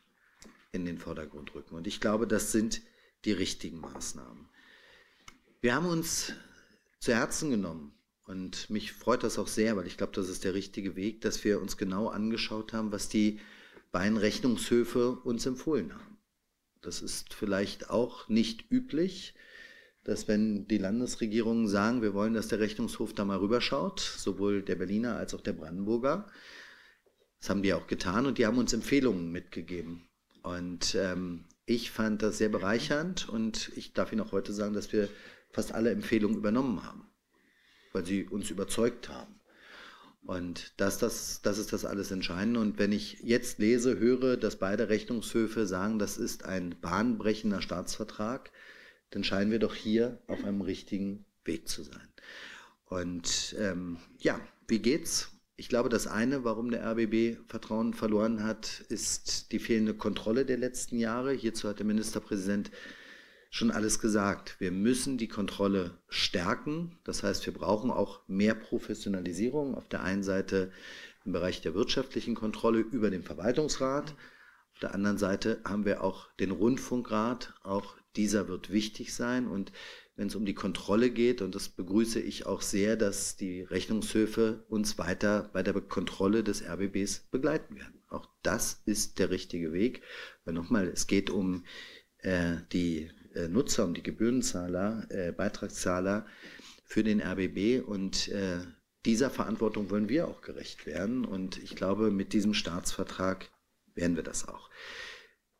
[0.73, 1.75] in den Vordergrund rücken.
[1.75, 2.81] Und ich glaube, das sind
[3.25, 4.49] die richtigen Maßnahmen.
[5.61, 6.33] Wir haben uns
[6.99, 7.93] zu Herzen genommen,
[8.27, 11.45] und mich freut das auch sehr, weil ich glaube, das ist der richtige Weg, dass
[11.45, 13.39] wir uns genau angeschaut haben, was die
[13.93, 16.19] beiden Rechnungshöfe uns empfohlen haben.
[16.83, 19.35] Das ist vielleicht auch nicht üblich,
[20.05, 24.77] dass wenn die Landesregierungen sagen, wir wollen, dass der Rechnungshof da mal rüberschaut, sowohl der
[24.77, 26.31] Berliner als auch der Brandenburger,
[27.41, 30.09] das haben die auch getan und die haben uns Empfehlungen mitgegeben.
[30.43, 34.93] Und ähm, ich fand das sehr bereichernd und ich darf Ihnen auch heute sagen, dass
[34.93, 35.09] wir
[35.51, 37.09] fast alle Empfehlungen übernommen haben,
[37.93, 39.36] weil sie uns überzeugt haben.
[40.27, 42.59] Und das, das, das ist das alles Entscheidende.
[42.59, 48.51] Und wenn ich jetzt lese, höre, dass beide Rechnungshöfe sagen, das ist ein bahnbrechender Staatsvertrag,
[49.11, 52.09] dann scheinen wir doch hier auf einem richtigen Weg zu sein.
[52.87, 55.31] Und ähm, ja, wie geht's?
[55.57, 60.59] Ich glaube, das eine, warum der RBB Vertrauen verloren hat, ist die fehlende Kontrolle der
[60.59, 61.33] letzten Jahre.
[61.33, 62.73] Hierzu hat der Ministerpräsident
[63.51, 64.57] schon alles gesagt.
[64.59, 66.99] Wir müssen die Kontrolle stärken.
[67.05, 69.75] Das heißt, wir brauchen auch mehr Professionalisierung.
[69.75, 70.73] Auf der einen Seite
[71.25, 74.15] im Bereich der wirtschaftlichen Kontrolle über den Verwaltungsrat.
[74.73, 77.55] Auf der anderen Seite haben wir auch den Rundfunkrat.
[77.63, 79.47] Auch dieser wird wichtig sein.
[79.47, 79.73] Und
[80.17, 84.65] wenn es um die Kontrolle geht, und das begrüße ich auch sehr, dass die Rechnungshöfe
[84.69, 88.03] uns weiter bei der Kontrolle des RBBs begleiten werden.
[88.09, 90.03] Auch das ist der richtige Weg.
[90.45, 91.65] Weil nochmal, es geht um
[92.19, 93.11] äh, die
[93.49, 96.27] Nutzer, um die Gebührenzahler, äh, Beitragszahler
[96.85, 98.61] für den RBB und äh,
[99.05, 101.25] dieser Verantwortung wollen wir auch gerecht werden.
[101.25, 103.51] Und ich glaube, mit diesem Staatsvertrag
[103.95, 104.69] werden wir das auch.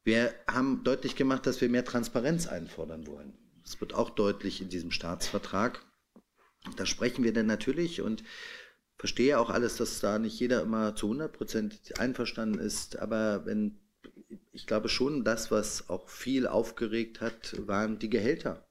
[0.03, 3.35] Wir haben deutlich gemacht, dass wir mehr Transparenz einfordern wollen.
[3.65, 5.85] Das wird auch deutlich in diesem Staatsvertrag.
[6.77, 8.23] Da sprechen wir dann natürlich und
[8.99, 12.99] verstehe auch alles, dass da nicht jeder immer zu 100 Prozent einverstanden ist.
[12.99, 13.79] Aber wenn,
[14.53, 18.67] ich glaube schon, das, was auch viel aufgeregt hat, waren die Gehälter.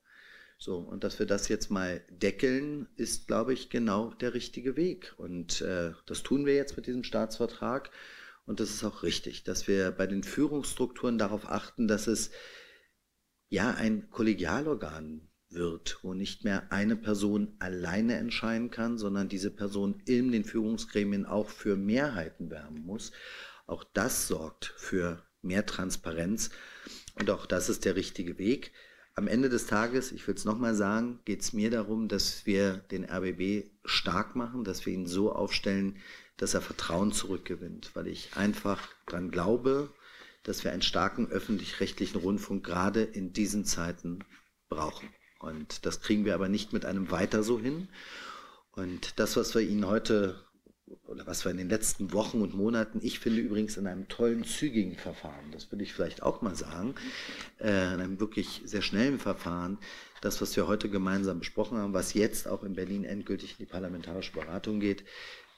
[0.58, 5.14] So, und dass wir das jetzt mal deckeln, ist, glaube ich, genau der richtige Weg.
[5.18, 7.92] Und äh, das tun wir jetzt mit diesem Staatsvertrag.
[8.46, 12.32] Und das ist auch richtig, dass wir bei den Führungsstrukturen darauf achten, dass es
[13.50, 20.02] ja ein Kollegialorgan wird, wo nicht mehr eine Person alleine entscheiden kann, sondern diese Person
[20.06, 23.12] in den Führungsgremien auch für Mehrheiten werben muss.
[23.68, 26.50] Auch das sorgt für mehr Transparenz
[27.16, 28.72] und auch das ist der richtige Weg.
[29.18, 32.80] Am Ende des Tages, ich will es nochmal sagen, geht es mir darum, dass wir
[32.92, 35.98] den RBB stark machen, dass wir ihn so aufstellen,
[36.36, 39.90] dass er Vertrauen zurückgewinnt, weil ich einfach daran glaube,
[40.44, 44.20] dass wir einen starken öffentlich-rechtlichen Rundfunk gerade in diesen Zeiten
[44.68, 45.10] brauchen.
[45.40, 47.88] Und das kriegen wir aber nicht mit einem Weiter so hin.
[48.72, 50.45] Und das, was wir Ihnen heute
[51.08, 54.44] oder was wir in den letzten Wochen und Monaten, ich finde übrigens in einem tollen
[54.44, 56.96] zügigen Verfahren, das will ich vielleicht auch mal sagen,
[57.60, 59.78] äh, in einem wirklich sehr schnellen Verfahren,
[60.22, 63.72] das, was wir heute gemeinsam besprochen haben, was jetzt auch in Berlin endgültig in die
[63.72, 65.04] parlamentarische Beratung geht,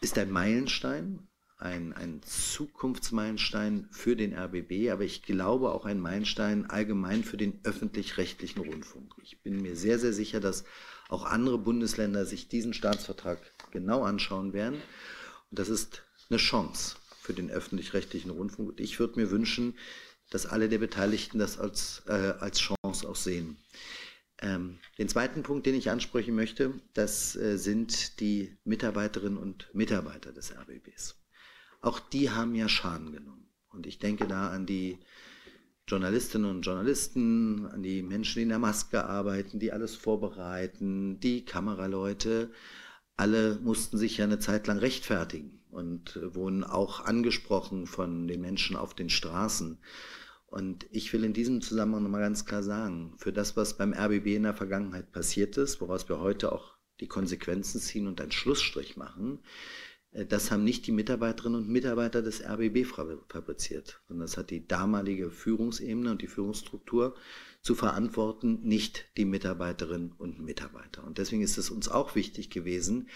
[0.02, 1.28] ist ein Meilenstein
[1.60, 7.60] ein, ein Zukunftsmeilenstein für den RBB, aber ich glaube auch ein Meilenstein allgemein für den
[7.64, 9.16] öffentlich-rechtlichen Rundfunk.
[9.24, 10.66] Ich bin mir sehr, sehr sicher, dass
[11.10, 13.40] auch andere Bundesländer sich diesen Staatsvertrag
[13.72, 14.82] genau anschauen werden.
[15.52, 18.70] Das ist eine Chance für den öffentlich-rechtlichen Rundfunk.
[18.70, 19.76] Und ich würde mir wünschen,
[20.30, 23.58] dass alle der Beteiligten das als, äh, als Chance auch sehen.
[24.40, 30.32] Ähm, den zweiten Punkt, den ich ansprechen möchte, das äh, sind die Mitarbeiterinnen und Mitarbeiter
[30.32, 31.16] des RBBs
[31.82, 33.50] auch die haben ja Schaden genommen.
[33.70, 35.00] Und ich denke da an die
[35.88, 41.46] Journalistinnen und Journalisten, an die Menschen, die in der Maske arbeiten, die alles vorbereiten, die
[41.46, 42.52] Kameraleute.
[43.18, 48.76] Alle mussten sich ja eine Zeit lang rechtfertigen und wurden auch angesprochen von den Menschen
[48.76, 49.80] auf den Straßen.
[50.46, 54.28] Und ich will in diesem Zusammenhang nochmal ganz klar sagen, für das, was beim RBB
[54.36, 58.98] in der Vergangenheit passiert ist, woraus wir heute auch die Konsequenzen ziehen und einen Schlussstrich
[58.98, 59.40] machen,
[60.12, 64.68] äh, das haben nicht die Mitarbeiterinnen und Mitarbeiter des RBB fabriziert, sondern das hat die
[64.68, 67.16] damalige Führungsebene und die Führungsstruktur
[67.68, 71.04] zu verantworten, nicht die Mitarbeiterinnen und Mitarbeiter.
[71.04, 73.10] Und deswegen ist es uns auch wichtig gewesen,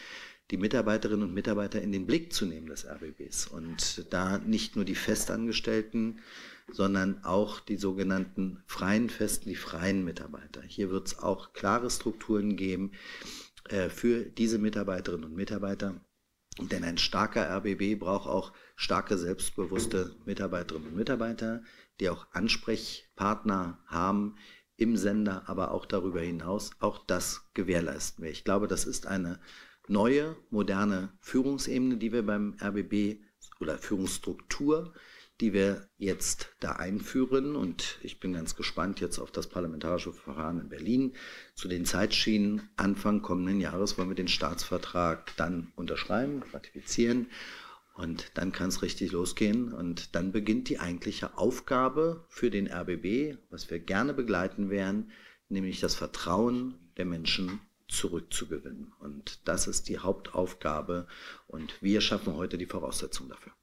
[0.51, 4.83] die Mitarbeiterinnen und Mitarbeiter in den Blick zu nehmen des RBBs und da nicht nur
[4.83, 6.19] die Festangestellten,
[6.69, 10.61] sondern auch die sogenannten freien Festen, die freien Mitarbeiter.
[10.63, 12.91] Hier wird es auch klare Strukturen geben
[13.69, 16.01] äh, für diese Mitarbeiterinnen und Mitarbeiter
[16.59, 21.63] denn ein starker RBB braucht auch starke, selbstbewusste Mitarbeiterinnen und Mitarbeiter,
[22.01, 24.35] die auch Ansprechpartner haben
[24.75, 26.71] im Sender, aber auch darüber hinaus.
[26.79, 28.31] Auch das gewährleisten wir.
[28.31, 29.39] Ich glaube, das ist eine
[29.87, 33.21] neue, moderne Führungsebene, die wir beim RBB
[33.59, 34.93] oder Führungsstruktur,
[35.41, 37.55] die wir jetzt da einführen.
[37.55, 41.13] Und ich bin ganz gespannt jetzt auf das parlamentarische Verfahren in Berlin.
[41.53, 47.27] Zu den Zeitschienen Anfang kommenden Jahres wollen wir den Staatsvertrag dann unterschreiben, ratifizieren.
[48.01, 49.71] Und dann kann es richtig losgehen.
[49.71, 55.11] Und dann beginnt die eigentliche Aufgabe für den RBB, was wir gerne begleiten werden,
[55.49, 58.91] nämlich das Vertrauen der Menschen zurückzugewinnen.
[58.97, 61.05] Und das ist die Hauptaufgabe.
[61.45, 63.53] Und wir schaffen heute die Voraussetzungen dafür.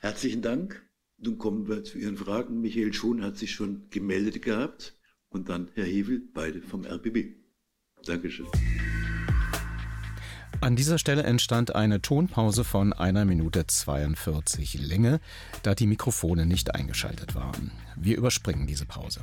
[0.00, 0.84] Herzlichen Dank.
[1.16, 2.60] Nun kommen wir zu Ihren Fragen.
[2.60, 7.36] Michael Schon hat sich schon gemeldet gehabt und dann Herr Hevel, beide vom RBB.
[8.04, 8.48] Dankeschön.
[10.62, 15.18] An dieser Stelle entstand eine Tonpause von einer Minute 42 Länge,
[15.62, 17.72] da die Mikrofone nicht eingeschaltet waren.
[17.96, 19.22] Wir überspringen diese Pause.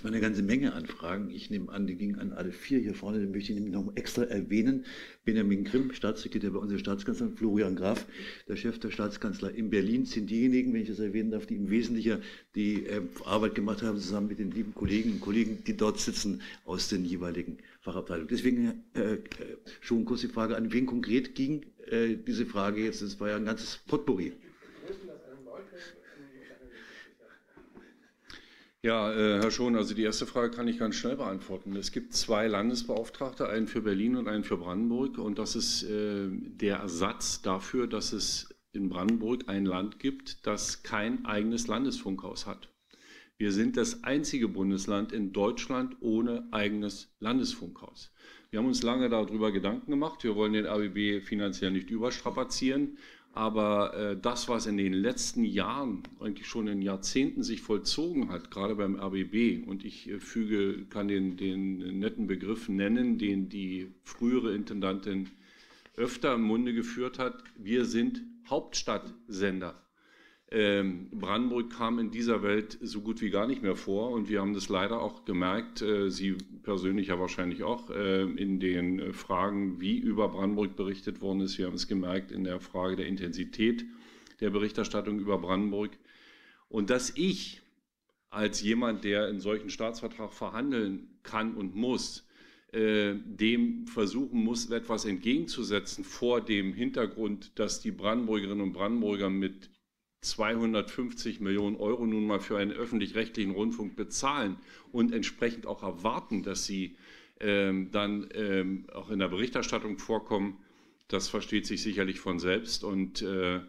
[0.00, 1.28] Das war eine ganze Menge an Fragen.
[1.28, 3.20] Ich nehme an, die gingen an alle vier hier vorne.
[3.20, 4.86] Den möchte ich nämlich noch extra erwähnen.
[5.26, 8.06] Benjamin Grimm, Staatssekretär bei unserer Staatskanzlerin, Florian Graf,
[8.48, 11.68] der Chef der Staatskanzler in Berlin, sind diejenigen, wenn ich das erwähnen darf, die im
[11.68, 12.22] Wesentlichen
[12.54, 16.40] die äh, Arbeit gemacht haben, zusammen mit den lieben Kollegen und Kollegen, die dort sitzen,
[16.64, 18.28] aus den jeweiligen Fachabteilungen.
[18.28, 19.18] Deswegen äh, äh
[19.82, 23.02] schon kurz die Frage, an wen konkret ging äh, diese Frage jetzt?
[23.02, 24.32] Das war ja ein ganzes Potpourri.
[28.82, 31.76] Ja, äh, Herr Schon, also die erste Frage kann ich ganz schnell beantworten.
[31.76, 35.18] Es gibt zwei Landesbeauftragte, einen für Berlin und einen für Brandenburg.
[35.18, 40.82] Und das ist äh, der Ersatz dafür, dass es in Brandenburg ein Land gibt, das
[40.82, 42.70] kein eigenes Landesfunkhaus hat.
[43.36, 48.12] Wir sind das einzige Bundesland in Deutschland ohne eigenes Landesfunkhaus.
[48.50, 50.24] Wir haben uns lange darüber Gedanken gemacht.
[50.24, 52.96] Wir wollen den RBB finanziell nicht überstrapazieren.
[53.32, 58.50] Aber äh, das, was in den letzten Jahren, eigentlich schon in Jahrzehnten sich vollzogen hat,
[58.50, 63.94] gerade beim RBB, und ich äh, füge, kann den, den netten Begriff nennen, den die
[64.02, 65.30] frühere Intendantin
[65.96, 69.80] öfter im Munde geführt hat, wir sind Hauptstadtsender.
[70.52, 74.40] Ähm, Brandenburg kam in dieser Welt so gut wie gar nicht mehr vor und wir
[74.40, 76.32] haben das leider auch gemerkt, äh, Sie
[76.64, 81.56] persönlich ja wahrscheinlich auch, äh, in den Fragen, wie über Brandenburg berichtet worden ist.
[81.56, 83.84] Wir haben es gemerkt in der Frage der Intensität
[84.40, 85.96] der Berichterstattung über Brandenburg.
[86.68, 87.60] Und dass ich
[88.30, 92.26] als jemand, der in solchen Staatsvertrag verhandeln kann und muss,
[92.72, 99.70] äh, dem versuchen muss, etwas entgegenzusetzen vor dem Hintergrund, dass die Brandenburgerinnen und Brandenburger mit
[100.22, 104.56] 250 Millionen Euro nun mal für einen öffentlich-rechtlichen Rundfunk bezahlen
[104.92, 106.96] und entsprechend auch erwarten, dass sie
[107.40, 110.58] ähm, dann ähm, auch in der Berichterstattung vorkommen,
[111.08, 112.84] das versteht sich sicherlich von selbst.
[112.84, 113.60] Und äh,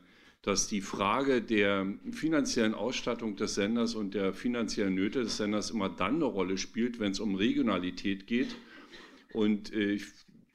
[0.41, 5.89] dass die Frage der finanziellen Ausstattung des Senders und der finanziellen Nöte des Senders immer
[5.89, 8.55] dann eine Rolle spielt, wenn es um Regionalität geht.
[9.33, 10.05] Und äh, ich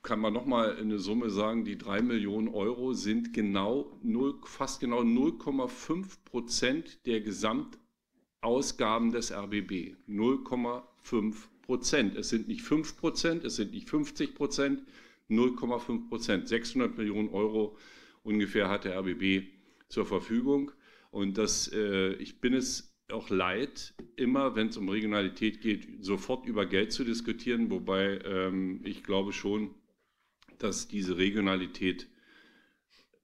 [0.07, 5.01] kann man nochmal eine Summe sagen, die drei Millionen Euro sind genau 0, fast genau
[5.01, 9.97] 0,5 Prozent der Gesamtausgaben des RBB.
[10.09, 12.17] 0,5 Prozent.
[12.17, 14.85] Es sind nicht 5 Prozent, es sind nicht 50 Prozent,
[15.29, 16.47] 0,5 Prozent.
[16.47, 17.77] 600 Millionen Euro
[18.23, 19.49] ungefähr hat der RBB
[19.89, 20.71] zur Verfügung.
[21.11, 26.47] Und das, äh, ich bin es auch leid, immer wenn es um Regionalität geht, sofort
[26.47, 29.75] über Geld zu diskutieren, wobei ähm, ich glaube schon,
[30.59, 32.09] dass diese Regionalität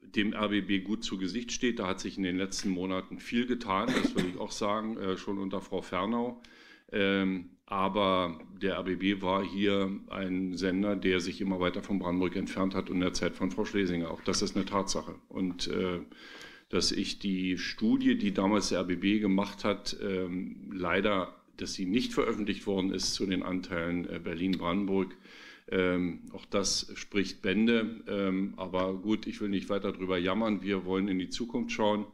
[0.00, 1.78] dem RBB gut zu Gesicht steht.
[1.78, 5.16] Da hat sich in den letzten Monaten viel getan, das würde ich auch sagen, äh,
[5.16, 6.42] schon unter Frau Fernau.
[6.90, 12.74] Ähm, aber der RBB war hier ein Sender, der sich immer weiter von Brandenburg entfernt
[12.74, 14.10] hat und in der Zeit von Frau Schlesinger.
[14.10, 15.14] Auch das ist eine Tatsache.
[15.28, 16.00] Und äh,
[16.68, 22.12] dass ich die Studie, die damals der RBB gemacht hat, ähm, leider, dass sie nicht
[22.12, 25.16] veröffentlicht worden ist zu den Anteilen äh, Berlin-Brandenburg,
[25.72, 28.02] ähm, auch das spricht Bände.
[28.06, 30.62] Ähm, aber gut, ich will nicht weiter darüber jammern.
[30.62, 32.06] Wir wollen in die Zukunft schauen.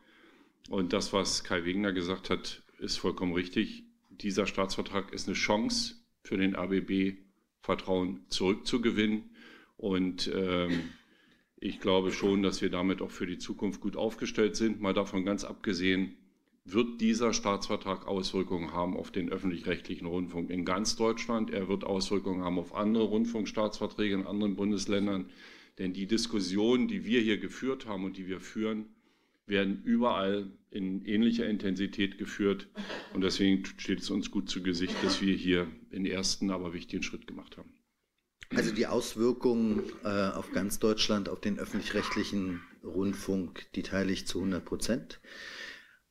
[0.70, 3.82] Und das, was Kai Wegener gesagt hat, ist vollkommen richtig.
[4.10, 7.16] Dieser Staatsvertrag ist eine Chance für den ABB,
[7.60, 9.30] Vertrauen zurückzugewinnen.
[9.76, 10.90] Und ähm,
[11.56, 14.80] ich glaube schon, dass wir damit auch für die Zukunft gut aufgestellt sind.
[14.80, 16.16] Mal davon ganz abgesehen,
[16.72, 21.50] wird dieser Staatsvertrag Auswirkungen haben auf den öffentlich-rechtlichen Rundfunk in ganz Deutschland.
[21.50, 25.30] Er wird Auswirkungen haben auf andere Rundfunkstaatsverträge in anderen Bundesländern.
[25.78, 28.86] Denn die Diskussionen, die wir hier geführt haben und die wir führen,
[29.46, 32.68] werden überall in ähnlicher Intensität geführt.
[33.14, 37.02] Und deswegen steht es uns gut zu Gesicht, dass wir hier den ersten, aber wichtigen
[37.02, 37.72] Schritt gemacht haben.
[38.54, 44.38] Also die Auswirkungen äh, auf ganz Deutschland, auf den öffentlich-rechtlichen Rundfunk, die teile ich zu
[44.38, 45.20] 100 Prozent.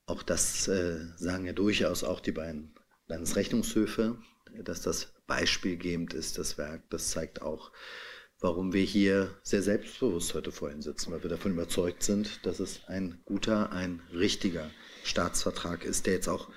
[0.08, 2.74] Auch das äh, sagen ja durchaus auch die beiden
[3.08, 4.18] Landesrechnungshöfe,
[4.64, 6.90] dass das beispielgebend ist, das Werk.
[6.90, 7.72] Das zeigt auch,
[8.40, 12.86] warum wir hier sehr selbstbewusst heute vorhin sitzen, weil wir davon überzeugt sind, dass es
[12.88, 14.72] ein guter, ein richtiger
[15.04, 16.50] Staatsvertrag ist, der jetzt auch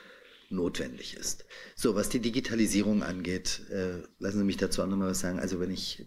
[0.48, 1.44] notwendig ist.
[1.74, 5.40] So, was die Digitalisierung angeht, äh, lassen Sie mich dazu auch nochmal was sagen.
[5.40, 6.06] Also wenn ich,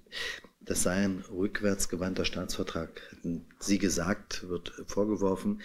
[0.61, 5.61] das sei ein rückwärtsgewandter Staatsvertrag, hätten Sie gesagt, wird vorgeworfen.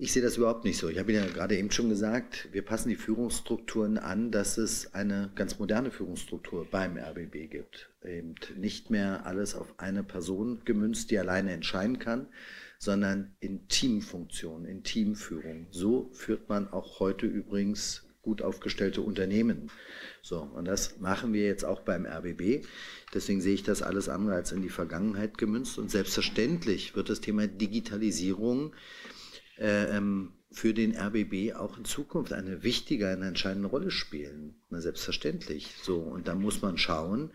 [0.00, 0.88] Ich sehe das überhaupt nicht so.
[0.88, 4.94] Ich habe Ihnen ja gerade eben schon gesagt, wir passen die Führungsstrukturen an, dass es
[4.94, 7.90] eine ganz moderne Führungsstruktur beim RBB gibt.
[8.04, 12.28] Eben nicht mehr alles auf eine Person gemünzt, die alleine entscheiden kann,
[12.78, 15.66] sondern in Teamfunktion, in Teamführung.
[15.72, 19.68] So führt man auch heute übrigens gut aufgestellte Unternehmen.
[20.22, 22.64] So, und das machen wir jetzt auch beim RBB.
[23.14, 25.76] Deswegen sehe ich das alles andere als in die Vergangenheit gemünzt.
[25.76, 28.74] Und selbstverständlich wird das Thema Digitalisierung
[30.50, 34.54] für den RBB auch in Zukunft eine wichtige, eine entscheidende Rolle spielen.
[34.70, 35.74] Na, selbstverständlich.
[35.82, 37.30] So, und da muss man schauen,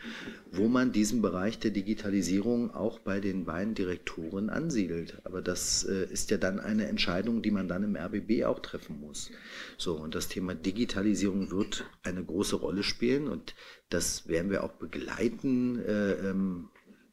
[0.52, 5.22] wo man diesen Bereich der Digitalisierung auch bei den beiden Direktoren ansiedelt.
[5.26, 9.00] Aber das äh, ist ja dann eine Entscheidung, die man dann im RBB auch treffen
[9.00, 9.30] muss.
[9.78, 13.54] So, und das Thema Digitalisierung wird eine große Rolle spielen und
[13.90, 15.78] das werden wir auch begleiten.
[15.86, 16.70] Äh, ähm,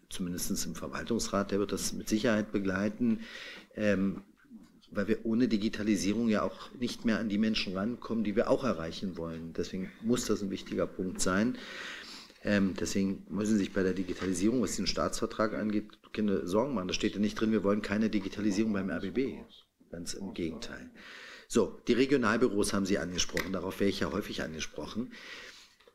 [0.09, 3.21] zumindest im Verwaltungsrat, der wird das mit Sicherheit begleiten.
[3.77, 4.23] Ähm,
[4.91, 8.65] weil wir ohne Digitalisierung ja auch nicht mehr an die Menschen rankommen, die wir auch
[8.65, 9.52] erreichen wollen.
[9.57, 11.57] Deswegen muss das ein wichtiger Punkt sein.
[12.43, 16.89] Ähm, deswegen müssen Sie sich bei der Digitalisierung, was den Staatsvertrag angeht, keine Sorgen machen.
[16.89, 19.44] Da steht ja nicht drin, wir wollen keine Digitalisierung beim RBB.
[19.91, 20.91] Ganz im Gegenteil.
[21.49, 25.12] So, die Regionalbüros haben Sie angesprochen, darauf wäre ich ja häufig angesprochen.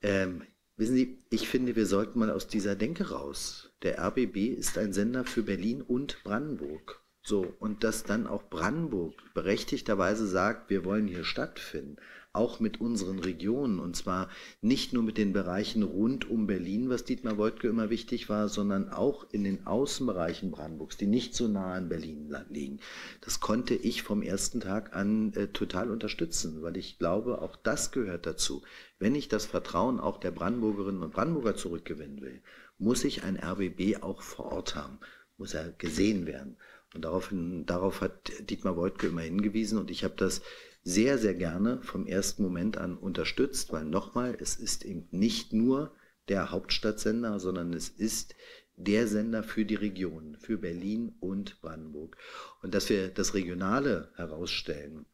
[0.01, 0.43] Ähm,
[0.75, 3.71] wissen Sie, ich finde, wir sollten mal aus dieser Denke raus.
[3.81, 7.04] Der RBB ist ein Sender für Berlin und Brandenburg.
[7.27, 11.95] So, und dass dann auch Brandenburg berechtigterweise sagt, wir wollen hier stattfinden,
[12.33, 14.29] auch mit unseren Regionen, und zwar
[14.61, 18.89] nicht nur mit den Bereichen rund um Berlin, was Dietmar Woidke immer wichtig war, sondern
[18.89, 22.79] auch in den Außenbereichen Brandenburgs, die nicht so nah an Berlin liegen.
[23.21, 27.89] Das konnte ich vom ersten Tag an äh, total unterstützen, weil ich glaube, auch das
[27.89, 28.61] gehört dazu.
[28.99, 32.43] Wenn ich das Vertrauen auch der Brandenburgerinnen und Brandenburger zurückgewinnen will,
[32.77, 34.99] muss ich ein RBB auch vor Ort haben,
[35.37, 36.57] muss er gesehen werden.
[36.95, 40.41] Und daraufhin, darauf hat Dietmar Woidke immer hingewiesen und ich habe das
[40.83, 45.93] sehr, sehr gerne vom ersten Moment an unterstützt, weil nochmal, es ist eben nicht nur
[46.29, 48.35] der Hauptstadtsender, sondern es ist
[48.77, 52.17] der Sender für die Region, für Berlin und Brandenburg.
[52.61, 55.05] Und dass wir das Regionale herausstellen,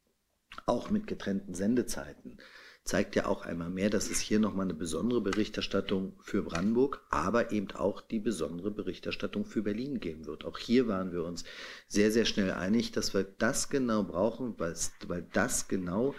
[0.66, 2.38] auch mit getrennten Sendezeiten,
[2.84, 7.52] zeigt ja auch einmal mehr, dass es hier nochmal eine besondere Berichterstattung für Brandenburg, aber
[7.52, 10.46] eben auch die besondere Berichterstattung für Berlin geben wird.
[10.46, 11.44] Auch hier waren wir uns
[11.88, 16.16] sehr, sehr schnell einig, dass wir das genau brauchen, weil das genau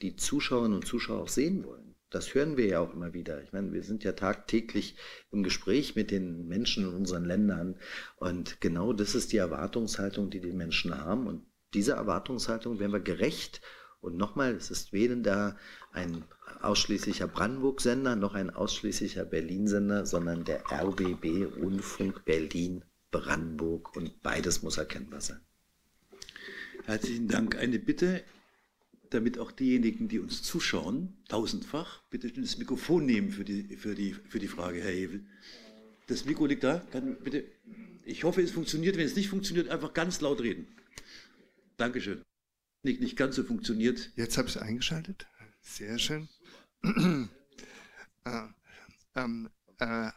[0.00, 1.94] die Zuschauerinnen und Zuschauer auch sehen wollen.
[2.08, 3.42] Das hören wir ja auch immer wieder.
[3.42, 4.96] Ich meine, wir sind ja tagtäglich
[5.32, 7.78] im Gespräch mit den Menschen in unseren Ländern.
[8.16, 11.26] Und genau das ist die Erwartungshaltung, die die Menschen haben.
[11.26, 13.60] Und dieser Erwartungshaltung werden wir gerecht
[14.06, 15.56] und nochmal, es ist weder
[15.96, 16.24] ein
[16.60, 24.76] ausschließlicher Brandenburg-Sender noch ein ausschließlicher Berlin-Sender, sondern der RBB Rundfunk Berlin Brandenburg und beides muss
[24.76, 25.40] erkennbar sein.
[26.84, 27.56] Herzlichen Dank.
[27.56, 28.22] Eine Bitte,
[29.10, 34.12] damit auch diejenigen, die uns zuschauen, tausendfach, bitte das Mikrofon nehmen für die, für die,
[34.12, 35.24] für die Frage, Herr Hevel.
[36.08, 36.78] Das Mikro liegt da.
[36.92, 37.44] Kann bitte.
[38.04, 38.96] Ich hoffe, es funktioniert.
[38.96, 40.68] Wenn es nicht funktioniert, einfach ganz laut reden.
[41.76, 42.22] Dankeschön
[42.86, 44.10] nicht, nicht ganz so funktioniert.
[44.16, 45.26] Jetzt habe ich es eingeschaltet.
[45.66, 46.28] Sehr schön.
[46.84, 48.40] äh,
[49.16, 50.10] ähm, äh,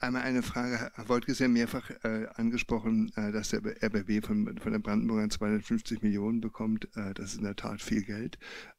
[0.00, 0.90] einmal eine Frage.
[0.94, 5.28] Herr Woltke ist ja mehrfach äh, angesprochen, äh, dass der RBB von, von der Brandenburger
[5.28, 6.88] 250 Millionen bekommt.
[6.96, 8.38] Äh, das ist in der Tat viel Geld.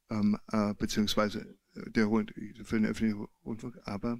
[0.09, 2.07] Ähm, äh, beziehungsweise der
[2.63, 3.79] für den öffentlichen Rundfunk.
[3.85, 4.19] Aber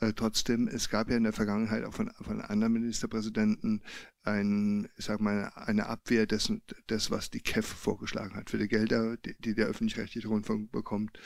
[0.00, 3.82] äh, trotzdem, es gab ja in der Vergangenheit auch von, von anderen Ministerpräsidenten
[4.22, 8.50] ein, ich sag mal, eine Abwehr dessen, des, was die KEF vorgeschlagen hat.
[8.50, 11.18] Für die Gelder, die, die der öffentlich-rechtliche Rundfunk bekommt,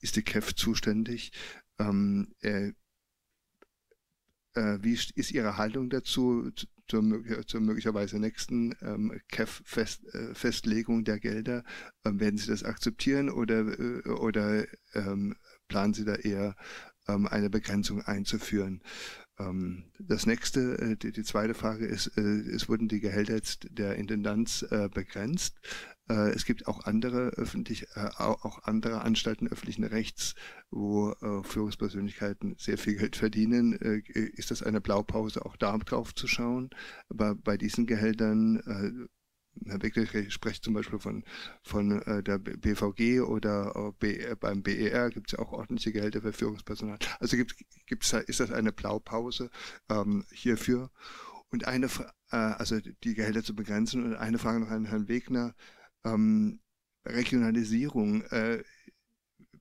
[0.00, 1.32] ist die KEF zuständig.
[1.78, 2.72] Ähm, äh,
[4.54, 6.50] äh, wie ist Ihre Haltung dazu,
[6.88, 7.02] zur,
[7.46, 11.64] zur möglicherweise nächsten ähm, CAF-Festlegung äh, der Gelder.
[12.04, 14.64] Ähm, werden Sie das akzeptieren oder, äh, oder
[14.94, 15.36] ähm,
[15.68, 16.56] planen Sie da eher
[17.08, 18.82] ähm, eine Begrenzung einzuführen?
[19.38, 23.66] Ähm, das nächste, äh, die, die, zweite Frage ist, äh, es wurden die Gehälter jetzt
[23.70, 25.58] der Intendanz äh, begrenzt.
[26.08, 30.34] Äh, es gibt auch andere öffentlich, äh, auch andere Anstalten öffentlichen Rechts,
[30.70, 33.72] wo äh, Führungspersönlichkeiten sehr viel Geld verdienen.
[33.72, 36.70] Ist das eine Blaupause, auch da drauf zu schauen?
[37.08, 39.08] Aber bei diesen Gehältern
[39.66, 41.22] Herr Wegner spricht zum Beispiel von,
[41.62, 46.32] von äh, der BVG oder B, beim BER gibt es ja auch ordentliche Gehälter für
[46.32, 46.98] Führungspersonal.
[47.20, 47.54] Also gibt,
[47.86, 49.50] gibt's da, ist das eine Blaupause
[49.88, 50.90] ähm, hierfür?
[51.50, 51.88] Und eine,
[52.30, 54.02] also die Gehälter zu begrenzen.
[54.04, 55.54] Und eine Frage noch an Herrn Wegner.
[56.04, 56.60] Ähm,
[57.06, 58.22] Regionalisierung.
[58.22, 58.62] Äh,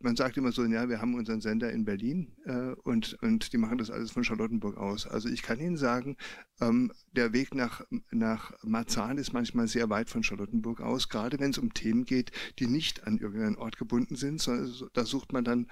[0.03, 3.57] man sagt immer so, ja, wir haben unseren Sender in Berlin äh, und, und die
[3.57, 5.07] machen das alles von Charlottenburg aus.
[5.07, 6.17] Also ich kann Ihnen sagen,
[6.59, 7.81] ähm, der Weg nach,
[8.11, 12.31] nach Marzahn ist manchmal sehr weit von Charlottenburg aus, gerade wenn es um Themen geht,
[12.59, 15.67] die nicht an irgendeinen Ort gebunden sind, sondern da sucht man dann,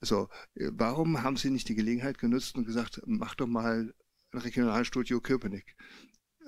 [0.00, 3.92] also warum haben Sie nicht die Gelegenheit genutzt und gesagt, mach doch mal
[4.32, 5.74] ein Regionalstudio Köpenick?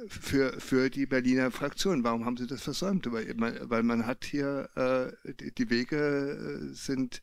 [0.07, 2.05] Für, für die Berliner Fraktion.
[2.05, 3.11] Warum haben sie das versäumt?
[3.11, 7.23] Weil, weil man hat hier, äh, die, die, Wege äh, sind,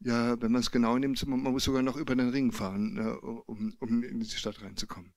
[0.00, 3.26] ja, wenn man es genau nimmt, man, muss sogar noch über den Ring fahren, äh,
[3.46, 5.12] um, um in die Stadt reinzukommen.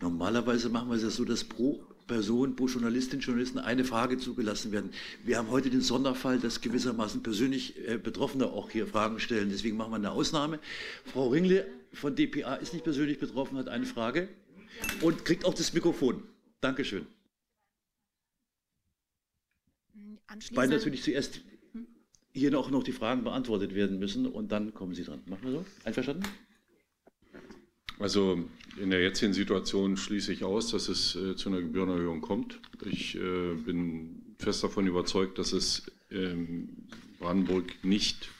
[0.00, 4.72] Normalerweise machen wir es ja so, dass pro Person, pro Journalistin, Journalisten eine Frage zugelassen
[4.72, 4.90] werden.
[5.24, 9.50] Wir haben heute den Sonderfall, dass gewissermaßen persönlich äh, Betroffene auch hier Fragen stellen.
[9.50, 10.58] Deswegen machen wir eine Ausnahme.
[11.04, 14.28] Frau Ringle von DPA ist nicht persönlich betroffen, hat eine Frage
[15.00, 16.22] und kriegt auch das Mikrofon.
[16.60, 17.06] Dankeschön.
[20.52, 21.40] Weil natürlich zuerst
[22.32, 25.22] hier auch noch die Fragen beantwortet werden müssen und dann kommen Sie dran.
[25.26, 25.64] Machen wir so?
[25.84, 26.24] Einverstanden?
[27.98, 28.44] Also
[28.80, 32.60] in der jetzigen Situation schließe ich aus, dass es äh, zu einer Gebührenerhöhung kommt.
[32.84, 38.30] Ich äh, bin fest davon überzeugt, dass es in Brandenburg nicht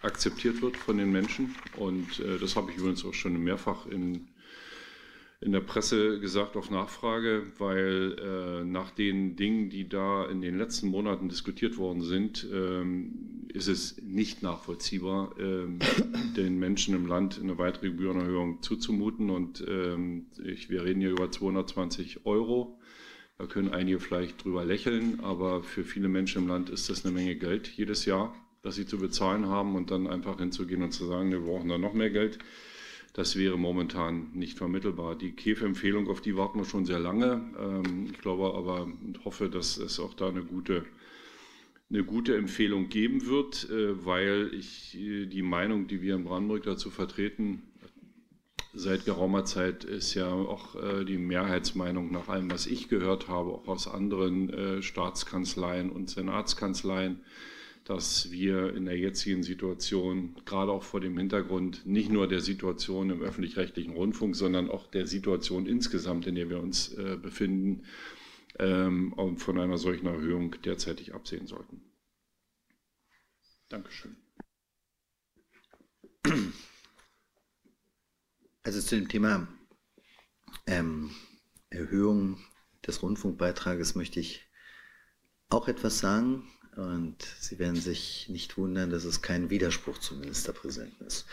[0.00, 1.54] akzeptiert wird von den Menschen.
[1.76, 4.28] Und äh, das habe ich übrigens auch schon mehrfach in
[5.42, 10.56] in der Presse gesagt auf Nachfrage, weil äh, nach den Dingen, die da in den
[10.56, 15.80] letzten Monaten diskutiert worden sind, ähm, ist es nicht nachvollziehbar, ähm,
[16.36, 19.30] den Menschen im Land eine weitere Gebührenerhöhung zuzumuten.
[19.30, 22.78] Und ähm, ich, wir reden hier über 220 Euro.
[23.36, 27.12] Da können einige vielleicht drüber lächeln, aber für viele Menschen im Land ist das eine
[27.12, 31.04] Menge Geld jedes Jahr, das sie zu bezahlen haben und dann einfach hinzugehen und zu
[31.06, 32.38] sagen, wir brauchen da noch mehr Geld
[33.12, 35.16] das wäre momentan nicht vermittelbar.
[35.16, 37.42] Die KEF-Empfehlung, auf die warten wir schon sehr lange.
[37.58, 40.84] Ähm, ich glaube aber und hoffe, dass es auch da eine gute,
[41.90, 46.62] eine gute Empfehlung geben wird, äh, weil ich äh, die Meinung, die wir in Brandenburg
[46.62, 47.62] dazu vertreten,
[48.72, 53.50] seit geraumer Zeit ist ja auch äh, die Mehrheitsmeinung nach allem, was ich gehört habe,
[53.50, 57.20] auch aus anderen Staatskanzleien und Senatskanzleien,
[57.84, 63.10] dass wir in der jetzigen Situation, gerade auch vor dem Hintergrund nicht nur der Situation
[63.10, 67.84] im öffentlich-rechtlichen Rundfunk, sondern auch der Situation insgesamt, in der wir uns äh, befinden,
[68.58, 71.82] ähm, von einer solchen Erhöhung derzeitig absehen sollten.
[73.68, 74.16] Dankeschön.
[78.62, 79.48] Also zu dem Thema
[80.66, 81.10] ähm,
[81.70, 82.38] Erhöhung
[82.86, 84.46] des Rundfunkbeitrages möchte ich
[85.48, 86.48] auch etwas sagen.
[86.76, 91.26] Und Sie werden sich nicht wundern, dass es kein Widerspruch zum Ministerpräsidenten ist.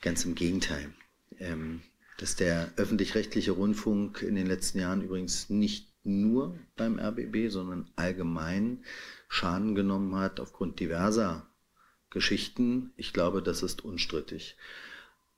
[0.00, 0.92] Ganz im Gegenteil.
[1.38, 1.82] Ähm,
[2.18, 8.84] dass der öffentlich-rechtliche Rundfunk in den letzten Jahren übrigens nicht nur beim RBB, sondern allgemein
[9.28, 11.46] Schaden genommen hat aufgrund diverser
[12.10, 12.92] Geschichten.
[12.96, 14.56] Ich glaube, das ist unstrittig.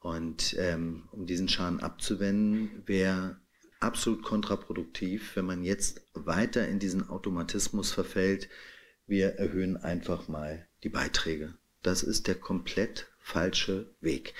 [0.00, 3.40] Und ähm, um diesen Schaden abzuwenden, wäre
[3.80, 8.48] absolut kontraproduktiv, wenn man jetzt weiter in diesen Automatismus verfällt,
[9.06, 11.54] wir erhöhen einfach mal die Beiträge.
[11.82, 14.34] Das ist der komplett falsche Weg.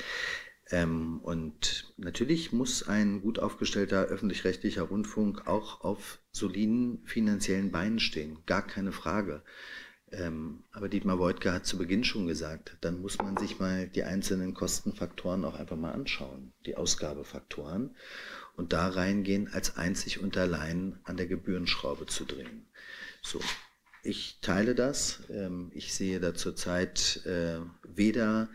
[0.71, 8.39] Ähm, und natürlich muss ein gut aufgestellter öffentlich-rechtlicher Rundfunk auch auf soliden finanziellen Beinen stehen.
[8.47, 9.43] Gar keine Frage.
[10.13, 14.05] Ähm, aber Dietmar Woidke hat zu Beginn schon gesagt, dann muss man sich mal die
[14.05, 17.97] einzelnen Kostenfaktoren auch einfach mal anschauen, die Ausgabefaktoren,
[18.57, 22.67] und da reingehen, als einzig und allein an der Gebührenschraube zu drehen.
[23.21, 23.41] So,
[24.07, 25.23] ich teile das.
[25.31, 28.49] Ähm, ich sehe da zurzeit äh, weder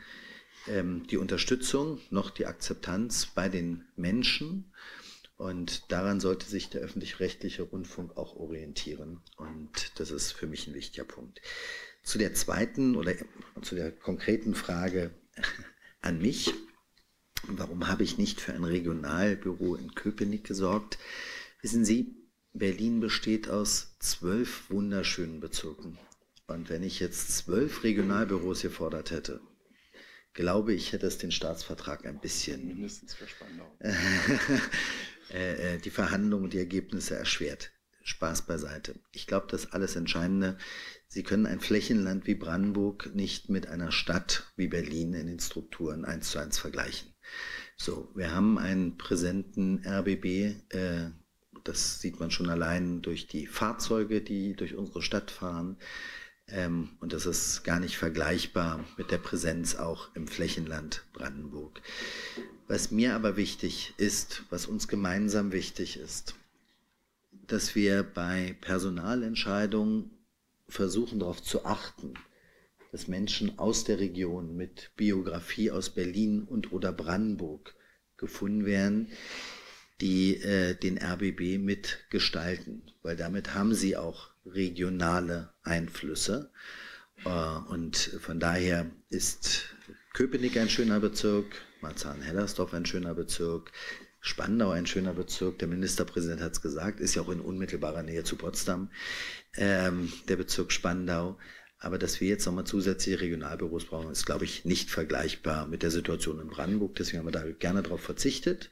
[0.68, 4.72] ähm, die Unterstützung noch die Akzeptanz bei den Menschen.
[5.38, 9.22] Und daran sollte sich der öffentlich-rechtliche Rundfunk auch orientieren.
[9.38, 11.42] Und das ist für mich ein wichtiger Punkt.
[12.04, 13.14] Zu der zweiten oder
[13.62, 15.12] zu der konkreten Frage
[16.02, 16.54] an mich.
[17.48, 21.00] Warum habe ich nicht für ein Regionalbüro in Köpenick gesorgt?
[21.62, 22.21] Wissen Sie,
[22.54, 25.98] Berlin besteht aus zwölf wunderschönen Bezirken.
[26.48, 29.42] Und wenn ich jetzt zwölf Regionalbüros gefordert hätte,
[30.34, 33.72] glaube ich, hätte es den Staatsvertrag ein bisschen mindestens für Spandau
[35.30, 37.72] äh, äh, die Verhandlungen und die Ergebnisse erschwert.
[38.04, 38.96] Spaß beiseite.
[39.12, 40.58] Ich glaube, das alles Entscheidende.
[41.08, 46.04] Sie können ein Flächenland wie Brandenburg nicht mit einer Stadt wie Berlin in den Strukturen
[46.04, 47.14] eins zu eins vergleichen.
[47.78, 50.26] So, wir haben einen präsenten RBB,
[50.70, 51.12] äh,
[51.64, 55.78] Das sieht man schon allein durch die Fahrzeuge, die durch unsere Stadt fahren.
[56.48, 61.82] Ähm, und das ist gar nicht vergleichbar mit der Präsenz auch im Flächenland Brandenburg.
[62.68, 66.36] Was mir aber wichtig ist, was uns gemeinsam wichtig ist,
[67.48, 70.12] dass wir bei Personalentscheidungen
[70.68, 72.14] versuchen darauf zu achten,
[72.92, 77.76] dass Menschen aus der Region mit Biografie aus Berlin und oder Brandenburg
[78.18, 79.10] gefunden werden,
[80.02, 86.52] die äh, den RBB mitgestalten, weil damit haben sie auch regionale Einflüsse.
[87.24, 87.30] Äh,
[87.70, 89.76] und von daher ist
[90.14, 91.46] Köpenick ein schöner Bezirk,
[91.82, 93.72] Marzahn-Hellersdorf ein schöner Bezirk,
[94.20, 98.24] Spandau ein schöner Bezirk, der Ministerpräsident hat es gesagt, ist ja auch in unmittelbarer Nähe
[98.24, 98.92] zu Potsdam,
[99.56, 101.38] ähm, der Bezirk Spandau.
[101.80, 105.90] Aber dass wir jetzt nochmal zusätzliche Regionalbüros brauchen, ist, glaube ich, nicht vergleichbar mit der
[105.90, 106.94] Situation in Brandenburg.
[106.96, 108.70] Deswegen haben wir da gerne darauf verzichtet.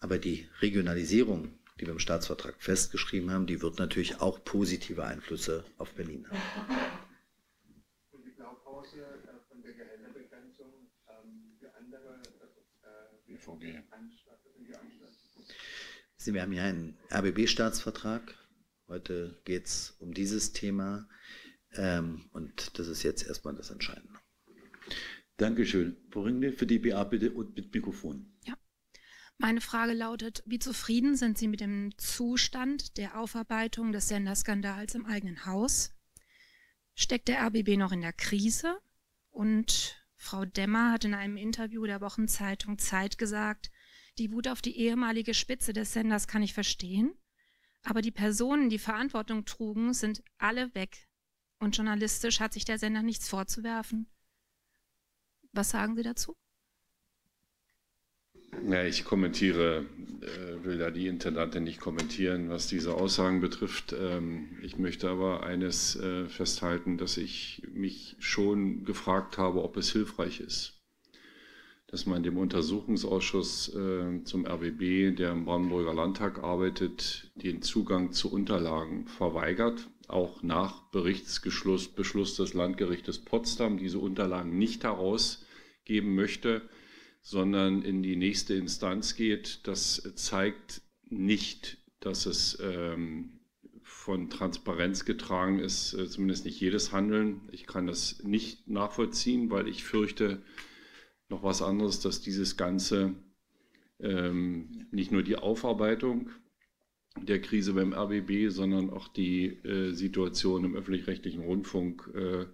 [0.00, 5.64] Aber die Regionalisierung, die wir im Staatsvertrag festgeschrieben haben, die wird natürlich auch positive Einflüsse
[5.76, 6.38] auf Berlin haben.
[8.12, 10.72] Und die Blaupause äh, von der Gehälterbegrenzung
[11.08, 12.22] ähm, für andere
[12.82, 13.82] äh, BVG.
[16.30, 18.34] Wir haben ja einen RBB-Staatsvertrag.
[18.86, 21.08] Heute geht es um dieses Thema.
[21.72, 24.18] Ähm, und das ist jetzt erstmal das Entscheidende.
[25.38, 25.96] Dankeschön.
[26.10, 28.26] Frau Ringle, für die BA bitte und mit Mikrofon.
[29.40, 35.06] Meine Frage lautet, wie zufrieden sind Sie mit dem Zustand der Aufarbeitung des Senderskandals im
[35.06, 35.94] eigenen Haus?
[36.94, 38.80] Steckt der RBB noch in der Krise?
[39.30, 43.70] Und Frau Demmer hat in einem Interview der Wochenzeitung Zeit gesagt,
[44.18, 47.14] die Wut auf die ehemalige Spitze des Senders kann ich verstehen,
[47.84, 51.08] aber die Personen, die Verantwortung trugen, sind alle weg
[51.60, 54.10] und journalistisch hat sich der Sender nichts vorzuwerfen.
[55.52, 56.36] Was sagen Sie dazu?
[58.66, 59.86] Ja, ich kommentiere,
[60.20, 63.94] äh, will da die Intendantin nicht kommentieren, was diese Aussagen betrifft.
[63.98, 69.92] Ähm, ich möchte aber eines äh, festhalten, dass ich mich schon gefragt habe, ob es
[69.92, 70.80] hilfreich ist,
[71.86, 78.32] dass man dem Untersuchungsausschuss äh, zum RBB, der im Brandenburger Landtag arbeitet, den Zugang zu
[78.32, 86.62] Unterlagen verweigert auch nach Berichtsbeschluss Beschluss des Landgerichtes Potsdam diese Unterlagen nicht herausgeben möchte,
[87.28, 89.60] sondern in die nächste Instanz geht.
[89.64, 93.40] Das zeigt nicht, dass es ähm,
[93.82, 97.42] von Transparenz getragen ist, äh, zumindest nicht jedes Handeln.
[97.52, 100.40] Ich kann das nicht nachvollziehen, weil ich fürchte
[101.28, 103.14] noch was anderes, dass dieses Ganze
[104.00, 106.30] ähm, nicht nur die Aufarbeitung
[107.20, 112.46] der Krise beim RBB, sondern auch die äh, Situation im öffentlich-rechtlichen Rundfunk äh,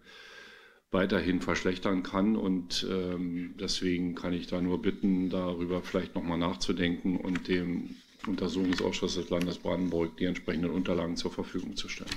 [0.95, 2.37] weiterhin verschlechtern kann.
[2.37, 9.17] Und ähm, deswegen kann ich da nur bitten, darüber vielleicht nochmal nachzudenken und dem Untersuchungsausschuss
[9.17, 12.11] des Landes Brandenburg die entsprechenden Unterlagen zur Verfügung zu stellen.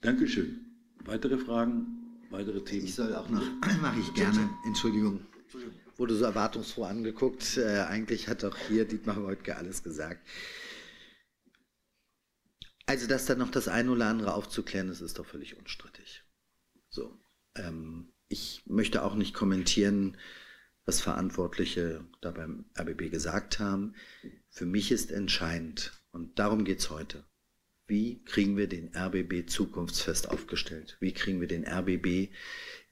[0.00, 0.60] Dankeschön.
[1.04, 1.86] Weitere Fragen,
[2.30, 2.84] weitere Themen?
[2.84, 3.42] Ich soll auch noch,
[3.82, 5.20] mache ich gerne, Entschuldigung.
[5.42, 7.56] Entschuldigung wurde so erwartungsfroh angeguckt.
[7.56, 10.26] Äh, eigentlich hat auch hier Dietmar Woidke alles gesagt.
[12.86, 16.23] Also, dass da noch das eine oder andere aufzuklären ist, ist doch völlig unstrittig.
[17.56, 20.16] Ähm, ich möchte auch nicht kommentieren,
[20.86, 23.94] was Verantwortliche da beim RBB gesagt haben.
[24.50, 27.24] Für mich ist entscheidend, und darum geht es heute,
[27.86, 30.96] wie kriegen wir den RBB zukunftsfest aufgestellt?
[31.00, 32.30] Wie kriegen wir den RBB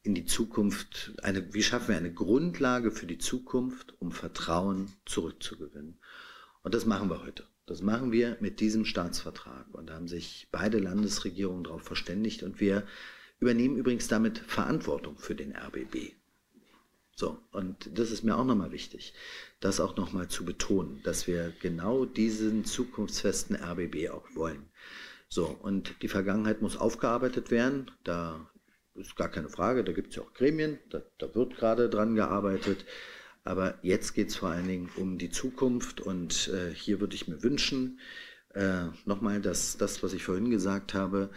[0.03, 5.99] in die Zukunft, eine, wie schaffen wir eine Grundlage für die Zukunft, um Vertrauen zurückzugewinnen.
[6.63, 7.47] Und das machen wir heute.
[7.67, 9.73] Das machen wir mit diesem Staatsvertrag.
[9.73, 12.43] Und da haben sich beide Landesregierungen darauf verständigt.
[12.43, 12.85] Und wir
[13.43, 16.15] übernehmen übrigens damit Verantwortung für den RBB.
[17.15, 19.13] So, und das ist mir auch nochmal wichtig,
[19.61, 24.71] das auch nochmal zu betonen, dass wir genau diesen zukunftsfesten RBB auch wollen.
[25.29, 27.91] So, und die Vergangenheit muss aufgearbeitet werden.
[28.05, 28.49] Da
[28.95, 32.15] ist gar keine Frage, da gibt es ja auch Gremien, da, da wird gerade dran
[32.15, 32.85] gearbeitet.
[33.45, 37.27] Aber jetzt geht es vor allen Dingen um die Zukunft und äh, hier würde ich
[37.27, 37.99] mir wünschen,
[38.55, 41.31] äh, nochmal, dass das, was ich vorhin gesagt habe,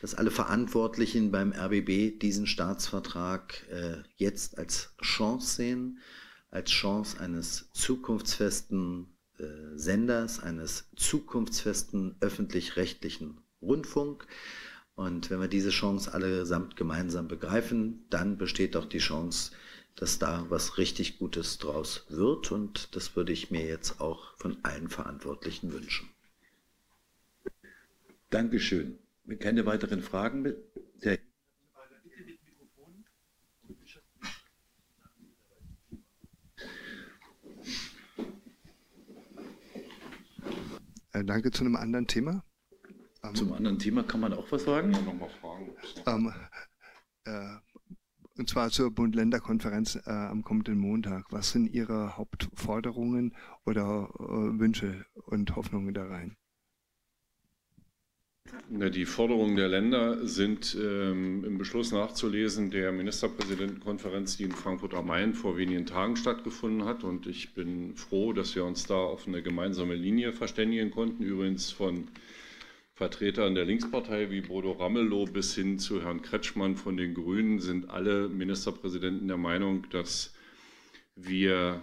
[0.00, 6.00] dass alle Verantwortlichen beim RBB diesen Staatsvertrag äh, jetzt als Chance sehen,
[6.50, 9.06] als Chance eines zukunftsfesten
[9.38, 9.44] äh,
[9.76, 14.26] Senders, eines zukunftsfesten öffentlich-rechtlichen Rundfunk.
[14.94, 19.52] Und wenn wir diese Chance allesamt gemeinsam begreifen, dann besteht auch die Chance,
[19.94, 22.50] dass da was richtig Gutes draus wird.
[22.50, 26.11] Und das würde ich mir jetzt auch von allen Verantwortlichen wünschen.
[28.32, 28.98] Dankeschön.
[29.40, 30.54] Keine weiteren Fragen,
[31.04, 31.18] der
[41.14, 42.42] Äh, danke zu einem anderen Thema.
[43.22, 44.92] Ähm, Zum anderen Thema kann man auch was sagen?
[44.92, 45.70] Ja, nochmal fragen.
[46.06, 46.32] Ähm,
[47.24, 47.58] äh,
[48.38, 51.26] und zwar zur Bund-Länder-Konferenz äh, am kommenden Montag.
[51.30, 53.36] Was sind Ihre Hauptforderungen
[53.66, 56.38] oder äh, Wünsche und Hoffnungen da rein?
[58.68, 65.06] Die Forderungen der Länder sind ähm, im Beschluss nachzulesen der Ministerpräsidentenkonferenz, die in Frankfurt am
[65.06, 67.02] Main vor wenigen Tagen stattgefunden hat.
[67.02, 71.22] Und ich bin froh, dass wir uns da auf eine gemeinsame Linie verständigen konnten.
[71.22, 72.08] Übrigens von
[72.94, 77.90] Vertretern der Linkspartei wie Bodo Ramelow bis hin zu Herrn Kretschmann von den Grünen sind
[77.90, 80.34] alle Ministerpräsidenten der Meinung, dass
[81.16, 81.82] wir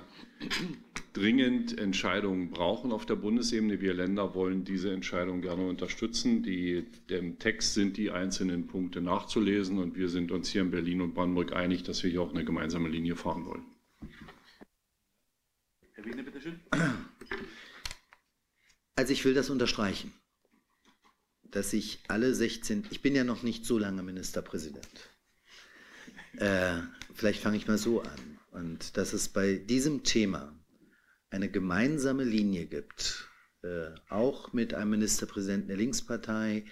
[1.13, 3.81] dringend Entscheidungen brauchen auf der Bundesebene.
[3.81, 6.43] Wir Länder wollen diese Entscheidung gerne unterstützen.
[6.43, 11.01] Die, Im Text sind die einzelnen Punkte nachzulesen und wir sind uns hier in Berlin
[11.01, 13.65] und Brandenburg einig, dass wir hier auch eine gemeinsame Linie fahren wollen.
[15.93, 16.59] Herr Wiener, bitteschön.
[18.95, 20.13] Also ich will das unterstreichen
[21.51, 24.87] dass ich alle 16, ich bin ja noch nicht so lange Ministerpräsident.
[26.37, 26.79] Äh,
[27.13, 28.38] vielleicht fange ich mal so an.
[28.51, 30.53] Und dass es bei diesem Thema
[31.29, 33.29] eine gemeinsame Linie gibt,
[33.61, 36.65] äh, auch mit einem Ministerpräsidenten der Linkspartei,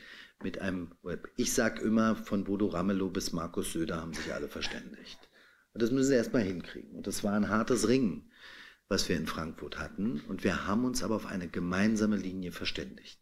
[0.44, 0.92] mit einem,
[1.36, 5.30] ich sage immer, von Bodo Ramelow bis Markus Söder haben sich alle verständigt.
[5.74, 6.96] Und das müssen sie erstmal hinkriegen.
[6.96, 8.32] Und das war ein hartes Ringen,
[8.88, 10.22] was wir in Frankfurt hatten.
[10.28, 13.20] Und wir haben uns aber auf eine gemeinsame Linie verständigt.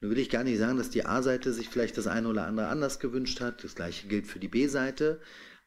[0.00, 2.68] Nun will ich gar nicht sagen, dass die A-Seite sich vielleicht das eine oder andere
[2.68, 3.64] anders gewünscht hat.
[3.64, 5.20] Das gleiche gilt für die B-Seite.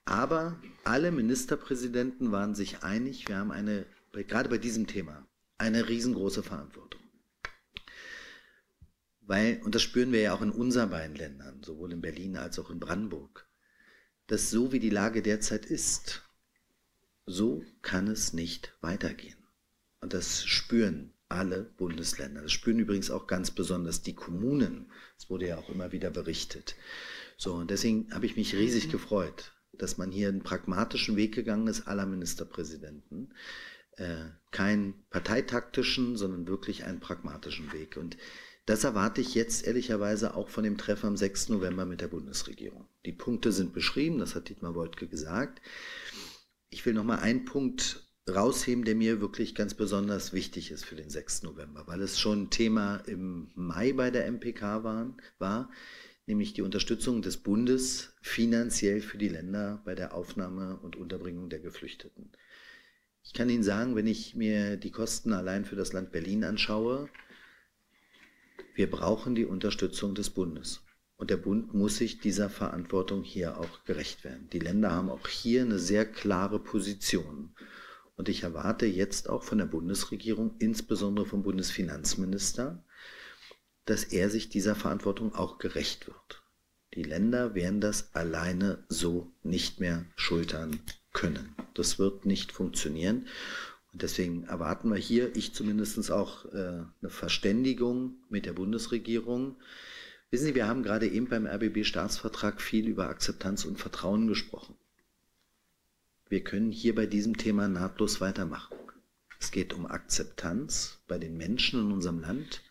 [0.06, 5.25] Aber alle Ministerpräsidenten waren sich einig, wir haben eine, gerade bei diesem Thema,
[5.57, 7.01] eine riesengroße Verantwortung.
[9.22, 12.59] Weil, und das spüren wir ja auch in unseren beiden Ländern, sowohl in Berlin als
[12.59, 13.48] auch in Brandenburg,
[14.27, 16.23] dass so wie die Lage derzeit ist,
[17.25, 19.38] so kann es nicht weitergehen.
[20.01, 22.41] Und das spüren alle Bundesländer.
[22.41, 24.91] Das spüren übrigens auch ganz besonders die Kommunen.
[25.17, 26.75] Das wurde ja auch immer wieder berichtet.
[27.38, 31.68] So, und deswegen habe ich mich riesig gefreut, dass man hier einen pragmatischen Weg gegangen
[31.68, 33.34] ist, aller Ministerpräsidenten.
[33.98, 37.98] Äh, keinen parteitaktischen, sondern wirklich einen pragmatischen Weg.
[37.98, 38.18] Und
[38.66, 41.50] das erwarte ich jetzt ehrlicherweise auch von dem Treffen am 6.
[41.50, 42.88] November mit der Bundesregierung.
[43.06, 45.61] Die Punkte sind beschrieben, das hat Dietmar Woidke gesagt.
[46.69, 50.95] Ich will noch mal einen Punkt rausheben, der mir wirklich ganz besonders wichtig ist für
[50.95, 51.43] den 6.
[51.43, 55.69] November, weil es schon Thema im Mai bei der MPK war, war
[56.26, 61.60] nämlich die Unterstützung des Bundes finanziell für die Länder bei der Aufnahme und Unterbringung der
[61.60, 62.32] Geflüchteten.
[63.24, 67.10] Ich kann Ihnen sagen, wenn ich mir die Kosten allein für das Land Berlin anschaue,
[68.76, 70.82] wir brauchen die Unterstützung des Bundes.
[71.16, 74.50] Und der Bund muss sich dieser Verantwortung hier auch gerecht werden.
[74.52, 77.56] Die Länder haben auch hier eine sehr klare Position.
[78.16, 82.84] Und ich erwarte jetzt auch von der Bundesregierung, insbesondere vom Bundesfinanzminister,
[83.86, 86.44] dass er sich dieser Verantwortung auch gerecht wird.
[86.95, 90.80] Die Länder werden das alleine so nicht mehr schultern
[91.12, 91.56] können.
[91.74, 93.28] Das wird nicht funktionieren.
[93.92, 99.56] Und deswegen erwarten wir hier, ich zumindest auch, äh, eine Verständigung mit der Bundesregierung.
[100.32, 104.76] Wissen Sie, wir haben gerade eben beim RBB-Staatsvertrag viel über Akzeptanz und Vertrauen gesprochen.
[106.28, 108.76] Wir können hier bei diesem Thema nahtlos weitermachen.
[109.40, 112.62] Es geht um Akzeptanz bei den Menschen in unserem Land.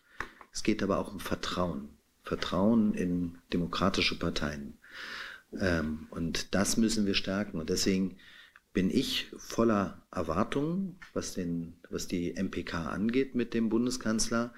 [0.53, 1.89] Es geht aber auch um Vertrauen.
[2.23, 4.77] Vertrauen in demokratische Parteien.
[5.59, 7.59] Ähm, und das müssen wir stärken.
[7.59, 8.17] Und deswegen
[8.71, 14.53] bin ich voller Erwartungen, was, den, was die MPK angeht mit dem Bundeskanzler.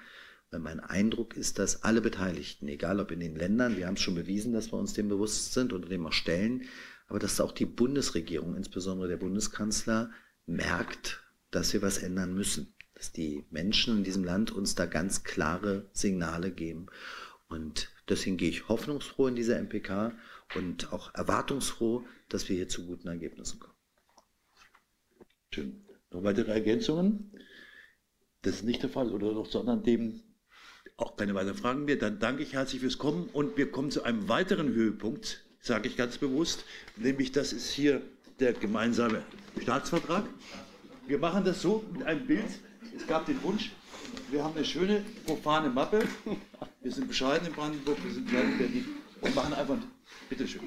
[0.50, 4.00] Weil mein Eindruck ist, dass alle Beteiligten, egal ob in den Ländern, wir haben es
[4.00, 6.62] schon bewiesen, dass wir uns dem bewusst sind oder dem auch stellen,
[7.08, 10.10] aber dass auch die Bundesregierung, insbesondere der Bundeskanzler,
[10.46, 12.75] merkt, dass wir was ändern müssen.
[12.96, 16.86] Dass die Menschen in diesem Land uns da ganz klare Signale geben.
[17.48, 20.12] Und deswegen gehe ich hoffnungsfroh in dieser MPK
[20.56, 23.76] und auch erwartungsfroh, dass wir hier zu guten Ergebnissen kommen.
[25.52, 25.84] Schön.
[26.10, 27.32] Noch weitere Ergänzungen?
[28.42, 30.22] Das ist nicht der Fall oder noch zu anderen Themen
[30.96, 31.96] auch keine weiteren Fragen mehr.
[31.96, 35.96] Dann danke ich herzlich fürs Kommen und wir kommen zu einem weiteren Höhepunkt sage ich
[35.96, 36.64] ganz bewusst,
[36.96, 38.00] nämlich das ist hier
[38.38, 39.22] der gemeinsame
[39.60, 40.24] Staatsvertrag.
[41.06, 42.44] Wir machen das so mit einem Bild.
[42.96, 43.72] Es gab den Wunsch,
[44.30, 46.00] wir haben eine schöne profane Mappe.
[46.82, 48.84] Wir sind bescheiden in Brandenburg, wir sind klein in Berlin
[49.20, 49.76] und machen einfach,
[50.28, 50.62] bitteschön.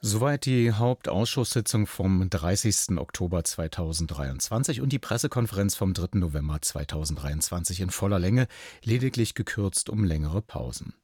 [0.00, 2.98] Soweit die Hauptausschusssitzung vom 30.
[2.98, 6.18] Oktober 2023 und die Pressekonferenz vom 3.
[6.18, 8.46] November 2023 in voller Länge,
[8.82, 10.94] lediglich gekürzt um längere Pausen.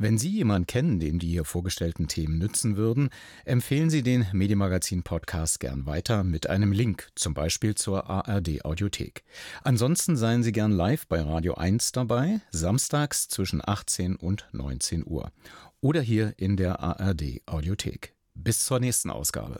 [0.00, 3.10] Wenn Sie jemanden kennen, dem die hier vorgestellten Themen nützen würden,
[3.44, 9.24] empfehlen Sie den Medienmagazin Podcast gern weiter mit einem Link, zum Beispiel zur ARD Audiothek.
[9.64, 15.32] Ansonsten seien Sie gern live bei Radio 1 dabei, samstags zwischen 18 und 19 Uhr.
[15.80, 18.14] Oder hier in der ARD Audiothek.
[18.36, 19.58] Bis zur nächsten Ausgabe.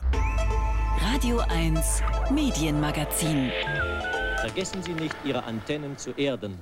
[1.01, 2.01] Radio 1
[2.33, 3.51] Medienmagazin.
[4.41, 6.61] Vergessen Sie nicht, Ihre Antennen zu erden.